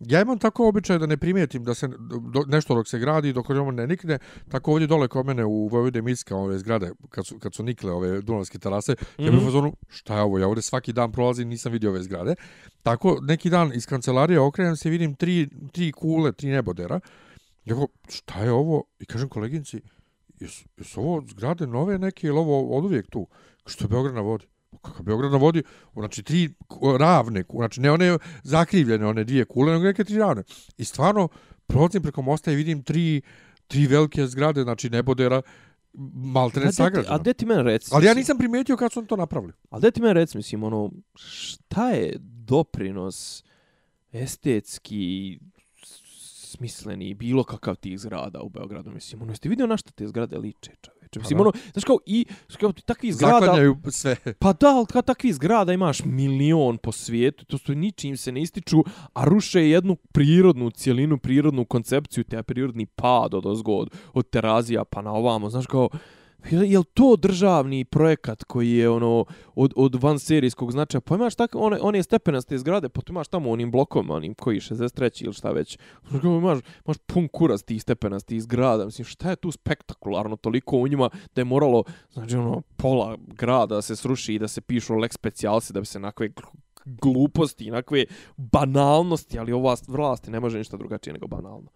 Ja 0.00 0.20
imam 0.22 0.38
tako 0.38 0.68
običaj 0.68 0.98
da 0.98 1.06
ne 1.06 1.16
primijetim 1.16 1.64
da 1.64 1.74
se 1.74 1.88
do, 2.32 2.44
nešto 2.46 2.74
dok 2.74 2.88
se 2.88 2.98
gradi, 2.98 3.32
dok 3.32 3.50
on 3.50 3.74
ne 3.74 3.86
nikne, 3.86 4.18
tako 4.48 4.72
ovdje 4.72 4.86
dole 4.86 5.08
kod 5.08 5.26
mene 5.26 5.44
u 5.44 5.68
Vojvode 5.68 6.02
Miska, 6.02 6.36
ove 6.36 6.58
zgrade, 6.58 6.90
kad 7.08 7.26
su, 7.26 7.38
kad 7.38 7.54
su 7.54 7.62
nikle 7.62 7.92
ove 7.92 8.20
dunavske 8.20 8.58
terase, 8.58 8.92
mm 8.92 8.96
-hmm. 8.96 9.24
ja 9.24 9.30
bih 9.30 9.36
Mhm. 9.38 9.44
fazonu, 9.46 9.76
šta 9.88 10.16
je 10.16 10.22
ovo, 10.22 10.38
ja 10.38 10.48
ovdje 10.48 10.62
svaki 10.62 10.92
dan 10.92 11.12
prolazim, 11.12 11.48
nisam 11.48 11.72
vidio 11.72 11.90
ove 11.90 12.02
zgrade. 12.02 12.34
Tako, 12.82 13.18
neki 13.22 13.50
dan 13.50 13.72
iz 13.74 13.86
kancelarije 13.86 14.40
okrenem 14.40 14.76
se 14.76 14.88
i 14.88 14.92
vidim 14.92 15.14
tri, 15.14 15.48
tri 15.72 15.92
kule, 15.92 16.32
tri 16.32 16.48
nebodera. 16.48 17.00
Ja 17.64 17.74
go, 17.74 17.86
šta 18.08 18.38
je 18.40 18.52
ovo? 18.52 18.84
I 18.98 19.06
kažem 19.06 19.28
koleginci, 19.28 19.80
jesu, 20.44 20.64
jesu 20.78 21.00
ovo 21.00 21.22
zgrade 21.28 21.66
nove 21.66 21.98
neke 21.98 22.26
ili 22.26 22.38
ovo 22.38 22.78
od 22.78 22.84
uvijek 22.84 23.10
tu? 23.10 23.26
Što 23.66 23.84
je 23.84 23.88
Beograd 23.88 24.14
na 24.14 24.20
vodi? 24.20 24.46
Kako 24.82 25.02
Beograd 25.02 25.32
na 25.32 25.38
vodi? 25.38 25.62
Znači 25.94 26.22
tri 26.22 26.50
ravne, 26.98 27.44
znači 27.50 27.80
ne 27.80 27.92
one 27.92 28.18
zakrivljene, 28.42 29.06
one 29.06 29.24
dvije 29.24 29.44
kule, 29.44 29.72
nego 29.72 29.84
neke 29.84 30.04
tri 30.04 30.18
ravne. 30.18 30.42
I 30.78 30.84
stvarno, 30.84 31.28
prolazim 31.66 32.02
preko 32.02 32.22
mosta 32.22 32.52
i 32.52 32.56
vidim 32.56 32.82
tri, 32.82 33.22
tri 33.66 33.86
velike 33.86 34.26
zgrade, 34.26 34.62
znači 34.62 34.90
nebodera, 34.90 35.42
malte 36.14 36.60
ne 36.60 36.66
A 36.66 36.68
ti- 36.68 36.72
A 36.72 36.72
sagrađeno. 36.74 37.18
de 37.18 37.32
ti 37.34 37.46
meni 37.46 37.62
reci? 37.62 37.90
Ali 37.92 38.06
ja 38.06 38.14
nisam 38.14 38.38
primijetio 38.38 38.76
kad 38.76 38.92
su 38.92 38.98
oni 38.98 39.08
to 39.08 39.16
napravili. 39.16 39.52
Ali 39.70 39.82
de 39.82 39.90
ti 39.90 40.02
meni 40.02 40.14
reci, 40.14 40.36
mislim, 40.36 40.62
ono, 40.62 40.90
šta 41.14 41.90
je 41.90 42.16
doprinos 42.20 43.44
estetski 44.12 45.38
smisleni 46.56 47.14
bilo 47.14 47.44
kakav 47.44 47.76
tih 47.76 47.98
zgrada 47.98 48.40
u 48.42 48.48
Beogradu, 48.48 48.90
mislim, 48.90 49.22
ono, 49.22 49.32
jeste 49.32 49.48
vidio 49.48 49.66
na 49.66 49.76
što 49.76 49.90
te 49.90 50.06
zgrade 50.08 50.38
liče, 50.38 50.72
čoveče? 50.82 51.20
Mislim, 51.20 51.36
da. 51.36 51.42
ono, 51.42 51.52
znaš 51.72 51.84
kao, 51.84 51.98
i, 52.06 52.26
kao, 52.60 52.72
takvi 52.72 53.12
zgrada, 53.12 53.40
Zaklanjaju 53.40 53.76
sve. 53.90 54.16
Pa 54.38 54.52
da, 54.52 54.76
ali 54.76 54.86
kad 54.86 55.04
takvi 55.04 55.32
zgrada 55.32 55.72
imaš 55.72 56.04
milion 56.04 56.78
po 56.78 56.92
svijetu, 56.92 57.44
to 57.44 57.58
su 57.58 57.74
ničim 57.74 58.16
se 58.16 58.32
ne 58.32 58.42
ističu, 58.42 58.84
a 59.12 59.24
ruše 59.24 59.68
jednu 59.68 59.96
prirodnu 59.96 60.70
cijelinu, 60.70 61.18
prirodnu 61.18 61.64
koncepciju, 61.64 62.24
te 62.24 62.42
prirodni 62.42 62.86
pad 62.86 63.34
od 63.34 63.46
ozgod, 63.46 63.90
od 64.12 64.30
terazija 64.30 64.84
pa 64.84 65.02
na 65.02 65.12
ovamo, 65.12 65.50
znaš 65.50 65.66
kao, 65.66 65.88
je, 66.50 66.70
je 66.70 66.78
li 66.78 66.84
to 66.94 67.16
državni 67.16 67.84
projekat 67.84 68.44
koji 68.44 68.70
je 68.70 68.90
ono 68.90 69.24
od, 69.54 69.72
od 69.76 69.94
van 69.94 70.18
serijskog 70.18 70.72
značaja? 70.72 71.00
Pa 71.00 71.14
imaš 71.14 71.34
tako 71.34 71.58
one, 71.58 71.78
one 71.80 72.02
stepenaste 72.02 72.58
zgrade, 72.58 72.88
pa 72.88 73.00
tu 73.00 73.12
imaš 73.12 73.28
tamo 73.28 73.50
onim 73.50 73.70
blokovima, 73.70 74.14
onim 74.14 74.34
koji 74.34 74.60
63 74.60 75.24
ili 75.24 75.32
šta 75.32 75.50
već. 75.50 75.78
Imaš, 76.22 76.58
imaš 76.86 76.96
pun 77.06 77.28
kurac 77.28 77.62
tih 77.62 77.82
stepenastih 77.82 78.42
zgrada. 78.42 78.84
Mislim, 78.84 79.04
šta 79.04 79.30
je 79.30 79.36
tu 79.36 79.50
spektakularno 79.50 80.36
toliko 80.36 80.76
u 80.76 80.88
njima 80.88 81.10
da 81.34 81.40
je 81.40 81.44
moralo, 81.44 81.84
znači 82.12 82.36
ono, 82.36 82.62
pola 82.76 83.16
grada 83.26 83.74
da 83.74 83.82
se 83.82 83.96
sruši 83.96 84.34
i 84.34 84.38
da 84.38 84.48
se 84.48 84.60
pišu 84.60 84.96
lek 84.96 85.14
specijalci 85.14 85.72
da 85.72 85.80
bi 85.80 85.86
se 85.86 86.00
nakve 86.00 86.28
gluposti, 86.84 87.70
nakve 87.70 88.04
banalnosti, 88.36 89.38
ali 89.38 89.52
ova 89.52 89.76
vlast 89.88 90.26
ne 90.26 90.40
može 90.40 90.58
ništa 90.58 90.76
drugačije 90.76 91.12
nego 91.12 91.26
banalno. 91.26 91.70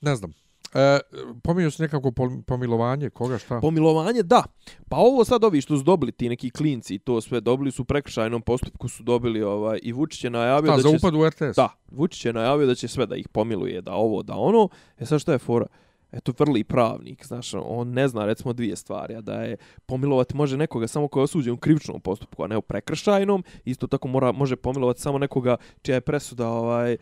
Ne 0.00 0.16
znam. 0.16 0.32
E, 0.74 1.00
pominju 1.42 1.70
se 1.70 1.82
nekako 1.82 2.12
pomilovanje, 2.46 3.10
koga 3.10 3.38
šta? 3.38 3.60
Pomilovanje, 3.60 4.22
da. 4.22 4.42
Pa 4.88 4.96
ovo 4.96 5.24
sad 5.24 5.44
ovi 5.44 5.60
što 5.60 5.76
su 5.76 5.82
dobili 5.82 6.12
ti 6.12 6.28
neki 6.28 6.50
klinci 6.50 6.94
i 6.94 6.98
to 6.98 7.20
sve 7.20 7.40
dobili 7.40 7.70
su 7.70 7.82
u 7.82 7.84
prekršajnom 7.84 8.42
postupku 8.42 8.88
su 8.88 9.02
dobili 9.02 9.42
ovaj 9.42 9.78
i 9.82 9.92
Vučić 9.92 10.24
je 10.24 10.30
najavio 10.30 10.70
Da, 10.70 10.76
da 10.76 10.82
za 10.82 10.88
upad 10.88 11.14
u 11.14 11.28
RTS. 11.28 11.56
Da, 11.56 11.68
Vučić 11.90 12.24
je 12.24 12.32
najavio 12.32 12.66
da 12.66 12.74
će 12.74 12.88
sve 12.88 13.06
da 13.06 13.16
ih 13.16 13.28
pomiluje, 13.28 13.80
da 13.80 13.92
ovo, 13.92 14.22
da 14.22 14.34
ono. 14.34 14.68
E 14.98 15.06
sad 15.06 15.20
šta 15.20 15.32
je 15.32 15.38
fora? 15.38 15.66
Eto, 16.12 16.32
vrli 16.38 16.64
pravnik, 16.64 17.26
znaš, 17.26 17.54
on 17.54 17.88
ne 17.88 18.08
zna 18.08 18.24
recimo 18.24 18.52
dvije 18.52 18.76
stvari, 18.76 19.14
a 19.14 19.20
da 19.20 19.34
je 19.34 19.56
pomilovati 19.86 20.36
može 20.36 20.56
nekoga 20.56 20.86
samo 20.86 21.08
ko 21.08 21.20
je 21.20 21.24
osuđen 21.24 21.54
u 21.54 21.56
krivičnom 21.56 22.00
postupku, 22.00 22.44
a 22.44 22.46
ne 22.46 22.56
u 22.56 22.62
prekršajnom. 22.62 23.44
Isto 23.64 23.86
tako 23.86 24.08
mora, 24.08 24.32
može 24.32 24.56
pomilovati 24.56 25.00
samo 25.00 25.18
nekoga 25.18 25.56
čija 25.82 25.94
je 25.94 26.00
presuda 26.00 26.48
ovaj, 26.48 26.96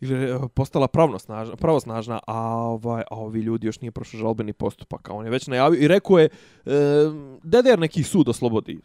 ili 0.00 0.22
je 0.22 0.38
postala 0.54 0.88
pravnosnažna, 0.88 1.56
pravosnažna, 1.56 2.20
a 2.26 2.38
ovaj 2.56 3.02
a 3.10 3.16
ovi 3.16 3.40
ljudi 3.40 3.66
još 3.66 3.80
nije 3.80 3.90
prošao 3.90 4.20
žalbeni 4.20 4.52
postupak, 4.52 5.08
a 5.08 5.12
on 5.12 5.24
je 5.24 5.30
već 5.30 5.46
najavio 5.46 5.80
i 5.80 5.88
rekao 5.88 6.18
je 6.18 6.24
e, 6.24 6.70
deder 7.42 7.78
neki 7.78 8.02
sud 8.02 8.28
oslobodi. 8.28 8.80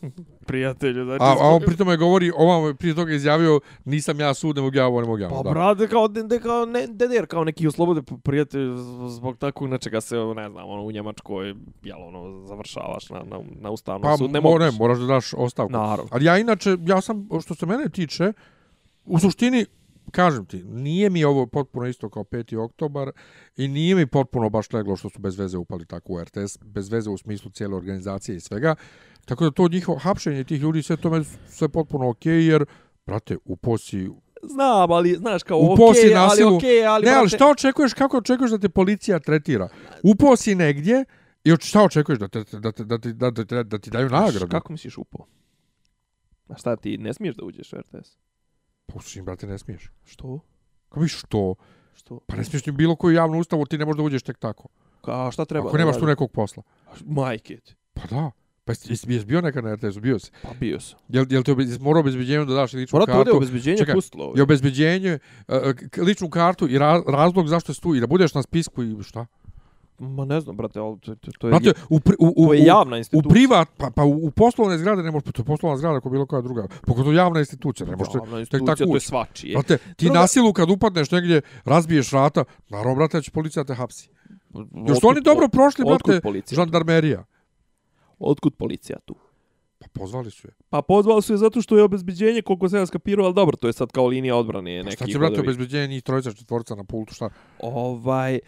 Prijatelju, 0.46 1.04
znači... 1.04 1.22
A, 1.22 1.36
a 1.40 1.48
on 1.48 1.60
pritom 1.60 1.88
je 1.88 1.96
govori, 1.96 2.32
ovam 2.36 2.66
je 2.66 2.74
prije 2.74 2.94
toga 2.94 3.12
izjavio, 3.12 3.60
nisam 3.84 4.20
ja 4.20 4.34
sud, 4.34 4.56
ne 4.56 4.62
mogu 4.62 4.76
ja 4.76 4.86
ovo, 4.86 5.00
ne 5.00 5.06
mogu 5.06 5.18
ja 5.18 5.28
ovo. 5.28 5.36
Pa 5.36 5.42
da. 5.42 5.50
brate, 5.50 5.88
kao, 5.88 6.08
de, 6.08 6.22
de, 6.22 6.40
kao 6.40 6.64
ne, 6.66 6.86
deder, 6.86 7.26
kao 7.26 7.44
neki 7.44 7.66
oslobode 7.66 8.02
p- 8.02 8.14
prijatelj 8.22 8.76
z- 8.76 8.82
zbog 9.08 9.38
takvog 9.38 9.70
nečega 9.70 10.00
se, 10.00 10.16
ne 10.16 10.50
znam, 10.50 10.68
ono, 10.68 10.82
u 10.82 10.90
Njemačkoj, 10.92 11.54
jel, 11.82 11.98
ono, 12.00 12.46
završavaš 12.46 13.10
na, 13.10 13.18
na, 13.20 13.38
na 13.60 13.70
ustavnom 13.70 14.02
Pa 14.02 14.16
sudu, 14.16 14.32
ne 14.32 14.40
mo, 14.40 14.48
ne, 14.50 14.64
možeš. 14.64 14.78
moraš 14.78 14.98
da 14.98 15.06
daš 15.06 15.34
ostavku. 15.34 15.72
Naravno. 15.72 16.08
Ali 16.10 16.24
ja 16.24 16.38
inače, 16.38 16.76
ja 16.86 17.00
sam, 17.00 17.28
što 17.42 17.54
se 17.54 17.66
mene 17.66 17.88
tiče, 17.88 18.32
u 19.04 19.18
suštini, 19.18 19.66
kažem 20.10 20.46
ti, 20.46 20.64
nije 20.64 21.10
mi 21.10 21.24
ovo 21.24 21.46
potpuno 21.46 21.86
isto 21.86 22.10
kao 22.10 22.24
5. 22.24 22.56
oktobar 22.56 23.10
i 23.56 23.68
nije 23.68 23.94
mi 23.94 24.06
potpuno 24.06 24.50
baš 24.50 24.72
leglo 24.72 24.96
što 24.96 25.10
su 25.10 25.18
bez 25.18 25.38
veze 25.38 25.58
upali 25.58 25.86
tako 25.86 26.12
u 26.12 26.20
RTS, 26.20 26.58
bez 26.64 26.88
veze 26.88 27.10
u 27.10 27.18
smislu 27.18 27.50
cijele 27.50 27.76
organizacije 27.76 28.36
i 28.36 28.40
svega. 28.40 28.74
Tako 29.24 29.44
da 29.44 29.50
to 29.50 29.68
njihovo 29.68 29.98
hapšenje 29.98 30.44
tih 30.44 30.60
ljudi, 30.60 30.82
sve 30.82 30.96
to 30.96 31.10
meni 31.10 31.24
sve 31.48 31.68
potpuno 31.68 32.08
okej, 32.08 32.46
jer, 32.46 32.64
brate, 33.06 33.36
u 33.44 33.56
posi... 33.56 34.10
Znam, 34.42 34.90
ali, 34.92 35.14
znaš, 35.14 35.42
kao, 35.42 35.58
U 35.58 35.64
okej, 35.72 35.76
posi 35.76 36.14
ali 36.14 36.14
nasilu- 36.14 36.56
okej, 36.56 36.86
ali, 36.86 37.06
ne, 37.06 37.12
ali 37.12 37.28
šta 37.28 37.50
očekuješ, 37.50 37.94
kako 37.94 38.18
očekuješ 38.18 38.50
da 38.50 38.58
te 38.58 38.68
policija 38.68 39.18
tretira? 39.18 39.68
Upao 40.02 40.36
si 40.36 40.54
negdje 40.54 41.04
i 41.44 41.52
šta 41.60 41.82
očekuješ 41.82 42.18
da, 42.18 42.28
te, 42.28 42.44
da, 42.52 42.72
te, 42.72 42.84
da, 42.84 42.98
ti, 42.98 43.12
da, 43.12 43.30
ti, 43.32 43.44
da 43.64 43.78
ti 43.78 43.90
daju 43.90 44.08
nagradu? 44.08 44.48
Kako 44.48 44.72
misliš 44.72 44.98
upao? 44.98 45.26
A 46.48 46.56
šta 46.56 46.76
ti, 46.76 46.98
ne 46.98 47.14
smiješ 47.14 47.36
da 47.36 47.44
uđeš 47.44 47.72
u 47.72 47.76
RTS? 47.76 48.16
Pa, 48.86 48.98
brate, 49.22 49.46
ne 49.46 49.58
smiješ. 49.58 49.90
Što? 50.04 50.40
Kako 50.88 51.00
mi 51.00 51.08
što? 51.08 51.54
Što? 51.94 52.20
Pa 52.26 52.36
ne 52.36 52.44
smiješ 52.44 52.66
ni 52.66 52.72
bilo 52.72 52.96
koju 52.96 53.14
javnu 53.14 53.38
ustavu, 53.38 53.66
ti 53.66 53.78
ne 53.78 53.84
možeš 53.84 53.96
da 53.96 54.02
uđeš 54.02 54.22
tek 54.22 54.38
tako. 54.38 54.68
A 55.02 55.30
šta 55.32 55.44
treba? 55.44 55.68
Ako 55.68 55.78
nemaš 55.78 55.98
tu 55.98 56.06
nekog 56.06 56.32
posla. 56.32 56.62
Majke 57.04 57.56
ti. 57.56 57.74
Pa 57.94 58.06
da. 58.06 58.30
Pa 58.64 58.72
jesi, 58.72 58.92
jesi, 58.92 59.12
jesi 59.12 59.26
bio 59.26 59.40
nekad 59.40 59.64
na 59.64 59.74
RTS-u? 59.74 60.00
Bio 60.00 60.18
si. 60.18 60.30
Pa 60.42 60.48
bio 60.60 60.80
sam. 60.80 60.98
Jel, 61.08 61.26
jel 61.30 61.42
te 61.42 61.52
obe, 61.52 61.62
jesi 61.62 61.82
morao 61.82 62.00
obezbeđenju 62.00 62.44
da 62.44 62.54
daš 62.54 62.72
ličnu 62.72 62.96
Morat 62.96 63.08
ovdje 63.08 63.24
kartu? 63.24 63.36
obezbeđenje 63.36 63.78
Čekaj, 63.78 63.94
pustilo 63.94 64.24
I 64.24 64.26
ovdje. 64.28 64.42
obezbeđenje, 64.42 65.18
uh, 65.48 65.54
ličnu 66.06 66.30
kartu 66.30 66.68
i 66.68 66.78
ra, 66.78 67.02
razlog 67.08 67.48
zašto 67.48 67.74
si 67.74 67.80
tu 67.82 67.94
i 67.94 68.00
da 68.00 68.06
budeš 68.06 68.34
na 68.34 68.42
spisku 68.42 68.82
i 68.82 69.02
šta? 69.02 69.26
Ma 69.98 70.24
ne 70.24 70.40
znam, 70.40 70.56
brate, 70.56 70.78
ali 70.78 70.98
to, 70.98 71.14
to, 71.14 71.30
to 71.32 71.48
je, 71.48 71.50
Znate, 71.50 71.72
u, 71.88 72.00
pri, 72.00 72.14
u, 72.18 72.26
u, 72.28 72.46
to 72.46 72.54
je 72.54 72.62
u, 72.62 72.64
javna 72.64 72.94
u 72.94 72.98
institucija. 72.98 73.30
privat, 73.30 73.68
pa, 73.76 73.90
pa 73.90 74.04
u, 74.04 74.26
u 74.26 74.30
poslovne 74.30 74.78
zgrade 74.78 75.02
ne 75.02 75.10
možeš, 75.10 75.32
to 75.32 75.42
je 75.42 75.46
poslovna 75.46 75.76
zgrada 75.78 76.00
kao 76.00 76.10
bilo 76.10 76.26
koja 76.26 76.42
druga. 76.42 76.66
Pogotovo 76.82 77.12
javna 77.12 77.38
institucija, 77.38 77.86
ne 77.86 77.96
možeš. 77.96 78.12
te- 78.12 78.18
Javna 78.18 78.30
tek 78.32 78.40
institucija, 78.40 78.74
tako 78.76 78.90
to 78.90 78.96
je 78.96 79.00
svačije. 79.00 79.52
Brate, 79.52 79.78
ti 79.78 80.04
Druga- 80.06 80.14
na 80.14 80.26
silu 80.26 80.52
kad 80.52 80.70
upadneš 80.70 81.10
negdje, 81.10 81.40
razbiješ 81.64 82.12
vrata, 82.12 82.44
naravno, 82.68 82.94
brate, 82.94 83.22
će 83.22 83.30
policija 83.30 83.64
te 83.64 83.74
hapsi. 83.74 84.08
Još 84.88 85.00
su 85.00 85.08
oni 85.08 85.20
dobro 85.20 85.48
prošli, 85.48 85.84
brate, 85.84 86.20
žandarmerija. 86.52 87.24
Otkud 88.18 88.54
policija 88.54 88.98
tu? 89.04 89.14
Pozvali 89.96 90.30
su 90.30 90.48
je. 90.48 90.54
Pa 90.68 90.82
pozvali 90.82 91.22
su 91.22 91.32
je 91.32 91.36
zato 91.36 91.62
što 91.62 91.76
je 91.76 91.82
obezbeđenje, 91.82 92.42
koliko 92.42 92.68
se 92.68 92.76
ja 92.76 92.86
skapirao, 92.86 93.24
ali 93.24 93.34
dobro, 93.34 93.56
to 93.56 93.66
je 93.66 93.72
sad 93.72 93.92
kao 93.92 94.06
linija 94.06 94.36
odbrane. 94.36 94.80
Pa 94.80 94.84
neki 94.84 94.96
šta 94.96 95.06
će 95.06 95.18
brate 95.18 95.40
obezbeđenje 95.40 95.86
njih 95.86 96.02
trojica, 96.02 96.32
četvorca 96.32 96.74
na 96.74 96.84
pultu, 96.84 97.14
šta? 97.14 97.30
Ovaj, 97.58 98.38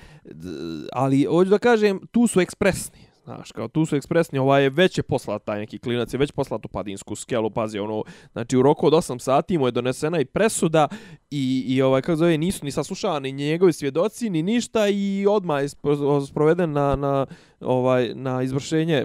ali 0.92 1.24
hoću 1.24 1.50
da 1.50 1.58
kažem, 1.58 2.00
tu 2.10 2.26
su 2.26 2.40
ekspresni. 2.40 2.98
Znaš, 3.24 3.52
kao 3.52 3.68
tu 3.68 3.86
su 3.86 3.96
ekspresni, 3.96 4.38
ovaj 4.38 4.62
je 4.62 4.70
već 4.70 4.98
je 4.98 5.02
poslat 5.02 5.44
taj 5.44 5.58
neki 5.58 5.78
klinac, 5.78 6.12
je 6.14 6.18
već 6.18 6.32
poslat 6.32 6.64
u 6.64 6.68
Padinsku 6.68 7.14
skelu, 7.16 7.50
pazi, 7.50 7.78
ono, 7.78 8.04
znači 8.32 8.56
u 8.56 8.62
roku 8.62 8.86
od 8.86 8.92
8 8.92 9.18
sati 9.18 9.58
mu 9.58 9.66
je 9.66 9.72
donesena 9.72 10.20
i 10.20 10.24
presuda 10.24 10.88
i, 11.30 11.64
i 11.68 11.82
ovaj, 11.82 12.02
kako 12.02 12.16
zove, 12.16 12.38
nisu 12.38 12.64
ni 12.64 12.70
saslušani 12.70 13.32
ni 13.32 13.46
njegovi 13.46 13.72
svjedoci, 13.72 14.30
ni 14.30 14.42
ništa 14.42 14.88
i 14.88 15.26
odmah 15.28 15.62
je 15.62 15.68
spro- 15.68 16.26
sproveden 16.26 16.72
na, 16.72 16.96
na, 16.96 17.26
ovaj, 17.60 18.14
na 18.14 18.42
izvršenje 18.42 19.04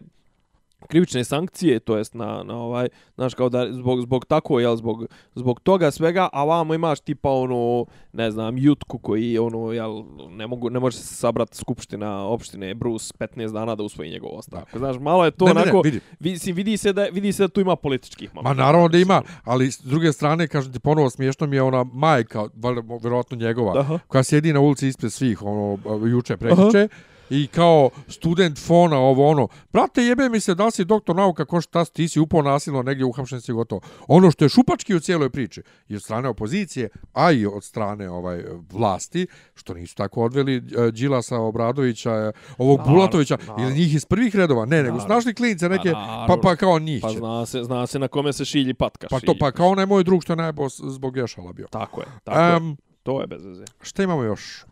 krivične 0.87 1.23
sankcije, 1.23 1.79
to 1.79 1.97
jest 1.97 2.13
na, 2.13 2.43
na 2.43 2.57
ovaj, 2.57 2.87
znaš, 3.15 3.33
kao 3.33 3.49
da 3.49 3.67
zbog, 3.71 4.01
zbog 4.01 4.25
tako, 4.25 4.59
jel, 4.59 4.75
zbog, 4.75 5.05
zbog 5.35 5.59
toga 5.59 5.91
svega, 5.91 6.29
a 6.33 6.43
vamo 6.43 6.73
imaš 6.73 6.99
tipa 6.99 7.29
ono, 7.29 7.85
ne 8.13 8.31
znam, 8.31 8.57
jutku 8.57 8.97
koji, 8.97 9.37
ono, 9.37 9.71
jel, 9.71 10.03
ne, 10.29 10.47
mogu, 10.47 10.69
ne 10.69 10.79
može 10.79 10.97
se 10.97 11.15
sabrati 11.15 11.57
skupština 11.57 12.23
opštine 12.23 12.73
Bruce 12.73 13.13
15 13.19 13.53
dana 13.53 13.75
da 13.75 13.83
usvoji 13.83 14.09
njegov 14.11 14.29
ostavku. 14.33 14.77
Znaš, 14.77 14.95
malo 14.99 15.25
je 15.25 15.31
to 15.31 15.45
Ne, 15.45 15.53
ne, 15.53 15.55
ne, 15.55 15.61
onako, 15.61 15.81
vidi. 15.81 15.99
vidi, 16.19 16.51
vidi, 16.51 16.77
se 16.77 16.93
da, 16.93 17.03
vidi 17.03 17.33
se 17.33 17.43
da 17.43 17.47
tu 17.47 17.61
ima 17.61 17.75
političkih 17.75 18.35
Ma 18.35 18.41
momenta. 18.41 18.63
naravno 18.63 18.87
da 18.87 18.97
ima, 18.97 19.21
ali 19.43 19.71
s 19.71 19.79
druge 19.79 20.13
strane, 20.13 20.47
kažem 20.47 20.73
ti 20.73 20.79
ponovo 20.79 21.09
smiješno 21.09 21.47
mi 21.47 21.55
je 21.55 21.61
ona 21.61 21.83
majka, 21.83 22.47
valjda, 22.55 22.81
vjerojatno 23.01 23.37
njegova, 23.37 23.79
Aha. 23.79 23.99
koja 24.07 24.23
sjedi 24.23 24.53
na 24.53 24.59
ulici 24.59 24.87
ispred 24.87 25.13
svih, 25.13 25.41
ono, 25.41 25.77
juče, 26.07 26.37
prekriče, 26.37 26.87
i 27.29 27.47
kao 27.47 27.89
student 28.07 28.59
fona 28.59 28.97
ovo 28.97 29.27
ono, 29.27 29.47
brate 29.73 30.03
jebe 30.03 30.29
mi 30.29 30.39
se 30.39 30.55
da 30.55 30.71
si 30.71 30.85
doktor 30.85 31.15
nauka, 31.15 31.45
ko 31.45 31.61
šta 31.61 31.85
ti 31.85 32.07
si 32.07 32.19
upao 32.19 32.41
nasilno 32.41 32.83
negdje 32.83 33.05
uhapšen 33.05 33.41
si 33.41 33.53
gotovo. 33.53 33.81
Ono 34.07 34.31
što 34.31 34.45
je 34.45 34.49
šupački 34.49 34.95
u 34.95 34.99
cijeloj 34.99 35.29
priči, 35.29 35.61
i 35.87 35.95
od 35.95 36.03
strane 36.03 36.29
opozicije, 36.29 36.89
a 37.13 37.31
i 37.31 37.45
od 37.45 37.63
strane 37.63 38.09
ovaj 38.09 38.43
vlasti, 38.71 39.27
što 39.55 39.73
nisu 39.73 39.95
tako 39.95 40.23
odveli 40.23 40.57
uh, 40.57 40.63
Đilasa, 40.87 41.37
Obradovića, 41.37 42.11
eh, 42.11 42.31
ovog 42.57 42.77
Naravno, 42.77 42.95
Bulatovića, 42.95 43.37
naravno. 43.37 43.63
ili 43.63 43.73
njih 43.73 43.95
iz 43.95 44.05
prvih 44.05 44.35
redova, 44.35 44.65
ne, 44.65 44.77
nego 44.77 44.89
su 44.89 44.97
Naravno. 44.97 45.15
našli 45.15 45.33
klinice 45.33 45.69
neke, 45.69 45.91
Pa 45.91 45.95
pa, 45.95 46.07
naravno. 46.07 46.41
pa 46.41 46.55
kao 46.55 46.79
njih 46.79 47.01
Pa 47.01 47.09
zna 47.09 47.45
se, 47.45 47.63
zna 47.63 47.87
se 47.87 47.99
na 47.99 48.07
kome 48.07 48.33
se 48.33 48.45
šilji 48.45 48.73
patka. 48.73 49.07
Pa 49.09 49.15
to, 49.15 49.25
šilji. 49.25 49.39
pa 49.39 49.51
kao 49.51 49.67
onaj 49.67 49.85
moj 49.85 50.03
drug 50.03 50.23
što 50.23 50.33
je 50.33 50.37
najbolj 50.37 50.69
zbog 50.83 51.17
Ješala 51.17 51.53
bio. 51.53 51.67
Tako 51.67 52.01
je, 52.01 52.07
tako 52.23 52.39
je. 52.41 52.57
Um, 52.57 52.77
To 53.03 53.21
je 53.21 53.27
bez 53.27 53.45
veze. 53.45 53.63
šta 53.81 54.03
imamo 54.03 54.23
još? 54.23 54.65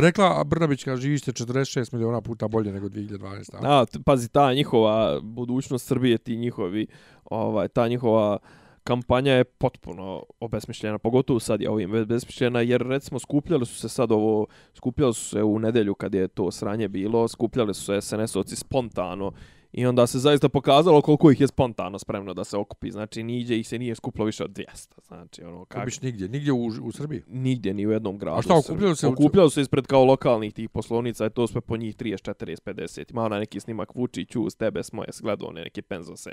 Rekla 0.00 0.44
Brnabić 0.44 0.84
kaže 0.84 1.02
živište 1.02 1.32
46 1.32 1.94
miliona 1.94 2.20
puta 2.20 2.48
bolje 2.48 2.72
nego 2.72 2.88
2012. 2.88 3.56
A? 3.62 3.84
Pazi, 4.04 4.28
ta 4.28 4.54
njihova 4.54 5.20
budućnost 5.22 5.86
Srbije, 5.86 6.18
ti 6.18 6.36
njihovi, 6.36 6.86
ovaj, 7.24 7.68
ta 7.68 7.88
njihova 7.88 8.38
kampanja 8.84 9.32
je 9.32 9.44
potpuno 9.44 10.22
obesmišljena, 10.40 10.98
pogotovo 10.98 11.40
sad 11.40 11.60
je 11.60 11.70
ovim 11.70 11.94
obesmišljena, 11.94 12.60
jer 12.60 12.82
recimo 12.82 13.18
skupljali 13.18 13.66
su 13.66 13.74
se 13.74 13.88
sad 13.88 14.12
ovo, 14.12 14.46
skupljali 14.74 15.14
su 15.14 15.24
se 15.24 15.42
u 15.42 15.58
nedelju 15.58 15.94
kad 15.94 16.14
je 16.14 16.28
to 16.28 16.50
sranje 16.50 16.88
bilo, 16.88 17.28
skupljali 17.28 17.74
su 17.74 17.84
se 17.84 17.92
SNS-ovci 17.92 18.56
spontano 18.56 19.32
i 19.72 19.86
onda 19.86 20.06
se 20.06 20.18
zaista 20.18 20.48
pokazalo 20.48 21.02
koliko 21.02 21.30
ih 21.30 21.40
je 21.40 21.46
spontano 21.46 21.98
spremno 21.98 22.34
da 22.34 22.44
se 22.44 22.56
okupi, 22.56 22.90
znači 22.90 23.22
niđe 23.22 23.56
ih 23.56 23.68
se 23.68 23.78
nije 23.78 23.94
skupilo 23.94 24.24
više 24.24 24.44
od 24.44 24.50
200, 24.50 24.64
znači 25.02 25.42
ono, 25.42 25.64
Kako 25.64 25.84
biš 25.84 26.00
nigdje, 26.00 26.28
nigdje 26.28 26.52
u, 26.52 26.66
u 26.82 26.92
Srbiji. 26.92 27.22
nigdje 27.28 27.74
ni 27.74 27.86
u 27.86 27.90
jednom 27.90 28.18
gradu. 28.18 28.38
A 28.38 28.42
šta, 28.42 28.56
okupljali 28.56 28.96
se 28.96 29.06
Okupljali 29.06 29.50
se 29.50 29.60
ispred 29.60 29.86
kao 29.86 30.04
lokalnih 30.04 30.52
tih 30.54 30.68
poslovnica, 30.68 31.26
i 31.26 31.30
to 31.30 31.46
sve 31.46 31.60
po 31.60 31.76
njih 31.76 31.96
30, 31.96 32.34
40, 32.44 32.56
50. 32.64 33.12
Ima 33.12 33.22
onaj 33.22 33.40
neki 33.40 33.60
snimak 33.60 33.94
Vučić, 33.94 34.36
uz 34.36 34.56
tebe 34.56 34.82
smo 34.82 35.02
je 35.02 35.08
gledao 35.22 35.48
one 35.48 35.62
neke 35.62 35.82
penzose 35.82 36.30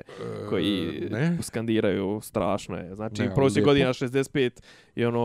koji 0.49 0.65
E, 1.05 1.09
ne? 1.09 1.37
skandiraju, 1.41 2.19
strašno 2.21 2.77
je. 2.77 2.95
Znači, 2.95 3.23
prosjek 3.35 3.55
lijepo. 3.65 3.69
godina 3.69 3.89
65 3.89 4.49
i 4.95 5.05
ono, 5.05 5.21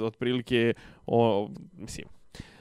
otprilike, 0.00 0.74
o, 1.06 1.50
mislim, 1.72 2.06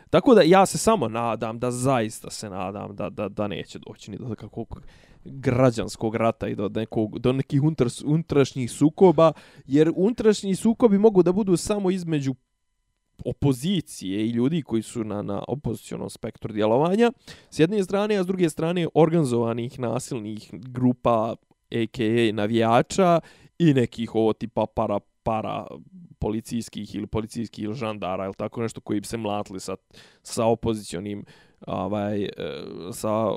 Tako 0.09 0.35
da 0.35 0.41
ja 0.41 0.65
se 0.65 0.77
samo 0.77 1.07
nadam, 1.07 1.59
da 1.59 1.71
zaista 1.71 2.29
se 2.29 2.49
nadam 2.49 2.95
da, 2.95 3.09
da, 3.09 3.29
da 3.29 3.47
neće 3.47 3.79
doći 3.79 4.11
ni 4.11 4.17
do 4.17 4.35
kakvog 4.35 4.81
građanskog 5.25 6.15
rata 6.15 6.47
i 6.47 6.55
do, 6.55 6.69
nekog, 6.69 7.19
do 7.19 7.33
nekih 7.33 7.63
unutar, 7.63 7.87
unutrašnjih 8.05 8.71
sukoba, 8.71 9.31
jer 9.65 9.91
unutrašnji 9.95 10.55
sukobi 10.55 10.97
mogu 10.97 11.23
da 11.23 11.31
budu 11.31 11.57
samo 11.57 11.91
između 11.91 12.35
opozicije 13.25 14.25
i 14.25 14.29
ljudi 14.29 14.61
koji 14.61 14.81
su 14.81 15.03
na, 15.03 15.21
na 15.21 15.43
opozicionom 15.47 16.09
spektru 16.09 16.53
djelovanja, 16.53 17.11
s 17.49 17.59
jedne 17.59 17.83
strane, 17.83 18.15
a 18.15 18.23
s 18.23 18.27
druge 18.27 18.49
strane 18.49 18.87
organizovanih 18.93 19.79
nasilnih 19.79 20.49
grupa, 20.53 21.35
a.k.a. 21.71 22.33
navijača 22.33 23.19
i 23.59 23.73
nekih 23.73 24.15
ovo 24.15 24.33
tipa 24.33 24.65
para 24.75 24.99
para 25.29 25.67
policijskih 26.19 26.95
ili 26.95 27.07
policijskih 27.07 27.63
ili 27.63 27.73
žandara 27.73 28.25
ili 28.25 28.33
tako 28.33 28.61
nešto 28.61 28.81
koji 28.81 28.99
bi 28.99 29.07
se 29.07 29.17
mlatili 29.17 29.59
sa, 29.59 29.75
sa 30.23 30.45
opozicionim 30.45 31.25
ovaj, 31.67 32.23
e, 32.23 32.29
sa 32.93 33.27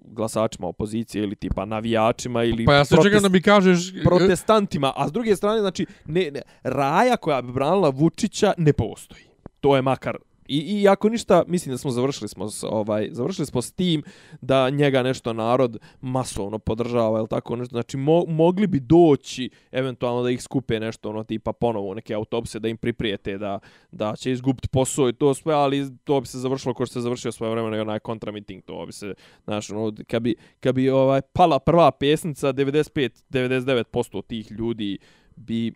glasačima 0.00 0.68
opozicije 0.68 1.24
ili 1.24 1.36
tipa 1.36 1.64
navijačima 1.64 2.44
ili 2.44 2.64
Pa 2.64 2.74
ja 2.74 2.84
se 2.84 2.96
čekam 3.02 3.22
da 3.22 3.28
mi 3.28 3.42
kažeš... 3.42 3.92
protestantima, 4.04 4.92
a 4.96 5.08
s 5.08 5.12
druge 5.12 5.36
strane, 5.36 5.60
znači, 5.60 5.86
ne, 6.06 6.30
ne, 6.30 6.42
raja 6.62 7.16
koja 7.16 7.42
bi 7.42 7.52
branila 7.52 7.88
Vučića 7.88 8.52
ne 8.58 8.72
postoji. 8.72 9.22
To 9.60 9.76
je 9.76 9.82
makar 9.82 10.16
I, 10.48 10.58
I 10.58 10.88
ako 10.88 11.08
ništa, 11.08 11.44
mislim 11.46 11.74
da 11.74 11.78
smo 11.78 11.90
završili 11.90 12.28
smo 12.28 12.50
s, 12.50 12.64
ovaj 12.64 13.08
završili 13.12 13.46
smo 13.46 13.62
s 13.62 13.72
tim 13.72 14.02
da 14.40 14.70
njega 14.70 15.02
nešto 15.02 15.32
narod 15.32 15.78
masovno 16.00 16.58
podržava, 16.58 17.18
el 17.18 17.26
tako 17.26 17.56
nešto. 17.56 17.72
Znači 17.72 17.96
mo, 17.96 18.24
mogli 18.28 18.66
bi 18.66 18.80
doći 18.80 19.50
eventualno 19.70 20.22
da 20.22 20.30
ih 20.30 20.42
skupe 20.42 20.80
nešto 20.80 21.08
ono 21.08 21.24
tipa 21.24 21.52
ponovo 21.52 21.94
neke 21.94 22.14
autobuse 22.14 22.58
da 22.58 22.68
im 22.68 22.76
priprijete 22.76 23.38
da 23.38 23.58
da 23.90 24.16
će 24.16 24.32
izgubiti 24.32 24.68
posao 24.68 25.08
i 25.08 25.12
to 25.12 25.34
sve, 25.34 25.54
ali 25.54 25.86
to 26.04 26.20
bi 26.20 26.26
se 26.26 26.38
završilo 26.38 26.74
kao 26.74 26.86
što 26.86 26.92
se 26.92 27.00
završio 27.00 27.32
svoje 27.32 27.50
vremena 27.50 27.82
onaj 27.82 27.98
kontramiting, 27.98 28.62
to 28.64 28.86
bi 28.86 28.92
se 28.92 29.14
znaš, 29.44 29.70
ono 29.70 29.92
kad 30.06 30.22
bi 30.22 30.34
kad 30.60 30.74
bi 30.74 30.90
ovaj 30.90 31.20
pala 31.32 31.58
prva 31.58 31.90
pesnica 31.90 32.52
95 32.52 33.10
99% 33.30 34.22
tih 34.26 34.50
ljudi 34.50 34.98
bi 35.36 35.72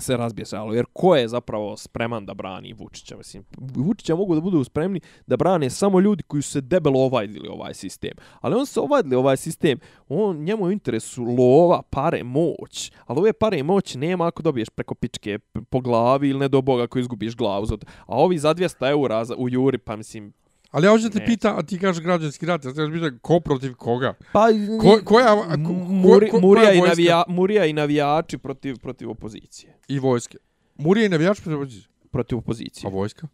se 0.00 0.16
razbjesalo. 0.16 0.74
Jer 0.74 0.84
ko 0.92 1.16
je 1.16 1.28
zapravo 1.28 1.76
spreman 1.76 2.26
da 2.26 2.34
brani 2.34 2.72
Vučića? 2.72 3.16
Mislim, 3.16 3.44
Vučića 3.58 4.16
mogu 4.16 4.34
da 4.34 4.40
budu 4.40 4.64
spremni 4.64 5.00
da 5.26 5.36
brane 5.36 5.70
samo 5.70 6.00
ljudi 6.00 6.22
koji 6.22 6.42
su 6.42 6.50
se 6.50 6.60
debelo 6.60 7.00
ovajdili 7.00 7.48
ovaj 7.48 7.74
sistem. 7.74 8.12
Ali 8.40 8.54
on 8.54 8.66
se 8.66 8.80
ovajdili 8.80 9.16
ovaj 9.16 9.36
sistem, 9.36 9.78
on, 10.08 10.36
njemu 10.36 10.64
je 10.64 10.68
u 10.68 10.72
interesu 10.72 11.24
lova, 11.24 11.82
pare, 11.90 12.24
moć. 12.24 12.92
Ali 13.06 13.18
ove 13.18 13.32
pare 13.32 13.58
i 13.58 13.62
moć 13.62 13.94
nema 13.94 14.26
ako 14.26 14.42
dobiješ 14.42 14.68
preko 14.68 14.94
pičke 14.94 15.38
po 15.70 15.80
glavi 15.80 16.28
ili 16.28 16.38
ne 16.38 16.48
do 16.48 16.62
boga 16.62 16.82
ako 16.82 16.98
izgubiš 16.98 17.36
glavu. 17.36 17.66
A 18.06 18.16
ovi 18.16 18.38
za 18.38 18.54
200 18.54 18.90
eura 18.90 19.24
u 19.36 19.48
Juri, 19.48 19.78
pa 19.78 19.96
mislim, 19.96 20.32
Ali 20.70 20.86
ja 20.86 20.90
hoću 20.90 21.02
da 21.04 21.10
te 21.10 21.18
Ne. 21.18 21.26
pita, 21.26 21.56
a 21.58 21.62
ti 21.62 21.78
kažeš 21.78 22.02
građanski 22.02 22.46
rat, 22.46 22.64
ja 22.64 22.72
te 22.72 22.90
pita 22.92 23.10
ko 23.22 23.40
protiv 23.40 23.74
koga? 23.74 24.14
Pa, 24.32 24.46
Ko, 24.80 25.00
koja, 25.04 25.26
ko, 25.36 25.42
ko, 25.64 25.72
Muri, 25.72 26.28
ko, 26.28 26.40
Murija, 26.40 26.64
koja 26.66 26.74
i 26.74 26.80
navija, 26.80 27.22
Murija 27.28 27.66
i 27.66 27.72
navijači 27.72 28.38
protiv, 28.38 28.78
protiv 28.78 29.10
opozicije. 29.10 29.76
I 29.88 29.98
vojske. 29.98 30.38
Murija 30.76 31.06
i 31.06 31.08
navijač 31.08 31.40
protiv 31.40 31.56
opozicije. 31.58 31.86
Protiv 32.10 32.36
A 32.36 32.38
opozicije. 32.38 32.90
vojska? 32.90 33.28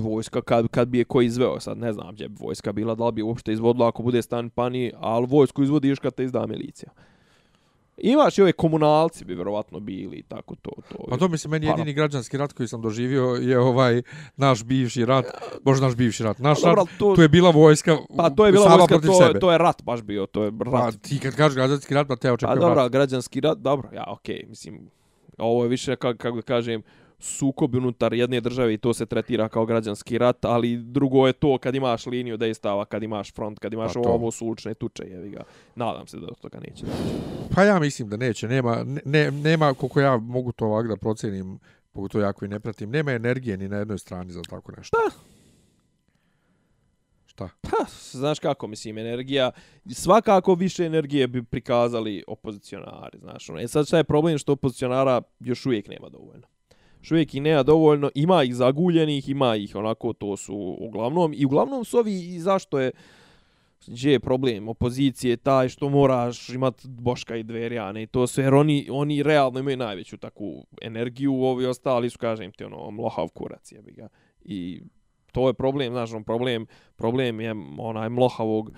vojska 0.00 0.40
kad, 0.42 0.68
kad 0.68 0.88
bi 0.88 0.98
je 0.98 1.04
ko 1.04 1.20
izveo, 1.20 1.60
sad 1.60 1.78
ne 1.78 1.92
znam 1.92 2.14
gdje 2.14 2.28
bi 2.28 2.36
vojska 2.40 2.72
bila, 2.72 2.94
da 2.94 3.06
li 3.06 3.12
bi 3.12 3.22
uopšte 3.22 3.52
izvodila 3.52 3.88
ako 3.88 4.02
bude 4.02 4.22
stan 4.22 4.50
pani, 4.50 4.92
ali 4.96 5.26
vojsku 5.26 5.62
izvodiš 5.62 5.98
kad 5.98 6.14
te 6.14 6.24
izda 6.24 6.46
milicija. 6.46 6.90
Imaš 8.00 8.38
i 8.38 8.42
ove 8.42 8.52
komunalci 8.52 9.24
bi 9.24 9.34
vjerovatno 9.34 9.80
bili 9.80 10.16
i 10.16 10.22
tako 10.22 10.54
to. 10.54 10.70
to 10.88 10.96
Pa 11.10 11.16
to 11.16 11.28
mislim, 11.28 11.50
meni 11.50 11.66
jedini 11.66 11.92
građanski 11.92 12.36
rat 12.36 12.52
koji 12.52 12.68
sam 12.68 12.82
doživio 12.82 13.24
je 13.24 13.58
ovaj 13.60 14.02
naš 14.36 14.64
bivši 14.64 15.04
rat, 15.04 15.24
bože 15.62 15.82
naš 15.82 15.94
bivši 15.94 16.22
rat, 16.22 16.38
naš 16.38 16.60
Pa 16.60 16.68
dobro, 16.68 16.82
rat, 16.82 16.98
to- 16.98 17.14
tu 17.14 17.22
je 17.22 17.28
bila 17.28 17.50
vojska 17.50 17.96
Pa 18.16 18.30
to 18.30 18.46
je 18.46 18.52
bila 18.52 18.64
sama 18.64 18.76
vojska, 18.76 18.94
protiv 18.94 19.08
to, 19.08 19.14
sebe. 19.18 19.38
to 19.40 19.52
je 19.52 19.58
rat 19.58 19.82
baš 19.82 20.02
bio, 20.02 20.26
to 20.26 20.44
je 20.44 20.52
Pa 20.64 20.80
rat. 20.80 20.94
ti 21.00 21.18
kad 21.18 21.34
kažeš 21.34 21.56
građanski 21.56 21.94
rat, 21.94 22.08
pa 22.08 22.16
te 22.16 22.28
Pa 22.28 22.34
očekujem 22.34 22.60
dobro, 22.60 22.74
rat. 22.74 22.92
građanski 22.92 23.40
rat, 23.40 23.58
dobro, 23.58 23.88
ja, 23.92 24.04
okej, 24.08 24.44
mislim, 24.48 24.90
ovo 25.38 25.62
je 25.62 25.68
više, 25.68 25.96
kako, 25.96 26.18
kako 26.18 26.36
da 26.36 26.42
kažem, 26.42 26.82
sukob 27.18 27.74
unutar 27.74 28.14
jedne 28.14 28.40
države 28.40 28.74
i 28.74 28.78
to 28.78 28.94
se 28.94 29.06
tretira 29.06 29.48
kao 29.48 29.66
građanski 29.66 30.18
rat, 30.18 30.44
ali 30.44 30.76
drugo 30.76 31.26
je 31.26 31.32
to 31.32 31.58
kad 31.58 31.74
imaš 31.74 32.06
liniju 32.06 32.36
dejstava, 32.36 32.84
kad 32.84 33.02
imaš 33.02 33.32
front, 33.34 33.58
kad 33.58 33.72
imaš 33.72 33.92
Pa 33.92 34.00
ovo, 34.00 34.08
to. 34.08 34.14
ovo 34.14 34.30
su 34.30 34.46
ulične 34.46 34.74
tuče, 34.74 35.04
jevi 35.04 35.30
ga. 35.30 35.42
Nadam 35.74 36.06
se 36.06 36.16
da 36.16 36.26
do 36.26 36.34
toga 36.40 36.60
neće. 36.60 36.84
Pa 37.54 37.62
ja 37.62 37.78
mislim 37.78 38.08
da 38.08 38.16
neće, 38.16 38.48
nema, 38.48 38.84
ne, 39.04 39.30
nema 39.30 39.74
koliko 39.74 40.00
ja 40.00 40.16
mogu 40.16 40.52
to 40.52 40.66
ovak 40.66 40.88
da 40.88 40.96
procenim, 40.96 41.58
pogotovo 41.92 42.24
jako 42.24 42.44
i 42.44 42.48
ne 42.48 42.60
pratim, 42.60 42.90
nema 42.90 43.12
energije 43.12 43.56
ni 43.56 43.68
na 43.68 43.76
jednoj 43.76 43.98
strani 43.98 44.32
za 44.32 44.42
tako 44.42 44.72
nešto. 44.72 44.96
Da. 44.96 45.16
Šta? 47.26 47.48
Pa, 47.60 47.84
znaš 48.18 48.38
kako, 48.38 48.66
mislim, 48.66 48.98
energija, 48.98 49.50
svakako 49.90 50.54
više 50.54 50.84
energije 50.84 51.26
bi 51.26 51.44
prikazali 51.44 52.24
opozicionari, 52.26 53.18
znaš, 53.18 53.50
ono. 53.50 53.60
E 53.60 53.68
sad 53.68 53.86
šta 53.86 53.96
je 53.96 54.04
problem 54.04 54.38
što 54.38 54.52
opozicionara 54.52 55.22
još 55.40 55.66
uvijek 55.66 55.88
nema 55.88 56.08
dovoljno 56.08 56.46
što 57.00 57.14
uvijek 57.14 57.34
i 57.34 57.40
nema 57.40 57.62
dovoljno, 57.62 58.10
ima 58.14 58.42
ih 58.42 58.54
zaguljenih, 58.54 59.28
ima 59.28 59.56
ih 59.56 59.76
onako, 59.76 60.12
to 60.12 60.36
su 60.36 60.76
uglavnom, 60.80 61.32
i 61.36 61.44
uglavnom 61.44 61.84
su 61.84 61.98
ovi, 61.98 62.34
i 62.34 62.40
zašto 62.40 62.78
je, 62.78 62.90
gdje 63.86 64.12
je 64.12 64.20
problem 64.20 64.68
opozicije 64.68 65.36
taj 65.36 65.68
što 65.68 65.88
moraš 65.88 66.48
imat 66.48 66.86
Boška 66.86 67.36
i 67.36 67.42
Dverjane 67.42 68.02
i 68.02 68.06
to 68.06 68.26
sve, 68.26 68.44
jer 68.44 68.54
oni, 68.54 68.88
oni 68.90 69.22
realno 69.22 69.60
imaju 69.60 69.76
najveću 69.76 70.16
takvu 70.16 70.66
energiju, 70.82 71.34
ovi 71.34 71.66
ostali 71.66 72.10
su, 72.10 72.18
kažem 72.18 72.52
ti, 72.52 72.64
ono, 72.64 72.90
mlohav 72.90 73.28
kurac, 73.28 73.72
jebi 73.72 73.92
ga. 73.92 74.08
I 74.44 74.82
to 75.32 75.46
je 75.48 75.54
problem, 75.54 75.92
znaš, 75.92 76.12
on 76.12 76.24
problem, 76.24 76.66
problem 76.96 77.40
je 77.40 77.54
onaj 77.78 78.08
mlohavog, 78.08 78.70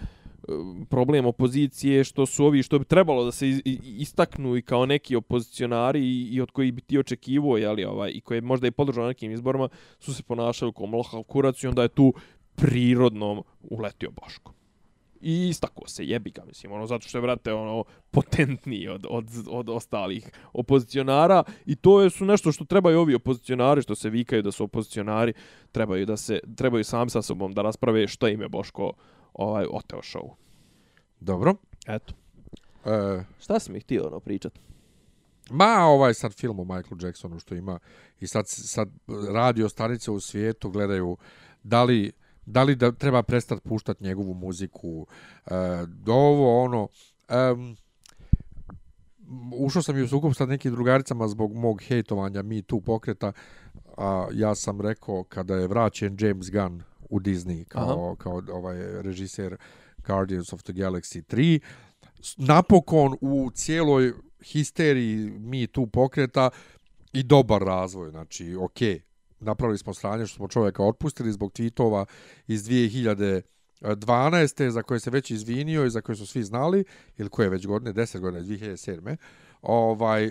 problem 0.88 1.26
opozicije 1.26 2.04
što 2.04 2.26
su 2.26 2.44
ovi 2.44 2.62
što 2.62 2.78
bi 2.78 2.84
trebalo 2.84 3.24
da 3.24 3.32
se 3.32 3.48
istaknu 3.84 4.56
i 4.56 4.62
kao 4.62 4.86
neki 4.86 5.16
opozicionari 5.16 6.00
i, 6.00 6.28
i 6.32 6.40
od 6.40 6.50
koji 6.50 6.72
bi 6.72 6.80
ti 6.80 6.98
očekivao 6.98 7.56
je 7.56 7.66
ali 7.66 7.84
ovaj 7.84 8.10
i 8.14 8.20
koje 8.20 8.40
možda 8.40 8.66
i 8.66 8.70
podržao 8.70 9.06
nekim 9.06 9.32
izborima 9.32 9.68
su 9.98 10.14
se 10.14 10.22
ponašali 10.22 10.72
kao 10.72 10.86
mlohav 10.86 11.22
kurac 11.22 11.62
i 11.62 11.66
onda 11.66 11.82
je 11.82 11.88
tu 11.88 12.14
prirodno 12.54 13.42
uletio 13.62 14.10
Boško. 14.10 14.52
I 15.20 15.48
istako 15.48 15.88
se, 15.88 16.04
jebi 16.04 16.30
ga, 16.30 16.44
mislim, 16.44 16.72
ono, 16.72 16.86
zato 16.86 17.08
što 17.08 17.18
je, 17.18 17.22
brate, 17.22 17.52
ono, 17.52 17.84
potentniji 18.10 18.88
od, 18.88 19.06
od, 19.10 19.24
od 19.50 19.68
ostalih 19.68 20.30
opozicionara. 20.52 21.42
I 21.66 21.76
to 21.76 22.02
je 22.02 22.10
su 22.10 22.24
nešto 22.24 22.52
što 22.52 22.64
trebaju 22.64 23.00
ovi 23.00 23.14
opozicionari, 23.14 23.82
što 23.82 23.94
se 23.94 24.10
vikaju 24.10 24.42
da 24.42 24.52
su 24.52 24.64
opozicionari, 24.64 25.32
trebaju 25.72 26.06
da 26.06 26.16
se, 26.16 26.40
trebaju 26.56 26.84
sami 26.84 27.10
sa 27.10 27.22
sobom 27.22 27.52
da 27.52 27.62
rasprave 27.62 28.08
što 28.08 28.28
im 28.28 28.40
je 28.40 28.48
Boško 28.48 28.92
ovaj, 29.34 29.66
oteo 29.70 29.98
show. 29.98 30.30
Dobro. 31.20 31.54
Eto. 31.86 32.14
E, 32.84 33.24
Šta 33.40 33.60
si 33.60 33.72
mi 33.72 33.80
htio 33.80 34.06
ono 34.06 34.20
pričat? 34.20 34.58
Ma, 35.50 35.84
ovaj 35.84 36.14
sad 36.14 36.34
film 36.34 36.60
o 36.60 36.64
Michael 36.64 37.04
Jacksonu 37.04 37.38
što 37.38 37.54
ima 37.54 37.78
i 38.20 38.26
sad, 38.26 38.48
sad 38.48 38.88
radio 39.34 39.68
stanice 39.68 40.10
u 40.10 40.20
svijetu 40.20 40.70
gledaju 40.70 41.16
da 41.62 41.84
li 41.84 42.12
da 42.46 42.62
li 42.62 42.76
da 42.76 42.92
treba 42.92 43.22
prestati 43.22 43.68
puštati 43.68 44.04
njegovu 44.04 44.34
muziku, 44.34 45.06
e, 45.46 45.50
do 45.86 46.12
ovo, 46.12 46.64
ono, 46.64 46.88
um, 47.52 47.76
ušao 49.58 49.82
sam 49.82 49.98
i 49.98 50.02
u 50.02 50.08
sukup 50.08 50.34
sa 50.34 50.46
nekim 50.46 50.72
drugaricama 50.72 51.28
zbog 51.28 51.54
mog 51.54 51.82
hejtovanja 51.82 52.42
Me 52.42 52.62
Too 52.62 52.80
pokreta, 52.80 53.32
a 53.96 54.26
ja 54.32 54.54
sam 54.54 54.80
rekao 54.80 55.24
kada 55.24 55.54
je 55.54 55.66
vraćen 55.66 56.16
James 56.20 56.50
Gunn 56.50 56.82
u 57.10 57.20
Disney 57.20 57.64
kao, 57.64 57.82
Aha. 57.82 58.16
kao 58.18 58.42
ovaj 58.52 59.02
režiser 59.02 59.56
Guardians 60.06 60.52
of 60.52 60.62
the 60.62 60.72
Galaxy 60.72 61.22
3, 61.22 61.60
napokon 62.36 63.16
u 63.20 63.50
cijeloj 63.54 64.12
histeriji 64.42 65.30
Me 65.30 65.66
Too 65.66 65.86
pokreta 65.86 66.50
i 67.12 67.22
dobar 67.22 67.62
razvoj, 67.62 68.10
znači, 68.10 68.54
okej, 68.54 68.88
okay 68.88 69.00
napravili 69.40 69.78
smo 69.78 69.94
sranje 69.94 70.26
što 70.26 70.36
smo 70.36 70.48
čovjeka 70.48 70.84
otpustili 70.84 71.32
zbog 71.32 71.52
tweetova 71.52 72.04
iz 72.46 72.64
2012. 72.64 74.68
za 74.68 74.82
koje 74.82 75.00
se 75.00 75.10
već 75.10 75.30
izvinio 75.30 75.86
i 75.86 75.90
za 75.90 76.00
koje 76.00 76.16
su 76.16 76.26
svi 76.26 76.42
znali, 76.42 76.84
ili 77.16 77.28
koje 77.28 77.48
već 77.48 77.66
godine, 77.66 77.92
10 77.92 78.18
godine, 78.18 78.42
2007. 78.42 79.16
Ovaj, 79.62 80.30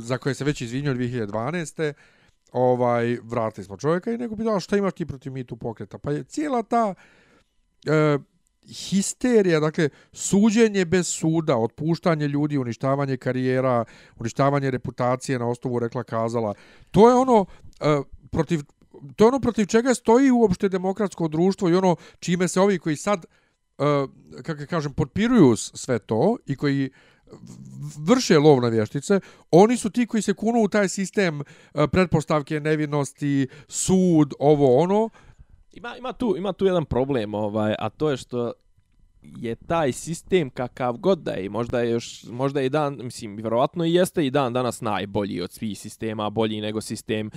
za 0.00 0.18
koje 0.18 0.34
se 0.34 0.44
već 0.44 0.60
izvinio 0.60 0.94
2012. 0.94 1.92
Ovaj, 2.54 3.18
vratili 3.22 3.64
smo 3.64 3.76
čovjeka 3.76 4.12
i 4.12 4.18
nego 4.18 4.36
bi 4.36 4.44
dao 4.44 4.60
šta 4.60 4.76
imaš 4.76 4.92
ti 4.92 5.06
protiv 5.06 5.32
mi 5.32 5.44
tu 5.44 5.56
pokreta. 5.56 5.98
Pa 5.98 6.12
je 6.12 6.24
cijela 6.24 6.62
ta 6.62 6.94
e, 7.86 8.18
histerija, 8.66 9.60
dakle, 9.60 9.88
suđenje 10.12 10.84
bez 10.84 11.08
suda, 11.08 11.56
otpuštanje 11.56 12.28
ljudi, 12.28 12.58
uništavanje 12.58 13.16
karijera, 13.16 13.84
uništavanje 14.16 14.70
reputacije 14.70 15.38
na 15.38 15.48
osnovu 15.48 15.78
rekla 15.78 16.04
kazala, 16.04 16.54
to 16.90 17.08
je 17.08 17.14
ono, 17.14 17.46
e, 17.80 18.02
protiv 18.30 18.60
to 19.16 19.24
je 19.24 19.28
ono 19.28 19.40
protiv 19.40 19.66
čega 19.66 19.94
stoji 19.94 20.30
uopšte 20.30 20.68
demokratsko 20.68 21.28
društvo 21.28 21.68
i 21.68 21.74
ono 21.74 21.96
čime 22.18 22.48
se 22.48 22.60
ovi 22.60 22.78
koji 22.78 22.96
sad 22.96 23.24
e, 23.24 23.84
kako 24.42 24.66
kažem 24.70 24.92
potpiruju 24.92 25.56
sve 25.56 25.98
to 25.98 26.36
i 26.46 26.56
koji 26.56 26.90
vrše 27.98 28.38
lov 28.38 28.60
na 28.60 28.68
vještice, 28.68 29.20
oni 29.50 29.76
su 29.76 29.90
ti 29.90 30.06
koji 30.06 30.22
se 30.22 30.34
kunu 30.34 30.62
u 30.62 30.68
taj 30.68 30.88
sistem 30.88 31.40
e, 31.40 31.44
pretpostavke 31.92 32.60
nevinosti, 32.60 33.48
sud, 33.68 34.32
ovo 34.38 34.76
ono. 34.76 35.08
Ima, 35.72 35.96
ima, 35.96 36.12
tu, 36.12 36.34
ima 36.38 36.52
tu 36.52 36.66
jedan 36.66 36.84
problem, 36.84 37.34
ovaj, 37.34 37.74
a 37.78 37.88
to 37.88 38.10
je 38.10 38.16
što 38.16 38.52
je 39.22 39.54
taj 39.54 39.92
sistem 39.92 40.50
kakav 40.50 40.96
god 40.96 41.18
da 41.18 41.32
je, 41.32 41.50
možda 41.50 41.80
je 41.80 41.90
još, 41.90 42.24
možda 42.30 42.60
je 42.60 42.66
i 42.66 42.70
dan, 42.70 42.98
mislim, 43.02 43.36
vjerovatno 43.36 43.84
i 43.84 43.94
jeste 43.94 44.26
i 44.26 44.30
dan 44.30 44.52
danas 44.52 44.80
najbolji 44.80 45.40
od 45.40 45.52
svih 45.52 45.78
sistema, 45.78 46.30
bolji 46.30 46.60
nego 46.60 46.80
sistem 46.80 47.30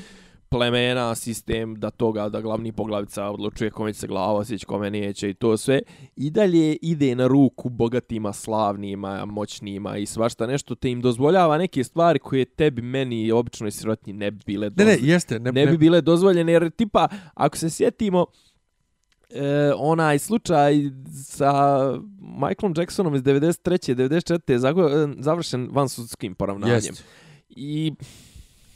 plemena, 0.50 1.16
sistem 1.16 1.76
da 1.76 1.90
toga 1.90 2.30
da 2.30 2.42
glavni 2.42 2.72
poglavica 2.72 3.26
odlučuje 3.26 3.72
kome 3.72 3.94
će 3.94 4.00
se 4.00 4.08
glava 4.08 4.34
osjeći, 4.34 4.66
kome 4.66 4.90
neće 4.92 5.30
i 5.30 5.34
to 5.34 5.58
sve. 5.58 5.82
I 6.16 6.30
dalje 6.30 6.76
ide 6.82 7.16
na 7.16 7.28
ruku 7.28 7.70
bogatima, 7.70 8.34
slavnima, 8.34 9.26
moćnima 9.26 9.98
i 9.98 10.06
svašta 10.06 10.48
nešto 10.48 10.76
te 10.76 10.92
im 10.92 11.02
dozvoljava 11.02 11.58
neke 11.58 11.84
stvari 11.84 12.20
koje 12.20 12.46
tebi, 12.46 12.82
meni 12.82 13.24
i 13.24 13.32
običnoj 13.32 13.72
sirotnji 13.72 14.14
ne 14.14 14.32
bi 14.32 14.40
bile 14.46 14.70
dozvoljene. 14.70 14.98
Ne, 14.98 15.02
ne, 15.02 15.14
jeste. 15.14 15.40
Ne, 15.40 15.52
ne 15.52 15.68
bi 15.68 15.78
bile 15.78 16.02
dozvoljene 16.02 16.52
jer 16.52 16.70
tipa, 16.70 17.08
ako 17.34 17.58
se 17.58 17.70
sjetimo, 17.70 18.26
e, 19.30 19.72
onaj 19.78 20.20
slučaj 20.20 20.74
sa 21.24 21.80
Michaelom 22.20 22.74
Jacksonom 22.78 23.16
iz 23.16 23.22
93. 23.22 23.96
94. 23.96 25.16
završen 25.20 25.70
vansudskim 25.72 26.36
poravnanjem. 26.36 26.76
Jeste. 26.76 27.04
I 27.50 27.94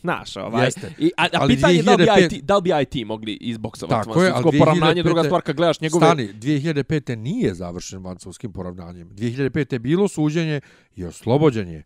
Znaš, 0.02 0.38
ovaj. 0.38 0.66
Jeste. 0.66 0.94
I, 0.98 1.12
a, 1.18 1.28
a 1.34 1.48
pitanje 1.48 1.76
je 1.76 1.84
da 1.84 1.96
li, 1.96 1.98
bi 1.98 2.36
IT, 2.36 2.44
da 2.44 2.56
li 2.56 2.62
bi 2.62 2.72
IT 2.82 3.08
mogli 3.08 3.34
izboksovati 3.34 4.08
Tako 4.08 4.24
je, 4.24 4.32
ali 4.36 4.44
2005... 4.44 4.60
poravnanje, 4.60 5.04
druga 5.04 5.24
stvar 5.24 5.42
kad 5.42 5.56
gledaš 5.56 5.82
njegove... 5.82 6.06
Stani, 6.06 6.28
2005. 6.34 7.16
nije 7.16 7.54
završen 7.54 8.04
vancutskim 8.04 8.54
poravnanjem. 8.54 9.10
2005. 9.10 9.74
je 9.74 9.80
bilo 9.80 10.08
suđenje 10.08 10.62
i 10.96 11.06
oslobođenje. 11.06 11.84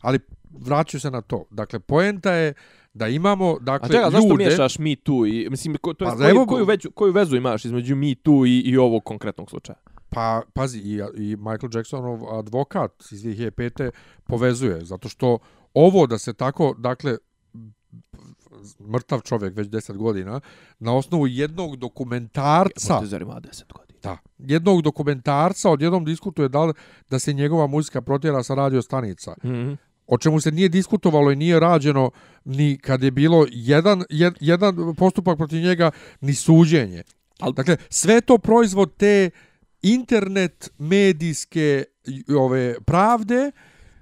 Ali 0.00 0.18
vraću 0.50 1.00
se 1.00 1.10
na 1.10 1.20
to. 1.20 1.44
Dakle, 1.50 1.80
poenta 1.80 2.32
je 2.32 2.54
da 2.94 3.08
imamo, 3.08 3.58
dakle, 3.60 3.86
a 3.86 3.92
čega, 3.92 4.04
ljude... 4.04 4.16
A 4.16 4.20
zašto 4.20 4.36
miješaš 4.36 4.78
Me 4.78 4.96
Too 4.96 5.26
i, 5.26 5.48
mislim, 5.50 5.76
ko, 5.80 5.94
to 5.94 6.04
je, 6.04 6.10
pa, 6.10 6.16
koju, 6.16 6.28
evo, 6.28 6.46
koju, 6.46 6.64
veću, 6.64 6.90
koju 6.90 7.12
vezu 7.12 7.36
imaš 7.36 7.64
između 7.64 7.96
Me 7.96 8.14
Too 8.14 8.46
i, 8.46 8.60
i 8.60 8.76
ovog 8.76 9.04
konkretnog 9.04 9.50
slučaja? 9.50 9.78
Pa, 10.08 10.42
pazi, 10.52 10.78
i, 10.78 11.00
i 11.16 11.36
Michael 11.36 11.70
Jacksonov 11.74 12.38
advokat 12.38 12.92
iz 13.12 13.22
2005. 13.22 13.90
povezuje, 14.24 14.84
zato 14.84 15.08
što 15.08 15.38
ovo 15.74 16.06
da 16.06 16.18
se 16.18 16.32
tako, 16.32 16.74
dakle, 16.78 17.16
mrtav 18.92 19.20
čovjek 19.20 19.56
već 19.56 19.68
10 19.68 19.96
godina 19.96 20.40
na 20.78 20.96
osnovu 20.96 21.26
jednog 21.26 21.76
dokumentarca 21.76 22.94
Mortizer 22.94 23.22
ima 23.22 23.34
10 23.34 23.72
godina? 23.72 23.98
Da, 24.02 24.18
jednog 24.38 24.82
dokumentarca 24.82 25.70
odjednom 25.70 26.04
diskutuje 26.04 26.48
da, 26.48 26.72
da 27.10 27.18
se 27.18 27.32
njegova 27.32 27.66
muzika 27.66 28.00
protjera 28.00 28.42
sa 28.42 28.54
radio 28.54 28.82
stanica. 28.82 29.34
Mm 29.44 29.48
-hmm. 29.48 29.76
o 30.06 30.18
čemu 30.18 30.40
se 30.40 30.50
nije 30.50 30.68
diskutovalo 30.68 31.32
i 31.32 31.36
nije 31.36 31.60
rađeno 31.60 32.10
ni 32.44 32.78
kad 32.78 33.02
je 33.02 33.10
bilo 33.10 33.46
jedan, 33.50 34.04
jed, 34.10 34.34
jedan 34.40 34.94
postupak 34.96 35.36
protiv 35.36 35.62
njega 35.62 35.90
ni 36.20 36.34
suđenje. 36.34 37.02
Al... 37.40 37.52
dakle 37.52 37.76
sve 37.88 38.20
to 38.20 38.38
proizvod 38.38 38.96
te 38.96 39.30
internet 39.82 40.70
medijske 40.78 41.84
ove 42.38 42.80
pravde 42.80 43.50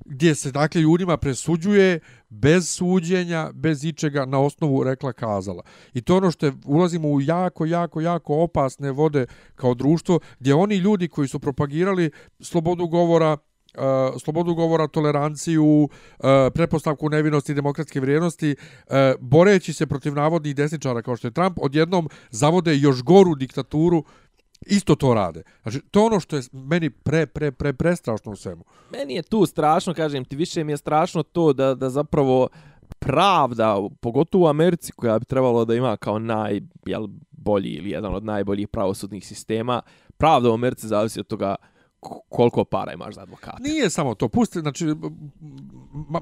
gdje 0.09 0.35
se 0.35 0.53
dakle 0.53 0.81
ljudima 0.81 1.17
presuđuje 1.17 2.01
bez 2.29 2.69
suđenja, 2.69 3.51
bez 3.55 3.85
ičega 3.85 4.25
na 4.25 4.41
osnovu 4.41 4.85
rekla 4.85 5.13
kazala. 5.13 5.63
I 5.95 6.01
to 6.01 6.17
ono 6.17 6.31
što 6.31 6.47
je, 6.47 6.53
ulazimo 6.65 7.09
u 7.09 7.21
jako, 7.21 7.65
jako, 7.65 8.01
jako 8.01 8.43
opasne 8.43 8.93
vode 8.93 9.27
kao 9.55 9.75
društvo, 9.75 10.21
gdje 10.39 10.55
oni 10.55 10.77
ljudi 10.77 11.09
koji 11.09 11.29
su 11.29 11.39
propagirali 11.39 12.11
slobodu 12.41 12.87
govora, 12.87 13.37
Uh, 13.75 14.21
slobodu 14.21 14.55
govora, 14.55 14.87
toleranciju, 14.87 15.89
eh, 15.93 16.29
uh, 16.29 16.53
prepostavku 16.55 17.09
nevinosti 17.09 17.53
i 17.53 17.55
demokratske 17.55 18.01
vrijednosti, 18.01 18.57
uh, 18.57 18.95
boreći 19.21 19.73
se 19.73 19.87
protiv 19.87 20.15
navodnih 20.15 20.57
desničara 20.57 21.03
kao 21.03 21.17
što 21.17 21.27
je 21.27 21.33
Trump, 21.33 21.59
odjednom 21.63 22.09
zavode 22.31 22.77
još 22.77 23.03
goru 23.03 23.35
diktaturu 23.35 24.05
isto 24.67 24.95
to 24.95 25.15
rade. 25.15 25.43
Znači, 25.63 25.81
to 25.91 26.07
ono 26.07 26.21
što 26.21 26.37
je 26.37 26.43
meni 26.53 26.91
pre, 26.91 27.27
pre, 27.27 27.53
pre, 27.53 27.73
pre 27.73 27.97
strašno 27.97 28.33
u 28.33 28.37
svemu. 28.37 28.65
Meni 28.93 29.15
je 29.15 29.23
tu 29.23 29.47
strašno, 29.47 29.95
kažem 29.95 30.25
ti, 30.25 30.37
više 30.37 30.65
mi 30.65 30.73
je 30.73 30.77
strašno 30.77 31.23
to 31.23 31.53
da, 31.53 31.75
da 31.75 31.91
zapravo 31.91 32.49
pravda, 32.99 33.77
pogotovo 34.01 34.45
u 34.45 34.49
Americi 34.49 34.93
koja 34.93 35.19
bi 35.19 35.25
trebalo 35.25 35.65
da 35.65 35.75
ima 35.75 35.97
kao 35.97 36.19
najbolji 36.19 37.71
ili 37.71 37.91
jedan 37.91 38.15
od 38.15 38.25
najboljih 38.25 38.69
pravosudnih 38.69 39.27
sistema, 39.27 39.83
pravda 40.17 40.51
u 40.51 40.55
Americi 40.55 40.89
zavisi 40.89 41.21
od 41.21 41.27
toga 41.27 41.55
koliko 42.29 42.65
para 42.65 42.93
imaš 42.93 43.15
za 43.15 43.21
advokata. 43.23 43.59
Nije 43.61 43.91
samo 43.91 44.15
to, 44.15 44.29
pusti, 44.29 44.61
znači, 44.61 44.87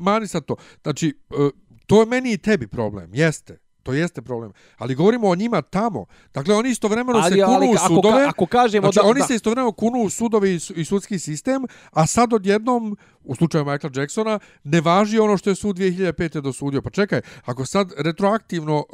mani 0.01 0.27
sad 0.27 0.45
to. 0.45 0.57
Znači, 0.83 1.19
e, 1.31 1.51
to 1.87 2.01
je 2.01 2.07
meni 2.07 2.33
i 2.33 2.39
tebi 2.39 2.67
problem, 2.67 3.15
jeste 3.15 3.66
To 3.87 3.93
jeste 3.93 4.23
problem. 4.23 4.53
Ali 4.79 4.95
govorimo 4.95 5.29
o 5.29 5.35
njima 5.35 5.63
tamo. 5.63 6.05
Dakle, 6.35 6.55
oni 6.55 6.71
istovremeno 6.71 7.19
Ali- 7.19 7.31
se 7.31 7.41
kunu 7.41 7.57
ali 7.57 7.67
u 7.67 7.73
ako 7.73 7.87
sudove. 7.87 8.15
ka- 8.17 8.29
ako 8.29 8.47
kažemo 8.47 8.83
znači, 8.83 8.99
da- 8.99 9.11
oni 9.11 9.21
da. 9.21 9.27
se 9.27 9.35
istovremeno 9.35 9.73
kunu 9.73 9.99
u 9.99 10.11
sudove 10.11 10.55
i, 10.55 10.59
su- 10.59 10.75
i 10.75 10.85
sudski 10.85 11.19
sistem, 11.19 11.63
a 11.91 12.07
sad 12.07 12.33
odjednom, 12.33 12.97
u 13.25 13.35
slučaju 13.35 13.65
Michaela 13.65 13.93
Jacksona, 13.97 14.39
ne 14.65 14.81
važi 14.81 15.19
ono 15.19 15.37
što 15.37 15.51
je 15.51 15.57
sud 15.57 15.77
2005. 15.77 16.41
dosudio. 16.41 16.83
Pa 16.83 16.91
čekaj, 16.91 17.21
ako 17.45 17.65
sad 17.67 17.93
retroaktivno 17.99 18.77
uh, 18.77 18.85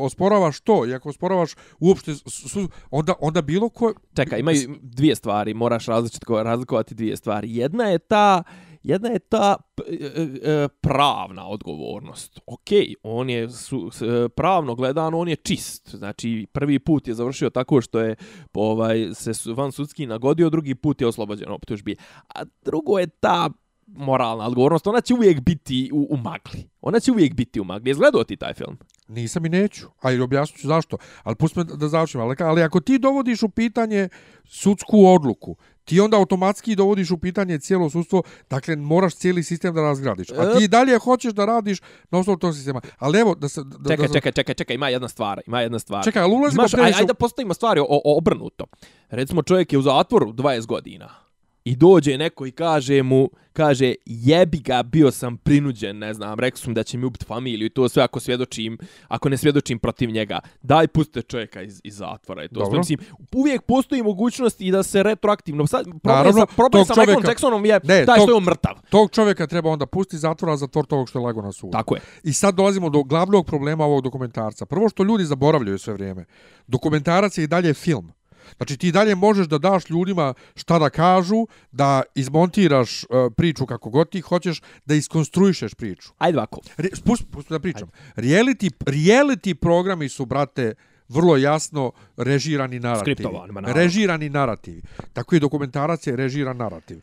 osporavaš 0.00 0.60
to, 0.60 0.86
i 0.86 0.94
ako 0.94 1.08
osporavaš 1.08 1.50
uopšte 1.80 2.14
su, 2.26 2.68
onda, 2.90 3.14
onda 3.20 3.42
bilo 3.42 3.68
ko... 3.68 3.92
Čekaj, 4.16 4.40
imaju 4.40 4.60
dvije 4.82 5.16
stvari, 5.16 5.54
moraš 5.54 5.86
različito 5.86 6.42
razlikovati 6.42 6.94
dvije 6.94 7.16
stvari. 7.16 7.56
Jedna 7.56 7.84
je 7.84 7.98
ta 7.98 8.42
jedna 8.82 9.08
je 9.08 9.18
ta 9.18 9.56
e, 9.86 9.94
e, 9.94 10.68
pravna 10.80 11.48
odgovornost. 11.48 12.40
Ok, 12.46 12.68
on 13.02 13.30
je 13.30 13.50
su, 13.50 13.90
e, 14.02 14.28
pravno 14.28 14.74
gledano 14.74 15.18
on 15.18 15.28
je 15.28 15.36
čist. 15.36 15.94
Znači 15.94 16.46
prvi 16.52 16.78
put 16.78 17.08
je 17.08 17.14
završio 17.14 17.50
tako 17.50 17.80
što 17.80 18.00
je 18.00 18.16
ovaj 18.54 19.14
se 19.14 19.52
van 19.52 19.72
sudski 19.72 20.06
nagodio, 20.06 20.50
drugi 20.50 20.74
put 20.74 21.00
je 21.00 21.06
oslobođen 21.06 21.50
optužbi. 21.50 21.96
A 22.34 22.44
drugo 22.64 22.98
je 22.98 23.06
ta 23.06 23.50
moralna 23.96 24.46
odgovornost, 24.46 24.86
ona 24.86 25.00
će 25.00 25.14
uvijek 25.14 25.40
biti 25.40 25.90
u, 25.92 26.06
u 26.10 26.16
magli. 26.16 26.68
Ona 26.80 27.00
će 27.00 27.12
uvijek 27.12 27.34
biti 27.34 27.60
u 27.60 27.64
magli. 27.64 27.90
Jesi 27.90 28.00
ti 28.26 28.36
taj 28.36 28.54
film? 28.54 28.78
Nisam 29.08 29.46
i 29.46 29.48
neću, 29.48 29.86
a 30.00 30.12
i 30.12 30.20
objasnit 30.20 30.60
ću 30.60 30.68
zašto. 30.68 30.96
Ali 31.22 31.36
pusti 31.36 31.58
me 31.58 31.64
da 31.64 31.88
završim. 31.88 32.20
Ali, 32.20 32.36
ali 32.38 32.62
ako 32.62 32.80
ti 32.80 32.98
dovodiš 32.98 33.42
u 33.42 33.48
pitanje 33.48 34.08
sudsku 34.44 35.06
odluku, 35.06 35.56
ti 35.84 36.00
onda 36.00 36.16
automatski 36.16 36.76
dovodiš 36.76 37.10
u 37.10 37.18
pitanje 37.18 37.58
cijelo 37.58 37.90
sudstvo, 37.90 38.22
dakle 38.50 38.76
moraš 38.76 39.14
cijeli 39.14 39.42
sistem 39.42 39.74
da 39.74 39.82
razgradiš. 39.82 40.30
A 40.30 40.58
ti 40.58 40.68
dalje 40.68 40.98
hoćeš 40.98 41.32
da 41.32 41.44
radiš 41.44 41.80
na 42.10 42.18
osnovu 42.18 42.38
tog 42.38 42.54
sistema. 42.54 42.80
Ali 42.98 43.18
evo, 43.18 43.34
da 43.34 43.48
se... 43.48 43.62
Da, 43.64 43.90
Čekaj, 43.90 44.06
da, 44.06 44.12
čekaj, 44.12 44.32
čekaj, 44.32 44.54
čekaj, 44.54 44.74
ima 44.74 44.88
jedna 44.88 45.08
stvar, 45.08 45.40
ima 45.46 45.60
jedna 45.60 45.78
stvar. 45.78 46.04
Čekaj, 46.04 46.22
ali 46.22 46.32
ulazimo 46.32 46.62
Imaš, 46.62 46.74
aj, 46.74 46.92
ajde 46.92 47.06
da 47.06 47.14
postavimo 47.14 47.54
stvari 47.54 47.80
o, 47.80 47.86
o, 47.88 48.16
obrnuto. 48.18 48.66
Recimo 49.08 49.42
čovjek 49.42 49.72
je 49.72 49.78
u 49.78 49.82
zatvoru 49.82 50.32
20 50.32 50.66
godina 50.66 51.29
i 51.70 51.76
dođe 51.76 52.18
neko 52.18 52.46
i 52.46 52.50
kaže 52.50 53.02
mu, 53.02 53.30
kaže 53.52 53.94
jebi 54.06 54.58
ga, 54.58 54.82
bio 54.82 55.10
sam 55.10 55.36
prinuđen, 55.36 55.98
ne 55.98 56.14
znam, 56.14 56.40
rekao 56.40 56.58
sam 56.58 56.74
da 56.74 56.82
će 56.82 56.98
mi 56.98 57.04
ubiti 57.04 57.24
familiju 57.24 57.66
i 57.66 57.70
to 57.70 57.88
sve 57.88 58.02
ako 58.02 58.20
svjedočim, 58.20 58.78
ako 59.08 59.28
ne 59.28 59.36
svjedočim 59.36 59.78
protiv 59.78 60.10
njega. 60.10 60.38
Daj 60.62 60.88
pustite 60.88 61.22
čovjeka 61.22 61.62
iz, 61.62 61.80
iz 61.84 61.96
zatvora 61.96 62.44
i 62.44 62.48
to 62.48 62.54
sve. 62.54 62.64
Dobro. 62.64 62.78
Mislim, 62.78 62.98
uvijek 63.34 63.62
postoji 63.62 64.02
mogućnost 64.02 64.60
i 64.60 64.70
da 64.70 64.82
se 64.82 65.02
retroaktivno, 65.02 65.66
sad, 65.66 65.84
problem 65.84 66.00
Naravno, 66.16 66.40
sa, 66.40 66.46
problem 66.46 66.84
sa 66.84 66.94
čovjeka- 66.94 67.28
Jacksonom 67.28 67.64
je 67.64 67.80
Ne, 67.84 68.06
taj 68.06 68.16
tog- 68.16 68.22
što 68.24 68.30
je 68.30 68.36
on 68.36 68.44
mrtav. 68.44 68.74
Tog 68.90 69.10
čovjeka 69.10 69.46
treba 69.46 69.70
onda 69.70 69.86
pusti 69.86 70.16
iz 70.16 70.22
zatvora, 70.22 70.52
a 70.52 70.56
zatvor 70.56 70.86
tog 70.86 71.08
što 71.08 71.18
je 71.18 71.24
lago 71.24 71.42
na 71.42 71.52
sudu. 71.52 71.72
Tako 71.72 71.94
je. 71.94 72.00
I 72.22 72.32
sad 72.32 72.54
dolazimo 72.54 72.90
do 72.90 73.02
glavnog 73.02 73.46
problema 73.46 73.84
ovog 73.84 74.02
dokumentarca. 74.02 74.66
Prvo 74.66 74.88
što 74.88 75.04
ljudi 75.04 75.24
zaboravljaju 75.24 75.78
sve 75.78 75.94
vrijeme. 75.94 76.24
Dokumentarac 76.66 77.38
je 77.38 77.44
i 77.44 77.46
dalje 77.46 77.74
film. 77.74 78.12
Znači 78.56 78.76
ti 78.76 78.92
dalje 78.92 79.14
možeš 79.14 79.46
da 79.46 79.58
daš 79.58 79.90
ljudima 79.90 80.34
šta 80.54 80.78
da 80.78 80.90
kažu, 80.90 81.46
da 81.72 82.02
izmontiraš 82.14 83.04
uh, 83.04 83.08
priču 83.36 83.66
kako 83.66 83.90
god 83.90 84.10
ti 84.10 84.20
hoćeš, 84.20 84.62
da 84.84 84.94
iskonstruišeš 84.94 85.74
priču. 85.74 86.12
Ajde 86.18 86.38
ovako. 86.38 86.60
Re, 86.76 86.88
spust, 86.94 87.22
spust 87.22 87.48
da 87.48 87.60
pričam. 87.60 87.88
Reality, 88.16 88.70
reality 88.86 89.54
programi 89.54 90.08
su, 90.08 90.26
brate, 90.26 90.74
vrlo 91.08 91.36
jasno 91.36 91.92
režirani 92.16 92.80
narativi. 92.80 93.28
Režirani 93.66 94.28
narativi. 94.28 94.82
Tako 95.12 95.36
i 95.36 95.40
dokumentarac 95.40 96.06
je 96.06 96.16
režiran 96.16 96.56
narativ. 96.56 97.00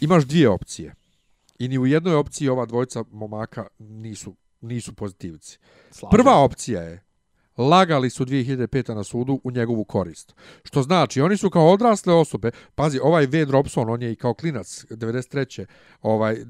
Imaš 0.00 0.24
dvije 0.24 0.48
opcije. 0.48 0.94
I 1.58 1.68
ni 1.68 1.78
u 1.78 1.86
jednoj 1.86 2.14
opciji 2.14 2.48
ova 2.48 2.66
dvojica 2.66 3.04
momaka 3.10 3.66
nisu, 3.78 4.36
nisu 4.60 4.94
pozitivci. 4.94 5.58
Slažem 5.90 6.10
Prva 6.10 6.38
opcija 6.38 6.82
je 6.82 7.03
lagali 7.56 8.10
su 8.10 8.24
2005. 8.24 8.94
na 8.94 9.04
sudu 9.04 9.40
u 9.44 9.50
njegovu 9.50 9.84
korist. 9.84 10.34
Što 10.64 10.82
znači, 10.82 11.20
oni 11.20 11.36
su 11.36 11.50
kao 11.50 11.72
odrasle 11.72 12.14
osobe, 12.14 12.50
pazi, 12.74 12.98
ovaj 13.02 13.26
Wade 13.26 13.50
Robson, 13.50 13.90
on 13.90 14.02
je 14.02 14.12
i 14.12 14.16
kao 14.16 14.34
klinac 14.34 14.84
93. 14.90 15.66
ovaj, 16.02 16.34
e, 16.34 16.40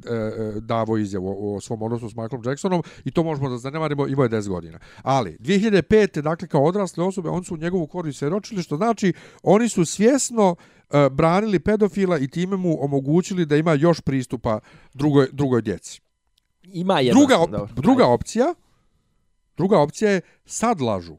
davo 0.61 0.97
izjavu 0.97 1.57
o, 1.57 1.61
svom 1.61 1.83
odnosu 1.83 2.11
s 2.11 2.17
Michaelom 2.17 2.43
Jacksonom 2.47 2.83
i 3.05 3.11
to 3.11 3.23
možemo 3.23 3.49
da 3.49 3.59
zanemarimo, 3.59 4.07
imao 4.07 4.25
je 4.25 4.31
10 4.31 4.49
godina. 4.49 4.79
Ali, 5.03 5.37
2005. 5.41 6.21
dakle, 6.21 6.49
kao 6.49 6.65
odrasle 6.65 7.05
osobe, 7.05 7.29
oni 7.29 7.45
su 7.45 7.55
u 7.55 7.59
njegovu 7.59 7.87
korist 7.87 8.19
svedočili, 8.19 8.63
što 8.63 8.77
znači, 8.77 9.13
oni 9.43 9.69
su 9.69 9.85
svjesno 9.85 10.57
e, 10.91 11.11
branili 11.11 11.59
pedofila 11.59 12.19
i 12.19 12.29
time 12.29 12.57
mu 12.57 12.85
omogućili 12.85 13.47
da 13.47 13.57
ima 13.57 13.75
još 13.75 14.01
pristupa 14.01 14.61
drugoj, 14.95 15.29
drugoj 15.33 15.63
djeci. 15.63 16.01
Ima 16.63 17.01
jedna. 17.01 17.21
Druga, 17.21 17.39
op, 17.39 17.51
dobro. 17.51 17.75
druga 17.75 18.07
opcija, 18.07 18.55
druga 19.57 19.81
opcija 19.81 20.11
je 20.11 20.21
sad 20.45 20.81
lažu. 20.81 21.17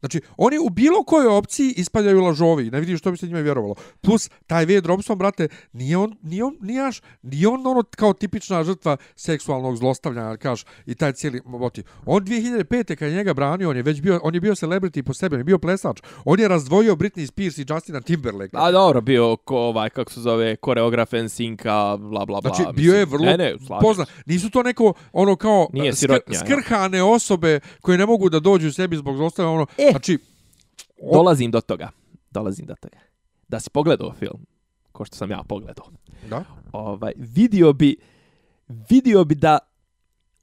Znači, 0.00 0.20
oni 0.36 0.58
u 0.58 0.68
bilo 0.70 1.04
kojoj 1.04 1.26
opciji 1.26 1.74
ispaljaju 1.76 2.20
lažovi. 2.20 2.70
Ne 2.70 2.80
vidiš 2.80 2.98
što 2.98 3.10
bi 3.10 3.16
se 3.16 3.26
njima 3.26 3.40
vjerovalo. 3.40 3.74
Plus, 4.00 4.30
taj 4.46 4.66
Wade 4.66 4.86
Robson, 4.86 5.18
brate, 5.18 5.48
nije 5.72 5.96
on, 5.96 6.16
nije 6.22 6.44
on, 6.44 6.56
nije, 6.60 6.86
aš, 6.86 7.02
nije 7.22 7.48
on 7.48 7.66
ono 7.66 7.82
kao 7.82 8.12
tipična 8.12 8.64
žrtva 8.64 8.96
seksualnog 9.16 9.76
zlostavljanja, 9.76 10.36
kaš, 10.36 10.64
i 10.86 10.94
taj 10.94 11.12
cijeli 11.12 11.40
motiv. 11.44 11.84
On 12.06 12.24
2005. 12.24 12.96
kad 12.96 13.08
je 13.08 13.14
njega 13.14 13.34
branio, 13.34 13.70
on 13.70 13.76
je 13.76 13.82
već 13.82 14.00
bio, 14.00 14.20
on 14.22 14.34
je 14.34 14.40
bio 14.40 14.54
celebrity 14.54 15.02
po 15.02 15.14
sebi, 15.14 15.34
on 15.34 15.40
je 15.40 15.44
bio 15.44 15.58
plesač. 15.58 16.00
On 16.24 16.40
je 16.40 16.48
razdvojio 16.48 16.94
Britney 16.94 17.26
Spears 17.26 17.58
i 17.58 17.64
Justina 17.68 18.00
Timberlake. 18.00 18.50
A 18.52 18.72
dobro, 18.72 19.00
bio 19.00 19.36
ko, 19.36 19.56
ovaj, 19.56 19.90
kako 19.90 20.12
se 20.12 20.20
zove, 20.20 20.56
koreograf 20.56 21.12
NSYNC-a, 21.12 21.96
bla, 21.96 22.24
bla, 22.26 22.40
bla. 22.40 22.54
Znači, 22.54 22.72
bio 22.76 22.94
je 22.94 23.04
vrlo 23.04 23.26
ne, 23.26 23.36
ne, 23.36 23.54
se. 23.58 24.12
Nisu 24.26 24.50
to 24.50 24.62
neko, 24.62 24.92
ono 25.12 25.36
kao, 25.36 25.68
Nije 25.72 25.92
skr- 25.92 25.96
sirotnja, 25.96 26.34
ja. 26.34 26.40
skrhane 26.40 27.02
osobe 27.02 27.60
koje 27.80 27.98
ne 27.98 28.06
mogu 28.06 28.28
da 28.28 28.40
dođu 28.40 28.72
sebi 28.72 28.96
zbog 28.96 29.16
zlostavljanja, 29.16 29.54
ono, 29.54 29.66
E. 29.78 29.85
znači, 29.90 30.18
o- 30.98 31.12
Dolazim 31.12 31.50
do 31.50 31.60
toga. 31.60 31.90
Dolazim 32.30 32.66
do 32.66 32.74
toga. 32.74 32.98
Da 33.48 33.60
si 33.60 33.70
pogledao 33.70 34.12
film, 34.12 34.46
ko 34.92 35.04
što 35.04 35.16
sam 35.16 35.30
ja 35.30 35.42
pogledao, 35.42 35.86
da, 36.30 36.44
ovaj, 36.72 37.12
vidio 37.16 37.72
bi, 37.72 37.96
vidio 38.90 39.24
bi 39.24 39.34
da 39.34 39.58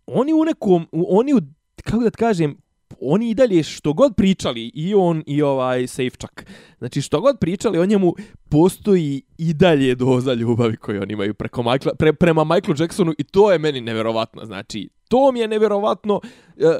oni 0.05 0.33
u 0.33 0.45
nekom, 0.45 0.87
u- 0.91 1.05
oni 1.09 1.33
u, 1.33 1.39
kako 1.83 1.99
da 1.99 2.09
ti 2.09 2.17
kažem, 2.17 2.57
oni 3.01 3.29
i 3.29 3.33
dalje 3.33 3.63
što 3.63 3.93
god 3.93 4.15
pričali, 4.15 4.71
i 4.73 4.93
on 4.95 5.23
i 5.27 5.41
ovaj 5.41 5.87
Safečak, 5.87 6.45
znači 6.77 7.01
što 7.01 7.21
god 7.21 7.39
pričali 7.39 7.79
o 7.79 7.85
njemu, 7.85 8.13
postoji 8.49 9.21
i 9.37 9.53
dalje 9.53 9.95
doza 9.95 10.33
ljubavi 10.33 10.77
koju 10.77 11.01
oni 11.01 11.13
imaju 11.13 11.33
preko 11.33 11.63
Michaela, 11.63 11.95
pre, 11.95 12.13
prema 12.13 12.43
Michaelu 12.43 12.75
Jacksonu 12.79 13.13
i 13.17 13.23
to 13.23 13.51
je 13.51 13.59
meni 13.59 13.81
neverovatno. 13.81 14.45
Znači, 14.45 14.89
to 15.07 15.31
mi 15.31 15.39
je 15.39 15.47
neverovatno. 15.47 16.21
E, 16.57 16.77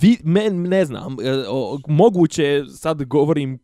vi, 0.00 0.18
men, 0.24 0.62
ne 0.62 0.84
znam, 0.84 1.12
e, 1.12 1.44
moguće 1.88 2.62
sad 2.68 3.04
govorim 3.04 3.58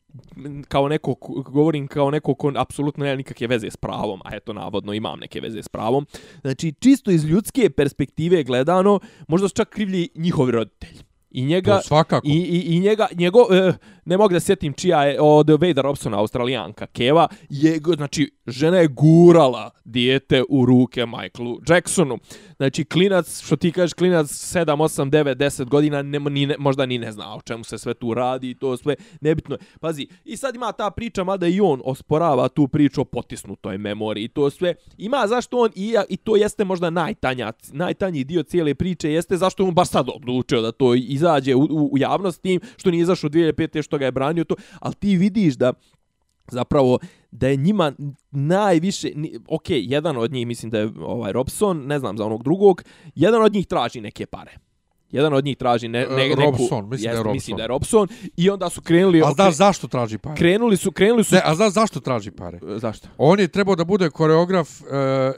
kao 0.68 0.88
neko, 0.88 1.14
govorim 1.44 1.88
kao 1.88 2.10
neko 2.10 2.34
ko 2.34 2.52
apsolutno 2.56 3.04
nema 3.04 3.16
nikakve 3.16 3.46
veze 3.46 3.70
s 3.70 3.76
pravom, 3.76 4.20
a 4.24 4.36
eto 4.36 4.52
navodno 4.52 4.92
imam 4.92 5.18
neke 5.18 5.40
veze 5.40 5.62
s 5.62 5.68
pravom. 5.68 6.06
Znači, 6.40 6.72
čisto 6.72 7.10
iz 7.10 7.24
ljudske 7.24 7.70
perspektive 7.70 8.42
gledano, 8.42 9.00
možda 9.28 9.48
su 9.48 9.54
čak 9.54 9.68
krivlji 9.68 10.08
njihovi 10.14 10.52
roditelji. 10.52 11.07
I 11.30 11.44
njega, 11.44 11.80
svakako. 11.84 12.26
I, 12.26 12.32
i, 12.32 12.76
i 12.76 12.80
njega, 12.80 13.06
njego, 13.14 13.46
e, 13.50 13.72
ne 14.04 14.16
mogu 14.16 14.32
da 14.32 14.40
sjetim 14.40 14.72
čija 14.72 15.04
je 15.04 15.20
od 15.20 15.50
Veda 15.60 15.82
Robsona, 15.82 16.18
australijanka, 16.18 16.86
Keva, 16.86 17.28
je, 17.48 17.80
znači, 17.96 18.30
žena 18.46 18.78
je 18.78 18.88
gurala 18.88 19.70
dijete 19.84 20.42
u 20.48 20.64
ruke 20.66 21.06
Michaelu 21.06 21.60
Jacksonu. 21.68 22.18
Znači, 22.56 22.84
klinac, 22.84 23.42
što 23.42 23.56
ti 23.56 23.72
kažeš, 23.72 23.92
klinac 23.92 24.26
7, 24.26 24.64
8, 24.64 25.10
9, 25.10 25.34
10 25.34 25.64
godina, 25.64 26.02
ne, 26.02 26.18
ni, 26.18 26.46
ne, 26.46 26.54
možda 26.58 26.86
ni 26.86 26.98
ne 26.98 27.12
zna 27.12 27.36
o 27.36 27.40
čemu 27.40 27.64
se 27.64 27.78
sve 27.78 27.94
tu 27.94 28.14
radi 28.14 28.50
i 28.50 28.54
to 28.54 28.76
sve 28.76 28.94
nebitno. 29.20 29.54
je. 29.54 29.58
Pazi, 29.80 30.06
i 30.24 30.36
sad 30.36 30.54
ima 30.54 30.72
ta 30.72 30.90
priča, 30.90 31.24
mada 31.24 31.46
i 31.46 31.60
on 31.60 31.82
osporava 31.84 32.48
tu 32.48 32.68
priču 32.68 33.00
o 33.00 33.04
potisnutoj 33.04 33.78
memoriji 33.78 34.24
i 34.24 34.28
to 34.28 34.50
sve. 34.50 34.74
Ima 34.98 35.26
zašto 35.26 35.58
on, 35.58 35.70
i, 35.74 35.94
i 36.08 36.16
to 36.16 36.36
jeste 36.36 36.64
možda 36.64 36.90
najtanja, 36.90 37.52
najtanji 37.72 38.24
dio 38.24 38.42
cijele 38.42 38.74
priče, 38.74 39.12
jeste 39.12 39.36
zašto 39.36 39.64
on 39.64 39.74
baš 39.74 39.88
sad 39.88 40.08
odlučio 40.14 40.60
da 40.60 40.72
to 40.72 40.94
izađe 41.18 41.54
u, 41.54 41.60
u, 41.60 41.88
u 41.92 41.98
javnost 41.98 42.42
tim, 42.42 42.60
što 42.76 42.90
nije 42.90 43.02
izašao 43.02 43.30
2005. 43.30 43.82
što 43.82 43.98
ga 43.98 44.04
je 44.04 44.12
branio 44.12 44.44
to, 44.44 44.54
ali 44.80 44.94
ti 44.94 45.16
vidiš 45.16 45.54
da 45.54 45.72
zapravo 46.50 46.98
da 47.30 47.48
je 47.48 47.56
njima 47.56 47.92
najviše 48.30 49.10
ok, 49.48 49.66
jedan 49.70 50.16
od 50.16 50.32
njih 50.32 50.46
mislim 50.46 50.70
da 50.70 50.78
je 50.78 50.90
ovaj 51.00 51.32
Robson, 51.32 51.86
ne 51.86 51.98
znam 51.98 52.18
za 52.18 52.24
onog 52.24 52.42
drugog, 52.42 52.82
jedan 53.14 53.42
od 53.42 53.52
njih 53.52 53.66
traži 53.66 54.00
neke 54.00 54.26
pare. 54.26 54.67
Jedan 55.10 55.32
od 55.34 55.44
njih 55.44 55.56
traži 55.56 55.88
ne, 55.88 56.06
ne, 56.06 56.24
E, 56.24 56.28
neku, 56.28 56.40
Robson, 56.42 56.88
mislim 56.88 57.02
da 57.02 57.10
je 57.10 57.12
jest, 57.12 57.16
Robson. 57.16 57.32
Mislim 57.32 57.56
da 57.56 57.62
je 57.62 57.68
Robson 57.68 58.08
i 58.36 58.50
onda 58.50 58.70
su 58.70 58.80
krenuli 58.82 59.22
A 59.22 59.32
znaš 59.32 59.54
zašto 59.54 59.88
traži 59.88 60.18
pare? 60.18 60.36
krenuli 60.36 60.76
su 60.76 60.92
krenuli 60.92 61.24
su 61.24 61.34
Ne, 61.34 61.40
a 61.44 61.54
znaš 61.54 61.72
zašto 61.72 62.00
traži 62.00 62.30
pare? 62.30 62.58
E, 62.66 62.78
zašto? 62.78 63.08
On 63.18 63.40
je 63.40 63.48
trebao 63.48 63.76
da 63.76 63.84
bude 63.84 64.10
koreograf 64.10 64.80
uh, 64.80 64.86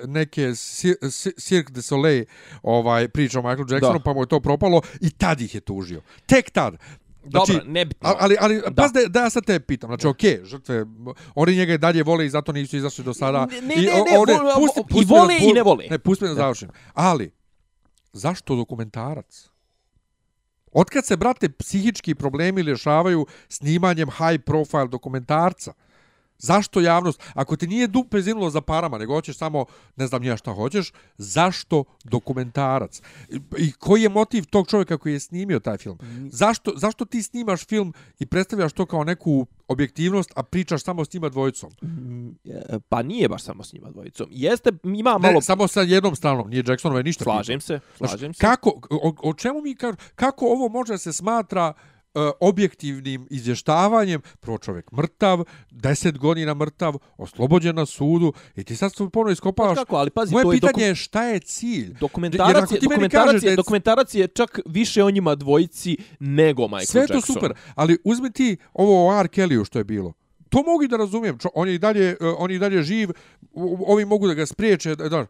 neke 0.04 0.42
Cir- 0.42 0.98
Cir- 1.02 1.38
Cirque 1.38 1.72
du 1.72 1.82
Soleil 1.82 2.24
ovaj, 2.62 3.08
priča 3.08 3.38
o 3.38 3.42
Michaelu 3.42 3.66
Jacksonu, 3.70 3.92
Da. 3.92 3.98
pa 4.00 4.12
mu 4.12 4.22
je 4.22 4.26
to 4.26 4.40
propalo 4.40 4.82
i 5.00 5.10
tad 5.10 5.40
ih 5.40 5.54
je 5.54 5.60
tužio. 5.60 6.02
Tek 6.26 6.50
tad. 6.50 6.76
Znači, 7.22 7.52
Dobro, 7.52 7.66
nebitno. 7.66 8.14
ali, 8.18 8.36
ali 8.40 8.60
Da. 8.60 8.70
pas 8.72 8.92
da, 8.92 9.00
da 9.02 9.20
ja 9.20 9.30
sad 9.30 9.44
te 9.44 9.60
pitam. 9.60 9.88
Znači, 9.88 10.06
okej, 10.06 10.40
žrtve, 10.44 10.84
oni 11.34 11.56
njega 11.56 11.74
i 11.74 11.78
dalje 11.78 12.02
vole 12.02 12.26
i 12.26 12.30
zato 12.30 12.52
nisu 12.52 12.76
izašli 12.76 13.04
do 13.04 13.14
sada. 13.14 13.46
Ne, 13.46 13.60
ne, 13.60 13.74
I, 13.74 13.78
ne, 13.78 13.84
ne, 13.84 14.18
ovdje- 14.18 14.34
vo- 14.34 14.54
pusti- 14.56 14.82
pusti 14.82 15.02
i 15.02 15.06
da 15.06 15.14
vole 15.14 15.34
i 15.36 15.40
pu- 15.40 15.54
ne 15.54 15.62
vole. 15.62 15.86
Ne, 15.90 15.98
pusti 15.98 16.24
me 16.24 16.28
Da. 16.28 16.34
završim. 16.34 16.68
Ali, 16.94 17.30
zašto 18.12 18.56
dokumentarac? 18.56 19.49
Otkad 20.72 21.06
se, 21.06 21.16
brate, 21.16 21.48
psihički 21.48 22.14
problemi 22.14 22.62
rješavaju 22.62 23.26
snimanjem 23.48 24.10
high 24.10 24.44
profile 24.44 24.88
dokumentarca? 24.88 25.72
Zašto 26.40 26.80
javnost? 26.80 27.22
Ako 27.34 27.56
ti 27.56 27.66
nije 27.66 27.86
dupe 27.86 28.20
zinulo 28.20 28.50
za 28.50 28.60
parama, 28.60 28.98
nego 28.98 29.14
hoćeš 29.14 29.36
samo, 29.36 29.64
ne 29.96 30.06
znam 30.06 30.22
nija 30.22 30.36
šta 30.36 30.52
hoćeš, 30.52 30.92
zašto 31.18 31.84
dokumentarac? 32.04 33.02
I 33.58 33.72
koji 33.72 34.02
je 34.02 34.08
motiv 34.08 34.44
tog 34.44 34.68
čovjeka 34.68 34.98
koji 34.98 35.12
je 35.12 35.20
snimio 35.20 35.60
taj 35.60 35.78
film? 35.78 35.98
Zašto, 36.32 36.72
zašto 36.76 37.04
ti 37.04 37.22
snimaš 37.22 37.66
film 37.66 37.92
i 38.18 38.26
predstavljaš 38.26 38.72
to 38.72 38.86
kao 38.86 39.04
neku 39.04 39.46
objektivnost, 39.68 40.32
a 40.36 40.42
pričaš 40.42 40.82
samo 40.82 41.04
s 41.04 41.12
njima 41.12 41.28
dvojicom? 41.28 41.70
Pa 42.88 43.02
nije 43.02 43.28
baš 43.28 43.42
samo 43.42 43.64
s 43.64 43.72
njima 43.72 43.90
dvojicom. 43.90 44.26
Jeste, 44.30 44.70
ima 44.84 45.18
malo... 45.18 45.34
Ne, 45.34 45.42
samo 45.42 45.68
sa 45.68 45.80
jednom 45.80 46.16
stranom, 46.16 46.50
nije 46.50 46.64
Jacksonove 46.66 47.02
ništa. 47.02 47.24
Slažem 47.24 47.60
se, 47.60 47.80
slažem 47.96 48.34
se. 48.34 48.40
Kako, 48.40 48.80
o, 48.90 49.14
o 49.22 49.34
čemu 49.34 49.60
mi 49.62 49.74
kažu, 49.74 49.96
kako 50.14 50.46
ovo 50.46 50.68
može 50.68 50.98
se 50.98 51.12
smatra 51.12 51.74
E, 51.99 51.99
objektivnim 52.40 53.26
izvještavanjem, 53.30 54.20
pro 54.40 54.58
čovjek 54.58 54.92
mrtav, 54.92 55.44
deset 55.70 56.18
godina 56.18 56.54
mrtav, 56.54 56.94
oslobođen 57.16 57.76
na 57.76 57.86
sudu, 57.86 58.32
i 58.56 58.64
ti 58.64 58.76
sad 58.76 58.94
se 58.94 59.08
ponovno 59.12 59.32
iskopavaš. 59.32 59.78
Kako, 59.78 59.96
ali 59.96 60.10
pazi, 60.10 60.32
Moje 60.32 60.44
to 60.44 60.52
je 60.52 60.60
pitanje 60.60 60.84
je 60.84 60.94
šta 60.94 61.22
je 61.22 61.40
cilj? 61.40 61.94
Dokumentarac 62.00 62.70
je, 62.72 62.80
dokumentarac 62.80 63.42
je, 63.42 63.56
dokumentarac 63.56 64.14
je 64.14 64.28
čak 64.28 64.60
više 64.66 65.04
o 65.04 65.10
njima 65.10 65.34
dvojici 65.34 65.96
nego 66.20 66.62
Michael 66.62 66.86
Sve 66.86 67.00
Jackson. 67.00 67.20
Sve 67.20 67.34
to 67.34 67.40
super, 67.40 67.54
ali 67.74 67.98
uzmi 68.04 68.32
ti 68.32 68.56
ovo 68.72 69.08
o 69.08 69.20
R. 69.20 69.28
Kellyu 69.28 69.66
što 69.66 69.78
je 69.78 69.84
bilo 69.84 70.12
to 70.50 70.62
mogu 70.62 70.86
da 70.86 70.96
razumijem. 70.96 71.38
Čo, 71.38 71.48
on 71.54 71.68
je 71.68 71.74
i 71.74 71.78
dalje, 71.78 72.16
e, 72.20 72.26
on 72.38 72.50
je 72.50 72.56
i 72.56 72.58
dalje 72.58 72.82
živ, 72.82 73.10
ovi 73.86 74.04
mogu 74.04 74.26
da 74.26 74.34
ga 74.34 74.46
spriječe. 74.46 74.94
Da, 74.96 75.26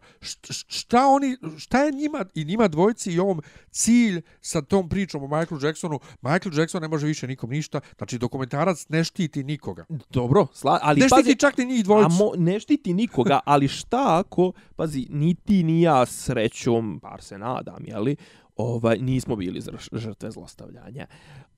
šta, 0.49 1.07
oni, 1.07 1.37
šta 1.57 1.83
je 1.83 1.91
njima 1.91 2.25
i 2.33 2.45
njima 2.45 2.67
dvojci 2.67 3.11
i 3.11 3.19
ovom 3.19 3.41
cilj 3.69 4.21
sa 4.41 4.61
tom 4.61 4.89
pričom 4.89 5.23
o 5.23 5.27
Michaelu 5.27 5.65
Jacksonu? 5.65 5.99
Michael 6.21 6.59
Jackson 6.59 6.81
ne 6.81 6.87
može 6.87 7.07
više 7.07 7.27
nikom 7.27 7.49
ništa. 7.49 7.79
Znači, 7.97 8.17
dokumentarac 8.17 8.85
ne 8.89 9.03
štiti 9.03 9.43
nikoga. 9.43 9.85
Dobro, 10.09 10.47
sla, 10.53 10.79
ali 10.81 10.99
ne 10.99 11.07
štiti 11.07 11.23
pazi, 11.23 11.35
čak 11.35 11.57
ni 11.57 11.65
njih 11.65 11.83
dvojcu. 11.83 12.09
mo, 12.11 12.31
ne 12.37 12.59
štiti 12.59 12.93
nikoga, 12.93 13.39
ali 13.53 13.67
šta 13.67 14.19
ako, 14.19 14.51
pazi, 14.75 15.07
ni 15.09 15.35
ti 15.35 15.63
ni 15.63 15.81
ja 15.81 16.05
srećom, 16.05 16.99
par 16.99 17.21
se 17.21 17.37
nadam, 17.37 17.85
jeli, 17.85 18.15
ovaj, 18.55 18.97
nismo 18.97 19.35
bili 19.35 19.61
žrtve 19.91 20.31
zlostavljanja 20.31 21.07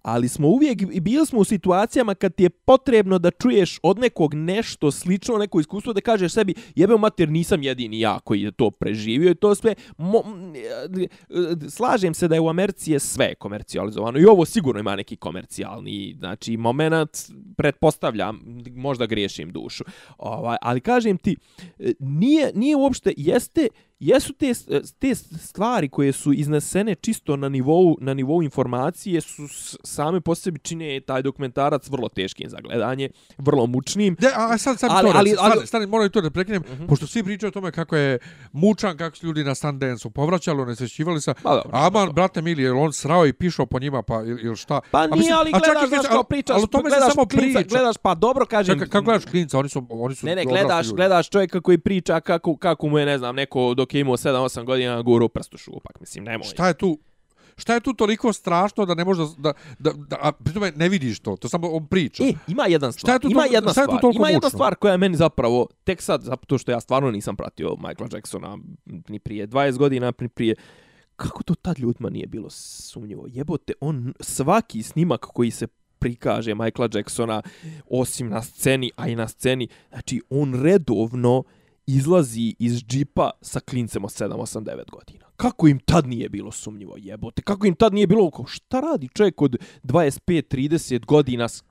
ali 0.04 0.28
smo 0.28 0.48
uvijek 0.48 1.02
bili 1.02 1.26
smo 1.26 1.40
u 1.40 1.44
situacijama 1.44 2.16
kad 2.16 2.36
ti 2.36 2.44
je 2.44 2.50
potrebno 2.50 3.20
da 3.20 3.32
čuješ 3.32 3.80
od 3.84 4.00
nekog 4.00 4.34
nešto 4.34 4.92
slično, 4.92 5.38
neko 5.38 5.60
iskustvo 5.60 5.94
da 5.94 6.02
kažeš 6.02 6.34
sebi 6.34 6.54
jebe 6.76 6.98
mater 6.98 7.30
nisam 7.30 7.64
jedini 7.64 8.00
ja 8.00 8.20
koji 8.20 8.42
je 8.42 8.52
to 8.52 8.72
preživio 8.72 9.32
i 9.32 9.36
to 9.36 9.56
sve. 9.56 9.76
Mo, 9.98 10.24
e, 10.96 11.08
slažem 11.70 12.14
se 12.14 12.28
da 12.28 12.36
je 12.36 12.42
u 12.42 12.50
Americi 12.50 12.92
je 12.92 13.00
sve 13.00 13.36
komercijalizovano 13.36 14.20
i 14.20 14.26
ovo 14.26 14.46
sigurno 14.46 14.80
ima 14.80 14.96
neki 14.96 15.16
komercijalni 15.16 16.16
znači 16.20 16.58
moment 16.58 17.10
pretpostavljam 17.58 18.64
možda 18.76 19.06
griješim 19.06 19.52
dušu. 19.52 19.84
Ovaj 20.18 20.58
ali 20.62 20.82
kažem 20.82 21.18
ti 21.18 21.36
e, 21.80 21.94
nije 22.00 22.52
nije 22.56 22.76
uopšte 22.76 23.14
jeste 23.18 23.68
jesu 24.04 24.34
te, 24.34 24.54
e, 24.70 24.82
te 25.00 25.16
stvari 25.16 25.90
koje 25.90 26.12
su 26.12 26.34
iznesene 26.34 26.96
čisto 26.96 27.36
na 27.36 27.50
nivou, 27.50 27.98
na 28.02 28.14
nivou 28.14 28.44
informacije 28.44 29.22
su 29.22 29.48
same 29.94 30.22
po 30.22 30.36
sebi 30.36 30.60
čine 30.60 31.00
taj 31.00 31.22
dokumentarac 31.22 31.90
vrlo 31.90 32.10
teškim 32.10 32.50
za 32.50 32.58
gledanje, 32.64 33.10
vrlo 33.38 33.66
mučnim. 33.66 34.16
De, 34.20 34.28
a 34.36 34.58
sad, 34.58 34.80
sad 34.80 34.92
ali, 34.94 35.12
to 35.12 35.18
ali, 35.18 35.36
ali, 35.40 35.52
stani, 35.52 35.68
stani, 35.68 35.88
moram 35.88 36.10
to 36.10 36.22
da 36.22 36.30
prekinem, 36.30 36.62
uh 36.62 36.72
mhm. 36.72 36.84
-huh. 36.84 36.90
pošto 36.90 37.08
svi 37.08 37.24
pričaju 37.24 37.48
o 37.48 37.52
tome 37.52 37.72
kako 37.72 37.96
je 37.96 38.20
mučan, 38.52 38.98
kako 38.98 39.18
su 39.18 39.26
ljudi 39.26 39.44
na 39.44 39.56
Sundance-u 39.56 40.12
povraćali, 40.12 40.66
ne 40.66 40.76
se 40.76 40.88
šivali 40.88 41.22
sa... 41.22 41.34
Pa, 41.44 41.56
dobro, 41.56 41.70
Aman, 41.74 41.92
dobro. 41.92 42.14
brate 42.14 42.42
mili, 42.42 42.64
je 42.64 42.72
on 42.72 42.94
srao 42.94 43.28
i 43.28 43.34
pišao 43.34 43.66
po 43.66 43.80
njima, 43.80 44.02
pa 44.02 44.22
ili 44.24 44.56
šta? 44.56 44.82
Pa 44.92 45.08
nije, 45.08 45.18
mislim, 45.18 45.38
ali 45.38 45.52
gledaš, 45.52 45.90
znaš 45.90 46.08
kao 46.08 46.24
pričaš, 46.24 46.56
ali, 46.56 46.68
ali 46.74 46.84
gledaš 46.84 47.14
samo 47.14 47.26
klinca, 47.28 47.60
priča. 47.60 47.76
gledaš, 47.76 47.98
pa 47.98 48.16
dobro 48.16 48.46
kažem... 48.46 48.80
Kako 48.80 49.02
gledaš 49.02 49.26
klinca, 49.26 49.60
oni 49.60 49.70
su, 49.70 49.86
oni 49.90 50.16
su 50.16 50.26
Ne, 50.26 50.36
ne, 50.36 50.46
gledaš, 50.46 50.90
gledaš 50.90 51.30
čovjeka 51.30 51.62
koji 51.62 51.78
priča 51.78 52.20
kako, 52.20 52.58
kako 52.58 52.88
mu 52.88 53.00
je, 53.00 53.06
ne 53.06 53.18
znam, 53.18 53.36
neko 53.36 53.74
dok 53.74 53.94
je 53.94 54.02
imao 54.02 54.18
7-8 54.18 54.64
godina 54.64 55.02
guru 55.02 55.30
prstu 55.30 55.58
šupak, 55.58 56.00
mislim, 56.00 56.24
nemoj. 56.24 56.48
Šta 56.48 56.68
je 56.68 56.74
tu? 56.74 57.00
Šta 57.58 57.74
je 57.74 57.80
tu 57.80 57.94
toliko 57.94 58.34
strašno 58.34 58.86
da 58.86 58.96
ne 58.96 59.06
možeš 59.06 59.28
da, 59.38 59.54
da, 59.80 59.92
da 59.94 60.18
a 60.22 60.32
pritome 60.32 60.72
ne 60.76 60.90
vidiš 60.90 61.20
to, 61.20 61.36
to 61.36 61.50
samo 61.50 61.70
on 61.70 61.88
priča. 61.88 62.24
E, 62.24 62.34
ima 62.48 62.66
jedan 62.68 62.94
stvar, 62.94 63.20
to, 63.20 63.28
ima 63.30 63.46
jedna 63.46 63.72
stvar, 63.72 63.88
ima 64.16 64.30
jedna 64.30 64.50
stvar 64.50 64.76
koja 64.76 64.92
je 64.92 64.98
meni 64.98 65.18
zapravo, 65.18 65.68
tek 65.84 66.02
sad, 66.02 66.22
zato 66.22 66.58
što 66.58 66.72
ja 66.72 66.80
stvarno 66.80 67.12
nisam 67.12 67.36
pratio 67.36 67.76
Michaela 67.76 68.10
Jacksona 68.14 68.58
ni 68.86 69.20
prije 69.20 69.48
20 69.48 69.78
godina, 69.78 70.14
ni 70.20 70.30
prije, 70.30 70.56
kako 71.16 71.44
to 71.44 71.56
tad 71.56 71.80
ljudima 71.80 72.10
nije 72.10 72.28
bilo 72.28 72.50
sumnjivo? 72.50 73.26
Jebote, 73.28 73.74
on 73.82 74.14
svaki 74.20 74.84
snimak 74.84 75.22
koji 75.22 75.52
se 75.52 75.68
prikaže 76.00 76.56
Michaela 76.56 76.90
Jacksona, 76.94 77.42
osim 77.90 78.30
na 78.30 78.42
sceni, 78.42 78.92
a 78.96 79.08
i 79.08 79.16
na 79.16 79.28
sceni, 79.28 79.68
znači 79.90 80.22
on 80.30 80.64
redovno 80.64 81.44
izlazi 81.88 82.56
iz 82.60 82.84
džipa 82.84 83.30
sa 83.42 83.60
klincem 83.60 84.06
od 84.06 84.12
7, 84.12 84.34
8, 84.34 84.60
9 84.60 84.90
godina. 84.92 85.26
Kako 85.36 85.68
im 85.68 85.80
tad 85.80 86.08
nije 86.08 86.30
bilo 86.30 86.52
sumnjivo 86.52 86.96
jebote? 86.98 87.42
Kako 87.42 87.68
im 87.68 87.76
tad 87.76 87.94
nije 87.94 88.08
bilo 88.08 88.32
kao, 88.32 88.46
šta 88.46 88.80
radi 88.80 89.10
čovjek 89.14 89.42
od 89.42 89.56
25, 89.84 90.56
30 90.56 91.06
godina 91.06 91.50
s 91.50 91.64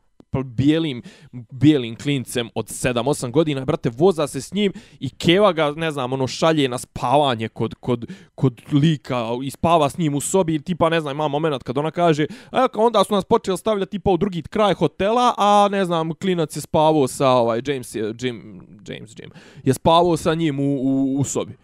bijelim, 0.44 1.02
bijelim 1.50 1.96
klincem 1.96 2.48
od 2.54 2.66
7-8 2.66 3.30
godina, 3.30 3.64
brate, 3.64 3.90
voza 3.90 4.26
se 4.26 4.40
s 4.40 4.52
njim 4.52 4.72
i 5.00 5.10
keva 5.10 5.52
ga, 5.52 5.70
ne 5.76 5.90
znam, 5.90 6.12
ono, 6.12 6.26
šalje 6.26 6.68
na 6.68 6.78
spavanje 6.78 7.48
kod, 7.48 7.74
kod, 7.74 8.06
kod 8.34 8.60
lika 8.72 9.26
i 9.44 9.50
spava 9.50 9.90
s 9.90 9.98
njim 9.98 10.14
u 10.14 10.20
sobi, 10.20 10.54
i 10.54 10.62
tipa, 10.62 10.88
ne 10.88 11.00
znam, 11.00 11.16
ima 11.16 11.28
moment 11.28 11.62
kad 11.62 11.78
ona 11.78 11.90
kaže, 11.90 12.22
e, 12.52 12.66
onda 12.74 13.04
su 13.04 13.14
nas 13.14 13.24
počeli 13.24 13.58
stavljati 13.58 13.90
tipa 13.90 14.10
u 14.10 14.16
drugi 14.16 14.42
kraj 14.42 14.74
hotela, 14.74 15.34
a 15.38 15.68
ne 15.70 15.84
znam, 15.84 16.14
klinac 16.14 16.56
je 16.56 16.60
spavao 16.60 17.08
sa, 17.08 17.28
ovaj, 17.28 17.60
James, 17.66 17.94
Jim, 17.94 18.60
James, 18.88 19.18
Jim, 19.18 19.30
je 19.64 19.74
spavao 19.74 20.16
sa 20.16 20.34
njim 20.34 20.60
u, 20.60 20.76
u, 20.82 21.16
u 21.18 21.24
sobi 21.24 21.56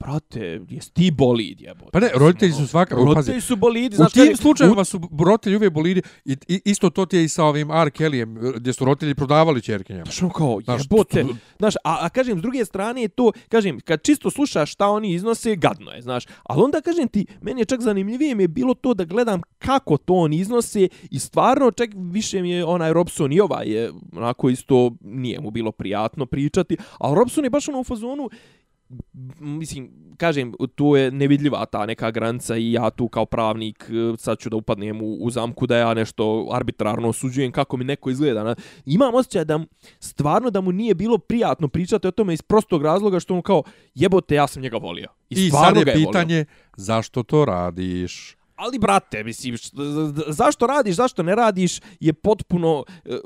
brate, 0.00 0.60
jes 0.68 0.90
ti 0.90 1.10
bolid, 1.10 1.60
jebote. 1.60 1.90
Pa 1.92 2.00
ne, 2.00 2.10
roditelji 2.14 2.52
su 2.52 2.66
svaka, 2.66 2.94
roditelji 2.94 3.40
su 3.40 3.56
bolidi, 3.56 3.96
znači... 3.96 4.20
U 4.20 4.24
tim 4.24 4.36
slučajevima 4.36 4.80
u... 4.80 4.84
su 4.84 5.00
roditelji 5.24 5.56
uvijek 5.56 5.72
bolidi, 5.72 6.02
i, 6.24 6.36
i, 6.48 6.60
isto 6.64 6.90
to 6.90 7.06
ti 7.06 7.16
je 7.16 7.24
i 7.24 7.28
sa 7.28 7.44
ovim 7.44 7.70
R. 7.70 7.90
Kellyem, 7.90 8.52
gdje 8.56 8.72
su 8.72 8.84
roditelji 8.84 9.14
prodavali 9.14 9.62
čerke 9.62 10.02
Pa 10.04 10.10
što 10.10 10.28
kao, 10.28 10.60
znaš, 10.64 10.82
jebote, 10.82 11.24
znaš, 11.58 11.74
a, 11.84 11.98
a 12.00 12.08
kažem, 12.08 12.38
s 12.38 12.42
druge 12.42 12.64
strane 12.64 13.02
je 13.02 13.08
to, 13.08 13.32
kažem, 13.48 13.80
kad 13.80 14.02
čisto 14.02 14.30
slušaš 14.30 14.72
šta 14.72 14.88
oni 14.88 15.12
iznose, 15.12 15.56
gadno 15.56 15.90
je, 15.90 16.02
znaš, 16.02 16.24
ali 16.42 16.62
onda 16.62 16.80
kažem 16.80 17.08
ti, 17.08 17.26
meni 17.40 17.60
je 17.60 17.64
čak 17.64 17.80
zanimljivije 17.80 18.34
mi 18.34 18.42
je 18.42 18.48
bilo 18.48 18.74
to 18.74 18.94
da 18.94 19.04
gledam 19.04 19.40
kako 19.58 19.96
to 19.96 20.14
oni 20.14 20.36
iznose 20.36 20.88
i 21.10 21.18
stvarno 21.18 21.70
čak 21.70 21.90
više 21.94 22.42
mi 22.42 22.50
je 22.50 22.64
onaj 22.64 22.92
Robson 22.92 23.32
i 23.32 23.40
ovaj 23.40 23.68
je, 23.68 23.92
onako 24.12 24.48
isto, 24.48 24.92
nije 25.00 25.40
mu 25.40 25.50
bilo 25.50 25.72
prijatno 25.72 26.26
pričati, 26.26 26.76
ali 26.98 27.14
Robson 27.14 27.44
je 27.44 27.50
baš 27.50 27.68
ono 27.68 27.80
u 27.80 27.84
fazonu, 27.84 28.30
mislim, 29.40 29.90
kažem, 30.16 30.52
tu 30.74 30.96
je 30.96 31.10
nevidljiva 31.10 31.66
ta 31.66 31.86
neka 31.86 32.10
granica 32.10 32.56
i 32.56 32.72
ja 32.72 32.90
tu 32.90 33.08
kao 33.08 33.26
pravnik 33.26 33.90
e, 33.90 34.16
sad 34.18 34.38
ću 34.38 34.50
da 34.50 34.56
upadnem 34.56 35.02
u, 35.02 35.14
u 35.20 35.30
zamku 35.30 35.66
da 35.66 35.76
ja 35.76 35.94
nešto 35.94 36.48
arbitrarno 36.52 37.08
osuđujem 37.08 37.52
kako 37.52 37.76
mi 37.76 37.84
neko 37.84 38.10
izgleda. 38.10 38.54
Imam 38.86 39.14
osjećaj 39.14 39.44
da 39.44 39.60
stvarno 40.00 40.50
da 40.50 40.60
mu 40.60 40.72
nije 40.72 40.94
bilo 40.94 41.18
prijatno 41.18 41.68
pričati 41.68 42.06
o 42.06 42.10
tome 42.10 42.34
iz 42.34 42.42
prostog 42.42 42.82
razloga 42.82 43.20
što 43.20 43.34
on 43.34 43.42
kao 43.42 43.62
jebote, 43.94 44.34
ja 44.34 44.46
sam 44.46 44.62
njega 44.62 44.76
volio. 44.76 45.08
I, 45.30 45.46
I 45.46 45.50
sad 45.50 45.76
je 45.76 45.92
pitanje 45.92 46.34
volio. 46.34 46.46
zašto 46.76 47.22
to 47.22 47.44
radiš? 47.44 48.36
Ali, 48.56 48.78
brate, 48.78 49.24
mislim, 49.24 49.56
zašto 50.26 50.66
radiš, 50.66 50.96
zašto 50.96 51.22
ne 51.22 51.34
radiš, 51.34 51.80
je 52.00 52.12
potpuno, 52.12 52.84
e, 53.04 53.18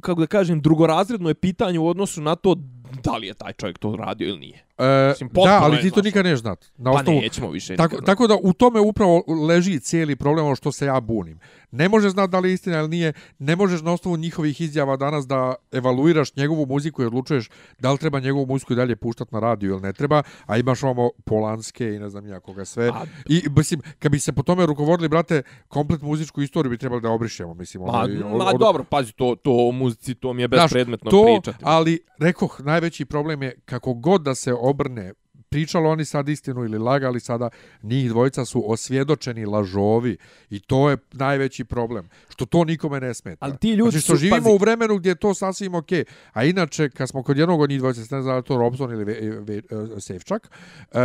kako 0.00 0.20
da 0.20 0.26
kažem, 0.26 0.60
drugorazredno 0.60 1.28
je 1.28 1.34
pitanje 1.34 1.78
u 1.78 1.88
odnosu 1.88 2.20
na 2.20 2.34
to 2.34 2.54
da 3.02 3.16
li 3.16 3.26
je 3.26 3.34
taj 3.34 3.52
čovjek 3.52 3.78
to 3.78 3.96
radio 3.96 4.28
ili 4.28 4.38
nije. 4.38 4.67
E, 4.78 5.08
Mislim, 5.08 5.30
da, 5.32 5.58
ali 5.62 5.80
ti 5.80 5.90
to 5.90 6.02
nikad 6.02 6.24
ne 6.24 6.36
znat. 6.36 6.64
Na 6.76 6.92
pa 6.92 7.02
nećemo 7.02 7.50
više. 7.50 7.76
Tako, 7.76 7.96
tako 8.00 8.26
da 8.26 8.36
u 8.42 8.52
tome 8.52 8.80
upravo 8.80 9.24
leži 9.48 9.80
cijeli 9.80 10.16
problem 10.16 10.46
ono 10.46 10.54
što 10.54 10.72
se 10.72 10.86
ja 10.86 11.00
bunim. 11.00 11.38
Ne 11.70 11.88
možeš 11.88 12.12
znat 12.12 12.30
da 12.30 12.38
li 12.38 12.48
je 12.48 12.54
istina 12.54 12.78
ili 12.78 12.88
nije. 12.88 13.12
Ne 13.38 13.56
možeš 13.56 13.82
na 13.82 13.92
osnovu 13.92 14.16
njihovih 14.16 14.60
izjava 14.60 14.96
danas 14.96 15.26
da 15.26 15.54
evaluiraš 15.72 16.36
njegovu 16.36 16.66
muziku 16.66 17.02
i 17.02 17.06
odlučuješ 17.06 17.48
da 17.78 17.92
li 17.92 17.98
treba 17.98 18.20
njegovu 18.20 18.46
muziku 18.46 18.72
i 18.72 18.76
dalje 18.76 18.96
puštati 18.96 19.34
na 19.34 19.40
radio 19.40 19.70
ili 19.70 19.80
ne 19.80 19.92
treba. 19.92 20.22
A 20.46 20.58
imaš 20.58 20.82
ovo 20.82 21.10
Polanske 21.24 21.94
i 21.94 21.98
ne 21.98 22.08
znam 22.08 22.26
ja 22.26 22.40
koga 22.40 22.64
sve. 22.64 22.88
A... 22.88 23.04
I 23.28 23.42
mislim, 23.56 23.80
kad 23.98 24.12
bi 24.12 24.18
se 24.18 24.32
po 24.32 24.42
tome 24.42 24.66
rukovodili, 24.66 25.08
brate, 25.08 25.42
komplet 25.68 26.02
muzičku 26.02 26.42
istoriju 26.42 26.70
bi 26.70 26.78
trebali 26.78 27.02
da 27.02 27.10
obrišemo. 27.10 27.54
Mislim, 27.54 27.82
ma, 27.82 27.92
ono, 27.92 28.36
ma, 28.36 28.44
od, 28.44 28.54
od... 28.54 28.60
dobro, 28.60 28.84
pazi, 28.84 29.12
to, 29.12 29.36
to 29.42 29.68
o 29.68 29.72
muzici, 29.72 30.14
to 30.14 30.32
mi 30.32 30.42
je 30.42 30.48
bespredmetno 30.48 31.10
Znaš, 31.10 31.20
to, 31.20 31.24
pričati. 31.24 31.64
Ali, 31.66 32.00
rekoh, 32.18 32.60
najveći 32.60 33.04
problem 33.04 33.42
je 33.42 33.60
kako 33.64 33.94
god 33.94 34.22
da 34.22 34.34
se 34.34 34.54
obrne 34.68 35.12
pričalo 35.50 35.90
oni 35.90 36.04
sad 36.04 36.28
istinu 36.28 36.64
ili 36.64 36.78
lagali 36.78 37.20
sada, 37.20 37.48
njih 37.82 38.08
dvojica 38.08 38.44
su 38.44 38.72
osvjedočeni 38.72 39.46
lažovi 39.46 40.16
i 40.50 40.60
to 40.60 40.90
je 40.90 40.96
najveći 41.12 41.64
problem, 41.64 42.08
što 42.28 42.46
to 42.46 42.64
nikome 42.64 43.00
ne 43.00 43.14
smeta. 43.14 43.46
Ali 43.46 43.56
ti 43.56 43.70
ljudi 43.70 43.90
znači, 43.90 44.04
što 44.04 44.12
su, 44.12 44.18
živimo 44.18 44.36
pazi... 44.36 44.54
u 44.54 44.56
vremenu 44.56 44.96
gdje 44.96 45.10
je 45.10 45.14
to 45.14 45.34
sasvim 45.34 45.74
ok, 45.74 45.88
a 46.32 46.44
inače, 46.44 46.90
kad 46.90 47.08
smo 47.08 47.22
kod 47.22 47.38
jednog 47.38 47.60
od 47.60 47.70
njih 47.70 47.78
dvojica, 47.78 48.16
ne 48.16 48.22
znam 48.22 48.42
to 48.42 48.56
Robson 48.56 48.92
ili 48.92 49.04
ve, 49.04 49.20
ve, 49.20 49.62
ve, 49.70 50.00
Sevčak, 50.00 50.50
uh, 50.92 50.98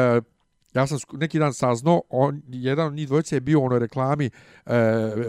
ja 0.73 0.88
sam 0.88 0.98
neki 1.14 1.40
dan 1.40 1.53
saznao, 1.53 2.02
on, 2.10 2.41
jedan 2.48 2.88
od 2.88 2.94
njih 2.94 3.07
dvojice 3.07 3.35
je 3.35 3.40
bio 3.40 3.60
u 3.60 3.65
onoj 3.65 3.80
reklami 3.80 4.26
e, 4.26 4.72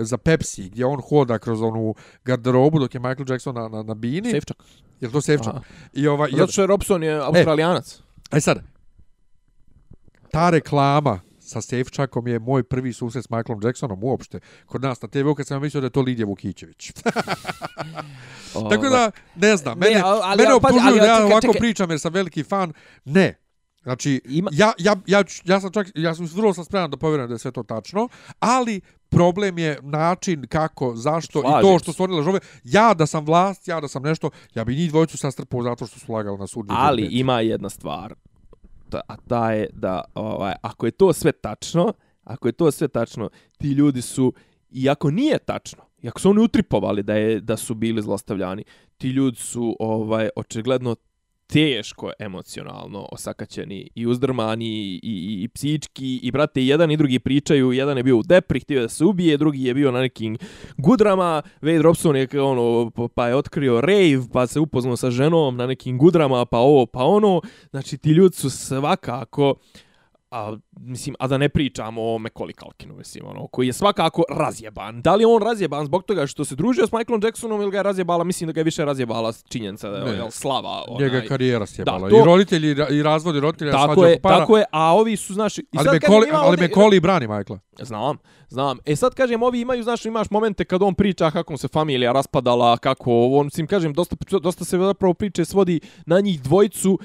za 0.00 0.18
Pepsi, 0.18 0.68
gdje 0.70 0.86
on 0.86 1.00
hoda 1.00 1.38
kroz 1.38 1.62
onu 1.62 1.94
garderobu 2.24 2.78
dok 2.78 2.94
je 2.94 3.00
Michael 3.00 3.24
Jackson 3.28 3.54
na, 3.54 3.68
na, 3.68 3.82
na 3.82 3.94
bini. 3.94 4.30
Safečak. 4.30 4.56
Je 5.00 5.38
to? 5.38 5.50
Aha. 5.50 5.60
I 5.92 6.06
ovaj, 6.08 6.30
Zato 6.36 6.52
što 6.52 6.62
je 6.62 6.66
Robson 6.66 7.02
je 7.02 7.14
australijanac. 7.14 7.94
E 7.94 8.13
sad, 8.32 8.62
ta 10.30 10.50
reklama 10.50 11.20
sa 11.40 11.60
Safečakom 11.60 12.28
je 12.28 12.38
moj 12.38 12.62
prvi 12.62 12.92
susret 12.92 13.24
s 13.24 13.30
Michaelom 13.30 13.62
Jacksonom 13.62 14.04
uopšte. 14.04 14.40
Kod 14.66 14.82
nas 14.82 15.02
na 15.02 15.08
TV-u 15.08 15.34
kad 15.34 15.46
sam 15.46 15.62
mislio 15.62 15.80
da 15.80 15.86
je 15.86 15.90
to 15.90 16.00
Lidija 16.00 16.26
Vukićević. 16.26 16.92
Tako 18.70 18.88
da, 18.88 19.10
ne 19.36 19.56
znam, 19.56 19.78
mene, 19.78 19.94
Ne, 19.94 20.00
ali- 20.00 20.20
ali- 20.22 20.36
mene 20.36 20.50
ali, 20.50 20.56
optužuju 20.56 20.88
ali, 20.88 21.00
da 21.00 21.06
ja 21.06 21.26
ovako 21.26 21.40
čekaj. 21.42 21.58
pričam 21.58 21.90
jer 21.90 22.00
sam 22.00 22.12
veliki 22.12 22.42
fan. 22.42 22.72
Ne. 23.04 23.34
Znači, 23.84 24.20
Ima- 24.24 24.50
ja, 24.52 24.72
ja, 24.78 24.96
ja, 25.06 25.24
ja 25.44 25.60
sam 25.60 25.72
čak, 25.72 25.86
ja 25.94 26.14
sam 26.14 26.28
vrlo 26.34 26.54
sam 26.54 26.64
spreman 26.64 26.90
da 26.90 26.96
povjerujem 26.96 27.28
da 27.28 27.34
je 27.34 27.38
sve 27.38 27.52
to 27.52 27.62
tačno, 27.62 28.08
ali 28.38 28.80
problem 29.08 29.58
je 29.58 29.78
način 29.82 30.46
kako, 30.48 30.96
zašto 30.96 31.38
i 31.38 31.42
Slažem 31.42 31.62
to 31.62 31.78
što 31.78 31.92
su 31.92 32.02
oni 32.02 32.14
lažove. 32.14 32.38
Ja 32.64 32.94
da 32.94 33.06
sam 33.06 33.24
vlast, 33.24 33.68
ja 33.68 33.80
da 33.80 33.88
sam 33.88 34.02
nešto, 34.02 34.30
ja 34.54 34.64
bi 34.64 34.76
njih 34.76 34.90
dvojicu 34.90 35.18
sastrpao 35.18 35.62
zato 35.62 35.86
što 35.86 35.98
su 35.98 36.12
lagali 36.12 36.38
na 36.38 36.46
sud. 36.46 36.66
Ali 36.68 37.08
ima 37.10 37.40
jedna 37.40 37.68
stvar, 37.68 38.14
ta, 38.90 39.00
a 39.08 39.16
ta 39.16 39.52
je 39.52 39.68
da 39.72 40.02
ovaj, 40.14 40.54
ako 40.62 40.86
je 40.86 40.90
to 40.90 41.12
sve 41.12 41.32
tačno, 41.32 41.92
ako 42.24 42.48
je 42.48 42.52
to 42.52 42.70
sve 42.70 42.88
tačno, 42.88 43.30
ti 43.58 43.68
ljudi 43.68 44.02
su, 44.02 44.32
iako 44.70 45.10
nije 45.10 45.38
tačno, 45.38 45.82
iako 46.02 46.20
su 46.20 46.30
oni 46.30 46.40
utripovali 46.40 47.02
da 47.02 47.14
je 47.14 47.40
da 47.40 47.56
su 47.56 47.74
bili 47.74 48.02
zlostavljani, 48.02 48.64
ti 48.98 49.08
ljudi 49.08 49.36
su 49.36 49.76
ovaj 49.80 50.28
očigledno 50.36 50.96
teško 51.46 52.10
emocionalno 52.18 53.08
osakaćeni 53.12 53.88
i 53.94 54.06
uzdrmani 54.06 54.66
i, 54.66 55.00
i, 55.02 55.42
i 55.42 55.48
psički. 55.48 56.20
I 56.22 56.30
brate 56.30 56.62
i 56.62 56.66
jedan 56.66 56.90
i 56.90 56.96
drugi 56.96 57.18
pričaju. 57.18 57.72
Jedan 57.72 57.96
je 57.96 58.02
bio 58.02 58.16
u 58.16 58.22
depri 58.22 58.60
htio 58.60 58.82
da 58.82 58.88
se 58.88 59.04
ubije 59.04 59.36
drugi 59.36 59.64
je 59.64 59.74
bio 59.74 59.90
na 59.90 60.00
nekim 60.00 60.38
gudrama. 60.76 61.42
Wade 61.62 61.82
Robson 61.82 62.16
je 62.16 62.28
ono 62.40 62.90
pa 63.14 63.28
je 63.28 63.36
otkrio 63.36 63.80
rave 63.80 64.18
pa 64.32 64.46
se 64.46 64.60
upoznao 64.60 64.96
sa 64.96 65.10
ženom 65.10 65.56
na 65.56 65.66
nekim 65.66 65.98
gudrama 65.98 66.44
pa 66.46 66.58
ovo 66.58 66.86
pa 66.86 67.04
ono. 67.04 67.40
Znači 67.70 67.98
ti 67.98 68.10
ljudi 68.10 68.36
su 68.36 68.50
svakako 68.50 69.54
a, 70.34 70.56
mislim, 70.80 71.16
a 71.18 71.26
da 71.26 71.38
ne 71.38 71.48
pričamo 71.48 72.02
o 72.02 72.18
Macaulay 72.18 72.58
Culkinu, 72.62 72.94
mislim, 72.96 73.26
ono, 73.26 73.46
koji 73.46 73.66
je 73.66 73.72
svakako 73.72 74.22
razjeban. 74.30 75.02
Da 75.02 75.14
li 75.14 75.22
je 75.22 75.26
on 75.26 75.42
razjeban 75.42 75.86
zbog 75.86 76.02
toga 76.02 76.26
što 76.26 76.44
se 76.44 76.54
družio 76.54 76.86
s 76.86 76.92
Michaelom 76.92 77.20
Jacksonom 77.24 77.60
ili 77.60 77.70
ga 77.70 77.76
je 77.76 77.82
razjebala, 77.82 78.24
mislim 78.24 78.46
da 78.46 78.52
ga 78.52 78.60
je 78.60 78.64
više 78.64 78.84
razjebala 78.84 79.32
činjenica 79.48 79.90
da 79.90 79.96
je 79.96 80.30
slava. 80.30 80.84
Onaj. 80.88 81.04
Njega 81.06 81.16
je 81.16 81.26
karijera 81.26 81.66
sjebala. 81.66 82.08
to- 82.10 82.18
I 82.18 82.24
roditelji 82.24 82.76
i 82.90 83.02
razvodi 83.02 83.40
roditelja 83.40 83.72
Tako 83.72 83.94
svađa 83.94 84.08
je, 84.10 84.20
para. 84.20 84.38
tako 84.38 84.58
je, 84.58 84.64
a 84.72 84.94
ovi 84.94 85.16
su, 85.16 85.34
znaš, 85.34 85.58
i 85.58 85.64
ali 85.76 85.90
me 85.92 86.00
kažem, 86.00 86.14
koli, 86.14 86.28
ima 86.28 86.38
ali 86.38 86.56
me 86.56 86.70
koli 86.70 87.00
brani 87.00 87.26
Michaela. 87.26 87.60
Znam, 87.82 88.16
znam. 88.48 88.78
E 88.86 88.96
sad 88.96 89.14
kažem, 89.14 89.42
ovi 89.42 89.60
imaju, 89.60 89.82
znaš, 89.82 90.04
imaš 90.04 90.30
momente 90.30 90.64
kad 90.64 90.82
on 90.82 90.94
priča 90.94 91.30
kako 91.30 91.56
se 91.56 91.68
familija 91.68 92.12
raspadala, 92.12 92.76
kako 92.76 93.26
on, 93.26 93.46
mislim, 93.46 93.66
kažem, 93.66 93.92
dosta, 93.92 94.16
dosta 94.42 94.64
se 94.64 94.78
zapravo 94.78 95.14
priče 95.14 95.44
svodi 95.44 95.80
na 96.06 96.20
njih 96.20 96.42
dvojicu, 96.42 96.98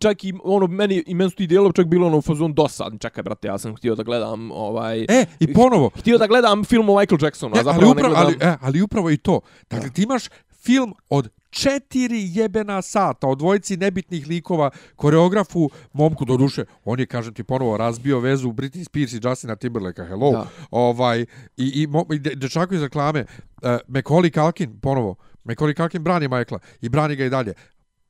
čak 0.00 0.24
i 0.24 0.34
ono, 0.44 0.66
meni, 0.66 1.04
i 1.06 1.14
meni 1.14 1.30
su 1.30 1.36
ti 1.36 1.46
dijelovi 1.46 1.72
čak 1.74 1.86
bilo 1.86 2.06
ono 2.06 2.18
u 2.18 2.22
fazon 2.22 2.54
dosadni, 2.72 2.98
čekaj, 2.98 3.22
brate, 3.22 3.48
ja 3.48 3.58
sam 3.58 3.76
htio 3.76 3.94
da 3.94 4.02
gledam, 4.02 4.50
ovaj, 4.52 5.06
E, 5.08 5.26
i 5.40 5.52
ponovo, 5.52 5.90
htio 5.90 6.18
da 6.18 6.26
gledam 6.26 6.64
film 6.64 6.88
o 6.88 6.98
Michael 6.98 7.18
Jacksonu, 7.22 7.54
a 7.54 7.58
E, 7.58 7.60
ali, 7.60 7.64
zapravo 7.64 7.92
upravo, 7.92 8.14
ne 8.14 8.20
ali, 8.20 8.34
gledam... 8.34 8.48
e, 8.50 8.58
ali 8.60 8.82
upravo 8.82 9.10
i 9.10 9.16
to. 9.16 9.40
Dakle, 9.70 9.90
ti 9.90 10.02
imaš 10.02 10.24
film 10.62 10.94
od 11.10 11.28
četiri 11.50 12.28
jebena 12.30 12.82
sata 12.82 13.26
od 13.26 13.38
dvojici 13.38 13.76
nebitnih 13.76 14.26
likova, 14.26 14.70
koreografu, 14.96 15.70
momku 15.92 16.24
do 16.24 16.36
duše, 16.36 16.64
on 16.84 17.00
je, 17.00 17.06
kažem 17.06 17.34
ti 17.34 17.44
ponovo, 17.44 17.76
razbio 17.76 18.20
vezu 18.20 18.48
Britney 18.48 18.84
Spears 18.84 19.12
i 19.12 19.20
Justina 19.22 19.56
Timberlake, 19.56 20.04
hello, 20.04 20.32
Da. 20.32 20.46
ovaj, 20.70 21.20
i, 21.20 21.26
i, 21.56 21.88
i 22.14 22.18
de- 22.18 22.34
dečako 22.34 22.74
iz 22.74 22.82
reklame, 22.82 23.20
uh, 23.20 23.68
Macaulay 23.88 24.34
Culkin, 24.34 24.80
ponovo, 24.80 25.14
Macaulay 25.44 25.76
Culkin 25.76 26.02
brani 26.02 26.28
Michaela 26.28 26.58
i 26.80 26.88
brani 26.88 27.16
ga 27.16 27.24
i 27.24 27.30
dalje. 27.30 27.54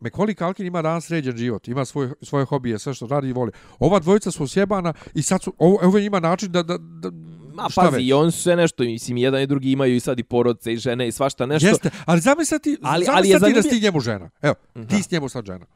Macaulay 0.03 0.35
Culkin 0.37 0.67
ima 0.67 0.83
danas 0.83 1.07
sređen 1.07 1.37
život, 1.37 1.69
ima 1.69 1.85
svoj, 1.85 2.11
svoje 2.23 2.45
hobije, 2.45 2.79
sve 2.79 2.95
što 2.95 3.07
radi 3.07 3.29
i 3.29 3.33
voli. 3.33 3.53
Ova 3.79 3.99
dvojica 3.99 4.31
su 4.31 4.47
sjebana 4.47 4.93
i 5.15 5.23
sad 5.23 5.43
su, 5.43 5.55
ovo, 5.59 5.79
ovo 5.83 5.99
je 5.99 6.03
njima 6.03 6.21
način 6.21 6.53
da, 6.53 6.63
da, 6.63 6.79
da 6.79 7.11
Ma 7.55 7.69
šta 7.71 7.81
pazi, 7.81 7.97
već? 7.97 8.05
i 8.05 8.13
on 8.13 8.33
su 8.33 8.43
sve 8.43 8.57
nešto, 8.57 8.83
mislim, 8.85 9.17
jedan 9.17 9.43
i 9.43 9.47
drugi 9.47 9.73
imaju 9.73 9.97
i 9.97 10.01
sad 10.01 10.19
i 10.19 10.25
porodce 10.25 10.73
i 10.73 10.77
žene 10.77 11.09
i 11.09 11.13
svašta 11.13 11.47
nešto. 11.47 11.69
Jeste, 11.69 11.91
ali 12.05 12.21
zamisli 12.21 12.59
ti, 12.59 12.77
Ali- 12.83 13.07
ali, 13.09 13.29
je 13.29 13.35
ti 13.35 13.41
da 13.41 13.47
zanimljiv- 13.47 13.71
si 13.71 13.81
njemu 13.81 14.01
žena. 14.01 14.31
Evo, 14.43 14.55
Mhm. 14.77 14.87
ti 14.87 15.03
si 15.03 15.09
njemu 15.13 15.29
sad 15.29 15.47
žena. 15.47 15.67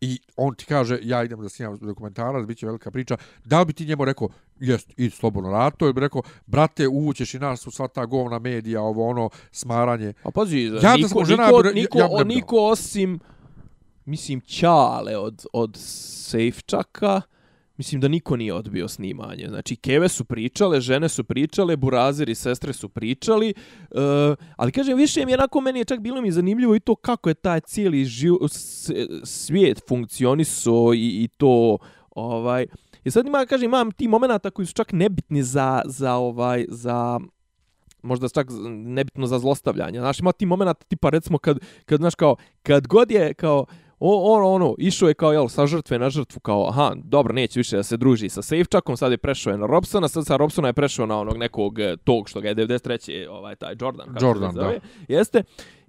I 0.00 0.20
on 0.36 0.54
ti 0.54 0.64
kaže, 0.64 0.98
ja 1.02 1.24
idem 1.24 1.40
da 1.40 1.48
snimam 1.48 1.78
dokumentarac, 1.78 2.46
bit 2.46 2.58
će 2.58 2.66
velika 2.66 2.90
priča. 2.90 3.16
Da 3.44 3.60
li 3.60 3.66
bi 3.66 3.72
ti 3.72 3.86
njemu 3.86 4.04
rekao, 4.04 4.28
jest, 4.60 4.90
idi 4.96 5.10
slobodno 5.10 5.50
rato, 5.50 5.84
ili 5.84 5.92
bi 5.92 6.00
rekao, 6.00 6.22
brate, 6.46 6.88
uvućeš 6.88 7.34
i 7.34 7.38
nas 7.38 7.66
u 7.66 7.70
sva 7.70 7.88
ta 7.88 8.06
govna 8.06 8.38
medija, 8.38 8.82
ovo 8.82 9.08
ono, 9.08 9.30
smaranje. 9.52 10.12
A 10.22 10.30
pazi, 10.30 10.70
da 10.72 10.96
niko, 10.96 11.08
sam 11.08 11.24
žena, 11.24 11.46
niko, 11.46 11.66
ja 11.66 11.72
niko, 11.72 11.98
ja 11.98 12.24
bi 12.24 12.34
niko 12.34 12.56
osim, 12.58 13.20
mislim, 14.04 14.40
Ćale 14.40 15.16
od, 15.16 15.46
od 15.52 15.76
Sejfčaka, 15.76 17.20
mislim 17.76 18.00
da 18.00 18.08
niko 18.08 18.36
nije 18.36 18.54
odbio 18.54 18.88
snimanje. 18.88 19.46
Znači, 19.48 19.76
keve 19.76 20.08
su 20.08 20.24
pričale, 20.24 20.80
žene 20.80 21.08
su 21.08 21.24
pričale, 21.24 21.76
burazir 21.76 22.28
i 22.28 22.34
sestre 22.34 22.72
su 22.72 22.88
pričali, 22.88 23.54
uh, 23.90 24.00
ali 24.56 24.72
kažem, 24.72 24.96
više 24.98 25.26
mi 25.26 25.32
je 25.32 25.38
onako, 25.38 25.60
meni 25.60 25.78
je 25.78 25.84
čak 25.84 26.00
bilo 26.00 26.20
mi 26.20 26.32
zanimljivo 26.32 26.74
i 26.74 26.80
to 26.80 26.94
kako 26.94 27.28
je 27.28 27.34
taj 27.34 27.60
cijeli 27.60 28.04
živ, 28.04 28.32
svijet 29.24 29.80
funkcioniso 29.88 30.92
i, 30.94 31.24
i 31.24 31.28
to, 31.28 31.78
ovaj, 32.10 32.66
I 33.04 33.10
sad 33.10 33.26
ima, 33.26 33.46
kažem, 33.46 33.64
imam 33.64 33.90
ti 33.92 34.08
momenata 34.08 34.50
koji 34.50 34.66
su 34.66 34.74
čak 34.74 34.92
nebitni 34.92 35.42
za, 35.42 35.82
za 35.84 36.14
ovaj, 36.14 36.66
za 36.68 37.20
možda 38.02 38.28
čak 38.28 38.46
nebitno 38.70 39.26
za 39.26 39.38
zlostavljanje. 39.38 40.00
Znaš, 40.00 40.20
ima 40.20 40.32
ti 40.32 40.46
momenta 40.46 40.74
tipa 40.74 41.10
recimo 41.10 41.38
kad, 41.38 41.58
kad 41.84 42.00
znaš 42.00 42.14
kao, 42.14 42.36
kad 42.62 42.86
god 42.86 43.10
je 43.10 43.34
kao, 43.34 43.66
o, 44.04 44.34
ono, 44.36 44.48
ono, 44.48 44.74
išao 44.78 45.08
je 45.08 45.14
kao, 45.14 45.32
jel, 45.32 45.48
sa 45.48 45.66
žrtve 45.66 45.98
na 45.98 46.10
žrtvu, 46.10 46.40
kao, 46.40 46.68
aha, 46.68 46.92
dobro, 47.04 47.32
neće 47.32 47.60
više 47.60 47.76
da 47.76 47.82
se 47.82 47.96
druži 47.96 48.28
sa 48.28 48.42
Safečakom, 48.42 48.96
sad 48.96 49.12
je 49.12 49.18
prešao 49.18 49.50
je 49.50 49.58
na 49.58 49.66
Robsona, 49.66 50.08
sad 50.08 50.26
sa 50.26 50.36
Robsona 50.36 50.68
je 50.68 50.72
prešao 50.72 51.06
na 51.06 51.18
onog 51.18 51.36
nekog 51.36 51.78
eh, 51.78 51.96
tog 52.04 52.28
što 52.28 52.40
ga 52.40 52.48
je 52.48 52.54
93. 52.54 53.28
ovaj, 53.30 53.56
taj 53.56 53.74
Jordan, 53.80 54.06
kako 54.06 54.20
se 54.20 54.26
Jordan, 54.26 54.52
zove, 54.52 54.78
da. 55.08 55.14
Jeste. 55.14 55.42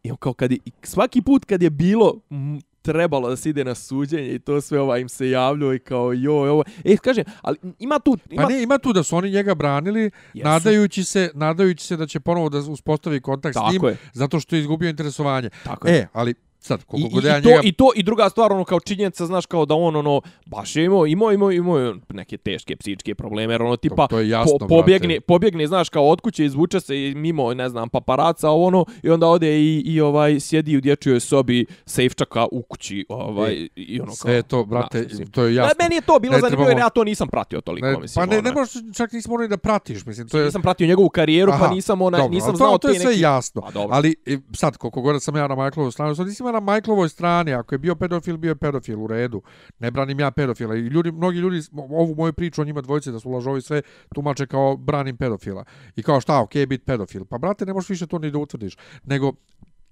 I 0.03 0.11
on 0.11 0.17
kao 0.17 0.33
kad 0.33 0.51
je, 0.51 0.57
svaki 0.83 1.21
put 1.21 1.45
kad 1.45 1.61
je 1.61 1.69
bilo 1.69 2.13
m, 2.29 2.59
trebalo 2.81 3.29
da 3.29 3.35
se 3.35 3.49
ide 3.49 3.63
na 3.63 3.75
suđenje 3.75 4.35
i 4.35 4.39
to 4.39 4.61
sve 4.61 4.79
ovaj 4.79 5.01
im 5.01 5.09
se 5.09 5.29
javljao 5.29 5.73
i 5.73 5.79
kao 5.79 6.13
joj 6.13 6.49
ovo. 6.49 6.63
E, 6.83 6.97
kaže, 6.97 7.23
ali 7.41 7.57
ima 7.79 7.99
tu... 7.99 8.17
Ima, 8.29 8.43
Pa 8.43 8.49
ne, 8.49 8.63
ima 8.63 8.77
tu 8.77 8.93
da 8.93 9.03
su 9.03 9.15
oni 9.15 9.31
njega 9.31 9.55
branili, 9.55 10.11
Jesu. 10.33 10.49
nadajući 10.49 11.03
se, 11.03 11.31
nadajući 11.33 11.85
se 11.85 11.97
da 11.97 12.07
će 12.07 12.19
ponovo 12.19 12.49
da 12.49 12.57
uspostavi 12.57 13.21
kontakt 13.21 13.53
s 13.53 13.59
Tako 13.59 13.71
njim, 13.71 13.85
je. 13.85 13.97
zato 14.13 14.39
što 14.39 14.55
je 14.55 14.59
izgubio 14.59 14.89
interesovanje. 14.89 15.49
Tako 15.63 15.87
je. 15.87 15.95
E, 15.95 16.07
ali 16.13 16.33
sad, 16.63 16.79
I, 16.79 16.83
koliko 16.83 17.07
i, 17.07 17.11
god 17.13 17.23
ja 17.23 17.37
i, 17.37 17.41
to, 17.41 17.49
njega... 17.49 17.61
I 17.63 17.71
to, 17.71 17.91
i 17.95 18.03
druga 18.03 18.29
stvar, 18.29 18.53
ono, 18.53 18.63
kao 18.63 18.79
činjenica, 18.79 19.25
znaš, 19.25 19.45
kao 19.45 19.65
da 19.65 19.75
on, 19.75 19.95
ono, 19.95 20.21
baš 20.45 20.75
je 20.75 20.85
imao, 20.85 21.07
imao, 21.07 21.31
imao, 21.31 21.51
imao 21.51 21.95
neke 22.09 22.37
teške 22.37 22.75
psičke 22.75 23.15
probleme, 23.15 23.53
jer 23.53 23.61
ono, 23.61 23.75
tipa, 23.75 24.07
to 24.07 24.19
je 24.19 24.29
jasno, 24.29 24.57
po, 24.59 24.67
pobjegne, 24.67 25.07
brate. 25.07 25.21
pobjegne, 25.21 25.67
znaš, 25.67 25.89
kao 25.89 26.07
od 26.09 26.21
kuće, 26.21 26.45
izvuče 26.45 26.79
se 26.79 27.03
i 27.03 27.15
mimo, 27.15 27.53
ne 27.53 27.69
znam, 27.69 27.89
paparaca, 27.89 28.49
ono, 28.51 28.85
i 29.03 29.09
onda 29.09 29.27
ode 29.27 29.59
i, 29.59 29.79
i 29.85 30.01
ovaj, 30.01 30.39
sjedi 30.39 30.77
u 30.77 30.81
dječjoj 30.81 31.19
sobi 31.19 31.65
sejfčaka 31.85 32.45
u 32.51 32.61
kući, 32.61 33.05
ovaj, 33.09 33.53
E, 33.53 33.67
i 33.75 33.99
ono, 33.99 34.07
kao, 34.07 34.15
Sve 34.15 34.43
to, 34.43 34.65
brate, 34.65 34.99
znaš, 34.99 35.11
mislim. 35.11 35.31
to 35.31 35.43
je 35.43 35.55
jasno. 35.55 35.73
Ne, 35.79 35.83
meni 35.83 35.95
je 35.95 36.01
to 36.01 36.19
bilo 36.19 36.33
Ne 36.33 36.39
zanimljivo, 36.41 36.61
jer 36.69 36.75
trebamo- 36.75 36.85
ja 36.85 36.89
to 36.89 37.03
nisam 37.03 37.27
pratio 37.27 37.61
toliko, 37.61 37.87
Ne, 37.87 37.97
mislim. 37.97 38.21
pa 38.21 38.35
ne, 38.35 38.41
ne 38.41 38.49
onaj. 38.49 38.53
možeš, 38.53 38.73
čak 38.97 39.11
nismo 39.11 39.31
morali 39.31 39.47
da 39.49 39.57
pratiš, 39.57 40.05
mislim, 40.05 40.27
to 40.27 40.37
je... 40.39 40.45
Nisam 40.45 40.61
pratio 40.61 40.87
njegovu 40.87 41.09
karijeru, 41.09 41.51
pa 41.51 41.55
Aha, 41.55 41.73
nisam, 41.73 42.01
onaj, 42.01 42.21
dobro, 42.21 42.33
nisam 42.33 42.55
znao 42.55 42.71
to, 42.71 42.77
to 42.77 42.87
je 42.87 42.99
sve 42.99 43.09
neki... 43.09 43.21
jasno. 43.21 43.61
Pa, 43.61 43.71
dobro. 43.71 43.95
ali 43.95 44.15
e, 44.25 44.37
sad, 44.53 44.77
koliko 44.77 45.01
god 45.01 45.23
sam 45.23 45.35
ja 45.35 45.47
na 45.47 45.55
Michaelovoj 45.55 45.91
strani, 45.91 46.15
sad 46.15 46.27
nisam 46.27 46.47
na 46.53 46.59
Michaelovoj 46.59 47.09
strani, 47.09 47.53
ako 47.53 47.75
je 47.75 47.79
bio 47.79 47.95
pedofil, 47.95 48.37
bio 48.37 48.49
je 48.49 48.55
pedofil 48.55 49.03
u 49.03 49.07
redu. 49.07 49.41
Ne 49.79 49.91
branim 49.91 50.19
ja 50.19 50.31
pedofila. 50.31 50.75
I 50.75 50.79
ljudi, 50.79 51.11
mnogi 51.11 51.37
ljudi 51.37 51.61
ovu 51.73 52.15
moju 52.15 52.33
priču 52.33 52.61
o 52.61 52.65
njima 52.65 52.81
dvojice 52.81 53.11
da 53.11 53.19
su 53.19 53.31
lažovi 53.31 53.61
sve 53.61 53.81
tumače 54.15 54.47
kao 54.47 54.77
branim 54.77 55.17
pedofila. 55.17 55.65
I 55.95 56.03
kao 56.03 56.21
šta, 56.21 56.41
okej, 56.41 56.61
okay, 56.61 56.65
bit 56.65 56.85
pedofil. 56.85 57.25
Pa 57.25 57.37
brate, 57.37 57.65
ne 57.65 57.73
možeš 57.73 57.89
više 57.89 58.07
to 58.07 58.19
ni 58.19 58.31
da 58.31 58.37
utvrdiš. 58.37 58.77
Nego, 59.03 59.33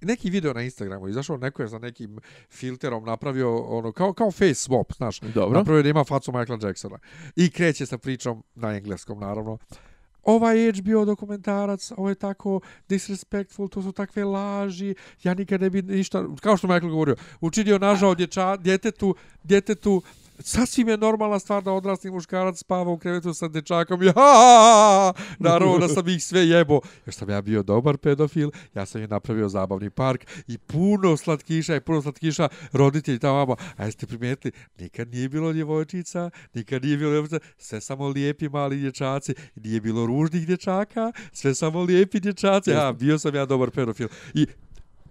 neki 0.00 0.30
video 0.30 0.52
na 0.52 0.62
Instagramu, 0.62 1.08
izašao 1.08 1.36
neko 1.36 1.62
je 1.62 1.68
sa 1.68 1.78
nekim 1.78 2.18
filterom 2.50 3.04
napravio 3.04 3.58
ono 3.58 3.92
kao 3.92 4.12
kao 4.12 4.30
face 4.30 4.70
swap, 4.70 4.96
znaš. 4.96 5.20
Dobro. 5.20 5.58
Napravio 5.58 5.82
da 5.82 5.88
ima 5.88 6.04
facu 6.04 6.32
Michaela 6.32 6.66
Jacksona. 6.66 6.98
I 7.36 7.50
kreće 7.50 7.86
sa 7.86 7.98
pričom 7.98 8.42
na 8.54 8.76
engleskom 8.76 9.20
naravno. 9.20 9.58
Ovaj 10.22 10.72
HBO 10.72 11.04
dokumentarac, 11.04 11.92
ovo 11.96 12.08
je 12.08 12.14
tako 12.14 12.60
disrespectful, 12.88 13.68
to 13.68 13.82
su 13.82 13.92
takve 13.92 14.24
laži, 14.24 14.94
ja 15.22 15.34
nikad 15.34 15.60
ne 15.60 15.70
bi 15.70 15.82
ništa, 15.82 16.24
kao 16.40 16.56
što 16.56 16.66
Michael 16.66 16.90
govorio, 16.90 17.16
učinio 17.40 17.78
nažao 17.78 18.14
dječa, 18.14 18.56
djetetu, 18.56 19.14
djetetu 19.42 20.02
sasvim 20.44 20.88
je 20.88 20.96
normalna 20.96 21.38
stvar 21.38 21.62
da 21.62 21.72
odrasli 21.72 22.10
muškarac 22.10 22.58
spava 22.58 22.90
u 22.90 22.98
krevetu 22.98 23.34
sa 23.34 23.48
dečakom 23.48 24.02
i 24.02 24.06
ha, 24.16 25.12
naravno 25.38 25.78
da 25.78 25.88
sam 25.88 26.08
ih 26.08 26.24
sve 26.24 26.48
jebo. 26.48 26.80
Jer 27.06 27.14
sam 27.14 27.30
ja 27.30 27.42
bio 27.42 27.62
dobar 27.62 27.96
pedofil, 27.96 28.50
ja 28.74 28.86
sam 28.86 29.00
je 29.00 29.08
napravio 29.08 29.48
zabavni 29.48 29.90
park 29.90 30.26
i 30.46 30.58
puno 30.58 31.16
slatkiša 31.16 31.76
i 31.76 31.80
puno 31.80 32.02
slatkiša 32.02 32.48
roditelji 32.72 33.18
tamo 33.18 33.42
mama. 33.46 33.56
A 33.76 33.84
jeste 33.84 34.06
primijetili, 34.06 34.52
nikad 34.78 35.08
nije 35.08 35.28
bilo 35.28 35.52
djevojčica, 35.52 36.30
nikad 36.54 36.84
nije 36.84 36.96
bilo 36.96 37.10
djevojčica, 37.10 37.40
sve 37.58 37.80
samo 37.80 38.08
lijepi 38.08 38.48
mali 38.48 38.76
dječaci, 38.76 39.34
nije 39.54 39.80
bilo 39.80 40.06
ružnih 40.06 40.46
dječaka, 40.46 41.12
sve 41.32 41.54
samo 41.54 41.82
lijepi 41.82 42.20
dječaci. 42.20 42.70
Ja, 42.70 42.92
bio 42.92 43.18
sam 43.18 43.34
ja 43.34 43.46
dobar 43.46 43.70
pedofil. 43.70 44.08
I 44.34 44.46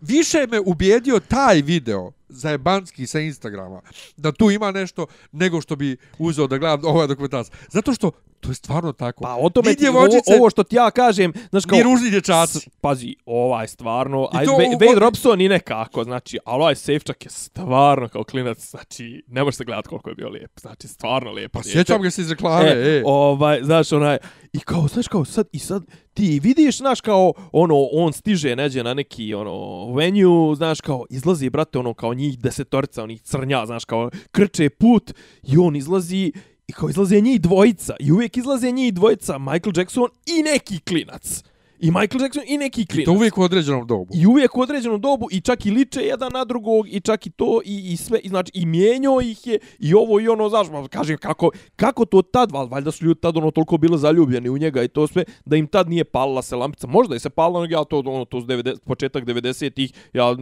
više 0.01 0.47
me 0.51 0.59
ubijedio 0.59 1.19
taj 1.19 1.61
video 1.61 2.11
zajebanski 2.31 3.07
sa 3.07 3.19
Instagrama, 3.19 3.81
da 4.17 4.31
tu 4.31 4.51
ima 4.51 4.71
nešto 4.71 5.05
nego 5.31 5.61
što 5.61 5.75
bi 5.75 5.97
uzeo 6.19 6.47
da 6.47 6.57
gledam 6.57 6.85
ovaj 6.85 7.07
dokumentarac. 7.07 7.51
Zato 7.69 7.93
što 7.93 8.11
to 8.41 8.49
je 8.49 8.55
stvarno 8.55 8.91
tako. 8.93 9.23
Pa 9.23 9.35
o 9.35 9.49
tome 9.49 9.75
ti, 9.75 9.87
ovo, 9.87 10.07
ovo 10.37 10.49
što 10.49 10.63
ti 10.63 10.75
ja 10.75 10.91
kažem, 10.91 11.33
znaš 11.49 11.65
kao... 11.65 11.77
Ni 11.77 11.83
ružni 11.83 12.09
dječaci. 12.09 12.59
S, 12.59 12.69
pazi, 12.81 13.15
ovaj 13.25 13.67
stvarno... 13.67 14.29
I 14.43 14.45
to, 14.45 14.51
Wade, 14.51 14.77
Wade 14.77 14.99
Robson 14.99 15.41
i 15.41 15.49
nekako, 15.49 16.03
znači, 16.03 16.37
ali 16.45 16.61
ovaj 16.61 16.75
Safečak 16.75 17.25
je 17.25 17.29
stvarno 17.31 18.09
kao 18.09 18.23
klinac, 18.23 18.69
znači, 18.69 19.23
ne 19.27 19.43
možeš 19.43 19.57
se 19.57 19.65
gledati 19.65 19.89
koliko 19.89 20.09
je 20.09 20.15
bio 20.15 20.29
lijep. 20.29 20.59
Znači, 20.59 20.87
stvarno 20.87 21.31
lijep. 21.31 21.51
Pa 21.51 21.63
sjećam 21.63 22.01
ga 22.01 22.11
se 22.11 22.21
iz 22.21 22.31
reklame, 22.31 22.69
e, 22.69 22.97
e. 22.97 23.03
Ovaj, 23.05 23.63
znaš, 23.63 23.91
onaj... 23.91 24.17
I 24.53 24.59
kao, 24.59 24.87
znaš, 24.87 25.07
kao, 25.07 25.25
sad, 25.25 25.47
i 25.51 25.59
sad, 25.59 25.83
ti 26.13 26.39
vidiš, 26.43 26.77
znaš, 26.77 27.01
kao, 27.01 27.33
ono, 27.51 27.75
on 27.91 28.13
stiže, 28.13 28.55
neđe 28.55 28.83
na 28.83 28.93
neki, 28.93 29.33
ono, 29.33 29.85
venue, 29.93 30.55
znaš, 30.55 30.81
kao, 30.81 31.05
izlazi, 31.09 31.49
brate, 31.49 31.79
ono, 31.79 31.93
kao 31.93 32.13
njih 32.21 32.39
desetorica, 32.39 33.03
onih 33.03 33.21
crnja, 33.21 33.65
znaš, 33.65 33.85
kao, 33.85 34.09
krče 34.31 34.69
put, 34.69 35.13
i 35.43 35.57
on 35.57 35.75
izlazi, 35.75 36.31
I 36.71 36.73
kao 36.73 36.89
izlaze 36.89 37.19
njih 37.21 37.41
dvojica. 37.41 37.95
I 37.99 38.11
uvijek 38.11 38.37
izlaze 38.37 38.71
njih 38.71 38.93
dvojica. 38.93 39.37
Michael 39.37 39.73
Jackson 39.75 40.07
i 40.25 40.43
neki 40.43 40.79
klinac. 40.79 41.43
I 41.81 41.91
Michael 41.91 42.21
Jackson 42.21 42.43
i 42.47 42.57
neki 42.57 42.85
klinac. 42.85 43.03
I 43.03 43.05
to 43.05 43.11
uvijek 43.11 43.37
u 43.37 43.41
određenom 43.41 43.87
dobu. 43.87 44.07
I 44.13 44.25
uvijek 44.25 44.57
u 44.57 44.61
određenom 44.61 45.01
dobu 45.01 45.27
i 45.31 45.41
čak 45.41 45.65
i 45.65 45.71
liče 45.71 46.01
jedan 46.01 46.31
na 46.31 46.45
drugog 46.45 46.87
i 46.89 46.99
čak 46.99 47.25
i 47.25 47.29
to 47.29 47.61
i, 47.65 47.93
i 47.93 47.97
sve. 47.97 48.19
I 48.19 48.29
znači 48.29 48.51
i 48.53 48.65
mijenjao 48.65 49.21
ih 49.21 49.47
je 49.47 49.59
i 49.79 49.93
ovo 49.93 50.19
i 50.19 50.27
ono, 50.27 50.49
znaš, 50.49 50.67
kaže 50.89 51.17
kako, 51.17 51.51
kako 51.75 52.05
to 52.05 52.21
tad, 52.21 52.51
val, 52.51 52.67
valjda 52.67 52.91
su 52.91 53.05
ljudi 53.05 53.21
tad 53.21 53.37
ono 53.37 53.51
toliko 53.51 53.77
bili 53.77 53.99
zaljubljeni 53.99 54.49
u 54.49 54.57
njega 54.57 54.83
i 54.83 54.87
to 54.87 55.07
sve, 55.07 55.23
da 55.45 55.55
im 55.55 55.67
tad 55.67 55.89
nije 55.89 56.03
palila 56.03 56.41
se 56.41 56.55
lampica. 56.55 56.87
Možda 56.87 57.15
je 57.15 57.19
se 57.19 57.29
palila, 57.29 57.67
ja 57.69 57.83
to, 57.83 57.99
ono, 57.99 58.25
to 58.25 58.37
90, 58.37 58.79
početak 58.85 59.25
90-ih, 59.25 59.93
ja 60.13 60.35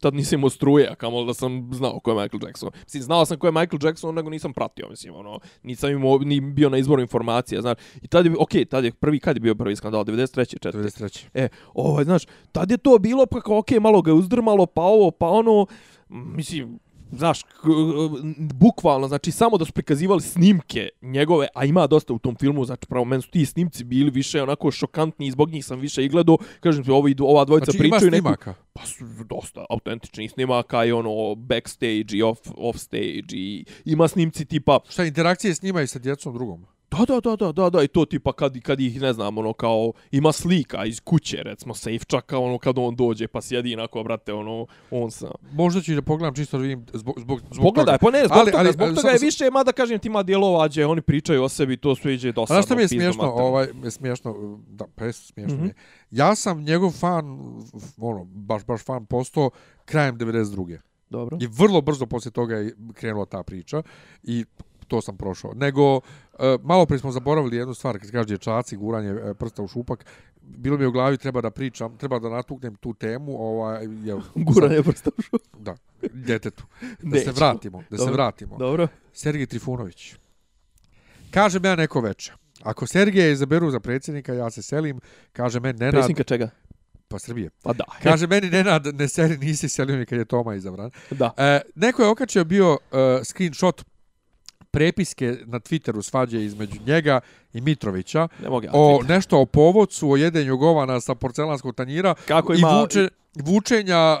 tad 0.00 0.14
nisam 0.14 0.38
imao 0.38 0.50
struje, 0.50 0.94
kamo 0.98 1.24
da 1.24 1.34
sam 1.34 1.70
znao 1.72 2.00
ko 2.00 2.10
je 2.10 2.22
Michael 2.22 2.40
Jackson. 2.46 2.70
Mislim, 2.84 3.02
znao 3.02 3.26
sam 3.26 3.38
ko 3.38 3.46
je 3.46 3.52
Michael 3.52 3.78
Jackson, 3.82 4.14
nego 4.14 4.30
nisam 4.30 4.52
pratio, 4.52 4.88
mislim, 4.90 5.14
ono, 5.14 5.38
nisam 5.62 5.90
imao, 5.90 6.18
ni 6.18 6.40
bio 6.40 6.68
na 6.68 6.78
izboru 6.78 7.02
informacija, 7.02 7.60
znaš. 7.60 7.76
I 8.02 8.08
tad 8.08 8.26
je, 8.26 8.32
okej, 8.38 8.64
okay, 8.64 8.68
tad 8.68 8.84
je 8.84 8.92
prvi, 8.92 9.18
kad 9.18 9.36
je 9.36 9.40
bio 9.40 9.54
prvi 9.54 9.76
skandal, 9.76 10.04
93. 10.04 10.56
4. 10.58 10.85
93. 10.86 11.26
E, 11.34 11.48
ovaj, 11.74 12.04
znaš, 12.04 12.22
tad 12.52 12.70
je 12.70 12.76
to 12.76 12.98
bilo 12.98 13.26
pa 13.26 13.40
kao, 13.40 13.58
okej, 13.58 13.78
okay, 13.78 13.82
malo 13.82 14.02
ga 14.02 14.14
uzdrmalo, 14.14 14.66
pa 14.66 14.82
ovo, 14.82 15.10
pa 15.10 15.28
ono, 15.28 15.66
mislim, 16.08 16.78
znaš, 17.12 17.40
bukvalno, 18.54 19.08
znači, 19.08 19.30
samo 19.30 19.58
da 19.58 19.64
su 19.64 19.72
prikazivali 19.72 20.20
snimke 20.20 20.88
njegove, 21.02 21.48
a 21.54 21.64
ima 21.64 21.86
dosta 21.86 22.12
u 22.12 22.18
tom 22.18 22.36
filmu, 22.36 22.64
znači, 22.64 22.86
pravo, 22.86 23.04
meni 23.04 23.22
su 23.22 23.30
ti 23.30 23.46
snimci 23.46 23.84
bili 23.84 24.10
više 24.10 24.42
onako 24.42 24.70
šokantni 24.70 25.26
i 25.26 25.30
zbog 25.30 25.50
njih 25.50 25.66
sam 25.66 25.80
više 25.80 26.04
i 26.04 26.08
gledao, 26.08 26.38
kažem 26.60 26.84
ti, 26.84 26.90
ovi, 26.90 27.16
ova 27.20 27.44
dvojica 27.44 27.64
znači, 27.64 27.78
pričaju 27.78 28.10
neku... 28.10 28.22
snimaka? 28.22 28.54
Pa 28.72 28.86
su 28.86 29.04
dosta 29.28 29.64
autentičnih 29.70 30.30
snimaka 30.30 30.84
i 30.84 30.92
ono, 30.92 31.34
backstage 31.34 32.06
i 32.12 32.22
off, 32.22 32.40
off 32.56 32.78
stage 32.78 33.32
i 33.32 33.64
ima 33.84 34.08
snimci 34.08 34.44
tipa... 34.44 34.80
Šta, 34.88 35.04
interakcije 35.04 35.54
snimaju 35.54 35.88
sa 35.88 35.98
djecom 35.98 36.34
drugom? 36.34 36.66
Da, 36.90 37.04
da, 37.04 37.20
da, 37.20 37.36
da, 37.36 37.52
da, 37.52 37.70
da, 37.70 37.82
i 37.82 37.88
to 37.88 38.04
tipa 38.04 38.32
kad, 38.32 38.60
kad 38.62 38.80
ih, 38.80 39.00
ne 39.00 39.12
znam, 39.12 39.38
ono, 39.38 39.52
kao, 39.52 39.92
ima 40.10 40.32
slika 40.32 40.84
iz 40.84 41.00
kuće, 41.00 41.42
recimo, 41.42 41.74
safe 41.74 42.04
čaka, 42.06 42.38
ono, 42.38 42.58
kad 42.58 42.78
on 42.78 42.96
dođe, 42.96 43.28
pa 43.28 43.40
sjedi 43.40 43.72
inako, 43.72 44.02
brate, 44.02 44.32
ono, 44.32 44.66
on 44.90 45.10
sam. 45.10 45.30
Možda 45.52 45.80
ću 45.80 45.94
da 45.94 46.02
pogledam 46.02 46.34
čisto 46.34 46.56
da 46.56 46.62
vidim, 46.62 46.86
zbog, 46.92 47.20
zbog, 47.20 47.40
zbog 47.50 47.64
Pogledaj, 47.64 47.98
pa 47.98 48.10
ne, 48.10 48.24
zbog 48.24 48.38
ali, 48.38 48.50
toga, 48.50 48.60
ali, 48.60 48.72
zbog 48.72 48.86
ali, 48.86 48.96
toga 48.96 49.08
je 49.08 49.18
više, 49.18 49.50
mada 49.50 49.72
kažem 49.72 49.98
ti, 49.98 50.08
ima 50.08 50.22
dijelovađe, 50.22 50.86
oni 50.86 51.00
pričaju 51.00 51.42
o 51.42 51.48
sebi, 51.48 51.76
to 51.76 51.94
sve 51.94 52.14
iđe 52.14 52.32
dosadno. 52.32 52.62
Znaš 52.62 52.66
što 52.66 52.76
mi 52.76 52.82
je 52.82 52.88
smiješno, 52.88 53.32
ovaj, 53.32 53.66
je 53.84 53.90
smiješno, 53.90 54.58
da, 54.68 54.84
pa 54.94 55.04
je 55.04 55.12
smiješno 55.12 55.56
mm 55.56 55.60
-hmm. 55.60 55.66
je. 55.66 55.74
Ja 56.10 56.34
sam 56.34 56.62
njegov 56.62 56.90
fan, 56.90 57.24
ono, 57.96 58.24
baš, 58.24 58.64
baš 58.64 58.84
fan 58.84 59.06
postao 59.06 59.50
krajem 59.84 60.18
92. 60.18 60.78
Dobro. 61.10 61.38
I 61.40 61.46
vrlo 61.46 61.80
brzo 61.80 62.06
poslije 62.06 62.32
toga 62.32 62.56
je 62.56 62.74
krenula 62.94 63.26
ta 63.26 63.42
priča 63.42 63.82
i 64.22 64.44
to 64.88 65.00
sam 65.00 65.16
prošao. 65.16 65.52
Nego, 65.54 65.96
uh, 65.96 66.00
malo 66.62 66.86
prije 66.86 66.98
smo 66.98 67.12
zaboravili 67.12 67.56
jednu 67.56 67.74
stvar, 67.74 67.98
kad 67.98 68.10
kaže 68.10 68.26
dječaci, 68.26 68.76
guranje 68.76 69.12
uh, 69.12 69.36
prsta 69.36 69.62
u 69.62 69.68
šupak, 69.68 70.04
bilo 70.40 70.76
mi 70.76 70.84
je 70.84 70.88
u 70.88 70.92
glavi, 70.92 71.18
treba 71.18 71.40
da 71.40 71.50
pričam, 71.50 71.98
treba 71.98 72.18
da 72.18 72.28
natuknem 72.28 72.74
tu 72.74 72.94
temu. 72.94 73.42
Ovaj, 73.42 73.84
je, 73.84 74.14
guranje 74.54 74.82
prsta 74.82 75.10
u 75.18 75.22
šupak. 75.22 75.40
Da, 75.58 75.76
djetetu. 76.12 76.64
Da 76.80 76.86
Nećemo. 77.02 77.34
se 77.34 77.40
vratimo, 77.40 77.78
da 77.78 77.96
Dobro. 77.96 78.06
se 78.06 78.12
vratimo. 78.12 78.56
Dobro. 78.58 78.88
Sergej 79.12 79.46
Trifunović. 79.46 80.14
Kaže 81.30 81.60
ja 81.64 81.76
neko 81.76 82.00
veče. 82.00 82.32
Ako 82.62 82.86
Sergeja 82.86 83.30
izaberu 83.30 83.70
za 83.70 83.80
predsjednika, 83.80 84.34
ja 84.34 84.50
se 84.50 84.62
selim, 84.62 85.00
kaže 85.32 85.60
meni 85.60 85.78
Nenad... 85.78 85.92
Predsjednika 85.92 86.22
čega? 86.22 86.50
Pa 87.08 87.18
Srbije. 87.18 87.50
Pa 87.62 87.72
da. 87.72 87.84
Kaže 88.02 88.26
meni 88.26 88.50
Nenad, 88.50 88.86
ne 88.94 89.08
seri, 89.08 89.38
nisi 89.38 89.68
selio 89.68 89.96
mi 89.96 90.06
kad 90.06 90.18
je 90.18 90.24
Toma 90.24 90.54
izabran. 90.54 90.90
Da. 91.10 91.32
E, 91.36 91.60
neko 91.74 92.02
je 92.02 92.08
okačio 92.08 92.44
bio 92.44 92.72
uh, 92.72 92.78
screenshot 93.24 93.84
prepiske 94.76 95.36
na 95.44 95.60
Twitteru 95.60 96.02
svađe 96.02 96.44
između 96.44 96.80
njega 96.86 97.20
i 97.52 97.60
Mitrovića 97.60 98.28
ne 98.42 98.48
mogu 98.50 98.66
o 98.72 99.00
nešto 99.08 99.40
o 99.40 99.46
povodcu, 99.46 100.10
o 100.10 100.16
jedenju 100.16 100.56
govana 100.56 101.00
sa 101.00 101.14
porcelanskog 101.14 101.74
tanjira 101.74 102.14
Kako 102.28 102.54
ima... 102.54 102.70
i 102.70 102.80
vuče, 102.80 103.08
vučenja 103.44 104.18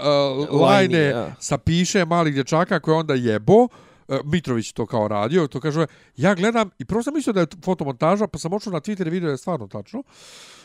uh, 0.50 0.60
lajne 0.60 1.02
ja. 1.02 1.34
sa 1.40 1.58
piše 1.58 2.04
malih 2.04 2.34
dječaka 2.34 2.80
koje 2.80 2.96
onda 2.96 3.14
jebo. 3.14 3.68
Uh, 4.08 4.16
Mitrović 4.24 4.72
to 4.72 4.86
kao 4.86 5.08
radio, 5.08 5.46
to 5.46 5.60
kaže, 5.60 5.86
ja 6.16 6.34
gledam 6.34 6.70
i 6.78 6.84
prvo 6.84 7.02
sam 7.02 7.14
mislio 7.14 7.32
da 7.32 7.40
je 7.40 7.46
fotomontaža, 7.64 8.26
pa 8.26 8.38
sam 8.38 8.52
očeo 8.52 8.72
na 8.72 8.80
Twitter 8.80 9.06
i 9.06 9.10
vidio 9.10 9.26
da 9.26 9.32
je 9.32 9.38
stvarno 9.38 9.66
tačno. 9.66 10.02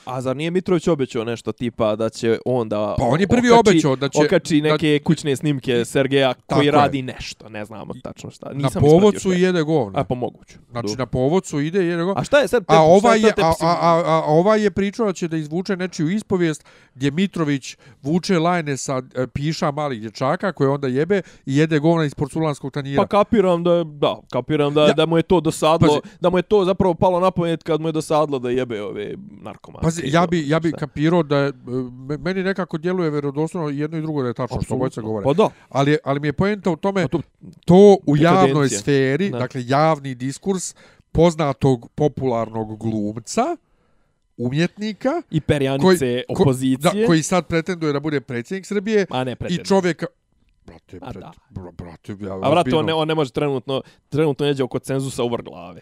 A 0.05 0.21
zar 0.21 0.37
nije 0.37 0.51
Mitrović 0.51 0.87
obećao 0.87 1.23
nešto 1.23 1.51
tipa 1.51 1.95
da 1.95 2.09
će 2.09 2.39
on 2.45 2.69
da 2.69 2.95
Pa 2.97 3.03
on 3.03 3.19
je 3.19 3.27
prvi 3.27 3.51
okači, 3.51 3.69
obećao 3.69 3.95
da 3.95 4.09
će 4.09 4.19
okači 4.25 4.61
neke 4.61 4.99
da, 4.99 5.03
kućne 5.03 5.35
snimke 5.35 5.85
Sergeja 5.85 6.33
koji 6.45 6.65
je. 6.65 6.71
radi 6.71 7.01
nešto, 7.01 7.49
ne 7.49 7.65
znamo 7.65 7.93
tačno 8.03 8.31
šta. 8.31 8.53
Nisam 8.53 8.83
na 8.83 8.89
povodcu 8.89 9.31
jede 9.31 9.63
govno. 9.63 9.99
A 9.99 10.03
pa 10.03 10.15
moguće. 10.15 10.57
Znači 10.71 10.95
na 10.97 11.05
povodcu 11.05 11.59
ide 11.59 11.85
jede 11.85 12.03
govno. 12.03 12.21
A 12.21 12.23
šta 12.23 12.39
je 12.39 12.47
sad 12.47 12.65
te, 12.65 12.75
a 12.75 12.81
ova 12.81 13.15
je 13.15 13.33
a, 13.37 13.53
a, 13.61 13.77
a, 13.81 14.01
a 14.05 14.23
ova 14.27 14.55
je 14.55 14.71
pričao 14.71 15.05
da 15.05 15.13
će 15.13 15.27
da 15.27 15.37
izvuče 15.37 15.77
nečiju 15.77 16.09
ispovijest 16.09 16.65
gdje 16.95 17.11
Mitrović 17.11 17.77
vuče 18.01 18.39
lajne 18.39 18.77
sa 18.77 19.01
e, 19.15 19.27
piša 19.27 19.71
malih 19.71 20.01
dječaka 20.01 20.51
koje 20.51 20.69
onda 20.69 20.87
jebe 20.87 21.21
i 21.45 21.57
jede 21.57 21.79
govna 21.79 22.05
iz 22.05 22.15
porculanskog 22.15 22.71
tanjira. 22.71 23.01
Pa 23.01 23.07
kapiram 23.07 23.63
da 23.63 23.83
da, 23.83 24.15
kapiram 24.31 24.73
da 24.73 24.85
ja. 24.87 24.93
da 24.93 25.05
mu 25.05 25.17
je 25.17 25.23
to 25.23 25.39
dosadlo, 25.39 25.87
Pazi. 25.87 26.15
da 26.21 26.29
mu 26.29 26.37
je 26.37 26.41
to 26.41 26.65
zapravo 26.65 26.93
palo 26.93 27.19
na 27.19 27.31
pamet 27.31 27.63
kad 27.63 27.81
mu 27.81 27.87
je 27.87 27.91
dosadlo 27.91 28.39
da 28.39 28.49
jebe 28.49 28.81
ove 28.81 29.13
narkomane. 29.41 29.81
Pazi, 29.95 30.01
ja 30.05 30.27
bi 30.27 30.49
ja 30.49 30.59
bi 30.59 30.71
kapirao 30.71 31.23
da 31.23 31.37
je, 31.37 31.53
meni 32.19 32.43
nekako 32.43 32.77
djeluje 32.77 33.09
vjerodostojno 33.09 33.69
jedno 33.69 33.97
i 33.97 34.01
drugo 34.01 34.21
da 34.21 34.27
je 34.27 34.33
tačno 34.33 34.61
što 34.61 34.77
bojca 34.77 35.01
govore. 35.01 35.23
Pa 35.23 35.33
da. 35.33 35.49
Ali 35.69 35.97
ali 36.03 36.19
mi 36.19 36.27
je 36.27 36.33
poenta 36.33 36.71
u 36.71 36.75
tome 36.75 37.07
to, 37.07 37.21
to 37.65 37.97
u 38.07 38.17
javnoj 38.17 38.69
sferi, 38.69 39.29
ne. 39.29 39.39
dakle 39.39 39.63
javni 39.65 40.15
diskurs 40.15 40.75
poznatog 41.11 41.89
popularnog 41.95 42.79
glumca 42.79 43.57
umjetnika 44.37 45.21
i 45.31 45.41
perjanice 45.41 45.83
koji, 45.83 46.23
opozicije. 46.29 47.01
da, 47.01 47.07
koji 47.07 47.23
sad 47.23 47.47
pretenduje 47.47 47.93
da 47.93 47.99
bude 47.99 48.21
predsjednik 48.21 48.65
Srbije 48.65 49.05
A 49.09 49.23
ne 49.23 49.35
i 49.49 49.57
čovjek 49.57 50.03
brate 50.65 50.99
A, 51.01 51.11
pred, 51.11 51.23
br 51.49 51.61
brate 51.71 52.15
ja 52.19 52.33
A 52.33 52.49
brate 52.49 52.75
on 52.75 52.85
ne, 52.85 52.93
on 52.93 53.07
ne 53.07 53.15
može 53.15 53.31
trenutno 53.31 53.81
trenutno 54.09 54.45
neđe 54.45 54.63
oko 54.63 54.79
cenzusa 54.79 55.23
uvr 55.23 55.41
glave. 55.41 55.81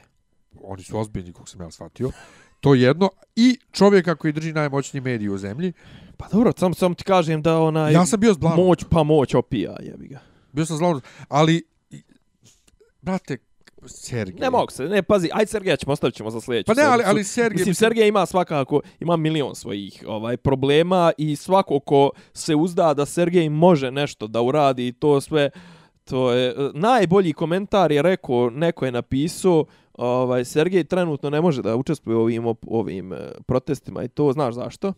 Oni 0.61 0.83
su 0.83 0.99
ozbiljni 0.99 1.33
kako 1.33 1.47
sam 1.47 1.61
ja 1.61 1.71
shvatio 1.71 2.11
To 2.59 2.73
jedno. 2.73 3.09
I 3.35 3.57
čovjeka 3.71 4.15
koji 4.15 4.33
drži 4.33 4.53
najmoćniji 4.53 5.01
medij 5.01 5.29
u 5.29 5.37
zemlji. 5.37 5.73
Pa 6.17 6.27
dobro, 6.31 6.51
sam, 6.57 6.73
sam 6.73 6.95
ti 6.95 7.03
kažem 7.03 7.41
da 7.41 7.59
ona 7.59 7.89
Ja 7.89 8.05
sam 8.05 8.19
bio 8.19 8.33
zblan. 8.33 8.55
Moć 8.55 8.85
pa 8.89 9.03
moć 9.03 9.33
opija, 9.33 9.75
jebi 9.79 10.07
ga. 10.07 10.19
Bio 10.51 10.65
sam 10.65 10.77
zblan. 10.77 11.01
Ali, 11.27 11.63
brate, 13.01 13.37
Sergej. 13.85 14.39
Ne 14.39 14.49
mogu 14.49 14.71
se, 14.71 14.83
ne, 14.83 15.03
pazi, 15.03 15.29
aj 15.33 15.45
Sergeja 15.45 15.75
ćemo, 15.75 15.93
ostavit 15.93 16.15
ćemo 16.15 16.31
za 16.31 16.41
sljedeću. 16.41 16.67
Pa 16.67 16.81
ne, 16.81 16.83
ali, 16.83 17.03
ali 17.05 17.23
Sergej... 17.23 17.57
Mislim, 17.57 17.75
Sergej 17.75 18.07
ima 18.07 18.25
svakako, 18.25 18.81
ima 18.99 19.17
milion 19.17 19.55
svojih 19.55 20.03
ovaj 20.07 20.37
problema 20.37 21.11
i 21.17 21.35
svako 21.35 21.79
ko 21.79 22.09
se 22.33 22.55
uzda 22.55 22.93
da 22.93 23.05
Sergej 23.05 23.49
može 23.49 23.91
nešto 23.91 24.27
da 24.27 24.41
uradi 24.41 24.91
to 24.91 25.21
sve, 25.21 25.49
to 26.03 26.31
je, 26.31 26.55
najbolji 26.73 27.33
komentar 27.33 27.91
je 27.91 28.01
rekao, 28.01 28.49
neko 28.49 28.85
je 28.85 28.91
napisao, 28.91 29.65
ovaj 29.99 30.45
Sergej 30.45 30.83
trenutno 30.83 31.29
ne 31.29 31.41
može 31.41 31.61
da 31.61 31.75
učestvuje 31.75 32.17
u 32.17 32.21
ovim 32.21 32.55
ovim 32.67 33.13
e, 33.13 33.17
protestima 33.47 34.03
i 34.03 34.07
to 34.07 34.31
znaš 34.33 34.55
zašto? 34.55 34.93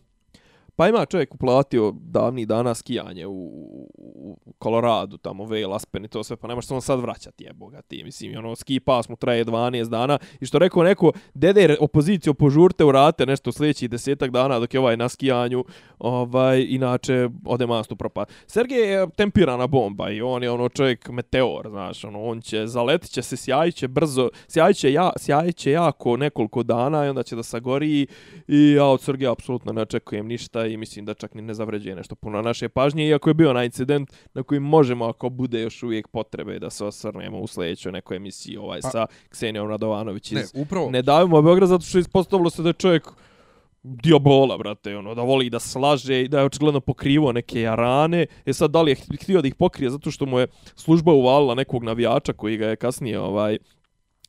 Pa 0.76 0.88
ima 0.88 1.06
čovjek 1.06 1.34
uplatio 1.34 1.94
davni 2.00 2.46
dana 2.46 2.74
skijanje 2.74 3.26
u, 3.26 3.50
u 3.94 4.38
Koloradu, 4.58 5.18
tamo 5.18 5.44
Vail, 5.44 5.74
Aspen 5.74 6.04
i 6.04 6.08
to 6.08 6.24
sve, 6.24 6.36
pa 6.36 6.48
nemaš 6.48 6.66
se 6.66 6.74
on 6.74 6.82
sad 6.82 7.00
vraćati, 7.00 7.44
jeboga 7.44 7.82
ti, 7.82 8.04
mislim, 8.04 8.38
ono, 8.38 8.56
ski 8.56 8.80
pas 8.80 9.08
mu 9.08 9.16
traje 9.16 9.44
12 9.44 9.88
dana 9.88 10.18
i 10.40 10.46
što 10.46 10.58
rekao 10.58 10.82
neko, 10.82 11.12
dede 11.34 11.76
opoziciju 11.80 12.34
požurte 12.34 12.84
u 12.84 12.92
rate 12.92 13.26
nešto 13.26 13.52
sljedećih 13.52 13.90
desetak 13.90 14.30
dana 14.30 14.58
dok 14.58 14.74
je 14.74 14.80
ovaj 14.80 14.96
na 14.96 15.08
skijanju, 15.08 15.64
ovaj, 16.02 16.66
inače 16.68 17.28
ode 17.44 17.66
mastu 17.66 17.96
propad. 17.96 18.28
Sergej 18.46 18.92
je 18.92 19.06
tempirana 19.16 19.66
bomba 19.66 20.10
i 20.10 20.22
on 20.22 20.42
je 20.42 20.50
ono 20.50 20.68
čovjek 20.68 21.08
meteor, 21.08 21.68
znaš, 21.68 22.04
ono, 22.04 22.22
on 22.22 22.40
će, 22.40 22.66
zaletit 22.66 23.10
će 23.10 23.22
se, 23.22 23.36
sjajit 23.36 23.74
će 23.74 23.88
brzo, 23.88 24.30
sjajit 24.48 24.76
će, 24.76 24.92
ja, 24.92 25.10
sjajit 25.16 25.56
će 25.56 25.70
jako 25.70 26.16
nekoliko 26.16 26.62
dana 26.62 27.06
i 27.06 27.08
onda 27.08 27.22
će 27.22 27.36
da 27.36 27.42
sagori 27.42 28.06
i 28.48 28.72
ja 28.72 28.84
od 28.84 29.00
Sergeja 29.00 29.32
apsolutno 29.32 29.72
ne 29.72 29.82
očekujem 29.82 30.26
ništa 30.26 30.66
i 30.66 30.76
mislim 30.76 31.04
da 31.04 31.14
čak 31.14 31.34
ni 31.34 31.42
ne 31.42 31.54
zavređuje 31.54 31.96
nešto 31.96 32.14
puno 32.14 32.42
naše 32.42 32.68
pažnje, 32.68 33.06
iako 33.06 33.30
je 33.30 33.34
bio 33.34 33.52
na 33.52 33.64
incident 33.64 34.12
na 34.34 34.42
koji 34.42 34.60
možemo, 34.60 35.04
ako 35.04 35.28
bude 35.28 35.60
još 35.60 35.82
uvijek 35.82 36.08
potrebe 36.08 36.58
da 36.58 36.70
se 36.70 36.84
osvrnemo 36.84 37.40
u 37.40 37.46
sljedećoj 37.46 37.92
nekoj 37.92 38.16
emisiji 38.16 38.56
ovaj, 38.56 38.80
pa, 38.80 38.90
sa 38.90 39.06
Ksenijom 39.28 39.68
Radovanović 39.68 40.32
iz 40.32 40.38
ne, 40.54 40.62
upravo... 40.62 40.90
ne 40.90 41.02
davimo 41.02 41.42
Beograd, 41.42 41.68
zato 41.68 41.84
što 41.84 41.98
je 41.98 42.00
ispostavilo 42.00 42.50
se 42.50 42.62
da 42.62 42.68
je 42.68 42.72
čovjek 42.72 43.08
diobola, 43.82 44.58
brate, 44.58 44.96
ono, 44.96 45.14
da 45.14 45.22
voli 45.22 45.50
da 45.50 45.60
slaže 45.60 46.20
i 46.20 46.28
da 46.28 46.38
je 46.38 46.44
očigledno 46.44 46.80
pokrivo 46.80 47.32
neke 47.32 47.62
rane. 47.64 48.26
E 48.46 48.52
sad, 48.52 48.70
da 48.70 48.82
li 48.82 48.90
je 48.90 48.96
htio 49.22 49.42
da 49.42 49.48
ih 49.48 49.54
pokrije 49.54 49.90
zato 49.90 50.10
što 50.10 50.26
mu 50.26 50.38
je 50.38 50.46
služba 50.74 51.12
uvalila 51.12 51.54
nekog 51.54 51.84
navijača 51.84 52.32
koji 52.32 52.56
ga 52.56 52.66
je 52.66 52.76
kasnije 52.76 53.20
ovaj 53.20 53.58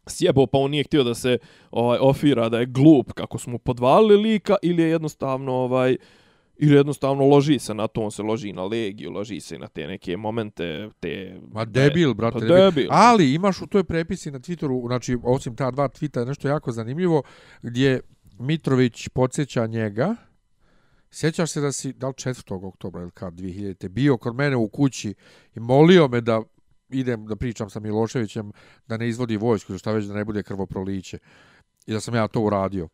sjebao, 0.08 0.48
pa 0.48 0.58
on 0.58 0.72
nije 0.72 0.84
htio 0.84 1.04
da 1.04 1.14
se 1.16 1.38
ovaj 1.72 2.00
ofira 2.02 2.50
da 2.50 2.60
je 2.60 2.66
glup 2.66 3.12
kako 3.14 3.38
smo 3.38 3.58
podvalili 3.58 4.22
lika 4.22 4.56
ili 4.62 4.84
je 4.84 4.90
jednostavno 4.90 5.54
ovaj 5.54 5.98
ili 6.58 6.76
jednostavno 6.76 7.28
loži 7.28 7.60
se 7.60 7.74
na 7.74 7.88
to, 7.88 8.02
on 8.02 8.12
se 8.12 8.24
loži 8.24 8.54
na 8.54 8.64
legiju, 8.64 9.12
loži 9.12 9.40
se 9.40 9.60
na 9.60 9.68
te 9.68 9.88
neke 9.88 10.18
momente, 10.18 10.90
te... 11.00 11.40
Ma 11.52 11.66
debil, 11.66 12.14
brate, 12.14 12.40
pa 12.40 12.46
debil. 12.46 12.88
Ali 12.92 13.34
imaš 13.34 13.62
u 13.62 13.68
toj 13.68 13.84
prepisi 13.84 14.32
na 14.32 14.40
Twitteru, 14.40 14.88
znači, 14.88 15.18
osim 15.24 15.56
ta 15.56 15.72
dva 15.72 15.88
tvita, 15.88 16.26
nešto 16.26 16.48
jako 16.48 16.72
zanimljivo, 16.72 17.24
gdje 17.62 18.02
Mitrović 18.40 19.10
podsjeća 19.10 19.66
njega, 19.66 20.16
sjećaš 21.12 21.52
se 21.52 21.62
da 21.62 21.72
si, 21.72 21.94
da 21.94 22.08
li 22.08 22.14
4. 22.14 22.68
oktobra 22.68 23.02
ili 23.02 23.12
kad, 23.12 23.34
2000. 23.34 23.88
bio 23.88 24.18
kod 24.18 24.36
mene 24.36 24.56
u 24.56 24.68
kući 24.68 25.14
i 25.56 25.60
molio 25.60 26.08
me 26.08 26.22
da 26.22 26.42
idem 26.90 27.26
da 27.26 27.36
pričam 27.36 27.70
sa 27.70 27.80
Miloševićem 27.80 28.52
da 28.88 28.98
ne 28.98 29.10
izvodi 29.10 29.38
vojsku, 29.38 29.78
šta 29.78 29.92
već 29.92 30.06
da 30.06 30.14
ne 30.14 30.26
bude 30.26 30.44
krvoproliće. 30.44 31.18
I 31.86 31.94
da 31.94 32.00
sam 32.00 32.16
ja 32.16 32.28
to 32.28 32.42
uradio. 32.42 32.90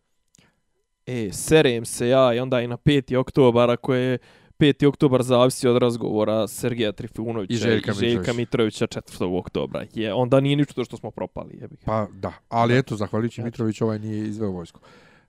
E, 1.06 1.30
serem 1.32 1.86
se 1.86 2.08
ja 2.08 2.34
i 2.34 2.40
onda 2.40 2.62
i 2.62 2.68
na 2.68 2.78
5. 2.78 3.16
oktobar, 3.16 3.70
ako 3.70 3.94
je 3.94 4.18
5. 4.60 4.86
oktobar 4.86 5.24
zavisi 5.24 5.68
od 5.68 5.78
razgovora 5.78 6.48
Sergeja 6.48 6.92
Trifunovića 6.92 7.54
i 7.54 7.58
Željka, 7.58 7.92
i 7.92 7.94
Željka 7.94 8.34
Mitrovića 8.34 8.88
4. 8.88 9.40
oktobra. 9.40 9.86
Je, 9.94 10.14
onda 10.14 10.40
nije 10.40 10.56
ništa 10.56 10.84
što 10.84 10.98
smo 10.98 11.12
propali. 11.12 11.58
Jebi. 11.62 11.76
Pa 11.86 12.08
da, 12.14 12.34
ali 12.50 12.78
eto, 12.78 12.96
zahvaljujući 12.96 13.42
Mitrović 13.42 13.82
ovaj 13.82 14.00
nije 14.00 14.28
izveo 14.28 14.52
vojsku. 14.52 14.80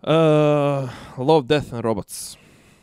Uh, 0.02 0.88
Love, 1.18 1.46
Death 1.46 1.72
and 1.72 1.84
Robots. 1.84 2.36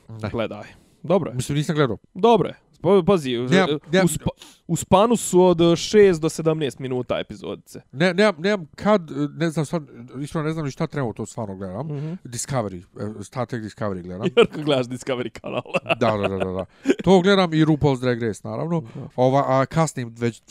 Ne. 0.10 0.30
Gledaj. 0.30 0.68
Dobro 1.03 1.31
je. 1.31 1.35
Mislim, 1.35 1.57
nisam 1.57 1.76
gledao. 1.76 1.98
Dobro 2.14 2.48
je. 2.48 2.56
Pazi, 3.05 3.37
nemam, 3.37 3.79
nemam, 3.91 4.05
u, 4.05 4.07
spa, 4.07 4.29
u 4.67 4.75
spanu 4.75 5.15
su 5.15 5.41
od 5.41 5.57
6 5.57 6.19
do 6.19 6.29
17 6.29 6.79
minuta 6.79 7.19
epizodice. 7.19 7.81
Ne, 7.91 8.13
nemam, 8.13 8.35
nemam 8.37 8.67
kad, 8.75 9.11
ne 9.35 9.49
znam, 9.49 9.65
stvarno, 9.65 9.87
ispravno 10.21 10.47
ne 10.47 10.53
znam 10.53 10.65
ni 10.65 10.71
šta 10.71 10.87
treba 10.87 11.13
to 11.13 11.25
stvarno 11.25 11.55
gledam. 11.55 11.87
Mm 11.87 11.91
-hmm. 11.91 12.17
Discovery, 12.23 12.83
e, 13.19 13.23
Star 13.23 13.47
Trek 13.47 13.63
Discovery 13.63 14.01
gledam. 14.01 14.27
Jer 14.35 14.63
gledaš 14.65 14.85
Discovery 14.85 15.29
kanal. 15.29 15.63
da, 15.99 16.17
da, 16.17 16.27
da, 16.27 16.37
da, 16.37 16.51
da. 16.51 16.65
To 17.03 17.21
gledam 17.21 17.53
i 17.53 17.65
RuPaul's 17.65 17.99
Drag 17.99 18.23
Race, 18.23 18.41
naravno. 18.43 18.83
Ova, 19.15 19.43
a 19.47 19.65
kasnim, 19.65 20.15
već, 20.17 20.41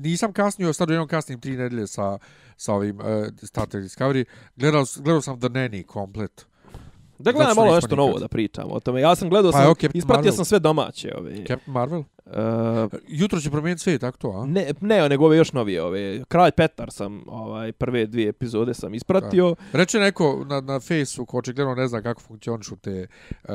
nisam 0.00 0.32
kasnio, 0.32 0.72
sad 0.72 0.90
jednom 0.90 1.08
kasnim 1.08 1.40
tri 1.40 1.56
nedelje 1.56 1.86
sa, 1.86 2.18
sa 2.56 2.74
ovim 2.74 2.98
uh, 2.98 3.04
Star 3.42 3.66
Trek 3.66 3.84
Discovery. 3.84 4.24
Gledao, 4.56 4.84
gledao 4.96 5.20
sam 5.20 5.40
The 5.40 5.48
Nanny 5.48 5.84
komplet. 5.86 6.46
Da 7.18 7.32
gledam 7.32 7.56
malo 7.56 7.74
nešto 7.74 7.96
novo 7.96 8.18
da 8.18 8.28
pričamo 8.28 8.74
o 8.74 8.80
tome. 8.80 9.00
Ja 9.00 9.14
sam 9.14 9.28
gledao, 9.28 9.52
pa, 9.52 9.58
sam, 9.58 9.70
okay, 9.70 9.90
ispratio 9.94 10.18
Marvel. 10.18 10.32
sam 10.32 10.44
sve 10.44 10.58
domaće. 10.58 11.14
Ove. 11.18 11.36
Captain 11.36 11.72
Marvel? 11.74 12.02
Uh, 12.26 12.32
Jutro 13.08 13.40
će 13.40 13.50
promijeniti 13.50 13.82
sve, 13.82 13.98
tako 13.98 14.18
to, 14.18 14.28
a? 14.28 14.46
Ne, 14.46 14.72
ne, 14.80 15.08
nego 15.08 15.24
ove 15.24 15.36
još 15.36 15.52
novije. 15.52 15.82
Ove. 15.82 16.24
Kralj 16.28 16.50
Petar 16.50 16.90
sam, 16.90 17.22
ovaj, 17.26 17.72
prve 17.72 18.06
dvije 18.06 18.28
epizode 18.28 18.74
sam 18.74 18.94
ispratio. 18.94 19.48
Da. 19.48 19.78
Reče 19.78 19.98
neko 19.98 20.44
na, 20.48 20.60
na 20.60 20.80
Facebooku, 20.80 21.38
očigledno 21.38 21.74
ne 21.74 21.88
zna 21.88 22.02
kako 22.02 22.20
funkcionišu 22.20 22.76
te 22.76 23.06
uh, 23.44 23.50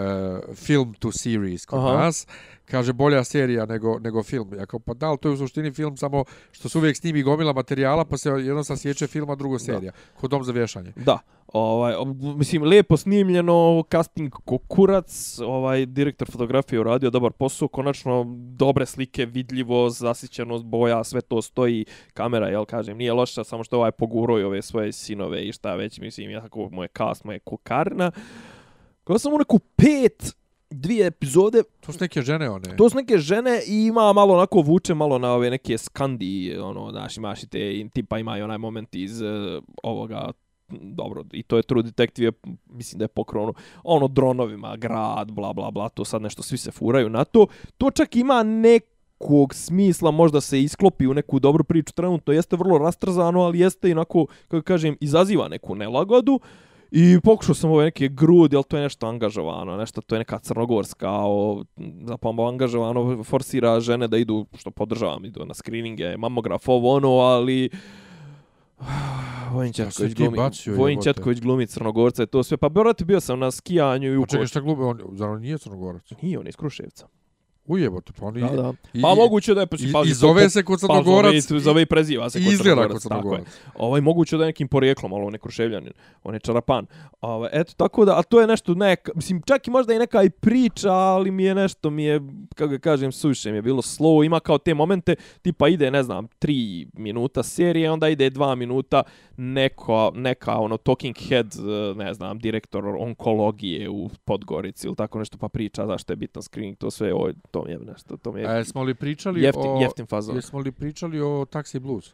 film 0.56 0.94
to 0.94 1.12
series 1.12 1.66
kod 1.66 1.80
Aha. 1.80 1.94
nas. 1.94 2.28
Kaže, 2.66 2.94
bolja 2.94 3.24
serija 3.24 3.66
nego, 3.66 4.00
nego 4.00 4.24
film. 4.24 4.54
Ja 4.60 4.66
kao, 4.66 4.80
pa 4.80 4.94
da, 4.94 5.18
to 5.18 5.30
je 5.30 5.34
u 5.34 5.38
suštini 5.38 5.72
film 5.72 5.98
samo 5.98 6.24
što 6.52 6.70
se 6.70 6.78
uvijek 6.78 6.98
snimi 6.98 7.24
gomila 7.24 7.54
materijala, 7.54 8.06
pa 8.06 8.18
se 8.18 8.30
jedno 8.30 8.64
sa 8.64 8.78
sjeće 8.78 9.08
filma, 9.08 9.36
drugo 9.36 9.60
serija. 9.60 9.92
Da. 9.92 10.20
Kod 10.20 10.30
dom 10.30 10.44
za 10.44 10.52
vješanje. 10.52 10.94
Da. 10.96 11.20
Ovaj, 11.54 11.94
mislim, 12.36 12.64
lijepo 12.64 12.98
snimljeno, 12.98 13.84
casting 13.92 14.34
kurac, 14.68 15.40
ovaj, 15.46 15.86
direktor 15.86 16.32
fotografije 16.32 16.80
uradio 16.80 17.10
dobar 17.10 17.32
posao, 17.32 17.68
konačno 17.68 18.26
dobre 18.38 18.86
slike, 18.86 19.26
vidljivo, 19.26 19.90
zasićenost 19.90 20.66
boja, 20.66 21.04
sve 21.04 21.22
to 21.22 21.42
stoji, 21.42 21.86
kamera, 22.14 22.50
jel 22.50 22.66
kažem, 22.66 22.98
nije 22.98 23.14
loša, 23.14 23.44
samo 23.44 23.64
što 23.64 23.78
ovaj 23.78 23.92
poguroj 23.92 24.44
ove 24.44 24.62
svoje 24.62 24.92
sinove 24.92 25.48
i 25.48 25.52
šta 25.52 25.76
već, 25.76 26.00
mislim, 26.00 26.30
ja 26.30 26.42
tako, 26.42 26.70
moje 26.72 26.90
cast, 26.98 27.24
moje 27.24 27.40
kukarna. 27.40 28.12
Kada 29.04 29.20
sam 29.20 29.34
u 29.34 29.38
neku 29.38 29.60
pet, 29.60 30.36
dvije 30.70 31.08
epizode. 31.08 31.64
To 31.80 31.92
su 31.92 31.98
neke 32.02 32.22
žene 32.22 32.50
one. 32.50 32.76
To 32.78 32.90
su 32.90 32.98
neke 32.98 33.18
žene 33.18 33.62
i 33.68 33.86
ima 33.86 34.14
malo 34.14 34.34
onako 34.34 34.62
vuče 34.62 34.94
malo 34.94 35.18
na 35.18 35.34
ove 35.34 35.50
neke 35.50 35.78
skandi, 35.78 36.58
ono, 36.62 36.92
znaš, 36.92 37.18
imaš 37.18 37.44
i 37.44 37.48
te, 37.48 37.90
tipa 37.94 38.20
ima 38.20 38.38
i 38.38 38.42
onaj 38.42 38.58
moment 38.58 38.96
iz 38.96 39.22
uh, 39.22 39.28
ovoga 39.84 40.32
dobro, 40.72 41.24
i 41.32 41.44
to 41.44 41.58
je 41.58 41.64
True 41.64 41.84
Detective, 41.84 42.32
mislim 42.70 43.00
da 43.00 43.04
je 43.04 43.08
pokrono, 43.08 43.54
ono, 43.84 44.08
dronovima, 44.08 44.76
grad, 44.76 45.32
bla, 45.32 45.54
bla, 45.54 45.72
bla, 45.72 45.90
to 45.90 46.06
sad 46.06 46.22
nešto, 46.22 46.44
svi 46.44 46.58
se 46.58 46.72
furaju 46.72 47.10
na 47.10 47.24
to. 47.24 47.48
To 47.78 47.92
čak 47.92 48.16
ima 48.16 48.44
nekog 48.44 49.54
smisla, 49.54 50.12
možda 50.12 50.42
se 50.42 50.62
isklopi 50.62 51.08
u 51.08 51.14
neku 51.14 51.40
dobru 51.40 51.64
priču, 51.64 51.94
trenutno 51.94 52.34
jeste 52.34 52.56
vrlo 52.56 52.78
rastrzano, 52.78 53.42
ali 53.42 53.60
jeste 53.60 53.90
inako, 53.90 54.26
kako 54.48 54.64
kažem, 54.64 54.98
izaziva 55.00 55.48
neku 55.48 55.76
nelagodu. 55.76 56.40
I 56.92 57.20
pokušao 57.24 57.56
sam 57.56 57.72
ove 57.72 57.84
neke 57.84 58.08
grudi, 58.08 58.56
ali 58.56 58.66
to 58.68 58.78
je 58.78 58.84
nešto 58.84 59.08
angažovano, 59.08 59.78
nešto 59.78 60.02
to 60.02 60.16
je 60.16 60.20
neka 60.20 60.40
crnogorska, 60.40 61.10
o, 61.12 61.64
zapambo 62.04 62.48
angažovano, 62.48 63.24
forsira 63.24 63.80
žene 63.80 64.08
da 64.08 64.18
idu, 64.18 64.46
što 64.58 64.72
podržavam, 64.72 65.26
idu 65.26 65.46
na 65.46 65.54
screeninge, 65.54 66.18
mamograf, 66.18 66.70
ovo 66.70 66.96
ono, 66.96 67.10
ali... 67.10 67.70
Vojin 69.54 69.74
Četković 69.74 70.16
glumi, 70.16 70.38
Vojin 70.78 71.02
Četković 71.02 71.42
glumi 71.42 71.68
Crnogorca, 71.68 72.26
to 72.26 72.44
sve. 72.44 72.58
Pa 72.58 72.70
brate, 72.70 73.06
bio 73.06 73.20
sam 73.20 73.40
na 73.40 73.52
skijanju 73.52 74.14
i 74.14 74.18
u... 74.18 74.26
Čekaj, 74.26 74.48
šta 74.48 74.60
glumi, 74.60 74.84
on, 74.84 75.00
zar 75.14 75.30
on 75.30 75.42
nije 75.42 75.58
Crnogorac? 75.58 76.04
Nije, 76.22 76.40
on 76.40 76.46
je 76.46 76.50
iz 76.50 76.56
Kruševca. 76.56 77.08
Ujebote, 77.66 78.14
pa 78.20 78.26
oni... 78.26 78.42
Da, 78.42 78.48
da. 78.48 78.74
Pa 79.02 79.16
moguće 79.16 79.54
da 79.54 79.62
je... 79.62 79.68
Pa, 79.68 79.76
I, 79.80 80.10
i 80.10 80.14
zove 80.14 80.50
se 80.50 80.64
kod 80.64 80.80
Crnogorac. 80.80 81.48
Pa 81.50 81.60
zove, 81.60 81.82
i 81.82 81.86
preziva 81.86 82.30
se 82.30 82.44
kod 82.44 82.58
Crnogorac. 82.58 82.92
kod 82.92 83.02
Crnogorac. 83.02 83.48
Ovaj, 83.76 84.02
moguće 84.02 84.38
da 84.38 84.44
je 84.44 84.48
nekim 84.48 84.68
porijeklom, 84.68 85.14
ali 85.14 85.26
on 85.26 85.34
je 85.34 85.40
Kruševljanin. 85.40 85.94
On 86.24 86.34
je 86.34 86.40
Čarapan. 86.40 86.86
Ovaj, 87.22 87.50
eto, 87.54 87.74
tako 87.78 88.06
da, 88.06 88.20
a 88.20 88.24
to 88.24 88.42
je 88.42 88.48
nešto 88.48 88.74
neka... 88.74 89.12
Mislim, 89.16 89.42
čak 89.42 89.68
i 89.68 89.72
možda 89.72 89.94
i 89.94 90.00
neka 90.00 90.24
i 90.24 90.30
priča, 90.30 90.92
ali 90.92 91.32
mi 91.32 91.44
je 91.44 91.56
nešto, 91.56 91.90
mi 91.90 92.04
je, 92.04 92.22
kako 92.56 92.70
ga 92.70 92.78
kažem, 92.78 93.12
suše 93.12 93.52
mi 93.52 93.58
je 93.58 93.62
bilo 93.62 93.82
slow. 93.82 94.26
Ima 94.26 94.40
kao 94.40 94.58
te 94.58 94.74
momente, 94.74 95.16
tipa 95.42 95.68
ide, 95.68 95.92
ne 95.92 96.04
znam, 96.04 96.28
tri 96.28 96.88
minuta 96.94 97.44
serije, 97.44 97.92
onda 97.92 98.10
ide 98.10 98.30
dva 98.30 98.56
minuta 98.56 99.04
neko, 99.38 100.12
neka, 100.16 100.58
ono, 100.58 100.78
talking 100.78 101.16
head, 101.30 101.56
ne 101.96 102.14
znam, 102.14 102.40
direktor 102.40 102.86
onkologije 102.86 103.90
u 103.90 104.10
Podgorici 104.26 104.88
ili 104.88 104.96
tako 104.96 105.20
nešto, 105.20 105.38
pa 105.38 105.48
priča 105.48 105.88
zašto 105.88 106.14
je 106.14 106.18
bitan 106.18 106.44
screening, 106.44 106.78
to 106.78 106.92
sve, 106.92 107.14
o, 107.14 107.32
to 107.52 107.64
mi 107.66 107.72
je 107.72 107.80
nešto, 107.80 108.18
to 108.18 108.32
mi 108.32 108.42
je... 108.42 108.48
A 108.48 108.64
smo 108.64 108.84
li 108.84 108.96
pričali 108.96 109.42
jeftin, 109.42 109.68
o... 109.68 109.80
Jeftin 109.82 110.06
fazon. 110.06 110.36
Jesmo 110.36 110.60
li 110.60 110.72
pričali 110.72 111.22
o 111.22 111.46
Taxi 111.52 111.80
Blues? 111.80 112.14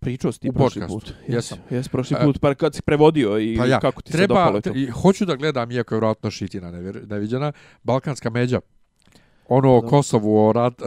Pričao 0.00 0.32
si 0.32 0.40
ti 0.40 0.52
prošli 0.52 0.86
put. 0.86 1.14
Jesam, 1.28 1.58
jes 1.70 1.88
prošli 1.88 2.16
put, 2.24 2.38
pa 2.40 2.54
kad 2.54 2.74
si 2.74 2.82
prevodio 2.82 3.38
i 3.38 3.56
pa 3.58 3.66
ja, 3.66 3.80
kako 3.80 4.02
ti 4.02 4.12
treba, 4.12 4.34
se 4.34 4.38
dopalo 4.38 4.60
to? 4.60 5.00
Hoću 5.02 5.24
da 5.24 5.36
gledam, 5.36 5.70
iako 5.70 5.94
je 5.94 5.98
vratno 5.98 6.30
šitina 6.30 6.70
neviđena, 7.06 7.52
Balkanska 7.82 8.30
međa. 8.30 8.60
Ono 9.48 9.76
o 9.76 9.80
Kosovu, 9.80 10.48
o 10.48 10.52
rat, 10.52 10.82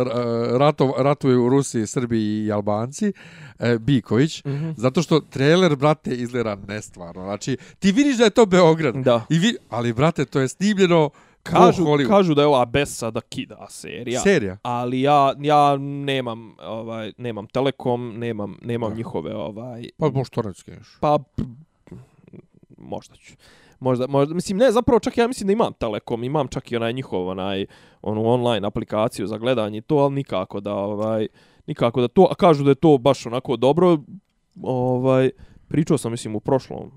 ratu, 0.60 0.94
ratu 0.98 1.30
u 1.30 1.50
Rusiji, 1.50 1.88
Srbiji 1.88 2.46
i 2.46 2.52
Albanci, 2.52 3.14
e, 3.60 3.78
Biković, 3.80 4.46
mm 4.46 4.50
-hmm. 4.50 4.74
zato 4.78 5.02
što 5.02 5.20
trailer, 5.20 5.76
brate, 5.76 6.16
izgleda 6.16 6.58
nestvarno. 6.68 7.24
Znači, 7.24 7.58
ti 7.80 7.92
vidiš 7.92 8.18
da 8.18 8.24
je 8.24 8.30
to 8.30 8.46
Beograd, 8.46 8.96
da. 8.96 9.26
I 9.30 9.40
vi, 9.40 9.56
ali, 9.70 9.94
brate, 9.94 10.26
to 10.26 10.40
je 10.40 10.48
snimljeno 10.48 11.10
kažu, 11.52 11.86
kažu 12.07 12.34
da 12.34 12.41
je 12.41 12.48
ova 12.48 12.65
Besa 12.65 13.11
da 13.11 13.22
kida 13.22 13.68
serija. 13.69 14.19
Serija. 14.19 14.57
Ali 14.61 15.02
ja 15.02 15.34
ja 15.40 15.78
nemam 15.78 16.56
ovaj 16.60 17.14
nemam 17.18 17.48
Telekom, 17.48 18.14
nemam 18.18 18.57
nemam 18.61 18.90
da. 18.90 18.95
njihove 18.95 19.36
ovaj 19.36 19.90
Pa 19.98 20.10
možda 20.10 20.30
to 20.34 20.41
Pa 20.99 21.18
možda 22.78 23.15
ću. 23.15 23.34
Možda, 23.80 24.07
možda, 24.07 24.34
mislim, 24.34 24.57
ne, 24.57 24.72
zapravo 24.72 24.99
čak 24.99 25.18
ja 25.18 25.28
mislim 25.28 25.48
da 25.48 25.53
imam 25.53 25.74
Telekom, 25.74 26.24
imam 26.24 26.48
čak 26.48 26.72
i 26.72 26.76
onaj 26.76 26.94
njihov, 26.94 27.28
onaj, 27.28 27.65
onu 28.02 28.26
online 28.26 28.68
aplikaciju 28.68 29.28
za 29.28 29.38
gledanje 29.38 29.82
to, 29.82 29.95
ali 29.95 30.15
nikako 30.15 30.60
da, 30.60 30.74
ovaj, 30.74 31.28
nikako 31.68 32.02
da 32.02 32.07
to, 32.07 32.28
a 32.32 32.36
kažu 32.36 32.64
da 32.64 32.72
je 32.72 32.76
to 32.76 32.98
baš 32.98 33.26
onako 33.26 33.57
dobro, 33.57 33.98
ovaj, 34.64 35.30
pričao 35.68 35.98
sam, 35.98 36.11
mislim, 36.11 36.36
u 36.36 36.40
prošlom, 36.40 36.91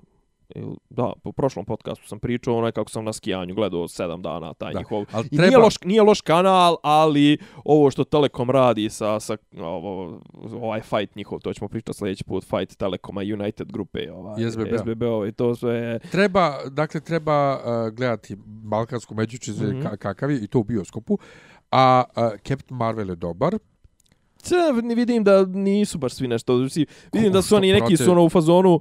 da, 0.89 1.13
po 1.23 1.31
prošlom 1.31 1.65
podcastu 1.65 2.07
sam 2.07 2.19
pričao 2.19 2.57
onaj 2.57 2.71
kako 2.71 2.89
sam 2.89 3.05
na 3.05 3.13
skijanju 3.13 3.55
gledao 3.55 3.79
7 3.79 4.21
dana 4.21 4.53
taj 4.53 4.73
da. 4.73 4.79
njihov. 4.79 5.05
Ali 5.11 5.29
treba... 5.29 5.45
I 5.45 5.47
nije 5.47 5.57
loš, 5.57 5.75
nije 5.85 6.01
loš 6.01 6.21
kanal, 6.21 6.75
ali 6.83 7.37
ovo 7.65 7.91
što 7.91 8.03
Telekom 8.03 8.49
radi 8.49 8.89
sa, 8.89 9.19
sa 9.19 9.37
ovo, 9.57 10.21
ovaj 10.61 10.81
fight 10.81 11.15
njihov, 11.15 11.39
to 11.39 11.53
ćemo 11.53 11.67
pričati 11.67 11.97
sljedeći 11.97 12.23
put, 12.23 12.43
fight 12.43 12.77
Telekoma 12.77 13.21
United 13.21 13.71
grupe, 13.71 14.11
ovaj, 14.11 14.51
SBB, 14.51 14.67
SBB 14.79 15.03
ovaj, 15.03 15.31
to 15.31 15.55
sve... 15.55 15.99
Treba, 16.11 16.57
dakle, 16.69 17.01
treba 17.01 17.53
uh, 17.53 17.93
gledati 17.93 18.35
Balkansku 18.45 19.15
međučizu 19.15 19.63
mm 19.63 19.67
-hmm. 19.67 19.97
kakav 19.97 20.31
je, 20.31 20.43
i 20.43 20.47
to 20.47 20.59
u 20.59 20.63
bioskopu, 20.63 21.17
a 21.71 22.03
uh, 22.15 22.23
Captain 22.43 22.77
Marvel 22.77 23.09
je 23.09 23.15
dobar, 23.15 23.57
Ce, 24.41 24.55
vidim 24.95 25.23
da 25.23 25.45
nisu 25.45 25.97
baš 25.97 26.13
svi 26.13 26.27
nešto. 26.27 26.67
Vidim 27.13 27.33
da 27.33 27.41
su 27.41 27.55
oni 27.55 27.73
neki 27.73 27.97
su 27.97 28.11
ono 28.11 28.25
u 28.25 28.29
fazonu 28.29 28.79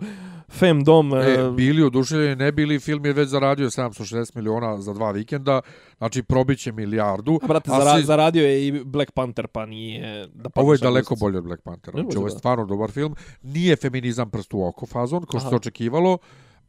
Femdom... 0.50 1.14
E, 1.14 1.16
e, 1.16 1.50
bili 1.50 1.82
oduševljeni, 1.82 2.36
ne 2.36 2.52
bili, 2.52 2.80
film 2.80 3.06
je 3.06 3.12
već 3.12 3.28
zaradio 3.28 3.70
760 3.70 4.36
miliona 4.36 4.80
za 4.80 4.92
dva 4.92 5.10
vikenda, 5.10 5.60
znači 5.98 6.22
probiće 6.22 6.72
milijardu. 6.72 7.38
A 7.42 7.46
brate, 7.46 7.70
a 7.72 7.98
si... 7.98 8.04
zaradio 8.04 8.46
je 8.46 8.66
i 8.66 8.84
Black 8.84 9.10
Panther, 9.10 9.46
pa 9.46 9.66
nije... 9.66 10.26
Da 10.34 10.50
ovo 10.54 10.72
je 10.72 10.78
daleko 10.78 11.16
bolje 11.16 11.38
od 11.38 11.44
Black 11.44 11.62
Panthera, 11.62 12.02
znači 12.02 12.16
ovo 12.16 12.26
je 12.26 12.30
stvarno 12.30 12.66
dobar 12.66 12.90
film. 12.90 13.16
Nije 13.42 13.76
feminizam 13.76 14.30
prst 14.30 14.54
u 14.54 14.64
oko 14.64 14.86
fazon, 14.86 15.22
ko 15.22 15.40
što 15.40 15.48
se 15.48 15.56
očekivalo, 15.56 16.18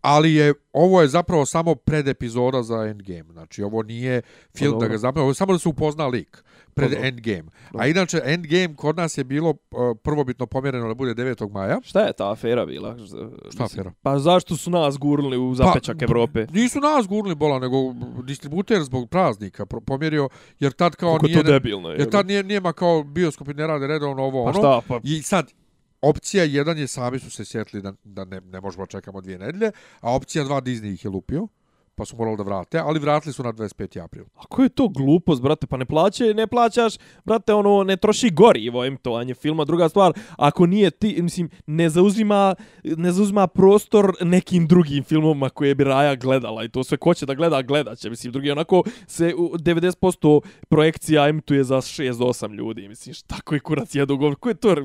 ali 0.01 0.33
je 0.33 0.53
ovo 0.73 1.01
je 1.01 1.07
zapravo 1.07 1.45
samo 1.45 1.75
pred 1.75 2.07
epizoda 2.07 2.63
za 2.63 2.75
Endgame. 2.75 3.33
Znači 3.33 3.63
ovo 3.63 3.83
nije 3.83 4.21
film 4.57 4.73
pa, 4.73 4.79
da 4.79 4.87
ga 4.87 4.97
zapravo, 4.97 5.23
ovo 5.23 5.31
je 5.31 5.35
samo 5.35 5.53
da 5.53 5.59
se 5.59 5.69
upozna 5.69 6.07
lik 6.07 6.43
pred 6.73 6.91
Dobro. 6.91 7.07
Endgame. 7.07 7.49
Dobro. 7.71 7.83
A 7.83 7.87
inače, 7.87 8.21
Endgame 8.25 8.75
kod 8.75 8.97
nas 8.97 9.17
je 9.17 9.23
bilo 9.23 9.49
uh, 9.49 9.57
prvobitno 10.03 10.45
pomjereno 10.45 10.87
da 10.87 10.93
bude 10.93 11.13
9. 11.13 11.51
maja. 11.51 11.79
Šta 11.83 12.01
je 12.01 12.13
ta 12.13 12.31
afera 12.31 12.65
bila? 12.65 12.97
Šta 13.53 13.63
afera? 13.63 13.93
Pa 14.01 14.19
zašto 14.19 14.57
su 14.57 14.69
nas 14.69 14.97
gurnuli 14.97 15.37
u 15.37 15.55
zapečak 15.55 15.97
pa, 15.99 16.05
Evrope? 16.05 16.47
Nisu 16.53 16.79
nas 16.79 17.07
gurnuli, 17.07 17.35
bola, 17.35 17.59
nego 17.59 17.77
distributer 18.23 18.83
zbog 18.83 19.09
praznika 19.09 19.65
pomjerio, 19.65 20.29
jer 20.59 20.71
tad 20.71 20.95
kao 20.95 21.13
Kako 21.13 21.25
nije... 21.25 21.43
to 21.43 21.51
debilno 21.51 21.89
je? 21.89 21.97
Jer 21.99 22.09
tad 22.09 22.27
nije, 22.27 22.43
nijema 22.43 22.73
kao 22.73 23.03
bioskopi 23.03 23.53
ne 23.53 23.67
rade 23.67 23.87
redovno 23.87 24.23
ovo, 24.23 24.43
pa 24.43 24.49
ono. 24.49 24.59
Šta, 24.59 24.81
pa... 24.87 24.99
I 25.03 25.21
sad, 25.21 25.51
opcija 26.01 26.43
jedan 26.43 26.77
je 26.77 26.87
sami 26.87 27.19
su 27.19 27.31
se 27.31 27.45
sjetili 27.45 27.81
da, 27.81 27.93
da 28.03 28.25
ne, 28.25 28.41
ne 28.41 28.61
možemo 28.61 28.85
čekamo 28.85 29.21
dvije 29.21 29.39
nedelje, 29.39 29.71
a 29.99 30.15
opcija 30.15 30.43
dva 30.43 30.61
Disney 30.61 30.93
ih 30.93 31.05
je 31.05 31.09
lupio 31.09 31.47
pa 31.95 32.05
su 32.05 32.17
morali 32.17 32.37
da 32.37 32.43
vrate, 32.43 32.77
ali 32.77 32.99
vratili 32.99 33.33
su 33.33 33.43
na 33.43 33.53
25. 33.53 34.03
april. 34.03 34.25
A 34.35 34.45
ko 34.49 34.63
je 34.63 34.69
to 34.69 34.87
glupost, 34.87 35.41
brate? 35.41 35.67
Pa 35.67 35.77
ne 35.77 35.85
plaće, 35.85 36.33
ne 36.33 36.47
plaćaš, 36.47 36.93
brate, 37.25 37.53
ono, 37.53 37.83
ne 37.83 37.97
troši 37.97 38.29
gorivo 38.29 38.85
emitovanje 38.85 39.33
filma. 39.33 39.65
Druga 39.65 39.89
stvar, 39.89 40.13
ako 40.37 40.65
nije 40.65 40.91
ti, 40.91 41.21
mislim, 41.21 41.49
ne 41.67 41.89
zauzima, 41.89 42.55
ne 42.83 43.11
zauzima 43.11 43.47
prostor 43.47 44.13
nekim 44.21 44.67
drugim 44.67 45.03
filmoma 45.03 45.49
koje 45.49 45.75
bi 45.75 45.83
Raja 45.83 46.15
gledala 46.15 46.63
i 46.63 46.69
to 46.69 46.83
sve 46.83 46.97
ko 46.97 47.13
će 47.13 47.25
da 47.25 47.33
gleda, 47.33 47.61
gledat 47.61 47.97
će. 47.97 48.09
Mislim, 48.09 48.33
drugi 48.33 48.51
onako 48.51 48.83
se 49.07 49.35
u 49.35 49.49
90% 49.57 50.41
projekcija 50.69 51.27
emituje 51.27 51.63
za 51.63 51.75
6 51.75 52.17
do 52.17 52.25
8 52.25 52.55
ljudi. 52.55 52.87
Mislim, 52.87 53.13
šta 53.13 53.35
koji 53.41 53.59
kurac 53.59 53.95
jedu 53.95 54.17
govor? 54.17 54.35
Ko 54.35 54.49
je 54.49 54.55
to? 54.55 54.75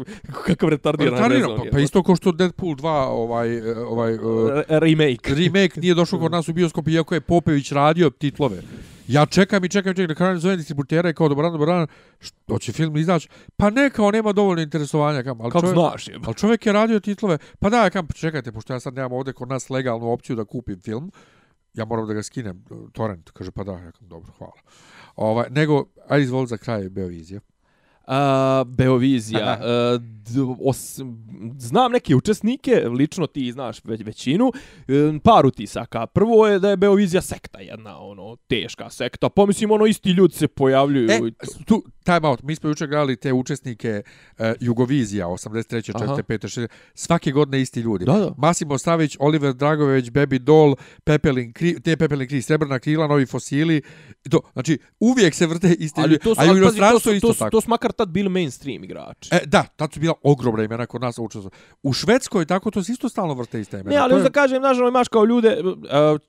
Kakav 0.47 0.69
retardiran 0.69 1.15
retardiran, 1.15 1.57
pa, 1.57 1.65
pa 1.73 1.79
isto 1.79 2.03
ko 2.03 2.17
što 2.17 2.33
Deadpool 2.33 2.75
2 2.75 2.89
ovaj, 3.09 3.71
ovaj, 3.71 4.15
uh, 4.15 4.21
remake. 4.69 5.35
remake 5.35 5.81
nije 5.81 5.95
došao 5.95 6.19
kod 6.19 6.33
nas 6.33 6.49
u 6.49 6.53
bioskopi 6.53 6.93
iako 7.07 7.15
je 7.15 7.21
Popević 7.21 7.73
radio 7.73 8.11
titlove. 8.11 8.63
Ja 9.09 9.27
čekam 9.27 9.65
i 9.65 9.69
čekam, 9.69 9.95
čekam, 9.95 10.09
na 10.09 10.15
kraju 10.15 10.39
zovem 10.39 10.57
distributera 10.57 11.11
i 11.11 11.15
kao 11.15 11.29
dobro, 11.29 11.51
dobro, 11.51 11.67
dobro, 11.67 11.87
što 12.19 12.59
će 12.59 12.73
film 12.73 12.97
izaći? 12.97 13.29
Pa 13.57 13.71
ne, 13.71 13.91
kao 13.91 14.11
nema 14.11 14.33
dovoljno 14.33 14.63
interesovanja. 14.63 15.23
Kam, 15.23 15.41
ali 15.41 15.53
Kako 15.53 15.67
znaš 15.67 16.09
je? 16.09 16.19
Ali 16.25 16.35
čovjek 16.35 16.67
je 16.67 16.73
radio 16.73 17.01
titlove. 17.01 17.39
Pa 17.59 17.71
da, 17.71 17.91
kam, 17.91 18.09
čekajte, 18.15 18.53
pošto 18.53 18.73
ja 18.73 18.81
sad 18.81 18.95
nemam 18.95 19.13
ovdje 19.13 19.33
kod 19.33 19.49
nas 19.49 19.71
legalnu 19.71 20.11
opciju 20.13 20.37
da 20.37 20.45
kupim 20.45 20.81
film, 20.83 21.13
ja 21.75 21.85
moram 21.85 22.07
da 22.07 22.15
ga 22.15 22.23
skinem, 22.23 22.65
torrent. 22.93 23.31
Kaže, 23.31 23.51
pa 23.51 23.65
da, 23.65 23.73
ja 23.73 23.93
kam, 23.93 24.09
dobro, 24.09 24.33
hvala. 24.39 24.61
Ovaj, 25.17 25.47
nego, 25.51 25.85
ajde 26.09 26.25
izvoli 26.25 26.47
za 26.47 26.57
kraj 26.57 26.89
Beovizija. 26.89 27.41
Uh, 28.07 28.67
Beovizija. 28.77 29.59
Uh, 29.67 30.17
os, 30.65 31.01
znam 31.59 31.93
neke 31.93 32.15
učesnike, 32.15 32.75
lično 32.75 33.27
ti 33.27 33.53
znaš 33.53 33.85
već 33.85 34.01
većinu, 34.05 34.53
um, 34.89 35.21
par 35.21 35.47
utisaka. 35.47 36.07
Prvo 36.07 36.47
je 36.47 36.59
da 36.59 36.71
je 36.71 36.77
Beovizija 36.77 37.23
sekta 37.23 37.59
jedna, 37.59 37.99
ono, 37.99 38.37
teška 38.37 38.91
sekta. 38.91 39.29
Pomislim, 39.29 39.71
ono, 39.71 39.87
isti 39.87 40.11
ljudi 40.11 40.35
se 40.35 40.49
pojavljuju. 40.49 41.09
E, 41.11 41.21
tu, 41.67 41.85
time 42.05 42.29
out, 42.29 42.43
mi 42.43 42.55
smo 42.55 42.69
jučer 42.69 42.89
gledali 42.89 43.17
te 43.17 43.33
učesnike 43.33 44.03
uh, 44.39 44.47
Jugovizija, 44.61 45.27
83. 45.27 45.93
4. 45.93 46.23
5. 46.23 46.61
6. 46.61 46.69
Svake 46.95 47.31
godine 47.31 47.61
isti 47.61 47.81
ljudi. 47.81 48.05
Da, 48.05 48.13
da. 48.13 48.35
Masimo 48.37 48.79
Stavić, 48.79 49.17
Oliver 49.21 49.53
Dragović, 49.53 50.07
Baby 50.11 50.39
Doll, 50.39 50.77
Pepelin, 51.05 51.53
kri, 51.53 51.81
te 51.81 51.97
Pepelin 51.97 52.29
Kri, 52.29 52.43
Srebrna 52.43 52.79
krila, 52.79 53.07
Novi 53.07 53.27
fosili. 53.27 53.83
To, 54.31 54.41
znači, 54.53 54.79
uvijek 55.01 55.35
se 55.35 55.47
vrte. 55.47 55.77
To 56.23 56.35
su, 56.35 56.41
A 56.41 56.53
u 56.53 56.57
inostranstvu 56.57 57.13
isto 57.13 57.29
to, 57.29 57.35
tako. 57.35 57.51
To 57.51 57.61
su 57.61 57.71
makar 57.71 57.93
tad 57.93 58.09
bili 58.09 58.29
mainstream 58.29 58.85
igrači. 58.85 59.29
E, 59.33 59.39
da, 59.47 59.65
tad 59.77 59.93
su 59.93 60.01
bila 60.01 60.15
ogromna 60.23 60.65
imena 60.65 60.87
kod 60.87 61.01
nas 61.01 61.19
učestvovali. 61.19 61.63
U 61.83 61.93
Švedskoj 61.93 62.47
tako 62.47 62.71
to 62.71 62.83
se 62.83 62.93
isto 62.93 63.09
stalno 63.09 63.35
vrte 63.35 63.61
iste 63.61 63.77
imena. 63.81 63.91
Ne, 63.91 63.97
ali 63.97 64.15
je... 64.15 64.23
da 64.23 64.31
kažem, 64.31 64.63
nažalost, 64.63 64.91
imaš 64.91 65.09
kao 65.09 65.25
ljude, 65.25 65.57
uh, 65.61 65.77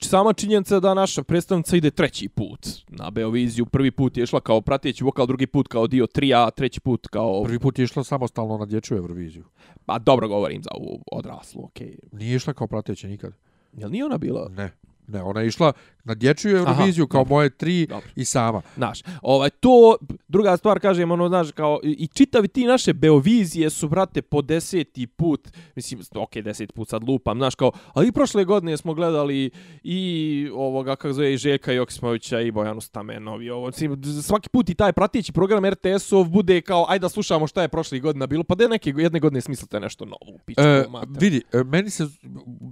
sama 0.01 0.33
činjenica 0.33 0.79
da 0.79 0.93
naša 0.93 1.23
predstavnica 1.23 1.77
ide 1.77 1.91
treći 1.91 2.29
put 2.29 2.67
na 2.87 3.09
Beoviziju. 3.09 3.65
Prvi 3.65 3.91
put 3.91 4.17
je 4.17 4.23
išla 4.23 4.39
kao 4.39 4.61
prateći 4.61 5.03
vokal, 5.03 5.25
drugi 5.25 5.47
put 5.47 5.67
kao 5.67 5.87
dio 5.87 6.07
trija, 6.07 6.49
treći 6.49 6.79
put 6.79 7.07
kao... 7.07 7.43
Prvi 7.43 7.59
put 7.59 7.79
je 7.79 7.83
išla 7.83 8.03
samostalno 8.03 8.57
na 8.57 8.65
dječju 8.65 8.97
Euroviziju. 8.97 9.45
Pa 9.85 9.99
dobro 9.99 10.27
govorim 10.27 10.63
za 10.63 10.69
ovu 10.73 11.03
odraslu, 11.11 11.65
okej. 11.65 11.87
Okay. 11.87 12.17
Nije 12.19 12.35
išla 12.35 12.53
kao 12.53 12.67
prateća 12.67 13.07
nikad. 13.07 13.33
Jel 13.73 13.91
nije 13.91 14.05
ona 14.05 14.17
bila? 14.17 14.49
Ne. 14.49 14.71
Ne, 15.07 15.21
ona 15.21 15.41
je 15.41 15.47
išla 15.47 15.73
na 16.03 16.15
dječju 16.15 16.57
Euroviziju 16.57 17.03
Aha, 17.03 17.11
kao 17.11 17.19
dobro. 17.19 17.35
moje 17.35 17.49
tri 17.49 17.87
dobro. 17.87 18.09
i 18.15 18.25
sama. 18.25 18.61
Znaš, 18.75 19.03
ovaj, 19.21 19.49
to, 19.49 19.97
druga 20.27 20.57
stvar, 20.57 20.79
kažem, 20.79 21.11
ono, 21.11 21.27
znaš, 21.27 21.51
kao, 21.51 21.79
i 21.83 22.07
čitavi 22.07 22.47
ti 22.47 22.65
naše 22.65 22.93
Beovizije 22.93 23.69
su, 23.69 23.89
brate, 23.89 24.21
po 24.21 24.41
deseti 24.41 25.07
put, 25.07 25.47
mislim, 25.75 26.01
ok, 26.15 26.35
deseti 26.35 26.73
put 26.73 26.89
sad 26.89 27.03
lupam, 27.03 27.37
znaš, 27.37 27.55
kao, 27.55 27.71
ali 27.93 28.07
i 28.07 28.11
prošle 28.11 28.45
godine 28.45 28.77
smo 28.77 28.93
gledali 28.93 29.49
i 29.83 30.49
ovoga, 30.53 30.95
kako 30.95 31.13
zove, 31.13 31.33
i 31.33 31.37
Žeka 31.37 31.71
Joksimovića 31.71 32.41
i 32.41 32.51
Bojanu 32.51 32.81
Stamenovi, 32.81 33.49
ovo, 33.49 33.67
mislim, 33.67 34.03
svaki 34.23 34.49
put 34.49 34.69
i 34.69 34.75
taj 34.75 34.93
pratići 34.93 35.31
program 35.31 35.65
RTS-ov 35.65 36.23
bude 36.29 36.61
kao, 36.61 36.85
ajde 36.89 37.01
da 37.01 37.09
slušamo 37.09 37.47
šta 37.47 37.61
je 37.61 37.67
prošle 37.67 37.99
godine 37.99 38.27
bilo, 38.27 38.43
pa 38.43 38.55
da 38.55 38.67
neke 38.67 38.93
jedne 38.97 39.19
godine 39.19 39.41
smislite 39.41 39.79
nešto 39.79 40.05
novo. 40.05 40.37
Piču, 40.45 40.61
e, 40.61 40.85
vidi, 41.19 41.41
e, 41.53 41.63
meni 41.63 41.89
se, 41.89 42.07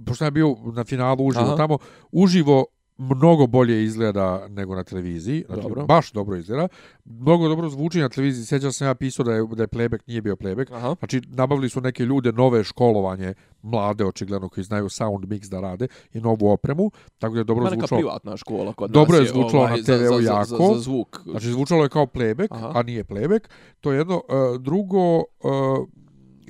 pošto 0.06 0.24
sam 0.24 0.34
bio 0.34 0.56
na 0.74 0.84
finalu 0.84 1.26
uživo 1.26 1.56
tamo, 1.56 1.78
uživo 2.26 2.66
mnogo 2.98 3.46
bolje 3.46 3.84
izgleda 3.84 4.46
nego 4.48 4.74
na 4.74 4.84
televiziji. 4.84 5.44
Znači, 5.46 5.62
dobro. 5.62 5.86
baš 5.86 6.12
dobro 6.12 6.36
izgleda. 6.36 6.68
Mnogo 7.04 7.48
dobro 7.48 7.68
zvuči 7.68 7.98
na 7.98 8.08
televiziji. 8.08 8.44
Sjećam 8.44 8.72
sam 8.72 8.86
ja 8.86 8.94
pisao 8.94 9.24
da 9.24 9.32
je, 9.32 9.46
da 9.56 9.62
je 9.62 9.68
playback, 9.68 9.98
nije 10.06 10.22
bio 10.22 10.36
playback. 10.36 10.76
Aha. 10.76 10.94
Znači, 10.98 11.22
nabavili 11.28 11.68
su 11.68 11.80
neke 11.80 12.04
ljude, 12.04 12.32
nove 12.32 12.64
školovanje, 12.64 13.34
mlade 13.62 14.04
očigledno, 14.04 14.48
koji 14.48 14.64
znaju 14.64 14.88
sound 14.88 15.24
mix 15.24 15.48
da 15.48 15.60
rade 15.60 15.88
i 16.12 16.20
novu 16.20 16.48
opremu. 16.48 16.90
Tako 17.18 17.34
da 17.34 17.40
je 17.40 17.44
dobro 17.44 17.64
zvučalo. 17.64 17.82
Neka 17.82 17.96
privatna 17.96 18.36
škola 18.36 18.72
kod 18.72 18.90
dobro 18.90 19.18
nas 19.18 19.26
je 19.26 19.32
zvučalo 19.32 19.62
ovaj, 19.62 19.76
na 19.76 19.84
TV-u 19.84 20.20
jako. 20.20 20.44
Za, 20.44 20.56
za, 20.56 20.74
za, 20.74 20.80
zvuk. 20.80 21.20
Znači, 21.24 21.50
zvučalo 21.50 21.82
je 21.82 21.88
kao 21.88 22.06
playback, 22.06 22.48
Aha. 22.50 22.72
a 22.74 22.82
nije 22.82 23.04
playback. 23.04 23.40
To 23.80 23.92
je 23.92 23.98
jedno. 23.98 24.16
Uh, 24.16 24.60
drugo, 24.60 25.16
uh, 25.18 25.24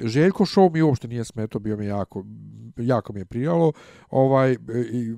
Željko 0.05 0.45
show 0.45 0.73
mi 0.73 0.83
uopšte 0.83 1.09
nije 1.09 1.25
smeto, 1.25 1.59
bio 1.59 1.77
mi 1.77 1.87
jako, 1.87 2.25
jako 2.77 3.13
mi 3.13 3.21
je 3.21 3.25
prijalo. 3.25 3.73
Ovaj, 4.11 4.53
i, 4.93 5.15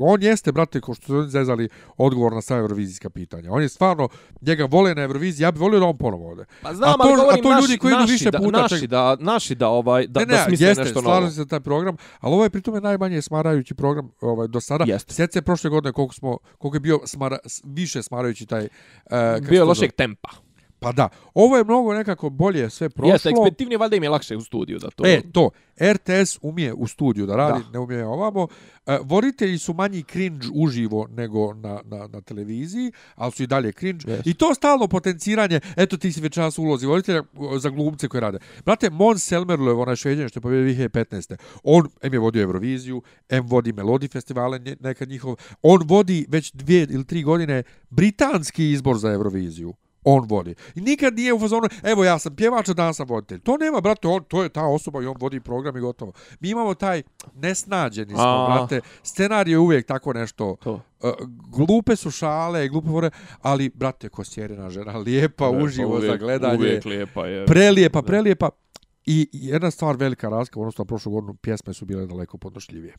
on 0.00 0.22
jeste, 0.22 0.52
brate, 0.52 0.80
ko 0.80 0.94
što 0.94 1.06
su 1.06 1.28
zezali 1.28 1.68
odgovor 1.96 2.32
na 2.32 2.40
sva 2.40 2.56
eurovizijska 2.56 3.10
pitanja. 3.10 3.52
On 3.52 3.62
je 3.62 3.68
stvarno, 3.68 4.08
njega 4.40 4.64
vole 4.64 4.94
na 4.94 5.02
Euroviziji, 5.02 5.44
ja 5.44 5.50
bih 5.50 5.60
volio 5.60 5.80
da 5.80 5.86
on 5.86 5.98
ponovo 5.98 6.30
ode. 6.30 6.44
Pa 6.62 6.74
znam, 6.74 6.90
a 6.90 7.04
to, 7.04 7.08
ali 7.08 7.38
a 7.38 7.42
to 7.42 7.50
naši, 7.50 7.62
ljudi 7.62 7.78
koji 7.78 7.92
idu 7.92 8.12
više 8.12 8.32
puta... 8.32 8.62
Naši 8.62 8.86
da, 8.86 9.16
naši 9.20 9.54
da, 9.54 9.68
ovaj, 9.68 10.06
da, 10.06 10.20
ne, 10.20 10.26
ne, 10.26 10.32
da 10.32 10.44
smisle 10.44 10.66
jeste, 10.66 10.82
nešto 10.82 11.00
novo. 11.00 11.24
Jeste, 11.24 11.42
se 11.42 11.48
taj 11.48 11.60
program, 11.60 11.96
ali 12.20 12.34
ovo 12.34 12.44
je 12.44 12.50
pritome 12.50 12.80
najmanje 12.80 13.22
smarajući 13.22 13.74
program 13.74 14.10
ovaj, 14.20 14.48
do 14.48 14.60
sada. 14.60 14.84
Jeste. 14.88 15.28
Se 15.32 15.42
prošle 15.42 15.70
godine 15.70 15.92
koliko, 15.92 16.14
smo, 16.14 16.38
koliko 16.58 16.76
je 16.76 16.80
bio 16.80 17.00
smara, 17.04 17.38
više 17.64 18.02
smarajući 18.02 18.46
taj... 18.46 18.68
Uh, 19.04 19.48
bio 19.48 19.64
lošeg 19.64 19.92
tempa 19.92 20.30
Pa 20.80 20.92
da, 20.92 21.08
ovo 21.34 21.56
je 21.56 21.64
mnogo 21.64 21.94
nekako 21.94 22.30
bolje 22.30 22.70
sve 22.70 22.88
prošlo. 22.88 23.12
Jeste, 23.12 23.28
ekspeditivnije, 23.28 23.78
valjda 23.78 23.96
im 23.96 24.02
je 24.02 24.10
lakše 24.10 24.36
u 24.36 24.40
studiju 24.40 24.78
da 24.78 24.90
to... 24.90 25.06
E, 25.06 25.20
to. 25.32 25.50
RTS 25.82 26.38
umije 26.42 26.74
u 26.74 26.86
studiju 26.86 27.26
da 27.26 27.36
radi, 27.36 27.64
Da. 27.64 27.70
ne 27.70 27.78
umije 27.78 28.06
ovamo. 28.06 28.48
E, 28.86 28.98
voditelji 29.02 29.58
su 29.58 29.74
manji 29.74 30.02
cringe 30.02 30.46
uživo 30.54 31.06
nego 31.10 31.54
na, 31.54 31.80
na, 31.84 32.06
na 32.06 32.20
televiziji, 32.20 32.92
ali 33.14 33.32
su 33.32 33.42
i 33.42 33.46
dalje 33.46 33.72
cringe. 33.72 34.10
Jeste. 34.10 34.30
I 34.30 34.34
to 34.34 34.54
stalno 34.54 34.88
potenciranje, 34.88 35.60
eto 35.76 35.96
ti 35.96 36.12
si 36.12 36.20
večeras 36.20 36.58
u 36.58 36.62
ulozi 36.62 36.86
voditelja 36.86 37.22
o, 37.36 37.58
za 37.58 37.70
glumce 37.70 38.08
koji 38.08 38.20
rade. 38.20 38.38
Brate, 38.64 38.90
Måns 38.90 39.32
Zelmerlöw, 39.32 39.82
onaj 39.82 39.96
šveđan 39.96 40.28
što 40.28 40.38
je 40.38 40.42
pobjedio 40.42 40.88
2015. 40.88 41.36
On, 41.62 41.88
em 42.02 42.12
je 42.12 42.18
vodio 42.18 42.42
Euroviziju, 42.42 43.02
em 43.28 43.46
vodi 43.46 43.72
Melodi 43.72 44.08
festivale 44.08 44.60
nekad 44.80 45.08
njihov. 45.08 45.36
On 45.62 45.82
vodi 45.84 46.26
već 46.28 46.52
dvije 46.52 46.86
ili 46.90 47.04
tri 47.04 47.22
godine 47.22 47.62
britanski 47.90 48.70
izbor 48.70 48.98
za 48.98 49.12
Euroviziju 49.12 49.74
on 50.04 50.26
vodi. 50.28 50.54
I 50.74 50.80
nikad 50.80 51.14
nije 51.14 51.32
u 51.34 51.38
fazonu, 51.38 51.68
evo 51.82 52.04
ja 52.04 52.18
sam 52.18 52.36
pjevač, 52.36 52.68
a 52.68 52.72
danas 52.72 52.96
sam 52.96 53.06
voditelj. 53.08 53.40
To 53.40 53.56
nema, 53.56 53.80
brate, 53.80 54.08
on, 54.08 54.24
to 54.24 54.42
je 54.42 54.48
ta 54.48 54.64
osoba 54.64 55.02
i 55.02 55.06
on 55.06 55.16
vodi 55.20 55.40
program 55.40 55.76
i 55.76 55.80
gotovo. 55.80 56.12
Mi 56.40 56.50
imamo 56.50 56.74
taj 56.74 57.02
nesnađeni 57.34 58.10
smo, 58.10 58.22
A. 58.22 58.54
brate. 58.54 58.80
Scenarij 59.02 59.52
je 59.52 59.58
uvijek 59.58 59.86
tako 59.86 60.12
nešto. 60.12 60.56
To. 60.62 60.72
Uh, 60.72 61.10
glupe 61.48 61.96
su 61.96 62.10
šale, 62.10 62.68
glupe 62.68 62.88
fore, 62.88 63.10
ali, 63.42 63.68
brate, 63.68 64.08
kosjerina 64.08 64.70
žena, 64.70 64.92
lijepa, 64.92 65.46
Lijepa, 65.46 65.64
uživo 65.64 65.90
uvijek- 65.90 66.10
za 66.10 66.16
gledanje. 66.16 66.56
Uvijek 66.58 66.84
lijepa 66.84 67.26
je. 67.26 67.46
Prelijepa, 67.46 68.02
prelijepa. 68.02 68.50
I 69.06 69.28
jedna 69.32 69.70
stvar 69.70 69.96
velika 69.96 70.28
razlika, 70.28 70.60
odnosno 70.60 70.82
na 70.82 70.86
prošlu 70.86 71.12
godinu, 71.12 71.34
pjesme 71.34 71.74
su 71.74 71.84
bile 71.84 72.06
daleko 72.06 72.38
podnošljivije. 72.38 72.94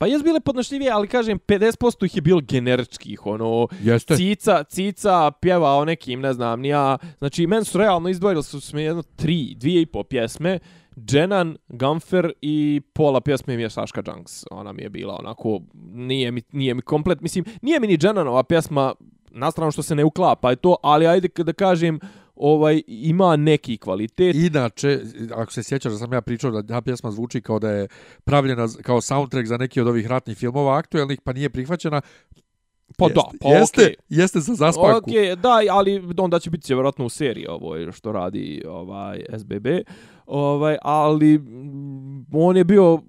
Pa 0.00 0.06
jes 0.06 0.22
bile 0.22 0.40
podnošljivije, 0.40 0.90
ali 0.90 1.08
kažem, 1.08 1.38
50% 1.38 2.04
ih 2.04 2.16
je 2.16 2.22
bilo 2.22 2.40
generičkih, 2.48 3.26
ono, 3.26 3.68
Jeste? 3.82 4.16
Cica, 4.16 4.64
Cica 4.64 5.30
pjeva 5.40 5.76
o 5.76 5.84
nekim, 5.84 6.20
ne 6.20 6.32
znam, 6.32 6.60
nija, 6.60 6.98
znači, 7.18 7.46
meni 7.46 7.64
su 7.64 7.78
realno 7.78 8.08
izdvojili 8.08 8.42
su 8.42 8.60
smo 8.60 8.78
jedno 8.78 9.02
tri, 9.02 9.54
dvije 9.56 9.82
i 9.82 9.86
po 9.86 10.02
pjesme, 10.02 10.58
Dženan, 10.96 11.56
Gamfer 11.68 12.32
i 12.40 12.80
pola 12.92 13.20
pjesme 13.20 13.56
mi 13.56 13.62
je 13.62 13.70
Saška 13.70 14.02
Junks. 14.06 14.44
Ona 14.50 14.72
mi 14.72 14.82
je 14.82 14.88
bila 14.88 15.16
onako, 15.18 15.60
nije 15.92 16.30
mi, 16.30 16.42
nije 16.52 16.74
mi 16.74 16.82
komplet, 16.82 17.20
mislim, 17.20 17.44
nije 17.62 17.80
mi 17.80 17.86
ni 17.86 17.98
Dženanova 17.98 18.42
pjesma, 18.42 18.94
na 19.30 19.50
stranu 19.50 19.70
što 19.70 19.82
se 19.82 19.94
ne 19.94 20.04
uklapa 20.04 20.50
je 20.50 20.56
to, 20.56 20.76
ali 20.82 21.06
ajde 21.06 21.28
da 21.36 21.52
kažem, 21.52 22.00
ovaj 22.40 22.82
ima 22.86 23.36
neki 23.36 23.78
kvalitet. 23.78 24.36
Inače, 24.36 25.00
ako 25.34 25.52
se 25.52 25.62
sjećaš 25.62 25.92
da 25.92 25.98
sam 25.98 26.12
ja 26.12 26.20
pričao 26.20 26.50
da 26.50 26.62
ta 26.62 26.80
pjesma 26.80 27.10
zvuči 27.10 27.40
kao 27.40 27.58
da 27.58 27.70
je 27.70 27.88
pravljena 28.24 28.68
kao 28.82 29.00
soundtrack 29.00 29.48
za 29.48 29.56
neki 29.56 29.80
od 29.80 29.88
ovih 29.88 30.06
ratnih 30.06 30.36
filmova 30.36 30.78
aktuelnih, 30.78 31.20
pa 31.24 31.32
nije 31.32 31.50
prihvaćena, 31.50 32.00
pa 32.98 33.04
jeste, 33.04 33.14
da, 33.14 33.38
pa 33.40 33.48
jeste, 33.48 33.82
okej. 33.82 33.94
jeste 34.08 34.40
za 34.40 34.54
zaspaku. 34.54 35.10
Okej, 35.10 35.36
da, 35.36 35.60
ali 35.70 36.02
onda 36.18 36.38
će 36.38 36.50
biti 36.50 36.74
vjerojatno 36.74 37.04
u 37.04 37.08
seriji 37.08 37.46
ovo 37.46 37.92
što 37.92 38.12
radi 38.12 38.62
ovaj 38.68 39.24
SBB. 39.38 39.66
Ovaj, 40.26 40.76
ali 40.82 41.40
on 42.32 42.56
je 42.56 42.64
bio 42.64 43.00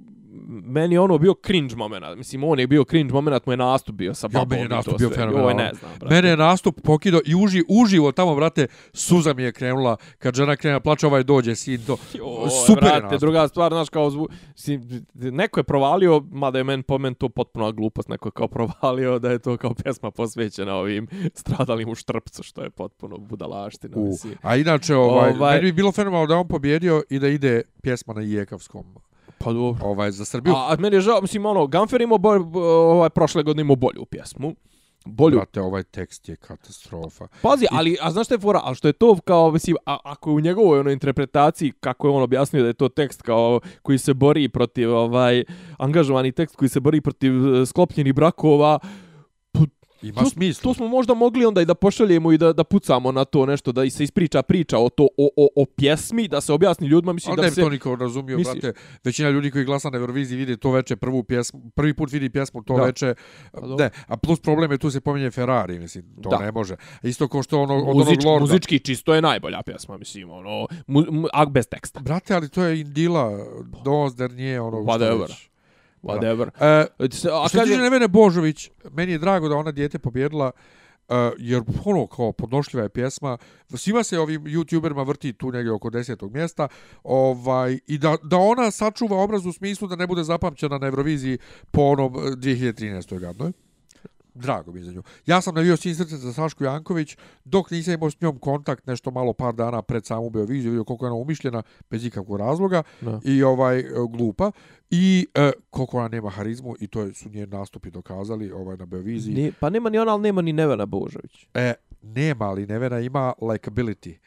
meni 0.63 0.95
je 0.95 0.99
ono 0.99 1.17
bio 1.17 1.33
cringe 1.45 1.75
moment. 1.75 2.05
Mislim, 2.17 2.43
on 2.43 2.59
je 2.59 2.67
bio 2.67 2.83
cringe 2.83 3.13
moment, 3.13 3.45
mu 3.45 3.53
je 3.53 3.57
nastup 3.57 3.95
bio 3.95 4.13
sa 4.13 4.27
Ja, 4.27 4.29
babom. 4.29 4.49
meni 4.49 4.61
je 4.61 4.69
nastup 4.69 4.97
bio. 4.97 5.09
Joj, 5.17 5.53
ne 5.53 5.71
znam, 5.73 5.91
brate. 5.99 6.15
Mene 6.15 6.29
je 6.29 6.37
nastup 6.37 6.81
pokido 6.81 7.19
i 7.25 7.35
uži, 7.35 7.63
uživo 7.69 8.11
tamo, 8.11 8.35
brate, 8.35 8.67
suza 8.93 9.33
mi 9.33 9.43
je 9.43 9.51
krenula 9.51 9.97
kad 10.19 10.35
žena 10.35 10.55
krenula, 10.55 10.79
plače 10.79 11.07
ovaj 11.07 11.23
dođe, 11.23 11.55
sin, 11.55 11.81
to. 11.87 11.97
Joj, 12.13 12.49
Super 12.67 12.83
je 12.83 12.89
brate, 12.89 13.01
nastup. 13.03 13.19
druga 13.19 13.47
stvar, 13.47 13.71
znaš, 13.71 13.89
kao 13.89 14.09
zvu... 14.09 14.27
Si, 14.55 14.79
neko 15.13 15.59
je 15.59 15.63
provalio, 15.63 16.23
mada 16.31 16.57
je 16.57 16.63
men, 16.63 16.83
po 16.83 16.97
meni 16.97 17.15
to 17.15 17.29
potpuno 17.29 17.71
glupost, 17.71 18.09
neko 18.09 18.27
je 18.27 18.31
kao 18.31 18.47
provalio 18.47 19.19
da 19.19 19.31
je 19.31 19.39
to 19.39 19.57
kao 19.57 19.73
pjesma 19.73 20.11
posvećena 20.11 20.75
ovim 20.75 21.07
stradalim 21.33 21.89
u 21.89 21.95
štrpcu, 21.95 22.43
što 22.43 22.61
je 22.63 22.69
potpuno 22.69 23.17
budalaština. 23.17 23.97
U, 23.97 24.11
a 24.41 24.55
inače, 24.55 24.95
ovaj, 24.95 25.31
Ovaj- 25.31 25.55
meni 25.55 25.71
bi 25.71 25.75
bilo 25.75 25.91
fenomenalno 25.91 26.27
da 26.27 26.33
je 26.33 26.39
on 26.39 26.47
pobjedio 26.47 27.03
i 27.09 27.19
da 27.19 27.27
ide 27.27 27.61
pjesma 27.81 28.13
na 28.13 28.21
Ijekavskom 28.21 28.85
Pa 29.43 29.53
dobro. 29.53 29.85
ovaj, 29.85 30.11
za 30.11 30.25
Srbiju. 30.25 30.55
A, 30.55 30.73
a 30.73 30.75
meni 30.79 30.95
je 30.95 31.01
žao, 31.01 31.21
mislim, 31.21 31.45
ono, 31.45 31.67
Gamfer 31.67 32.01
imao 32.01 32.17
bolj, 32.17 32.41
ovaj, 32.55 33.09
prošle 33.09 33.43
godine 33.43 33.61
imao 33.61 33.75
bolju 33.75 34.05
pjesmu. 34.05 34.55
Bolju. 35.05 35.35
Brate, 35.35 35.61
ovaj 35.61 35.83
tekst 35.83 36.29
je 36.29 36.35
katastrofa. 36.35 37.27
Pazi, 37.41 37.65
ali, 37.71 37.97
a 38.01 38.11
znaš 38.11 38.25
što 38.25 38.33
je 38.35 38.39
fora? 38.39 38.61
Ali 38.63 38.75
što 38.75 38.87
je 38.87 38.93
to 38.93 39.17
kao, 39.25 39.51
mislim, 39.51 39.75
a, 39.85 39.97
ako 40.03 40.29
je 40.29 40.35
u 40.35 40.39
njegovoj 40.39 40.79
ono, 40.79 40.91
interpretaciji, 40.91 41.71
kako 41.79 42.07
je 42.07 42.13
on 42.13 42.23
objasnio 42.23 42.61
da 42.61 42.67
je 42.67 42.73
to 42.73 42.89
tekst 42.89 43.21
kao 43.21 43.59
koji 43.81 43.97
se 43.97 44.13
bori 44.13 44.49
protiv, 44.49 44.95
ovaj, 44.95 45.43
angažovani 45.77 46.31
tekst 46.31 46.55
koji 46.55 46.69
se 46.69 46.79
bori 46.79 47.01
protiv 47.01 47.33
eh, 47.33 47.65
sklopljenih 47.65 48.13
brakova, 48.13 48.79
Ima 50.01 50.25
smisla. 50.25 50.63
to 50.63 50.73
smo 50.73 50.87
možda 50.87 51.13
mogli 51.13 51.45
onda 51.45 51.61
i 51.61 51.65
da 51.65 51.75
pošaljemo 51.75 52.31
i 52.31 52.37
da, 52.37 52.53
da 52.53 52.63
pucamo 52.63 53.11
na 53.11 53.25
to 53.25 53.45
nešto, 53.45 53.71
da 53.71 53.83
i 53.83 53.89
se 53.89 54.03
ispriča 54.03 54.41
priča 54.41 54.77
o 54.77 54.89
to, 54.89 55.07
o, 55.17 55.29
o, 55.37 55.47
o 55.55 55.65
pjesmi, 55.67 56.27
da 56.27 56.41
se 56.41 56.53
objasni 56.53 56.87
ljudima, 56.87 57.13
mislim 57.13 57.31
Ali 57.31 57.37
da 57.37 57.41
ne 57.41 57.49
bi 57.49 57.55
se... 57.55 57.61
to 57.61 57.69
niko 57.69 57.95
razumio, 57.95 58.37
Misliš? 58.37 58.61
brate. 58.61 58.79
Većina 59.03 59.29
ljudi 59.29 59.51
koji 59.51 59.65
glasa 59.65 59.89
na 59.89 59.97
Euroviziji 59.97 60.37
vidi 60.37 60.57
to 60.57 60.71
veče 60.71 60.95
prvu 60.95 61.23
pjesmu, 61.23 61.61
prvi 61.75 61.93
put 61.93 62.11
vidi 62.11 62.29
pjesmu 62.29 62.63
to 62.63 62.77
Da. 62.77 62.83
veče. 62.83 63.13
dobro. 63.53 63.75
Ne, 63.75 63.89
a 64.07 64.17
plus 64.17 64.39
problem 64.39 64.71
je 64.71 64.77
tu 64.77 64.91
se 64.91 65.01
pominje 65.01 65.31
Ferrari, 65.31 65.79
mislim, 65.79 66.05
to 66.23 66.29
Da. 66.29 66.37
ne 66.37 66.51
može. 66.51 66.75
Isto 67.03 67.27
kao 67.27 67.43
što 67.43 67.61
ono, 67.61 67.75
od 67.77 67.95
Muzič, 67.97 68.09
onog 68.15 68.25
Lorda. 68.25 68.41
muzički 68.43 68.79
čisto 68.79 69.13
je 69.13 69.21
najbolja 69.21 69.61
pjesma, 69.61 69.97
mislim, 69.97 70.29
ono, 70.29 70.67
mu, 70.87 71.03
mu, 71.11 71.27
a 71.33 71.45
bez 71.45 71.67
teksta. 71.67 71.99
Brate, 71.99 72.35
ali 72.35 72.49
to 72.49 72.63
je 72.63 72.81
Indila, 72.81 73.31
Dos, 73.85 74.15
der 74.15 74.31
nije 74.31 74.61
ono... 74.61 74.77
Whatever. 74.77 75.21
već. 75.21 75.50
Whatever. 76.03 76.49
E, 76.59 76.87
A 77.43 77.47
što 77.47 77.57
kaže, 77.57 77.71
tiče 77.71 77.81
Nevene 77.81 78.07
Božović, 78.07 78.69
meni 78.91 79.11
je 79.11 79.17
drago 79.17 79.49
da 79.49 79.55
ona 79.55 79.71
dijete 79.71 79.99
pobjedila, 79.99 80.51
Uh, 81.09 81.15
jer 81.37 81.61
ono 81.85 82.07
kao 82.07 82.31
podnošljiva 82.31 82.83
je 82.83 82.89
pjesma 82.89 83.37
svima 83.75 84.03
se 84.03 84.19
ovim 84.19 84.43
youtuberima 84.43 85.07
vrti 85.07 85.33
tu 85.33 85.51
negdje 85.51 85.71
oko 85.71 85.89
desetog 85.89 86.33
mjesta 86.33 86.67
ovaj 87.03 87.79
i 87.87 87.97
da, 87.97 88.17
da 88.23 88.37
ona 88.37 88.71
sačuva 88.71 89.17
obraz 89.17 89.45
u 89.45 89.53
smislu 89.53 89.87
da 89.87 89.95
ne 89.95 90.07
bude 90.07 90.23
zapamćena 90.23 90.77
na 90.77 90.87
Euroviziji 90.87 91.37
po 91.71 91.81
onom 91.81 92.15
eh, 92.15 92.19
2013. 92.19 93.19
gadnoj 93.19 93.51
drago 94.33 94.71
mi 94.71 94.79
je 94.79 94.83
za 94.83 94.91
nju. 94.91 95.03
Ja 95.25 95.41
sam 95.41 95.55
navio 95.55 95.77
sin 95.77 95.95
srce 95.95 96.17
za 96.17 96.33
Sašku 96.33 96.63
Janković, 96.63 97.17
dok 97.45 97.71
nisam 97.71 97.93
imao 97.93 98.11
s 98.11 98.21
njom 98.21 98.39
kontakt 98.39 98.87
nešto 98.87 99.11
malo 99.11 99.33
par 99.33 99.53
dana 99.53 99.81
pred 99.81 100.05
samu 100.05 100.29
Beoviziju, 100.29 100.71
vidio 100.71 100.83
koliko 100.83 101.05
je 101.05 101.11
ona 101.11 101.21
umišljena, 101.21 101.63
bez 101.89 102.05
ikakvog 102.05 102.39
razloga, 102.39 102.83
Da. 103.01 103.19
i 103.23 103.43
ovaj 103.43 103.79
e, 103.79 103.85
glupa, 104.09 104.51
i 104.89 105.27
e, 105.33 105.51
koliko 105.69 105.97
ona 105.97 106.07
nema 106.07 106.29
harizmu, 106.29 106.75
i 106.79 106.87
to 106.87 107.13
su 107.13 107.29
njeni 107.29 107.47
nastupi 107.47 107.91
dokazali 107.91 108.51
ovaj, 108.51 108.77
na 108.77 108.85
Beoviziji. 108.85 109.35
Ni, 109.35 109.51
pa 109.59 109.69
nema 109.69 109.89
ni 109.89 109.97
ona, 109.97 110.11
ali 110.13 110.21
nema 110.21 110.41
ni 110.41 110.53
Nevena 110.53 110.85
Božović. 110.85 111.47
E, 111.53 111.73
nema, 112.01 112.45
ali 112.45 112.65
Nevena 112.65 112.99
ima 112.99 113.33
likability. 113.41 114.17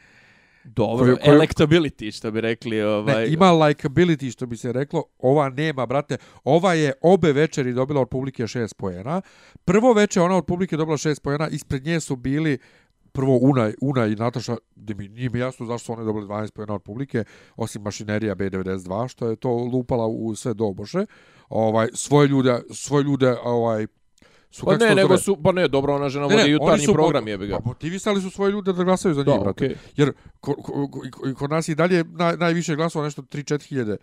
Dobro, 0.65 1.05
Koju- 1.07 1.17
koju- 1.17 1.35
electability, 1.35 2.17
što 2.17 2.31
bi 2.31 2.41
rekli. 2.41 2.83
Ovaj, 2.83 3.15
Ne, 3.15 3.33
ima 3.33 3.47
likability, 3.47 4.33
što 4.33 4.47
bi 4.47 4.57
se 4.57 4.73
reklo, 4.73 5.05
ova 5.19 5.49
nema, 5.49 5.87
brate. 5.87 6.17
Ova 6.45 6.75
je 6.75 6.93
obe 7.01 7.33
večeri 7.33 7.73
dobila 7.73 8.01
od 8.01 8.09
publike 8.09 8.47
šest 8.47 8.77
pojena. 8.77 9.21
Prvo 9.65 9.93
veče 9.93 10.21
ona 10.21 10.37
od 10.37 10.47
publike 10.47 10.77
dobila 10.77 10.97
šest 10.97 11.23
pojena, 11.23 11.49
ispred 11.49 11.85
nje 11.87 12.01
su 12.01 12.17
bili 12.17 12.59
prvo 13.13 13.39
Una, 13.39 13.73
Una 13.81 14.07
i 14.07 14.15
Nataša, 14.15 14.57
gdje 14.77 14.95
mi 14.95 15.09
nije 15.09 15.31
mi 15.31 15.39
jasno 15.39 15.67
zašto 15.67 15.85
su 15.87 15.93
one 15.93 16.05
dobili 16.05 16.27
12 16.27 16.51
pojena 16.51 16.75
od 16.75 16.83
publike, 16.83 17.25
osim 17.57 17.83
mašinerija 17.83 18.35
B92, 18.35 19.09
što 19.09 19.29
je 19.29 19.37
to 19.37 19.49
lupala 19.51 20.07
u 20.07 20.35
sve 20.35 20.55
doboše. 20.55 21.07
Ovaj, 21.49 21.89
svoje 21.95 22.29
ljude, 22.29 22.61
svoje 22.71 23.03
ljude, 23.05 23.37
ovaj, 23.45 23.87
su, 24.55 24.67
Pa 24.67 24.73
ne, 24.75 24.79
to 24.81 24.95
nego 24.95 25.09
zove? 25.09 25.19
su, 25.19 25.37
pa 25.37 25.53
ne, 25.53 25.69
dobro, 25.69 25.95
ona 25.95 26.09
žena 26.09 26.27
Ne, 26.27 26.37
vodi 26.37 26.51
jutarnji 26.51 26.87
program, 26.89 27.29
jebi 27.29 27.47
ga. 27.47 27.55
Pa 27.55 27.63
motivisali 27.65 28.21
su 28.21 28.31
svoje 28.31 28.53
ljude 28.53 28.73
da 28.73 28.85
glasaju 28.85 29.15
za 29.15 29.23
njih, 29.23 29.35
brate. 29.37 29.65
okej. 29.65 29.77
Jer 29.97 30.13
ko, 30.41 30.55
ko, 30.55 30.63
ko, 30.89 31.01
ko- 31.13 31.35
kod 31.35 31.51
nas 31.51 31.69
i 31.69 31.75
dalje 31.75 32.05
naj, 32.07 32.37
najviše 32.37 32.77
glasova, 32.77 33.05
nešto 33.05 33.23
3-4 33.25 33.63
hiljade 33.63 33.93
e, 33.93 33.99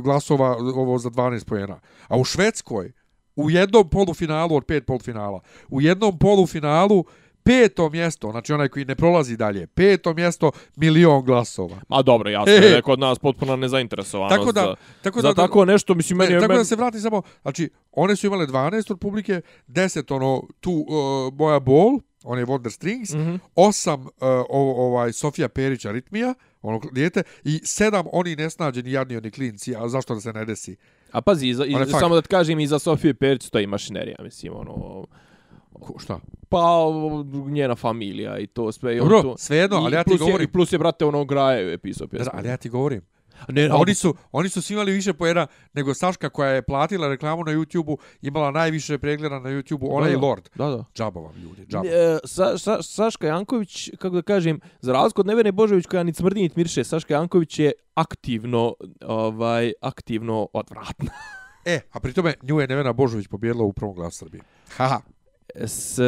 glasova 0.00 0.56
ovo 0.56 0.98
za 0.98 1.10
12 1.10 1.44
pojena. 1.44 1.78
A 2.08 2.16
u 2.16 2.24
Švedskoj, 2.24 2.92
u 3.36 3.50
jednom 3.50 3.88
polufinalu 3.88 4.56
od 4.56 4.64
pet 4.64 4.86
polfinala, 4.86 5.40
u 5.68 5.80
jednom 5.80 6.18
polufinalu 6.18 7.04
peto 7.46 7.90
mjesto, 7.90 8.30
znači 8.30 8.52
onaj 8.52 8.68
koji 8.68 8.84
ne 8.84 8.94
prolazi 8.94 9.36
dalje, 9.36 9.66
peto 9.66 10.14
mjesto, 10.14 10.50
milion 10.76 11.24
glasova. 11.24 11.76
Ma 11.88 12.02
dobro, 12.02 12.30
jasno 12.30 12.52
E, 12.52 12.56
je 12.56 12.70
je 12.70 12.82
kod 12.82 12.98
nas 12.98 13.18
potpuno 13.18 13.56
nezainteresovanost 13.56 14.36
Tako 14.36 14.52
da, 14.52 14.60
za, 14.60 14.74
tako 15.02 15.20
za 15.20 15.28
da, 15.28 15.34
tako 15.36 15.64
nešto, 15.64 15.94
mislim, 15.94 16.16
meni 16.18 16.30
Ne, 16.30 16.34
je... 16.34 16.40
tako 16.40 16.48
men- 16.48 16.58
da 16.58 16.64
se 16.64 16.76
vrati 16.76 17.00
samo, 17.00 17.22
znači, 17.42 17.70
one 17.92 18.16
su 18.16 18.26
imale 18.26 18.46
12 18.46 18.56
od 18.90 18.98
publike, 18.98 19.40
10 19.68 20.14
ono, 20.14 20.42
tu 20.60 20.72
uh, 20.72 20.86
Moja 21.34 21.60
Bol, 21.60 21.90
on 22.24 22.38
je 22.38 22.46
Wonder 22.46 22.70
Strings, 22.70 23.12
Mhm. 23.12 23.34
osam 23.56 24.00
uh, 24.00 24.08
ovaj 24.48 25.12
Sofija 25.12 25.48
Perić 25.48 25.84
Aritmija, 25.84 26.34
ono 26.62 26.80
dijete, 26.92 27.22
i 27.44 27.60
sedam 27.64 28.06
oni 28.12 28.36
nesnađeni 28.36 28.92
jadni 28.92 29.16
oni 29.16 29.30
klinci, 29.30 29.76
a 29.76 29.88
zašto 29.88 30.14
da 30.14 30.20
se 30.20 30.32
ne 30.32 30.44
desi? 30.44 30.76
A 31.12 31.20
pazi, 31.20 31.54
za, 31.54 31.64
i, 31.64 31.74
On 31.74 31.80
je 31.80 31.86
fakt. 31.86 32.00
samo 32.00 32.14
da 32.14 32.22
ti 32.22 32.28
kažem, 32.28 32.60
iza 32.60 32.78
Sofije 32.78 33.14
Perić 33.14 33.42
stoji 33.42 33.66
mašinerija, 33.66 34.16
mislim, 34.20 34.52
ono... 34.54 35.04
Ko, 35.76 35.98
šta? 35.98 36.20
Pa, 36.48 36.66
njena 37.46 37.74
familija 37.76 38.38
i 38.38 38.46
to 38.46 38.72
sve. 38.72 38.96
i 38.96 38.98
Dobro, 38.98 39.22
to- 39.22 39.34
svejedno, 39.38 39.76
i 39.76 39.80
ali 39.80 39.94
ja 39.94 40.04
ti 40.04 40.12
je- 40.12 40.18
govorim. 40.18 40.44
I 40.44 40.52
plus 40.52 40.72
je, 40.72 40.78
brate, 40.78 41.04
ono, 41.04 41.24
Grajev 41.24 41.68
je 41.68 41.78
pisao 41.78 42.08
pjesmu. 42.08 42.24
Da, 42.24 42.30
ali 42.34 42.48
ja 42.48 42.56
ti 42.56 42.68
govorim. 42.68 43.02
Ne, 43.48 43.72
Oni 43.72 43.94
su, 43.94 44.14
oni 44.32 44.48
su 44.48 44.62
svi 44.62 44.72
imali 44.72 44.92
više 44.92 45.12
poena 45.12 45.46
nego 45.72 45.94
Saška 45.94 46.28
koja 46.28 46.50
je 46.50 46.62
platila 46.62 47.08
reklamu 47.08 47.44
na 47.44 47.52
YouTube-u, 47.52 47.98
imala 48.22 48.50
najviše 48.50 48.98
pregleda 48.98 49.38
na 49.38 49.50
YouTube-u, 49.50 49.88
ona 49.90 50.04
Da, 50.04 50.10
i 50.10 50.14
da. 50.14 50.20
Lord. 50.20 50.48
Da, 50.54 50.66
da. 50.66 50.84
Džaba 50.94 51.20
vam 51.20 51.34
ljudi, 51.34 51.66
džaba. 51.66 51.86
E, 51.86 52.18
Sa, 52.24 52.58
sa, 52.58 52.82
Saška 52.82 53.26
Janković, 53.26 53.90
kako 53.90 54.08
da 54.10 54.22
kažem, 54.22 54.60
za 54.80 54.92
razliku 54.92 55.20
od 55.20 55.26
Nevene 55.26 55.52
Božović 55.52 55.86
koja 55.86 56.02
ni 56.02 56.14
smrdi 56.14 56.40
ni 56.40 56.50
mirše, 56.56 56.84
Saška 56.84 57.14
Janković 57.14 57.58
je 57.58 57.72
aktivno, 57.94 58.74
ovaj, 59.02 59.72
aktivno 59.80 60.48
odvratna. 60.52 61.10
E, 61.64 61.80
a 61.92 62.00
pri 62.00 62.12
tome 62.12 62.34
nju 62.42 62.60
je 62.60 62.66
Nevena 62.66 62.92
Božović 62.92 63.26
pobjedila 63.26 63.64
u 63.64 63.72
prvom 63.72 63.94
glasu 63.94 64.18
Srbije. 64.18 64.42
Haha. 64.76 65.00
S, 65.54 66.00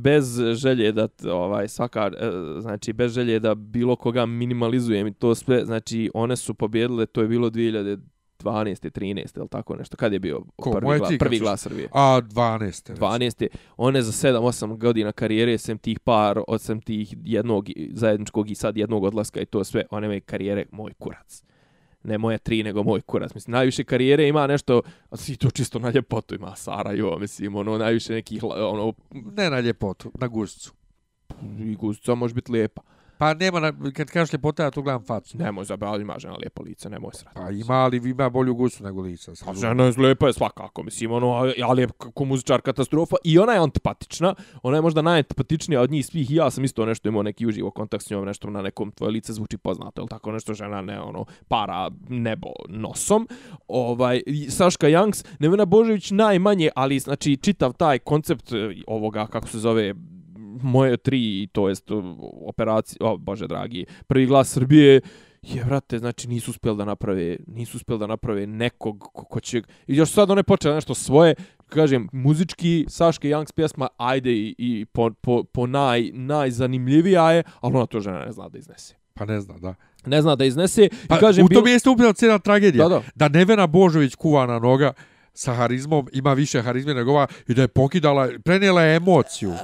bez 0.00 0.40
želje 0.52 0.92
da 0.92 1.08
ovaj 1.32 1.68
svaka 1.68 2.10
e, 2.20 2.30
znači 2.60 2.92
bez 2.92 3.12
želje 3.12 3.40
da 3.40 3.54
bilo 3.54 3.96
koga 3.96 4.26
minimalizujem 4.26 5.06
i 5.06 5.14
to 5.14 5.34
sve 5.34 5.64
znači 5.64 6.10
one 6.14 6.36
su 6.36 6.54
pobjedile 6.54 7.06
to 7.06 7.22
je 7.22 7.28
bilo 7.28 7.50
2012 7.50 7.98
13 8.44 9.38
ili 9.38 9.48
tako 9.48 9.76
nešto 9.76 9.96
kad 9.96 10.12
je 10.12 10.18
bio 10.18 10.40
Ko, 10.56 10.70
prvi, 10.70 10.98
gla, 10.98 11.08
prvi 11.18 11.38
glas 11.38 11.60
Srbije 11.60 11.88
A 11.92 12.20
12. 12.22 12.96
12. 12.96 13.46
One 13.76 14.02
za 14.02 14.28
7-8 14.28 14.78
godina 14.78 15.12
karijere, 15.12 15.58
sem 15.58 15.78
tih 15.78 16.00
par, 16.00 16.40
od 16.48 16.60
sem 16.60 16.80
tih 16.80 17.14
jednog 17.24 17.66
zajedničkog 17.92 18.50
i 18.50 18.54
sad 18.54 18.76
jednog 18.76 19.04
odlaska 19.04 19.40
i 19.40 19.46
to 19.46 19.64
sve, 19.64 19.84
one 19.90 20.06
imaju 20.06 20.20
karijere 20.26 20.66
moj 20.72 20.92
kurac. 20.98 21.42
Ne 22.08 22.18
moje 22.18 22.38
tri, 22.38 22.62
nego 22.62 22.82
moj 22.82 23.00
kurac. 23.00 23.34
Mislim, 23.34 23.52
najviše 23.52 23.84
karijere 23.84 24.28
ima 24.28 24.46
nešto, 24.46 24.82
svi 25.12 25.36
to 25.36 25.50
čisto 25.50 25.78
na 25.78 25.90
ljepotu 25.90 26.34
ima 26.34 26.56
Sarajevo, 26.56 27.18
mislim, 27.18 27.56
ono, 27.56 27.78
najviše 27.78 28.12
nekih, 28.12 28.44
ono, 28.44 28.92
Ne 29.12 29.50
na 29.50 29.60
ljepotu, 29.60 30.12
na 30.14 30.26
guscu. 30.26 30.72
i 31.58 31.74
gustica 31.74 32.14
može 32.14 32.34
biti 32.34 32.52
lijepa. 32.52 32.82
Pa 33.18 33.34
nema, 33.34 33.60
na, 33.60 33.72
kad 33.92 34.10
kažeš 34.10 34.32
ljepota, 34.32 34.62
ja 34.62 34.70
tu 34.70 34.82
gledam 34.82 35.04
facu. 35.04 35.38
Nemoj 35.38 35.64
zabaviti, 35.64 36.02
ima 36.02 36.18
žena 36.18 36.34
lijepo 36.34 36.62
lice, 36.62 36.90
nemoj 36.90 37.10
srati. 37.14 37.36
Pa 37.36 37.50
ima, 37.50 37.74
ali 37.74 38.10
ima 38.10 38.30
bolju 38.30 38.54
gustu 38.54 38.84
nego 38.84 39.00
lica. 39.00 39.32
Pa 39.44 39.54
žena 39.54 39.84
je 39.84 39.92
lijepa 39.96 40.26
je 40.26 40.32
svakako, 40.32 40.82
mislim, 40.82 41.12
ono, 41.12 41.52
ali 41.64 41.82
je 41.82 41.88
kako 41.98 42.24
muzičar 42.24 42.60
katastrofa 42.60 43.16
i 43.24 43.38
ona 43.38 43.52
je 43.52 43.58
antipatična, 43.58 44.34
ona 44.62 44.76
je 44.76 44.82
možda 44.82 45.02
najantipatičnija 45.02 45.80
od 45.80 45.90
njih 45.90 46.06
svih 46.06 46.30
i 46.30 46.34
ja 46.34 46.50
sam 46.50 46.64
isto 46.64 46.86
nešto 46.86 47.08
imao 47.08 47.22
neki 47.22 47.46
uživo 47.46 47.70
kontakt 47.70 48.04
s 48.04 48.10
njom, 48.10 48.24
nešto 48.24 48.50
na 48.50 48.62
nekom 48.62 48.92
tvoje 48.92 49.10
lice 49.10 49.32
zvuči 49.32 49.58
poznato, 49.58 50.00
ili 50.00 50.08
tako 50.08 50.32
nešto 50.32 50.54
žena 50.54 50.82
ne, 50.82 51.00
ono, 51.00 51.24
para 51.48 51.90
nebo 52.08 52.48
nosom. 52.68 53.28
Ovaj, 53.68 54.22
Saška 54.48 54.88
Janks, 54.88 55.24
Nevena 55.38 55.64
Božević 55.64 56.10
najmanje, 56.10 56.70
ali 56.74 56.98
znači 56.98 57.36
čitav 57.36 57.72
taj 57.72 57.98
koncept 57.98 58.52
e, 58.52 58.74
ovoga, 58.86 59.26
kako 59.26 59.48
se 59.48 59.58
zove, 59.58 59.94
moje 60.62 60.96
tri, 60.96 61.48
to 61.52 61.68
jest 61.68 61.90
operacija, 62.46 62.96
o 63.00 63.16
bože 63.16 63.46
dragi, 63.46 63.86
prvi 64.06 64.26
glas 64.26 64.48
Srbije, 64.48 65.00
je, 65.42 65.64
vrate, 65.64 65.98
znači 65.98 66.28
nisu 66.28 66.50
uspjeli 66.50 66.78
da 66.78 66.84
naprave, 66.84 67.36
nisu 67.46 67.76
uspjeli 67.76 68.00
da 68.00 68.06
naprave 68.06 68.46
nekog 68.46 68.98
ko, 68.98 69.24
ko 69.24 69.40
će... 69.40 69.62
I 69.86 69.96
još 69.96 70.10
sad 70.10 70.30
one 70.30 70.42
počele 70.42 70.74
nešto 70.74 70.94
svoje, 70.94 71.34
kažem, 71.68 72.08
muzički, 72.12 72.84
Saške 72.88 73.28
Youngs 73.28 73.52
pjesma, 73.52 73.88
ajde 73.96 74.32
i, 74.32 74.54
i 74.58 74.84
po, 74.92 75.10
po, 75.20 75.44
po 75.44 75.66
naj, 75.66 76.10
najzanimljivija 76.12 77.32
je, 77.32 77.42
ali 77.60 77.76
ona 77.76 77.86
to 77.86 78.00
žena 78.00 78.24
ne 78.24 78.32
zna 78.32 78.48
da 78.48 78.58
iznese. 78.58 78.94
Pa 79.14 79.24
ne 79.24 79.40
zna, 79.40 79.58
da. 79.58 79.74
Ne 80.06 80.22
zna 80.22 80.36
da 80.36 80.44
iznese. 80.44 80.88
Pa, 81.08 81.16
I 81.16 81.20
kažem, 81.20 81.44
u 81.44 81.48
tom 81.48 81.66
jeste 81.66 81.90
upravo 81.90 82.12
cijela 82.12 82.38
tragedija. 82.38 82.88
Da, 82.88 82.94
da. 82.94 83.02
da 83.14 83.38
Nevena 83.38 83.66
Božović 83.66 84.14
kuvana 84.14 84.58
noga 84.58 84.92
sa 85.38 85.54
harizmom, 85.54 86.08
ima 86.12 86.32
više 86.32 86.62
harizme 86.62 86.94
nego 86.94 87.10
ova 87.10 87.26
i 87.48 87.54
da 87.54 87.62
je 87.62 87.68
pokidala, 87.68 88.28
prenijela 88.44 88.82
je 88.82 88.96
emociju. 88.96 89.50
E, 89.50 89.54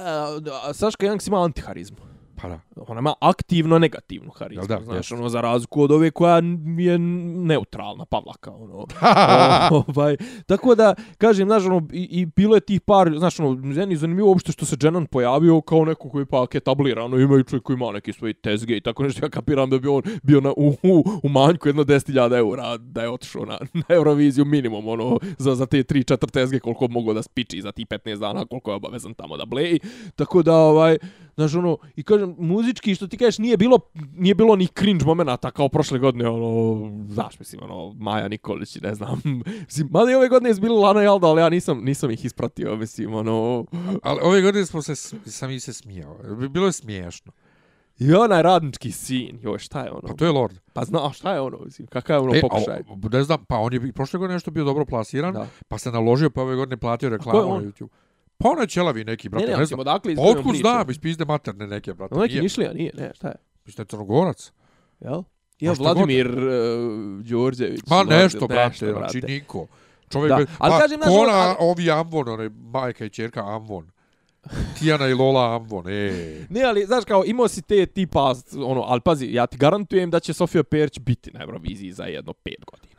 A, 0.63 0.73
Saška 0.73 1.05
Janks 1.05 1.27
ima 1.27 1.43
antiharizmu. 1.43 1.97
Pa 2.41 2.49
da. 2.49 2.59
Ona 2.87 2.99
ima 2.99 3.13
aktivno 3.21 3.79
negativnu 3.79 4.31
harizmu, 4.31 4.67
da? 4.67 4.79
znaš, 4.83 4.97
Jeste. 4.97 5.15
ono, 5.15 5.29
za 5.29 5.41
razliku 5.41 5.81
od 5.81 5.91
ove 5.91 6.11
koja 6.11 6.35
je 6.77 6.97
neutralna, 6.97 8.05
Pavlaka, 8.05 8.51
ono. 8.51 8.85
ovaj, 9.87 10.17
tako 10.45 10.75
da, 10.75 10.95
kažem, 11.17 11.47
znaš, 11.47 11.65
ono, 11.65 11.87
i, 11.93 12.21
i 12.21 12.25
bilo 12.25 12.55
je 12.55 12.61
tih 12.61 12.81
par, 12.81 13.13
znaš, 13.17 13.39
ono, 13.39 13.51
meni 13.55 13.93
je 13.93 13.97
zanimljivo 13.97 14.29
uopšte 14.29 14.51
što 14.51 14.65
se 14.65 14.75
Dženan 14.75 15.05
pojavio 15.05 15.61
kao 15.61 15.85
neko 15.85 16.09
koji 16.09 16.25
pak 16.25 16.55
etablirano, 16.55 17.19
ima 17.19 17.39
i 17.39 17.43
čovjek 17.43 17.63
koji 17.63 17.75
ima 17.75 17.91
neki 17.91 18.13
svoj 18.13 18.33
tezge 18.33 18.77
i 18.77 18.81
tako 18.81 19.03
nešto, 19.03 19.25
ja 19.25 19.29
kapiram 19.29 19.69
da 19.69 19.79
bi 19.79 19.87
on 19.87 20.01
bio 20.23 20.41
na, 20.41 20.53
u, 20.57 20.69
u, 20.83 21.05
u 21.23 21.29
manjku 21.29 21.69
jedno 21.69 21.83
10.000 21.83 22.37
eura, 22.37 22.77
da 22.77 23.01
je 23.01 23.09
otišao 23.09 23.45
na, 23.45 23.57
na 23.73 23.83
Euroviziju 23.89 24.45
minimum, 24.45 24.87
ono, 24.87 25.19
za, 25.37 25.55
za 25.55 25.65
te 25.65 25.77
3-4 25.77 26.31
tezge 26.31 26.59
koliko 26.59 26.87
mogu 26.87 27.13
da 27.13 27.23
spiči 27.23 27.61
za 27.61 27.71
ti 27.71 27.85
15 27.85 28.19
dana, 28.19 28.45
koliko 28.45 28.71
je 28.71 28.75
obavezan 28.75 29.13
tamo 29.13 29.37
da 29.37 29.45
bleji, 29.45 29.79
tako 30.15 30.43
da, 30.43 30.55
ovaj, 30.55 30.97
znaš, 31.35 31.55
ono, 31.55 31.77
i 31.95 32.03
kažem, 32.03 32.24
muzički, 32.37 32.95
što 32.95 33.07
ti 33.07 33.17
kažeš, 33.17 33.37
nije 33.37 33.57
bilo, 33.57 33.79
nije 34.13 34.35
bilo 34.35 34.55
ni 34.55 34.67
cringe 34.67 35.05
momenata 35.05 35.51
kao 35.51 35.69
prošle 35.69 35.99
godine, 35.99 36.29
ono, 36.29 37.05
znaš, 37.09 37.39
mislim, 37.39 37.63
ono, 37.63 37.93
Maja 37.93 38.27
Nikolić, 38.27 38.77
ne 38.81 38.95
znam, 38.95 39.21
mislim, 39.67 39.87
mada 39.91 40.11
i 40.11 40.15
ove 40.15 40.29
godine 40.29 40.49
je 40.49 40.55
bilo 40.55 40.81
Lana 40.81 41.03
i 41.03 41.07
Alda, 41.07 41.27
ali 41.27 41.41
ja 41.41 41.49
nisam, 41.49 41.81
nisam 41.83 42.11
ih 42.11 42.25
ispratio, 42.25 42.75
mislim, 42.75 43.13
ono, 43.13 43.65
Ali 44.03 44.19
ove 44.23 44.41
godine 44.41 44.65
smo 44.65 44.81
se, 44.81 44.95
sam 45.25 45.51
i 45.51 45.59
se 45.59 45.73
smijao. 45.73 46.17
Bilo 46.49 46.65
je 46.65 46.71
smiješno. 46.71 47.31
i 47.99 48.13
onaj 48.13 48.41
radnički 48.41 48.91
sin, 48.91 49.39
joj, 49.41 49.59
šta 49.59 49.81
je 49.83 49.91
ono, 49.91 50.01
Pa 50.07 50.13
to 50.13 50.25
je 50.25 50.31
Lord. 50.31 50.57
pa 50.73 50.85
zna, 50.85 51.11
šta 51.13 51.33
je 51.33 51.41
ono, 51.41 51.57
mislim, 51.65 51.87
kakav 51.87 52.15
je 52.15 52.19
ono 52.19 52.35
E, 52.35 52.41
pokušaj, 52.41 52.75
a, 52.75 53.09
ne 53.11 53.23
znam, 53.23 53.45
pa 53.45 53.57
on 53.57 53.73
je 53.73 53.93
prošle 53.93 54.17
godine 54.17 54.33
nešto 54.33 54.51
bio 54.51 54.63
dobro 54.63 54.85
plasiran, 54.85 55.33
da. 55.33 55.47
pa 55.67 55.77
se 55.77 55.91
naložio, 55.91 56.29
pa 56.29 56.41
ove 56.41 56.55
godine 56.55 56.77
platio 56.77 57.09
reklamu 57.09 57.57
na 57.57 57.61
YouTube. 57.61 57.87
Pa 58.37 58.61
je 58.61 58.67
ćelavi 58.67 59.03
neki, 59.03 59.29
brate, 59.29 59.45
ne, 59.45 59.51
ne, 59.51 59.57
ne, 59.59 59.65
znam. 59.65 59.79
odakle 59.79 60.11
iz 60.11 60.15
Pa 60.15 60.21
kojom 60.21 60.37
otkud 60.37 60.49
priče? 60.49 60.61
znam, 60.61 60.89
iz 60.89 60.99
pizde 60.99 61.25
materne 61.25 61.67
neke, 61.67 61.93
brate. 61.93 62.13
Ono 62.13 62.21
neki 62.21 62.33
Nije, 62.33 62.43
mišlija, 62.43 62.73
nije, 62.73 62.91
ne, 62.93 63.11
šta 63.15 63.27
je, 63.27 63.35
mislim 63.65 63.75
da 63.77 63.81
je 63.81 63.87
Crnogorac. 63.87 64.51
jel? 64.99 65.23
Ja, 65.59 65.73
Vladimir 65.73 66.27
uh, 66.29 66.43
Đorđević. 67.21 67.81
Ma 67.87 67.95
Lorde, 67.95 68.15
nešto, 68.15 68.47
brate, 68.47 68.91
znači 68.91 69.21
niko. 69.21 69.67
Čovjek, 70.09 70.29
Da, 70.29 70.35
bez- 70.35 70.47
ali 70.57 70.71
pa, 70.71 70.79
kažem, 70.79 70.97
znaš, 70.97 71.07
ko 71.07 71.13
ono, 71.13 71.23
ona, 71.23 71.33
ali- 71.39 71.55
ovi 71.59 71.91
Amvon, 71.91 72.29
one, 72.29 72.49
majka 72.49 73.05
i 73.05 73.09
čerka 73.09 73.45
Amvon. 73.45 73.89
Tijana 74.79 75.07
i 75.07 75.13
Lola 75.13 75.55
Amvon, 75.55 75.85
e. 75.87 76.11
Ne, 76.49 76.63
ali 76.63 76.85
znaš 76.85 77.05
kao 77.05 77.23
imao 77.25 77.47
si 77.47 77.61
te 77.61 77.85
tipa 77.85 78.33
ono, 78.57 78.81
ali 78.81 79.01
pazi, 79.01 79.27
ja 79.27 79.47
ti 79.47 79.57
garantujem 79.57 80.09
da 80.09 80.19
će 80.19 80.33
Sofija 80.33 80.63
Perić 80.63 80.99
biti 80.99 81.31
na 81.31 81.41
Euroviziji 81.41 81.91
za 81.91 82.03
jedno 82.03 82.33
pet 82.33 82.65
godina. 82.65 82.94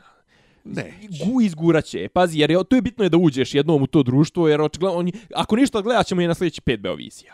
Ne. 0.75 0.93
Gu 1.25 1.41
izguraće. 1.41 2.07
Pazi, 2.07 2.39
jer 2.39 2.51
je, 2.51 2.63
to 2.69 2.75
je 2.75 2.81
bitno 2.81 3.03
je 3.03 3.09
da 3.09 3.17
uđeš 3.17 3.53
jednom 3.53 3.83
u 3.83 3.87
to 3.87 4.03
društvo, 4.03 4.47
jer 4.47 4.61
očigledno 4.61 4.99
oni, 4.99 5.11
ako 5.35 5.55
ništa 5.55 5.81
gledat 5.81 6.07
ćemo 6.07 6.21
je 6.21 6.27
na 6.27 6.33
sljedeći 6.33 6.61
pet 6.61 6.79
Beovizija. 6.79 7.33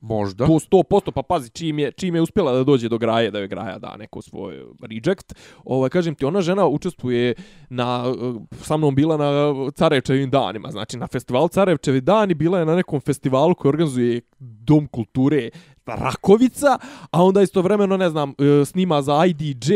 Možda. 0.00 0.46
To 0.46 0.52
100%, 0.52 1.10
pa 1.10 1.22
pazi, 1.22 1.50
čim 1.50 1.78
je, 1.78 1.92
čim 1.92 2.14
je 2.14 2.20
uspjela 2.20 2.52
da 2.52 2.64
dođe 2.64 2.88
do 2.88 2.98
graje, 2.98 3.30
da 3.30 3.38
je 3.38 3.48
graja 3.48 3.78
da 3.78 3.96
neko 3.96 4.22
svoj 4.22 4.64
reject, 4.82 5.34
ovaj, 5.64 5.90
kažem 5.90 6.14
ti, 6.14 6.24
ona 6.24 6.40
žena 6.40 6.66
učestvuje 6.66 7.34
na, 7.70 8.08
uh, 8.08 8.42
sa 8.62 8.76
mnom 8.76 8.94
bila 8.94 9.16
na 9.16 9.30
Carevčevim 9.70 10.30
danima, 10.30 10.70
znači 10.70 10.96
na 10.96 11.06
festivalu 11.06 11.48
Carevčevi 11.48 12.00
dani, 12.00 12.34
bila 12.34 12.58
je 12.58 12.66
na 12.66 12.76
nekom 12.76 13.00
festivalu 13.00 13.54
koji 13.54 13.70
organizuje 13.70 14.20
Dom 14.38 14.86
kulture 14.86 15.50
Rakovica, 15.94 16.78
a 17.10 17.24
onda 17.24 17.42
istovremeno, 17.42 17.96
ne 17.96 18.10
znam, 18.10 18.30
e, 18.30 18.64
snima 18.64 19.02
za 19.02 19.26
IDJ, 19.26 19.72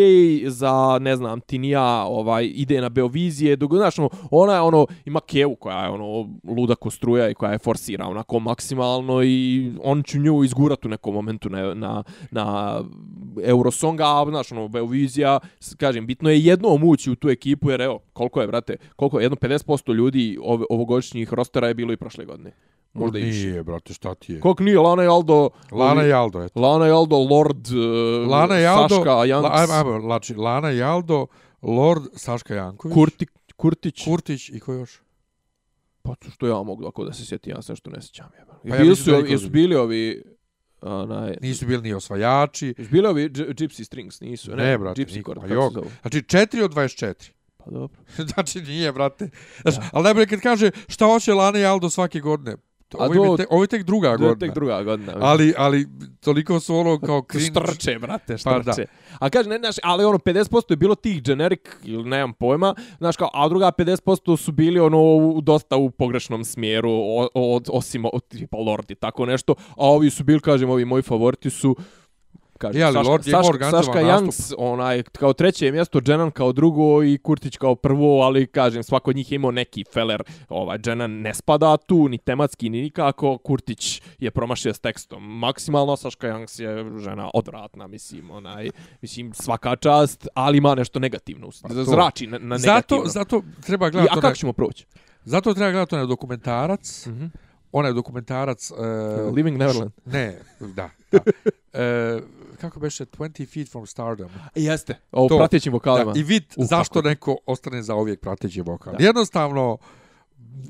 za, 0.48 0.98
ne 1.00 1.16
znam, 1.16 1.40
Tinija, 1.40 2.04
ovaj, 2.04 2.50
ide 2.54 2.80
na 2.80 2.88
Beovizije, 2.88 3.56
dok, 3.56 3.72
znaš, 3.74 3.98
ono, 3.98 4.10
ona 4.30 4.54
je, 4.54 4.60
ono, 4.60 4.86
ima 5.04 5.20
Kevu 5.20 5.56
koja 5.56 5.82
je, 5.82 5.90
ono, 5.90 6.28
luda 6.44 6.74
kostruja 6.74 7.30
i 7.30 7.34
koja 7.34 7.52
je 7.52 7.58
forsira, 7.58 8.06
onako, 8.06 8.38
maksimalno 8.38 9.22
i 9.22 9.72
on 9.82 10.02
će 10.02 10.18
nju 10.18 10.44
izgurat 10.44 10.84
u 10.84 10.88
nekom 10.88 11.14
momentu 11.14 11.50
na, 11.50 11.74
na, 11.74 12.02
na 12.30 12.80
Eurosonga, 13.44 14.04
a, 14.04 14.26
znaš, 14.28 14.52
ono, 14.52 14.68
Beovizija, 14.68 15.38
kažem, 15.76 16.06
bitno 16.06 16.30
je 16.30 16.44
jednom 16.44 16.84
ući 16.84 17.10
u 17.10 17.16
tu 17.16 17.30
ekipu, 17.30 17.70
jer, 17.70 17.80
evo, 17.80 17.98
koliko 18.12 18.40
je, 18.40 18.46
brate, 18.46 18.76
koliko 18.96 19.18
je, 19.18 19.24
jedno 19.24 19.36
50% 19.36 19.94
ljudi 19.94 20.38
ov, 20.42 20.62
ovogodišnjih 20.70 21.32
rostera 21.32 21.68
je 21.68 21.74
bilo 21.74 21.92
i 21.92 21.96
prošle 21.96 22.24
godine. 22.24 22.52
Možda 22.94 23.18
i 23.18 23.22
više. 23.22 23.46
Nije, 23.46 23.62
brate, 23.62 23.94
šta 23.94 24.14
ti 24.14 24.32
je? 24.32 24.40
Koliko 24.40 24.62
nije 24.62 24.78
Lana 24.78 25.04
i 25.04 25.06
Aldo... 25.06 25.50
Lana 25.72 26.06
i 26.06 26.12
Aldo, 26.12 26.42
eto. 26.42 26.60
Lana 26.60 26.88
i 26.88 26.90
Aldo, 26.90 27.16
Lord, 27.18 27.66
uh, 27.68 28.28
Lana 28.30 28.60
i 28.60 28.66
Aldo, 28.66 28.94
Saška 28.94 29.10
Janks, 29.24 29.44
La, 29.44 29.50
ajmo, 29.54 29.72
ajmo, 29.72 30.00
znači, 30.00 30.34
Lana 30.34 30.72
i 30.72 30.82
Aldo, 30.82 31.26
Lord, 31.62 32.02
Saška 32.16 32.54
Janković, 32.54 32.94
Kurti, 32.94 33.26
Kurtić. 33.56 34.04
Kurtić 34.04 34.48
i 34.48 34.60
ko 34.60 34.72
još? 34.72 35.00
Pa 36.02 36.14
to 36.14 36.30
što 36.30 36.46
ja 36.46 36.62
mogu 36.62 36.86
ako 36.86 37.04
da 37.04 37.12
se 37.12 37.26
sjetim, 37.26 37.52
ja 37.56 37.62
sam 37.62 37.76
što 37.76 37.90
ne 37.90 38.02
sjećam. 38.02 38.26
jebeno. 38.38 38.58
Pa 38.62 38.68
ja 38.68 38.76
bili 38.76 38.88
mislim 38.88 39.16
su, 39.16 39.22
da 39.22 39.28
jesu 39.28 39.44
ne- 39.44 39.50
bili 39.50 39.76
ovi... 39.76 40.22
Onaj, 40.82 41.36
Nisu 41.40 41.66
bili 41.66 41.82
ni 41.82 41.94
osvajači. 41.94 42.74
jesu 42.78 42.90
bili 42.90 43.06
ovi 43.08 43.28
Gy- 43.28 43.54
Gypsy 43.54 43.84
Strings, 43.84 44.20
nisu? 44.20 44.56
Ne, 44.56 44.78
brate, 44.78 45.02
Gypsy 45.02 45.22
Chord, 45.24 45.40
pa 45.40 45.48
kako 45.48 45.70
se 45.70 45.78
jok. 45.78 45.86
Znači, 46.00 46.18
4 46.18 46.64
od 46.64 46.72
24. 46.74 47.30
Pa 47.56 47.70
dobro. 47.70 47.98
znači, 48.34 48.60
nije, 48.62 48.92
brate. 48.92 49.30
Znači, 49.62 49.78
ali 49.92 50.04
najbolje 50.04 50.26
kad 50.26 50.40
kaže 50.40 50.70
šta 50.88 51.06
hoće 51.06 51.34
Lana 51.34 51.58
i 51.58 51.64
Aldo 51.64 51.90
svake 51.90 52.20
godine. 52.20 52.56
To- 52.94 53.02
A 53.02 53.06
Ovo, 53.06 53.14
je 53.14 53.30
do- 53.30 53.36
te, 53.36 53.46
ovo 53.50 53.62
je 53.62 53.68
tek 53.68 53.82
druga 53.82 54.08
je 54.08 54.16
godina. 54.18 54.34
tek 54.36 54.54
druga 54.54 54.82
godina. 54.82 55.12
Ali, 55.16 55.54
ali, 55.56 55.86
toliko 56.20 56.60
su 56.60 56.76
ono 56.76 57.00
kao 57.00 57.22
cringe. 57.30 57.46
Štrče, 57.50 57.98
brate, 57.98 58.32
Pa 58.34 58.38
štrče. 58.38 58.82
da. 58.82 59.16
A 59.20 59.30
kaže, 59.30 59.48
ne, 59.48 59.58
znaš, 59.58 59.76
ali 59.82 60.04
ono, 60.04 60.18
50% 60.18 60.44
je 60.70 60.76
bilo 60.76 60.94
tih 60.94 61.22
generic, 61.22 61.60
ili 61.84 62.04
nemam 62.04 62.32
pojma, 62.32 62.74
znaš 62.98 63.16
kao, 63.16 63.30
a 63.34 63.48
druga 63.48 63.72
50% 63.72 64.36
su 64.36 64.52
bili 64.52 64.80
ono 64.80 64.98
u, 65.00 65.40
dosta 65.40 65.76
u 65.76 65.90
pogrešnom 65.90 66.44
smjeru, 66.44 66.90
o, 66.92 67.28
o, 67.34 67.60
osim 67.68 68.04
od 68.04 68.28
tipa 68.28 68.56
Lord 68.58 68.90
i 68.90 68.94
tako 68.94 69.26
nešto, 69.26 69.54
a 69.68 69.86
ovi 69.86 70.10
su 70.10 70.24
bili, 70.24 70.40
kažem, 70.40 70.70
ovi 70.70 70.84
moji 70.84 71.02
favoriti 71.02 71.50
su 71.50 71.76
kažem. 72.58 72.82
Saška, 72.82 73.00
Lord 73.00 73.26
je 73.26 73.30
imao 73.30 73.42
Saška. 73.72 73.92
Youngs, 73.94 74.54
onaj, 74.58 75.02
kao 75.02 75.32
treće 75.32 75.72
mjesto, 75.72 76.00
Dženan 76.00 76.30
kao 76.30 76.52
drugo 76.52 77.02
i 77.04 77.18
Kurtić 77.18 77.56
kao 77.56 77.74
prvo, 77.74 78.20
ali 78.20 78.46
kažem, 78.46 78.82
svako 78.82 79.10
od 79.10 79.16
njih 79.16 79.32
je 79.32 79.36
imao 79.36 79.50
neki 79.50 79.84
feller. 79.92 80.22
Ovaj, 80.48 80.78
Dženan 80.78 81.10
ne 81.12 81.34
spada 81.34 81.76
tu, 81.76 82.08
ni 82.08 82.18
tematski, 82.18 82.70
ni 82.70 82.82
nikako. 82.82 83.38
Kurtić 83.38 84.02
je 84.18 84.30
promašio 84.30 84.74
s 84.74 84.80
tekstom. 84.80 85.38
Maksimalno, 85.38 85.96
Saška 85.96 86.26
Youngs 86.28 86.60
je 86.60 87.00
žena 87.00 87.30
odvratna, 87.34 87.86
mislim, 87.86 88.30
onaj, 88.30 88.70
mislim, 89.02 89.32
svaka 89.34 89.76
čast, 89.76 90.28
ali 90.34 90.58
ima 90.58 90.74
nešto 90.74 90.98
negativno. 90.98 91.48
Pa. 91.62 91.74
Zrači 91.74 92.26
na, 92.26 92.38
na 92.38 92.58
Zato, 92.58 92.70
negativno. 92.70 93.04
zato 93.06 93.42
treba 93.60 93.88
I, 93.88 93.90
gledati 93.90 94.10
a 94.10 94.12
onaj, 94.12 94.22
kako 94.22 94.36
ćemo 94.36 94.52
proći? 94.52 94.86
zato 95.24 95.54
treba 95.54 95.70
gledati 95.70 95.94
onaj 95.94 96.06
dokumentarac, 96.06 97.06
Mhm. 97.06 97.24
onaj 97.72 97.92
dokumentarac 97.92 98.70
uh, 98.70 98.76
Living 99.34 99.58
Neverland. 99.58 99.90
Ne, 100.04 100.38
da, 100.60 100.90
da. 101.12 101.18
E, 101.72 102.20
kako 102.64 102.80
beše 102.80 103.04
20 103.06 103.46
feet 103.46 103.70
from 103.70 103.86
stardom. 103.86 104.28
Jeste. 104.54 104.94
To. 105.28 105.36
pratećim 105.38 105.72
vokalima. 105.72 106.12
Da, 106.12 106.20
I 106.20 106.22
vid 106.22 106.44
Uh, 106.56 106.64
zašto 106.66 106.94
kako- 106.94 107.08
neko 107.08 107.36
ostane 107.46 107.82
za 107.82 107.94
uvijek 107.94 108.20
prateći 108.20 108.60
vokal. 108.60 108.92
Da. 108.92 109.04
Jednostavno, 109.04 109.78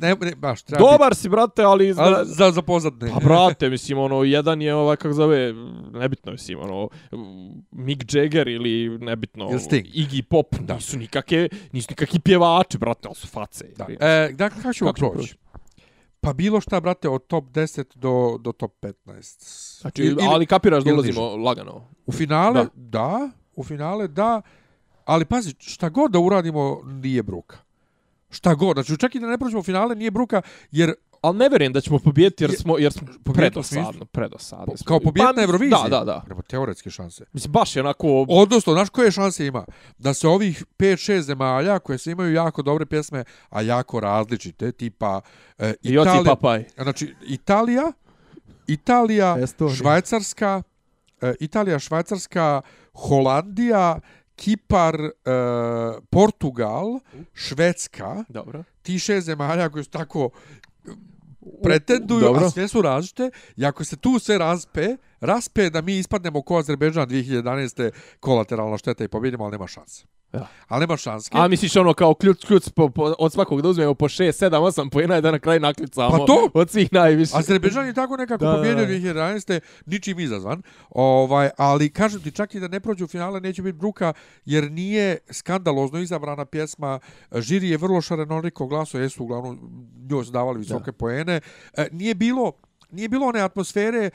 ne, 0.01 0.17
ne, 0.21 0.35
baš, 0.35 0.63
treba 0.63 0.83
Dobar 0.83 1.15
si, 1.15 1.29
brate, 1.29 1.63
ali... 1.63 1.87
biti, 1.87 1.99
ali 1.99 2.27
za, 2.27 2.51
za 2.51 2.63
pozadne. 2.63 3.11
Pa 3.11 3.21
brate, 3.21 3.69
mislim, 3.71 3.99
ono, 3.99 4.23
jedan 4.23 4.63
je 4.63 4.75
ovaj, 4.75 4.97
kako 4.97 5.13
zove, 5.15 5.53
nebitno, 5.93 6.33
mislim, 6.33 6.59
ono, 6.61 6.89
Mick 7.71 8.15
Jagger 8.15 8.49
ili 8.49 8.99
nebitno. 8.99 9.49
Iggy 9.49 10.23
Pop, 10.23 10.47
Da. 10.61 10.75
nisu 10.75 10.99
nikakve, 10.99 11.49
nisu 11.73 11.87
nikakvi 11.91 12.19
pjevači, 12.21 12.79
brate, 12.79 13.09
ali 13.09 13.15
su 13.15 13.27
face. 13.29 13.65
Da. 13.77 13.87
E, 14.01 14.33
dakle, 14.33 14.63
kako 14.63 14.73
ćemo 14.75 14.89
Kako 14.91 14.99
ćemo 14.99 15.11
proći? 15.13 15.35
Pa 16.25 16.33
bilo 16.33 16.61
šta, 16.61 16.81
brate, 16.81 17.09
od 17.09 17.27
top 17.27 17.45
10 17.45 17.85
do, 17.95 18.39
do 18.41 18.53
top 18.53 18.73
15. 18.81 19.81
Znači, 19.81 20.03
Ili- 20.03 20.11
ili- 20.11 20.23
ali 20.25 20.47
kapiraš 20.47 20.85
da 20.85 20.93
ulazimo 20.93 21.37
lagano. 21.37 21.89
U 22.07 22.13
finale, 22.13 22.55
Da. 22.55 22.65
da. 22.65 22.71
da, 22.75 23.31
u 23.57 23.65
finale, 23.65 24.09
da, 24.09 24.43
ali 25.05 25.25
pazi, 25.25 25.55
šta 25.59 25.89
god 25.89 26.11
da 26.11 26.19
uradimo, 26.19 26.81
nije 26.85 27.23
bruka. 27.23 27.57
Šta 28.31 28.55
god, 28.55 28.77
znači 28.77 28.97
čak 28.97 29.15
i 29.15 29.21
da 29.21 29.27
ne 29.27 29.39
prođemo 29.39 29.61
u 29.61 29.65
finale, 29.65 29.95
nije 29.95 30.11
bruka, 30.11 30.43
jer 30.71 30.95
Ali 31.25 31.37
ne 31.37 31.49
vjerujem 31.49 31.73
da 31.73 31.81
ćemo 31.81 31.99
pobijeti 31.99 32.45
jer 32.45 32.51
Je- 32.51 32.57
smo, 32.57 32.79
jer 32.79 32.93
smo 32.93 33.07
Pobijeti 33.25 33.33
predosadno, 33.35 34.05
predosadno. 34.05 34.67
po- 34.67 34.85
kao 34.85 35.01
pobjedna 35.01 35.33
Pa, 35.35 35.43
Eurovizija. 35.43 35.79
Da, 35.81 35.89
da, 35.91 36.05
da. 36.05 36.25
Nema 36.29 36.43
teoretske 36.43 36.91
šanse. 36.91 37.25
Mislim, 37.33 37.53
baš 37.53 37.77
je 37.77 37.83
onako... 37.83 38.27
Odnosno, 38.31 38.73
znaš 38.73 38.89
koje 38.89 39.11
šanse 39.11 39.47
ima? 39.47 39.65
Da 39.99 40.15
se 40.15 40.29
ovih 40.29 40.65
5-6 40.79 41.21
zemalja 41.21 41.79
koje 41.79 41.99
se 41.99 42.11
imaju 42.11 42.33
jako 42.35 42.63
dobre 42.63 42.87
pjesme, 42.87 43.25
a 43.51 43.63
jako 43.63 44.01
različite, 44.01 44.73
tipa 44.73 45.21
e, 45.59 45.75
I 45.83 45.89
Italija, 45.91 46.23
papaj. 46.27 46.65
znači 46.75 47.15
Italija, 47.23 47.93
Italija, 48.67 49.37
Estonija. 49.39 49.77
Švajcarska, 49.77 50.63
e, 51.21 51.35
Italija, 51.41 51.79
Švajcarska, 51.79 52.61
Holandija, 52.95 54.01
Kipar, 54.37 54.95
e, 54.97 55.11
Portugal, 56.11 56.99
Švedska, 57.35 58.25
Dobro. 58.29 58.65
ti 58.83 58.99
šest 58.99 59.27
zemalja 59.27 59.69
koje 59.69 59.85
su 59.85 59.91
tako 59.91 60.31
pretenduju, 61.63 62.21
Dobro. 62.21 62.47
a 62.47 62.51
sve 62.51 62.69
su 62.69 62.83
različite, 62.83 63.31
i 63.57 63.65
ako 63.65 63.85
se 63.85 63.97
tu 63.97 64.19
sve 64.19 64.39
raspe, 64.39 64.97
raspe 65.21 65.71
da 65.71 65.81
mi 65.81 65.99
ispadnemo 65.99 66.43
ko 66.43 66.59
Azerbejdžan 66.59 67.09
2011. 67.09 67.91
kolateralna 68.21 68.79
šteta 68.79 69.05
i 69.05 69.09
pobjedimo, 69.09 69.45
ali 69.45 69.53
nema 69.53 69.67
šanse. 69.67 70.05
Ja. 70.35 70.47
Ali 70.69 70.81
nema 70.81 70.97
šanske. 70.97 71.39
A 71.39 71.49
misliš 71.49 71.77
ono 71.77 71.95
kao 71.95 72.15
ključ, 72.15 72.45
ključ 72.45 72.69
po, 72.77 72.89
po, 72.89 73.15
od 73.19 73.33
svakog 73.33 73.63
da 73.63 73.69
uzmemo 73.69 73.95
po 73.95 74.09
6, 74.09 74.45
7, 74.47 74.51
8 74.51 74.91
pojena 74.91 75.19
i 75.19 75.23
da 75.23 75.31
na 75.31 75.39
kraju 75.39 75.61
naklicamo 75.61 76.11
Pa 76.11 76.25
to! 76.27 76.51
od 76.55 76.71
svih 76.71 76.93
najviše. 76.93 77.33
Azerbejdžan 77.35 77.87
je 77.87 77.95
tako 77.95 78.17
nekako 78.17 78.45
Da, 78.45 78.51
da, 78.51 78.57
pobjedio 78.57 78.87
da. 78.87 78.93
2011. 78.93 79.61
ničim 79.87 80.21
izazvan. 80.21 80.63
Ovaj, 80.91 81.51
ali 81.57 81.91
kažem 81.91 82.21
ti, 82.21 82.31
čak 82.33 82.55
i 82.55 82.61
da 82.61 82.69
ne 82.69 82.81
prođe 82.81 83.05
u 83.05 83.09
finale, 83.09 83.41
neće 83.41 83.63
biti 83.63 83.79
bruka, 83.79 84.13
jer 84.45 84.71
nije 84.71 85.19
skandalozno 85.31 85.99
izabrana 85.99 86.45
pjesma. 86.45 86.99
Žiri 87.35 87.69
je 87.69 87.77
vrlo 87.77 88.01
šarenoliko 88.01 88.67
glaso, 88.67 88.99
jesu 88.99 89.23
uglavnom 89.23 89.59
njoj 90.11 90.25
su 90.25 90.31
davali 90.31 90.59
visoke 90.59 90.93
poene. 90.93 91.41
E, 91.77 91.89
nije 91.93 92.15
bilo 92.15 92.53
nije 92.91 93.09
bilo 93.09 93.27
one 93.27 93.41
atmosfere 93.41 94.11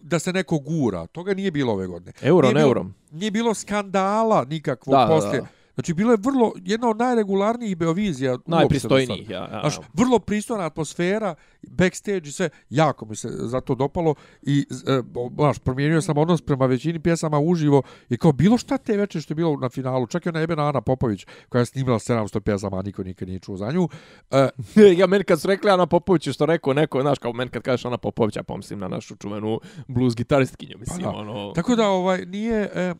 da 0.00 0.18
se 0.18 0.32
neko 0.32 0.58
gura. 0.58 1.06
Toga 1.06 1.34
nije 1.34 1.50
bilo 1.50 1.72
ove 1.72 1.86
godine. 1.86 2.12
Euro, 2.22 2.46
nije 2.48 2.54
ne 2.54 2.60
bilo, 2.60 2.68
euro. 2.68 2.86
Nije 3.10 3.30
bilo 3.30 3.54
skandala 3.54 4.44
nikakvog 4.44 4.94
Da, 4.94 5.00
da, 5.00 5.06
poslije. 5.06 5.40
da. 5.40 5.46
Znači, 5.74 5.94
bilo 5.94 6.10
je 6.12 6.18
vrlo, 6.20 6.52
jedna 6.56 6.88
od 6.88 6.96
najregularnijih 6.98 7.76
Beovizija. 7.76 8.38
Najpristojnijih, 8.46 9.30
ja. 9.30 9.38
ja. 9.38 9.60
Znaš, 9.60 9.78
vrlo 9.92 10.18
pristojna 10.18 10.66
atmosfera, 10.66 11.34
backstage 11.70 12.28
i 12.28 12.32
sve, 12.32 12.48
jako 12.70 13.06
mi 13.06 13.16
se 13.16 13.28
zato 13.30 13.74
dopalo 13.74 14.14
i, 14.42 14.66
e, 14.86 15.02
znaš, 15.34 15.58
promijenio 15.58 16.00
sam 16.00 16.18
odnos 16.18 16.42
prema 16.42 16.66
većini 16.66 16.98
pjesama 16.98 17.38
uživo 17.38 17.82
i 18.08 18.16
kao 18.16 18.32
bilo 18.32 18.58
šta 18.58 18.78
te 18.78 18.96
večer 18.96 19.22
što 19.22 19.32
je 19.32 19.36
bilo 19.36 19.56
na 19.56 19.68
finalu, 19.68 20.06
čak 20.06 20.26
i 20.26 20.28
ona 20.28 20.40
jebena 20.40 20.68
Ana 20.68 20.80
Popović 20.80 21.26
koja 21.48 21.60
je 21.60 21.66
snimila 21.66 21.98
700 21.98 22.40
pjesama, 22.40 22.78
a 22.78 22.82
niko 22.82 23.02
nikad 23.02 23.28
nije 23.28 23.40
čuo 23.40 23.56
za 23.56 23.72
nju. 23.72 23.88
E, 24.30 24.48
ja 25.00 25.06
meni 25.06 25.24
kad 25.24 25.40
su 25.40 25.48
rekli 25.48 25.70
Ana 25.70 25.86
Popović, 25.86 26.28
što 26.28 26.46
rekao 26.46 26.72
neko, 26.72 27.00
znaš, 27.00 27.18
kao 27.18 27.32
meni 27.32 27.50
kad 27.50 27.62
kažeš 27.62 27.84
Ana 27.84 27.98
Popović, 27.98 28.36
ja 28.36 28.42
pomislim 28.42 28.78
na 28.78 28.88
našu 28.88 29.16
čuvenu 29.16 29.60
blues 29.88 30.14
gitaristkinju, 30.14 30.78
mislim, 30.78 31.04
Pa 31.04 31.12
da. 31.12 31.16
ono... 31.16 31.52
tako 31.52 31.76
da, 31.76 31.88
ovaj, 31.88 32.26
nije, 32.26 32.70
e, 32.74 32.80
e, 32.80 32.94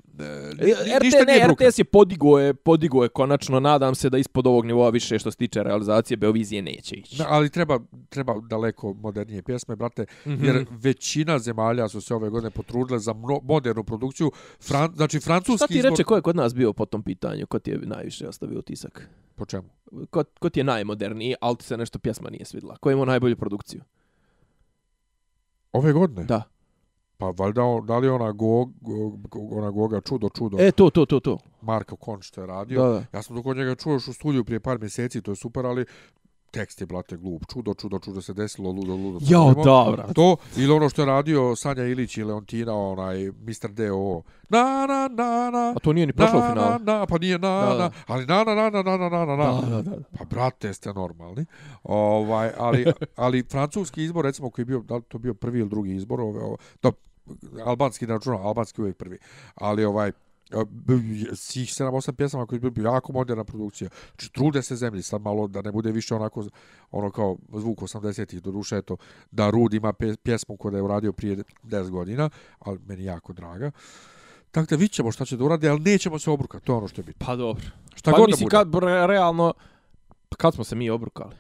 RT, 0.97 1.03
ništa 1.03 1.24
nije 1.24 1.39
ne, 1.41 1.47
bruka. 1.47 1.65
RTS 1.65 1.78
je 1.78 1.85
podigo 1.85 2.39
je, 2.39 2.55
podigo 2.55 3.03
je 3.03 3.09
konačno, 3.09 3.61
nadam 3.61 3.95
se 3.95 4.11
da 4.11 4.19
ispod 4.19 4.47
ovog 4.47 4.66
nivoa 4.66 4.91
više 4.91 5.19
što 5.19 5.31
se 5.31 5.36
tiče 5.36 5.62
realizacije 5.62 6.16
Beovizije 6.16 6.62
neće 6.62 6.97
ići. 6.97 7.16
Da, 7.16 7.27
ali 7.28 7.51
treba, 7.51 7.78
treba 8.09 8.35
daleko 8.55 8.94
modernije 8.94 9.43
pjesme, 9.43 9.76
brate, 9.76 10.06
Mhm. 10.26 10.44
jer 10.44 10.66
većina 10.70 11.39
zemalja 11.39 11.89
su 11.89 12.01
se 12.01 12.14
ove 12.14 12.31
godine 12.31 12.51
potrudile 12.51 12.98
za 12.98 13.12
mno, 13.12 13.40
modernu 13.43 13.85
produkciju. 13.85 14.31
Fran, 14.60 14.93
znači, 14.97 15.20
francuski 15.20 15.56
Šta 15.56 15.66
ti 15.66 15.76
izbor... 15.76 15.90
reče, 15.90 16.05
ko 16.05 16.16
je 16.16 16.22
kod 16.22 16.36
nas 16.36 16.55
bio 16.55 16.72
po 16.72 16.86
tom 16.86 17.02
pitanju? 17.02 17.47
Ko 17.47 17.59
ti 17.59 17.70
je 17.70 17.78
najviše 17.78 18.28
ostavio 18.28 18.59
utisak? 18.59 19.09
Po 19.35 19.44
čemu? 19.47 19.68
Ko, 20.10 20.24
ko 20.39 20.51
ti 20.51 20.60
je 20.60 20.64
najmoderniji, 20.64 21.35
ali 21.40 21.56
ti 21.56 21.64
se 21.64 21.76
nešto 21.76 21.98
pjesma 21.98 22.31
nije 22.31 22.44
svidla? 22.44 22.76
Ko 22.76 22.90
je 22.90 22.94
imao 22.94 23.05
najbolju 23.05 23.36
produkciju? 23.36 23.81
Ove 25.72 25.93
godine? 25.93 26.24
Da. 26.24 26.43
Pa 27.18 27.26
valjda, 27.31 27.62
da 27.86 27.98
li 27.98 28.09
ona, 28.09 28.32
go, 28.32 28.66
ona 29.51 29.70
Goga 29.70 30.01
čudo, 30.01 30.28
čudo, 30.28 30.56
E, 30.60 30.72
to, 30.72 30.90
to, 30.90 31.06
to, 31.06 31.20
to. 31.20 31.39
Marko 31.62 31.97
Konč 31.97 32.24
što 32.24 32.40
je 32.40 32.47
radio. 32.47 32.82
Da, 32.82 32.89
da. 32.89 33.05
Ja 33.12 33.22
sam 33.22 33.36
dok 33.36 33.47
od 33.47 33.56
njega 33.56 33.74
čuo 33.74 33.93
još 33.93 34.09
u 34.09 34.12
studiju 34.12 34.44
prije 34.44 34.60
par 34.60 34.78
mjeseci, 34.81 35.22
to 35.22 35.31
je 35.31 35.36
super, 35.36 35.66
ali 35.66 35.85
tekst 36.55 36.81
je 36.81 36.86
blate 36.86 37.16
glup, 37.16 37.43
čudo, 37.52 37.74
čudo, 37.74 37.98
čudo 37.98 38.22
se 38.22 38.35
desilo, 38.35 38.70
ludo, 38.70 38.94
ludo. 38.97 39.18
Jo, 39.22 39.55
dobra. 39.64 40.12
To, 40.12 40.36
ili 40.56 40.72
ono 40.72 40.89
što 40.89 41.02
je 41.02 41.06
radio 41.06 41.56
Sanja 41.56 41.85
Ilić 41.85 42.16
i 42.16 42.24
Leontina, 42.24 42.74
onaj, 42.74 43.31
Mr. 43.31 43.70
D.O. 43.70 44.22
Na, 44.48 44.86
na, 44.89 45.09
na, 45.09 45.51
na. 45.51 45.72
A 45.76 45.81
to 45.82 45.93
nije 45.93 46.06
ni 46.06 46.12
prošlo 46.12 46.39
u 46.39 46.43
finalu. 46.43 46.70
Na, 46.70 46.78
na, 46.78 47.06
pa 47.06 47.18
nije 47.18 47.39
na, 47.39 47.60
da, 47.60 47.78
na. 47.78 47.90
Ali 48.06 48.26
na, 48.26 48.44
na, 48.44 48.55
na, 48.55 48.70
na, 48.70 48.82
na, 48.82 49.09
na, 49.09 49.09
na, 49.09 49.36
na. 49.36 49.60
Da, 49.60 49.82
da, 49.82 49.82
da. 49.82 49.97
Pa, 50.18 50.24
brate, 50.24 50.74
ste 50.74 50.93
normalni. 50.93 51.47
Ovaj, 51.82 52.51
ali, 52.59 52.85
ali 53.16 53.43
francuski 53.51 54.05
izbor, 54.05 54.24
recimo, 54.24 54.51
koji 54.51 54.62
je 54.62 54.66
bio, 54.66 54.81
da 54.81 54.97
li 54.97 55.02
to 55.02 55.18
bio 55.18 55.35
prvi 55.35 55.59
ili 55.59 55.68
drugi 55.68 55.94
izbor, 55.94 56.20
ove, 56.20 56.40
ove, 56.40 56.56
da, 56.82 56.93
albanski, 57.64 58.06
ne 58.06 58.12
računam, 58.12 58.47
albanski 58.47 58.81
uvijek 58.81 58.97
prvi. 58.97 59.18
Ali, 59.55 59.85
ovaj, 59.85 60.12
svih 61.35 61.69
7-8 61.69 62.12
pjesama 62.12 62.47
koji 62.47 62.61
je 62.62 62.71
bio 62.71 62.85
jako 62.85 63.12
moderna 63.12 63.45
produkcija. 63.45 63.91
Znači, 64.09 64.33
trude 64.33 64.62
se 64.62 64.77
zemlji, 64.77 65.03
sad 65.03 65.21
malo 65.21 65.47
da 65.49 65.62
ne 65.62 65.73
bude 65.73 65.93
više 65.93 66.15
onako, 66.15 66.45
ono 66.91 67.11
kao 67.11 67.37
zvuk 67.53 67.79
80-ih, 67.79 68.43
do 68.43 68.51
duše, 68.51 68.77
eto, 68.77 68.97
da 69.31 69.51
Rud 69.51 69.75
ima 69.75 69.93
pjesmu 70.23 70.57
koju 70.57 70.75
je 70.75 70.83
uradio 70.83 71.12
prije 71.12 71.37
10 71.62 71.91
godina, 71.91 72.31
ali 72.59 72.79
meni 72.87 73.05
jako 73.05 73.33
draga. 73.33 73.71
Tako 74.51 74.66
da 74.66 74.77
vidit 74.77 74.93
ćemo 74.93 75.12
šta 75.12 75.25
će 75.25 75.37
da 75.37 75.45
uradi, 75.45 75.69
ali 75.69 75.81
nećemo 75.81 76.19
se 76.19 76.31
obrukati, 76.31 76.66
to 76.66 76.73
je 76.73 76.77
ono 76.77 76.89
što 76.89 77.01
je 77.01 77.05
bitno. 77.05 77.27
Pa 77.27 77.37
dobro. 77.37 77.65
Šta 77.95 78.11
pa 78.11 78.16
god 78.16 78.27
da 78.27 78.31
mislim, 78.31 78.47
bude. 78.47 78.57
kad 78.57 78.75
realno, 79.11 79.55
pa 80.29 80.37
kad 80.37 80.55
smo 80.55 80.65
se 80.65 80.75
mi 80.77 80.91
obrukali? 80.91 81.37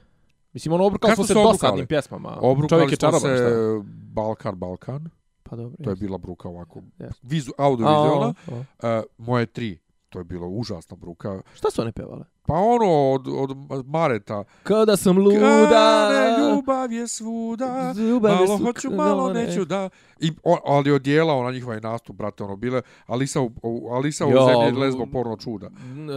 Mislim, 0.52 0.72
ono, 0.72 0.84
obrukali 0.84 1.10
Kad 1.10 1.16
smo 1.16 1.26
se 1.26 1.32
obrukali? 1.32 1.52
dosadnim 1.52 1.86
pjesmama. 1.86 2.38
Obrukali 2.40 2.68
Čovjek 2.68 2.90
je 2.90 2.96
smo 2.96 3.08
čaroban, 3.08 3.36
se 3.36 3.36
šta? 3.36 3.90
Balkan, 4.14 4.58
Balkan. 4.58 5.10
Pa 5.44 5.56
dobro. 5.56 5.84
To 5.84 5.90
je 5.90 5.96
bila 5.96 6.18
bruka 6.18 6.48
ovako. 6.48 6.82
Jest. 6.98 7.20
Vizu, 7.22 7.52
audiovizualna. 7.58 8.34
A, 8.46 8.54
a, 8.82 8.88
a. 8.88 8.98
Uh, 8.98 9.04
moje 9.18 9.46
tri. 9.46 9.78
To 10.08 10.18
je 10.20 10.24
bilo 10.24 10.48
užasna 10.48 10.96
bruka. 10.96 11.40
Šta 11.54 11.70
su 11.70 11.82
one 11.82 11.92
pevale? 11.92 12.24
Pa 12.46 12.54
ono 12.54 13.12
od, 13.12 13.28
od 13.70 13.86
Mareta. 13.86 14.44
Kada 14.62 14.96
sam 14.96 15.18
luda, 15.18 15.38
Kada 15.40 16.36
ljubav 16.40 16.92
je 16.92 17.08
svuda. 17.08 17.94
ljubav 17.98 18.30
je 18.32 18.36
malo 18.38 18.58
su- 18.58 18.64
hoću, 18.64 18.90
malo 18.90 19.32
ne. 19.32 19.44
neću 19.44 19.64
da... 19.64 19.88
I, 20.20 20.32
o, 20.42 20.58
ali 20.64 20.90
odjela 20.92 21.34
ona 21.34 21.50
njihova 21.50 21.74
je 21.74 21.80
nastup, 21.80 22.16
brate, 22.16 22.44
ono 22.44 22.56
bile 22.56 22.82
Alisa 23.06 23.40
u, 23.40 23.50
Alisa 23.92 24.26
u 24.26 24.30
Jo, 24.30 24.46
zemlji 24.46 24.80
lesbo 24.80 25.06
porno 25.06 25.36
čuda. 25.36 25.70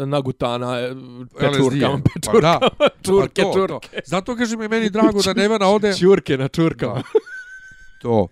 Nagutana, 0.05 0.79
e, 0.79 0.95
pečurkama, 1.39 1.97
Pa 1.97 2.09
pečurkama, 2.13 2.41
da, 2.41 2.89
čurke, 3.01 3.41
pa 3.41 3.43
to, 3.43 3.53
to. 3.53 3.67
čurke. 3.67 3.99
Zato 4.05 4.35
kaže 4.35 4.57
mi 4.57 4.67
meni 4.67 4.89
drago 4.89 5.21
da 5.21 5.33
Nevena 5.33 5.67
ode... 5.67 5.93
Čurke 5.93 6.37
na 6.37 6.47
čurkama. 6.47 6.93
Da. 6.93 7.01
To. 8.01 8.27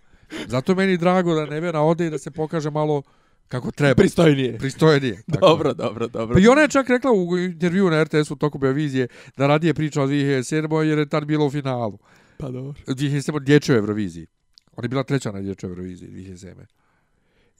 Zato 0.47 0.71
je 0.71 0.75
meni 0.75 0.97
drago 0.97 1.35
da 1.35 1.45
Nevena 1.45 1.81
ode 1.81 2.07
i 2.07 2.09
da 2.09 2.17
se 2.17 2.31
pokaže 2.31 2.69
malo 2.71 3.01
kako 3.47 3.71
treba. 3.71 3.95
Pristojnije. 3.95 4.57
Pristojenije. 4.57 5.21
tako. 5.25 5.39
Dobro, 5.39 5.73
dobro, 5.73 6.07
dobro. 6.07 6.33
Pa 6.33 6.39
i 6.39 6.47
ona 6.47 6.61
je 6.61 6.67
čak 6.67 6.89
rekla 6.89 7.11
u 7.11 7.37
intervju 7.39 7.89
na 7.89 8.03
RTS-u 8.03 8.35
toku 8.35 8.57
Beovizije 8.57 9.07
da 9.37 9.47
radije 9.47 9.73
priča 9.73 10.01
o 10.01 10.07
2007. 10.07 10.49
jer 10.79 10.97
je 10.99 11.09
tad 11.09 11.25
bilo 11.25 11.45
u 11.45 11.51
finalu. 11.51 11.97
Pa 12.37 12.49
dobro. 12.49 12.73
2007. 12.87 13.39
dječoj 13.39 13.77
Euroviziji. 13.77 14.27
Ona 14.73 14.85
je 14.85 14.89
bila 14.89 15.03
treća 15.03 15.31
na 15.31 15.41
dječoj 15.41 15.69
Euroviziji 15.69 16.09
2007. 16.09 16.65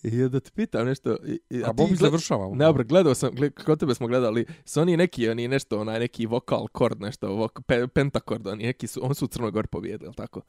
I 0.03 0.29
da 0.29 0.39
te 0.39 0.51
pitam 0.51 0.85
nešto... 0.85 1.17
i- 1.49 1.63
A 1.63 1.67
ti 1.67 1.73
bo 1.73 1.83
mi 1.83 1.89
gled- 1.89 1.99
završavamo. 1.99 2.55
Ne, 2.55 2.65
dobro, 2.65 2.83
gledao 2.83 3.15
sam, 3.15 3.31
gled, 3.31 3.53
kod 3.55 3.79
tebe 3.79 3.95
smo 3.95 4.07
gledali, 4.07 4.45
su 4.65 4.81
oni 4.81 4.97
neki, 4.97 5.29
oni 5.29 5.47
nešto, 5.47 5.79
onaj 5.79 5.99
neki 5.99 6.25
vokal 6.25 6.67
kord, 6.67 7.01
nešto, 7.01 7.27
vok, 7.29 7.59
pe, 7.61 7.87
pentakord, 7.87 8.47
oni 8.47 8.63
neki 8.63 8.87
su, 8.87 9.05
on 9.05 9.15
su 9.15 9.25
u 9.25 9.27
Crnoj 9.27 9.51
Gori 9.51 9.67
pobjedili, 9.67 10.13
tako? 10.13 10.41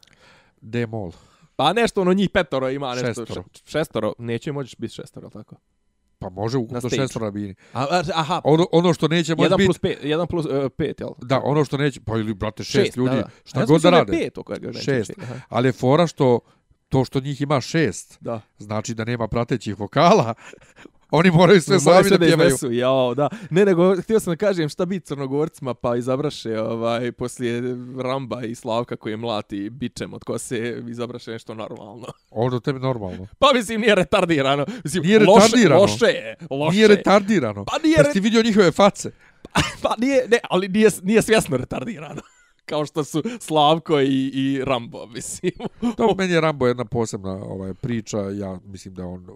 D-mol. 0.60 1.12
Pa 1.56 1.72
nešto, 1.72 2.00
ono 2.00 2.12
njih 2.12 2.30
petoro 2.30 2.70
ima, 2.70 2.94
nešto, 2.94 3.06
Šestoro. 3.06 3.42
še- 3.54 3.62
šestoro, 3.64 4.12
neće 4.18 4.52
moći 4.52 4.76
biti 4.78 4.94
šestoro, 4.94 5.30
tako? 5.30 5.56
Pa 6.18 6.28
može 6.28 6.58
ukupno 6.58 6.80
stage. 6.80 6.96
šest 6.96 7.16
rabini. 7.16 7.54
A, 7.72 8.02
aha, 8.14 8.40
Ono, 8.44 8.66
ono 8.72 8.94
što 8.94 9.08
neće 9.08 9.34
moći 9.34 9.50
biti... 9.50 9.64
plus 9.66 9.78
pet, 9.78 9.98
jedan 10.02 10.26
plus 10.26 10.46
uh, 10.46 10.52
pet, 10.76 11.00
jel? 11.00 11.08
Da, 11.18 11.40
ono 11.44 11.64
što 11.64 11.76
neće... 11.76 12.00
Pa 12.00 12.16
ili, 12.16 12.34
brate, 12.34 12.64
šest, 12.64 12.96
ljudi. 12.96 13.16
da, 13.16 13.22
da. 13.22 13.28
Šta 13.44 13.60
ja 13.60 13.66
god 13.66 13.80
da 13.82 13.90
rade. 13.90 14.12
Pet, 14.12 14.38
oko 14.38 14.54
ga 14.54 14.72
Šest. 14.72 15.12
Aha, 15.22 15.34
Ali 15.48 15.68
je 15.68 15.72
fora 15.72 16.06
što 16.06 16.40
to 16.88 17.04
što 17.04 17.20
njih 17.20 17.40
ima 17.40 17.60
šest, 17.60 18.18
da. 18.20 18.40
znači 18.58 18.94
da 18.94 19.04
nema 19.04 19.28
pratećih 19.28 19.78
vokala. 19.80 20.34
Oni 21.16 21.30
moraju 21.30 21.60
sve 21.60 21.80
sami 21.80 22.10
da 22.10 22.18
pjevaju. 22.18 22.46
iznesu, 22.46 22.72
jao, 22.72 23.14
da. 23.14 23.28
Ne, 23.50 23.64
nego, 23.64 23.96
htio 24.02 24.20
sam 24.20 24.32
da 24.32 24.36
kažem 24.36 24.68
šta 24.68 24.84
bi 24.84 25.00
crnogorcima, 25.00 25.74
pa 25.74 25.96
izabraše 25.96 26.60
ovaj, 26.60 27.12
poslije 27.12 27.62
Ramba 27.98 28.42
i 28.42 28.54
Slavka 28.54 28.96
koji 28.96 29.12
je 29.12 29.16
mlati 29.16 29.70
bičem 29.70 30.14
od 30.14 30.24
kose, 30.24 30.82
izabraše 30.88 31.30
nešto 31.30 31.54
normalno. 31.54 32.06
Ono 32.30 32.60
tebi 32.60 32.80
normalno. 32.80 33.26
Pa 33.38 33.52
mislim, 33.54 33.80
nije 33.80 33.94
retardirano. 33.94 34.66
Mislim, 34.84 35.02
Nije 35.02 35.18
loše, 35.18 35.46
retardirano. 35.46 35.80
Loše 35.80 36.06
je, 36.06 36.36
loše. 36.50 36.76
Nije 36.76 36.88
retardirano. 36.88 37.64
Pa 37.64 37.78
nije 37.84 37.96
Jesi 37.98 38.12
ti 38.12 38.20
vidio 38.20 38.42
njihove 38.42 38.72
face? 38.72 39.10
Pa 39.82 39.94
nije, 39.98 40.28
ne, 40.28 40.38
ali 40.50 40.68
nije, 40.68 40.90
nije 41.02 41.22
svjesno 41.22 41.56
retardirano. 41.56 42.22
Kao 42.66 42.86
što 42.86 43.04
su 43.04 43.22
Slavko 43.40 44.00
i, 44.00 44.30
i 44.34 44.64
Rambo, 44.64 45.06
mislim. 45.06 45.52
To 45.96 46.14
meni 46.18 46.32
je 46.32 46.40
Rambo 46.40 46.66
jedna 46.66 46.84
posebna 46.84 47.32
ovaj, 47.32 47.74
priča. 47.74 48.18
Ja 48.18 48.58
mislim 48.64 48.94
da 48.94 49.06
on... 49.06 49.26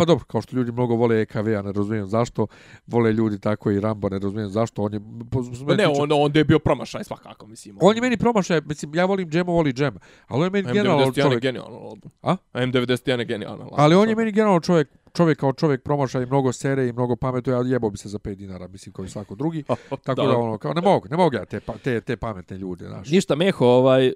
Pa 0.00 0.04
dobro, 0.04 0.24
kao 0.24 0.42
što 0.42 0.56
ljudi 0.56 0.72
mnogo 0.72 0.94
vole 0.94 1.20
EKV, 1.20 1.38
a 1.58 1.62
ne 1.62 1.72
razumijem 1.72 2.06
zašto. 2.06 2.46
Vole 2.86 3.12
ljudi 3.12 3.38
tako 3.38 3.70
i 3.70 3.80
Rambo, 3.80 4.08
ne 4.08 4.18
razumijem 4.18 4.48
zašto. 4.48 4.82
On 4.82 4.92
je... 4.94 5.00
po- 5.30 5.42
po- 5.66 5.74
ne, 5.74 5.88
on, 5.88 6.08
on 6.12 6.30
je 6.34 6.44
bio 6.44 6.58
promašaj 6.58 7.04
svakako, 7.04 7.46
mislim. 7.46 7.78
On 7.80 7.96
je 7.96 8.00
meni 8.02 8.16
promašaj, 8.16 8.60
mislim, 8.64 8.94
ja 8.94 9.04
volim 9.04 9.30
Džemo, 9.30 9.52
voli 9.52 9.72
Džem, 9.72 9.98
ali 10.26 10.40
on 10.40 10.44
je 10.44 10.50
meni 10.50 10.72
generalno 10.72 11.04
M91 11.04 11.16
je 11.16 11.22
čovjek, 11.22 11.42
genijalan 11.42 11.72
album. 11.72 12.10
A? 12.22 12.36
M91 12.54 13.18
je 13.18 13.24
genijalan 13.24 13.60
album. 13.60 13.74
ali 13.76 13.94
on 13.94 14.08
je 14.08 14.14
meni 14.16 14.32
generalno 14.32 14.60
čovjek, 14.60 14.88
čovjek 15.10 15.38
kao 15.38 15.52
čovjek 15.52 15.82
promašaj, 15.82 16.26
mnogo 16.26 16.52
sere 16.52 16.88
i 16.88 16.92
mnogo 16.92 17.16
pametuje, 17.16 17.54
ja 17.54 17.62
jebo 17.62 17.90
bi 17.90 17.98
se 17.98 18.08
za 18.08 18.18
5 18.18 18.34
dinara, 18.34 18.68
mislim, 18.68 18.92
kao 18.92 19.04
i 19.04 19.08
svako 19.08 19.34
drugi. 19.34 19.62
Tako 20.04 20.14
da, 20.16 20.36
ono, 20.36 20.58
kao, 20.58 20.74
ne 20.74 20.80
mogu, 20.82 21.08
ne 21.08 21.16
mogu 21.16 21.36
ja 21.36 21.44
te, 21.44 21.60
pa- 21.60 21.74
te, 21.74 22.00
te 22.00 22.16
pametne 22.16 22.58
ljude, 22.58 22.86
znaš. 22.86 23.10
Ništa 23.10 23.34
Meho, 23.36 23.66
ovaj, 23.66 24.08
uh, 24.08 24.14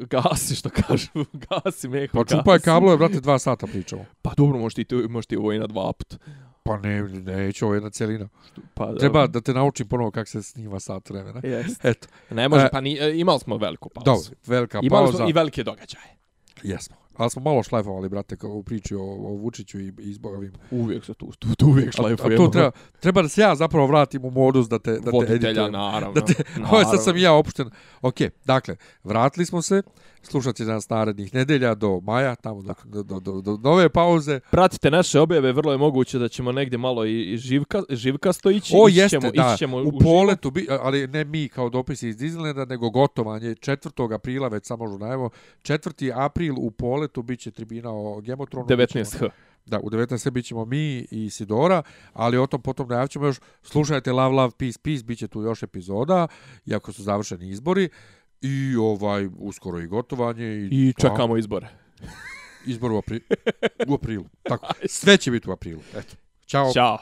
gasi, 0.00 0.54
što 0.54 0.70
kažu, 0.70 1.08
gasi 1.44 1.88
Meho, 1.88 2.12
Pa 2.14 2.24
čupaj 2.26 2.54
gasi. 2.54 2.64
kablove, 2.64 2.96
brate, 2.96 3.20
dva 3.20 3.38
sata 3.38 3.66
pričamo. 3.66 4.04
Pa 4.22 4.32
dobro, 4.36 4.58
možeš 4.58 4.74
ti, 4.74 4.84
to- 4.84 5.08
možeš 5.08 5.26
ti 5.26 5.36
ovo 5.36 5.52
i 5.52 5.58
na 5.58 5.66
dva 5.66 5.92
put. 5.92 6.14
Pa 6.62 6.78
ne, 6.78 7.02
neću, 7.02 7.64
ovo 7.64 7.74
je 7.74 7.78
jedna 7.78 7.90
celina. 7.90 8.28
Pa, 8.74 8.84
dobro. 8.84 8.98
Treba 8.98 9.26
da 9.26 9.40
te 9.40 9.54
naučim 9.54 9.88
ponovo 9.88 10.10
kako 10.10 10.26
se 10.26 10.42
snima 10.42 10.80
sat 10.80 11.10
vremena. 11.10 11.40
Jest. 11.44 11.84
Eto, 11.84 12.08
Ne 12.30 12.48
može, 12.48 12.64
E, 12.64 12.68
pa 12.70 12.80
ni, 12.80 12.98
e, 12.98 13.12
imali 13.14 13.40
smo 13.40 13.56
veliku 13.56 13.88
pauzu. 13.88 14.04
dobro, 14.06 14.38
velika 14.46 14.80
Imali 14.82 15.04
pauza. 15.04 15.16
smo 15.16 15.28
i 15.28 15.32
velike 15.32 15.64
događaje. 15.64 16.16
Jesmo. 16.62 16.96
Ali 17.20 17.30
smo 17.30 17.42
malo 17.42 17.62
šlajfovali, 17.62 18.08
brate, 18.08 18.36
kao 18.36 18.50
u 18.50 18.62
priči 18.62 18.94
o, 18.94 19.02
o 19.02 19.34
Vučiću 19.34 19.80
i, 19.80 19.92
i 19.98 20.12
zbogovim. 20.12 20.52
Uvijek 20.70 21.04
se 21.04 21.14
tu, 21.14 21.32
tu, 21.38 21.54
tu 21.54 21.66
uvijek 21.66 21.86
A, 21.86 21.90
a 21.90 21.92
šlajfujemo. 21.92 22.44
to 22.44 22.50
treba, 22.50 22.70
treba 23.00 23.22
da 23.22 23.28
se 23.28 23.40
ja 23.40 23.54
zapravo 23.54 23.86
vratim 23.86 24.24
u 24.24 24.30
modus 24.30 24.68
da 24.68 24.78
te, 24.78 24.92
da 24.92 25.00
te 25.00 25.10
Voditelja, 25.12 25.50
editujem. 25.50 25.72
naravno. 25.72 26.12
Da 26.12 26.20
te, 26.20 26.34
ovo 26.70 26.84
sad 26.84 27.04
sam 27.04 27.16
i 27.16 27.22
ja 27.22 27.32
opušten. 27.32 27.70
Ok, 28.02 28.16
dakle, 28.44 28.76
vratili 29.04 29.46
smo 29.46 29.62
se, 29.62 29.82
slušat 30.22 30.56
će 30.56 30.64
nas 30.64 30.88
narednih 30.88 31.34
nedelja 31.34 31.74
do 31.74 32.00
maja, 32.00 32.34
tamo 32.34 32.62
do, 32.62 32.74
do, 32.84 33.02
do, 33.02 33.20
do, 33.20 33.40
do 33.40 33.56
nove 33.62 33.88
pauze. 33.88 34.40
Pratite 34.50 34.90
naše 34.90 35.20
objave, 35.20 35.52
vrlo 35.52 35.72
je 35.72 35.78
moguće 35.78 36.18
da 36.18 36.28
ćemo 36.28 36.52
negdje 36.52 36.78
malo 36.78 37.06
i, 37.06 37.32
i 37.32 37.36
živka, 37.36 37.82
živkasto 37.90 38.50
ići. 38.50 38.74
O, 38.76 38.88
jeste, 38.88 39.20
ćemo, 39.20 39.30
da, 39.30 39.48
ići 39.50 39.58
ćemo 39.58 39.76
u 39.76 39.92
poletu, 40.02 40.50
bi, 40.50 40.66
ali 40.80 41.06
ne 41.06 41.24
mi 41.24 41.48
kao 41.48 41.68
dopisi 41.70 42.08
iz 42.08 42.16
Disneylanda, 42.16 42.68
nego 42.68 42.90
gotovanje 42.90 43.48
4. 43.48 44.14
aprila, 44.14 44.48
već 44.48 44.66
samo 44.66 44.88
žurnajemo, 44.88 45.30
4. 45.62 46.12
april 46.16 46.54
u 46.58 46.70
poletu 46.70 47.09
bit 47.14 47.40
će 47.40 47.50
tribina 47.50 47.90
o 47.90 48.20
Gemotronu. 48.20 48.66
bit 48.66 48.88
ćemo- 48.88 49.04
19H. 49.04 49.28
Da, 49.66 49.80
u 49.80 49.90
19. 49.90 50.30
bit 50.30 50.44
ćemo 50.44 50.64
mi 50.64 50.98
i 51.00 51.30
Sidora, 51.30 51.82
ali 52.12 52.38
o 52.38 52.46
tom 52.46 52.62
potom 52.62 52.88
najavit 52.88 53.10
ćemo 53.10 53.26
još. 53.26 53.36
Slušajte 53.62 54.12
Love, 54.12 54.36
Love, 54.36 54.50
Peace, 54.50 54.78
Peace, 54.78 55.04
bit 55.04 55.18
će 55.18 55.28
tu 55.28 55.42
još 55.42 55.62
epizoda, 55.62 56.28
iako 56.66 56.92
su 56.92 57.02
završeni 57.02 57.48
izbori. 57.48 57.88
I 58.40 58.76
ovaj, 58.76 59.28
uskoro 59.38 59.80
i 59.80 59.86
gotovanje. 59.86 60.46
I, 60.46 60.68
I 60.70 60.92
čekamo 60.92 61.36
izbore. 61.36 61.68
Izbor 62.66 62.92
u, 62.92 62.98
apri, 62.98 63.20
u 63.88 63.94
aprilu. 63.94 64.24
Tako, 64.42 64.66
sve 64.88 65.16
će 65.16 65.30
biti 65.30 65.50
u 65.50 65.52
aprilu. 65.52 65.80
Eto. 65.94 66.16
Ćao. 66.46 66.72
Ćao. 66.72 66.98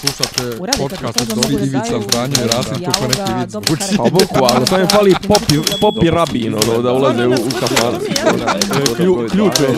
Slušate 0.00 0.58
podcast 0.78 1.20
od 1.20 1.36
mogu 1.36 1.58
da 1.58 1.64
Ivica 1.64 1.78
daju 1.78 2.02
Zdanje 2.02 2.36
i 2.44 2.48
Rasim 2.48 2.84
kako 2.84 3.06
neki 3.06 3.32
vid 3.38 3.50
zvuči. 3.50 3.96
Pa 3.96 4.02
bukvalno, 4.02 4.66
samo 4.66 4.80
im 4.80 4.88
fali 4.88 5.14
popi, 5.28 5.54
popi 5.80 6.10
rabin, 6.10 6.54
ono, 6.54 6.82
da 6.82 6.92
ulaze 6.92 7.26
u, 7.26 7.32
u 7.32 7.50
kafanu. 7.60 7.98
Klju, 8.96 9.28
ključ 9.30 9.60
je. 9.60 9.68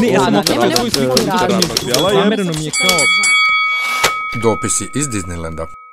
Ne, 0.00 0.08
ja 0.08 0.20
sam 0.20 0.42
sliku 0.90 1.16
razloga. 1.26 2.12
Zamereno 2.12 2.52
mi 2.52 2.64
je 2.64 2.70
kao 2.70 2.98
Dopisi 4.42 4.90
iz 4.94 5.08
Disneylanda. 5.08 5.83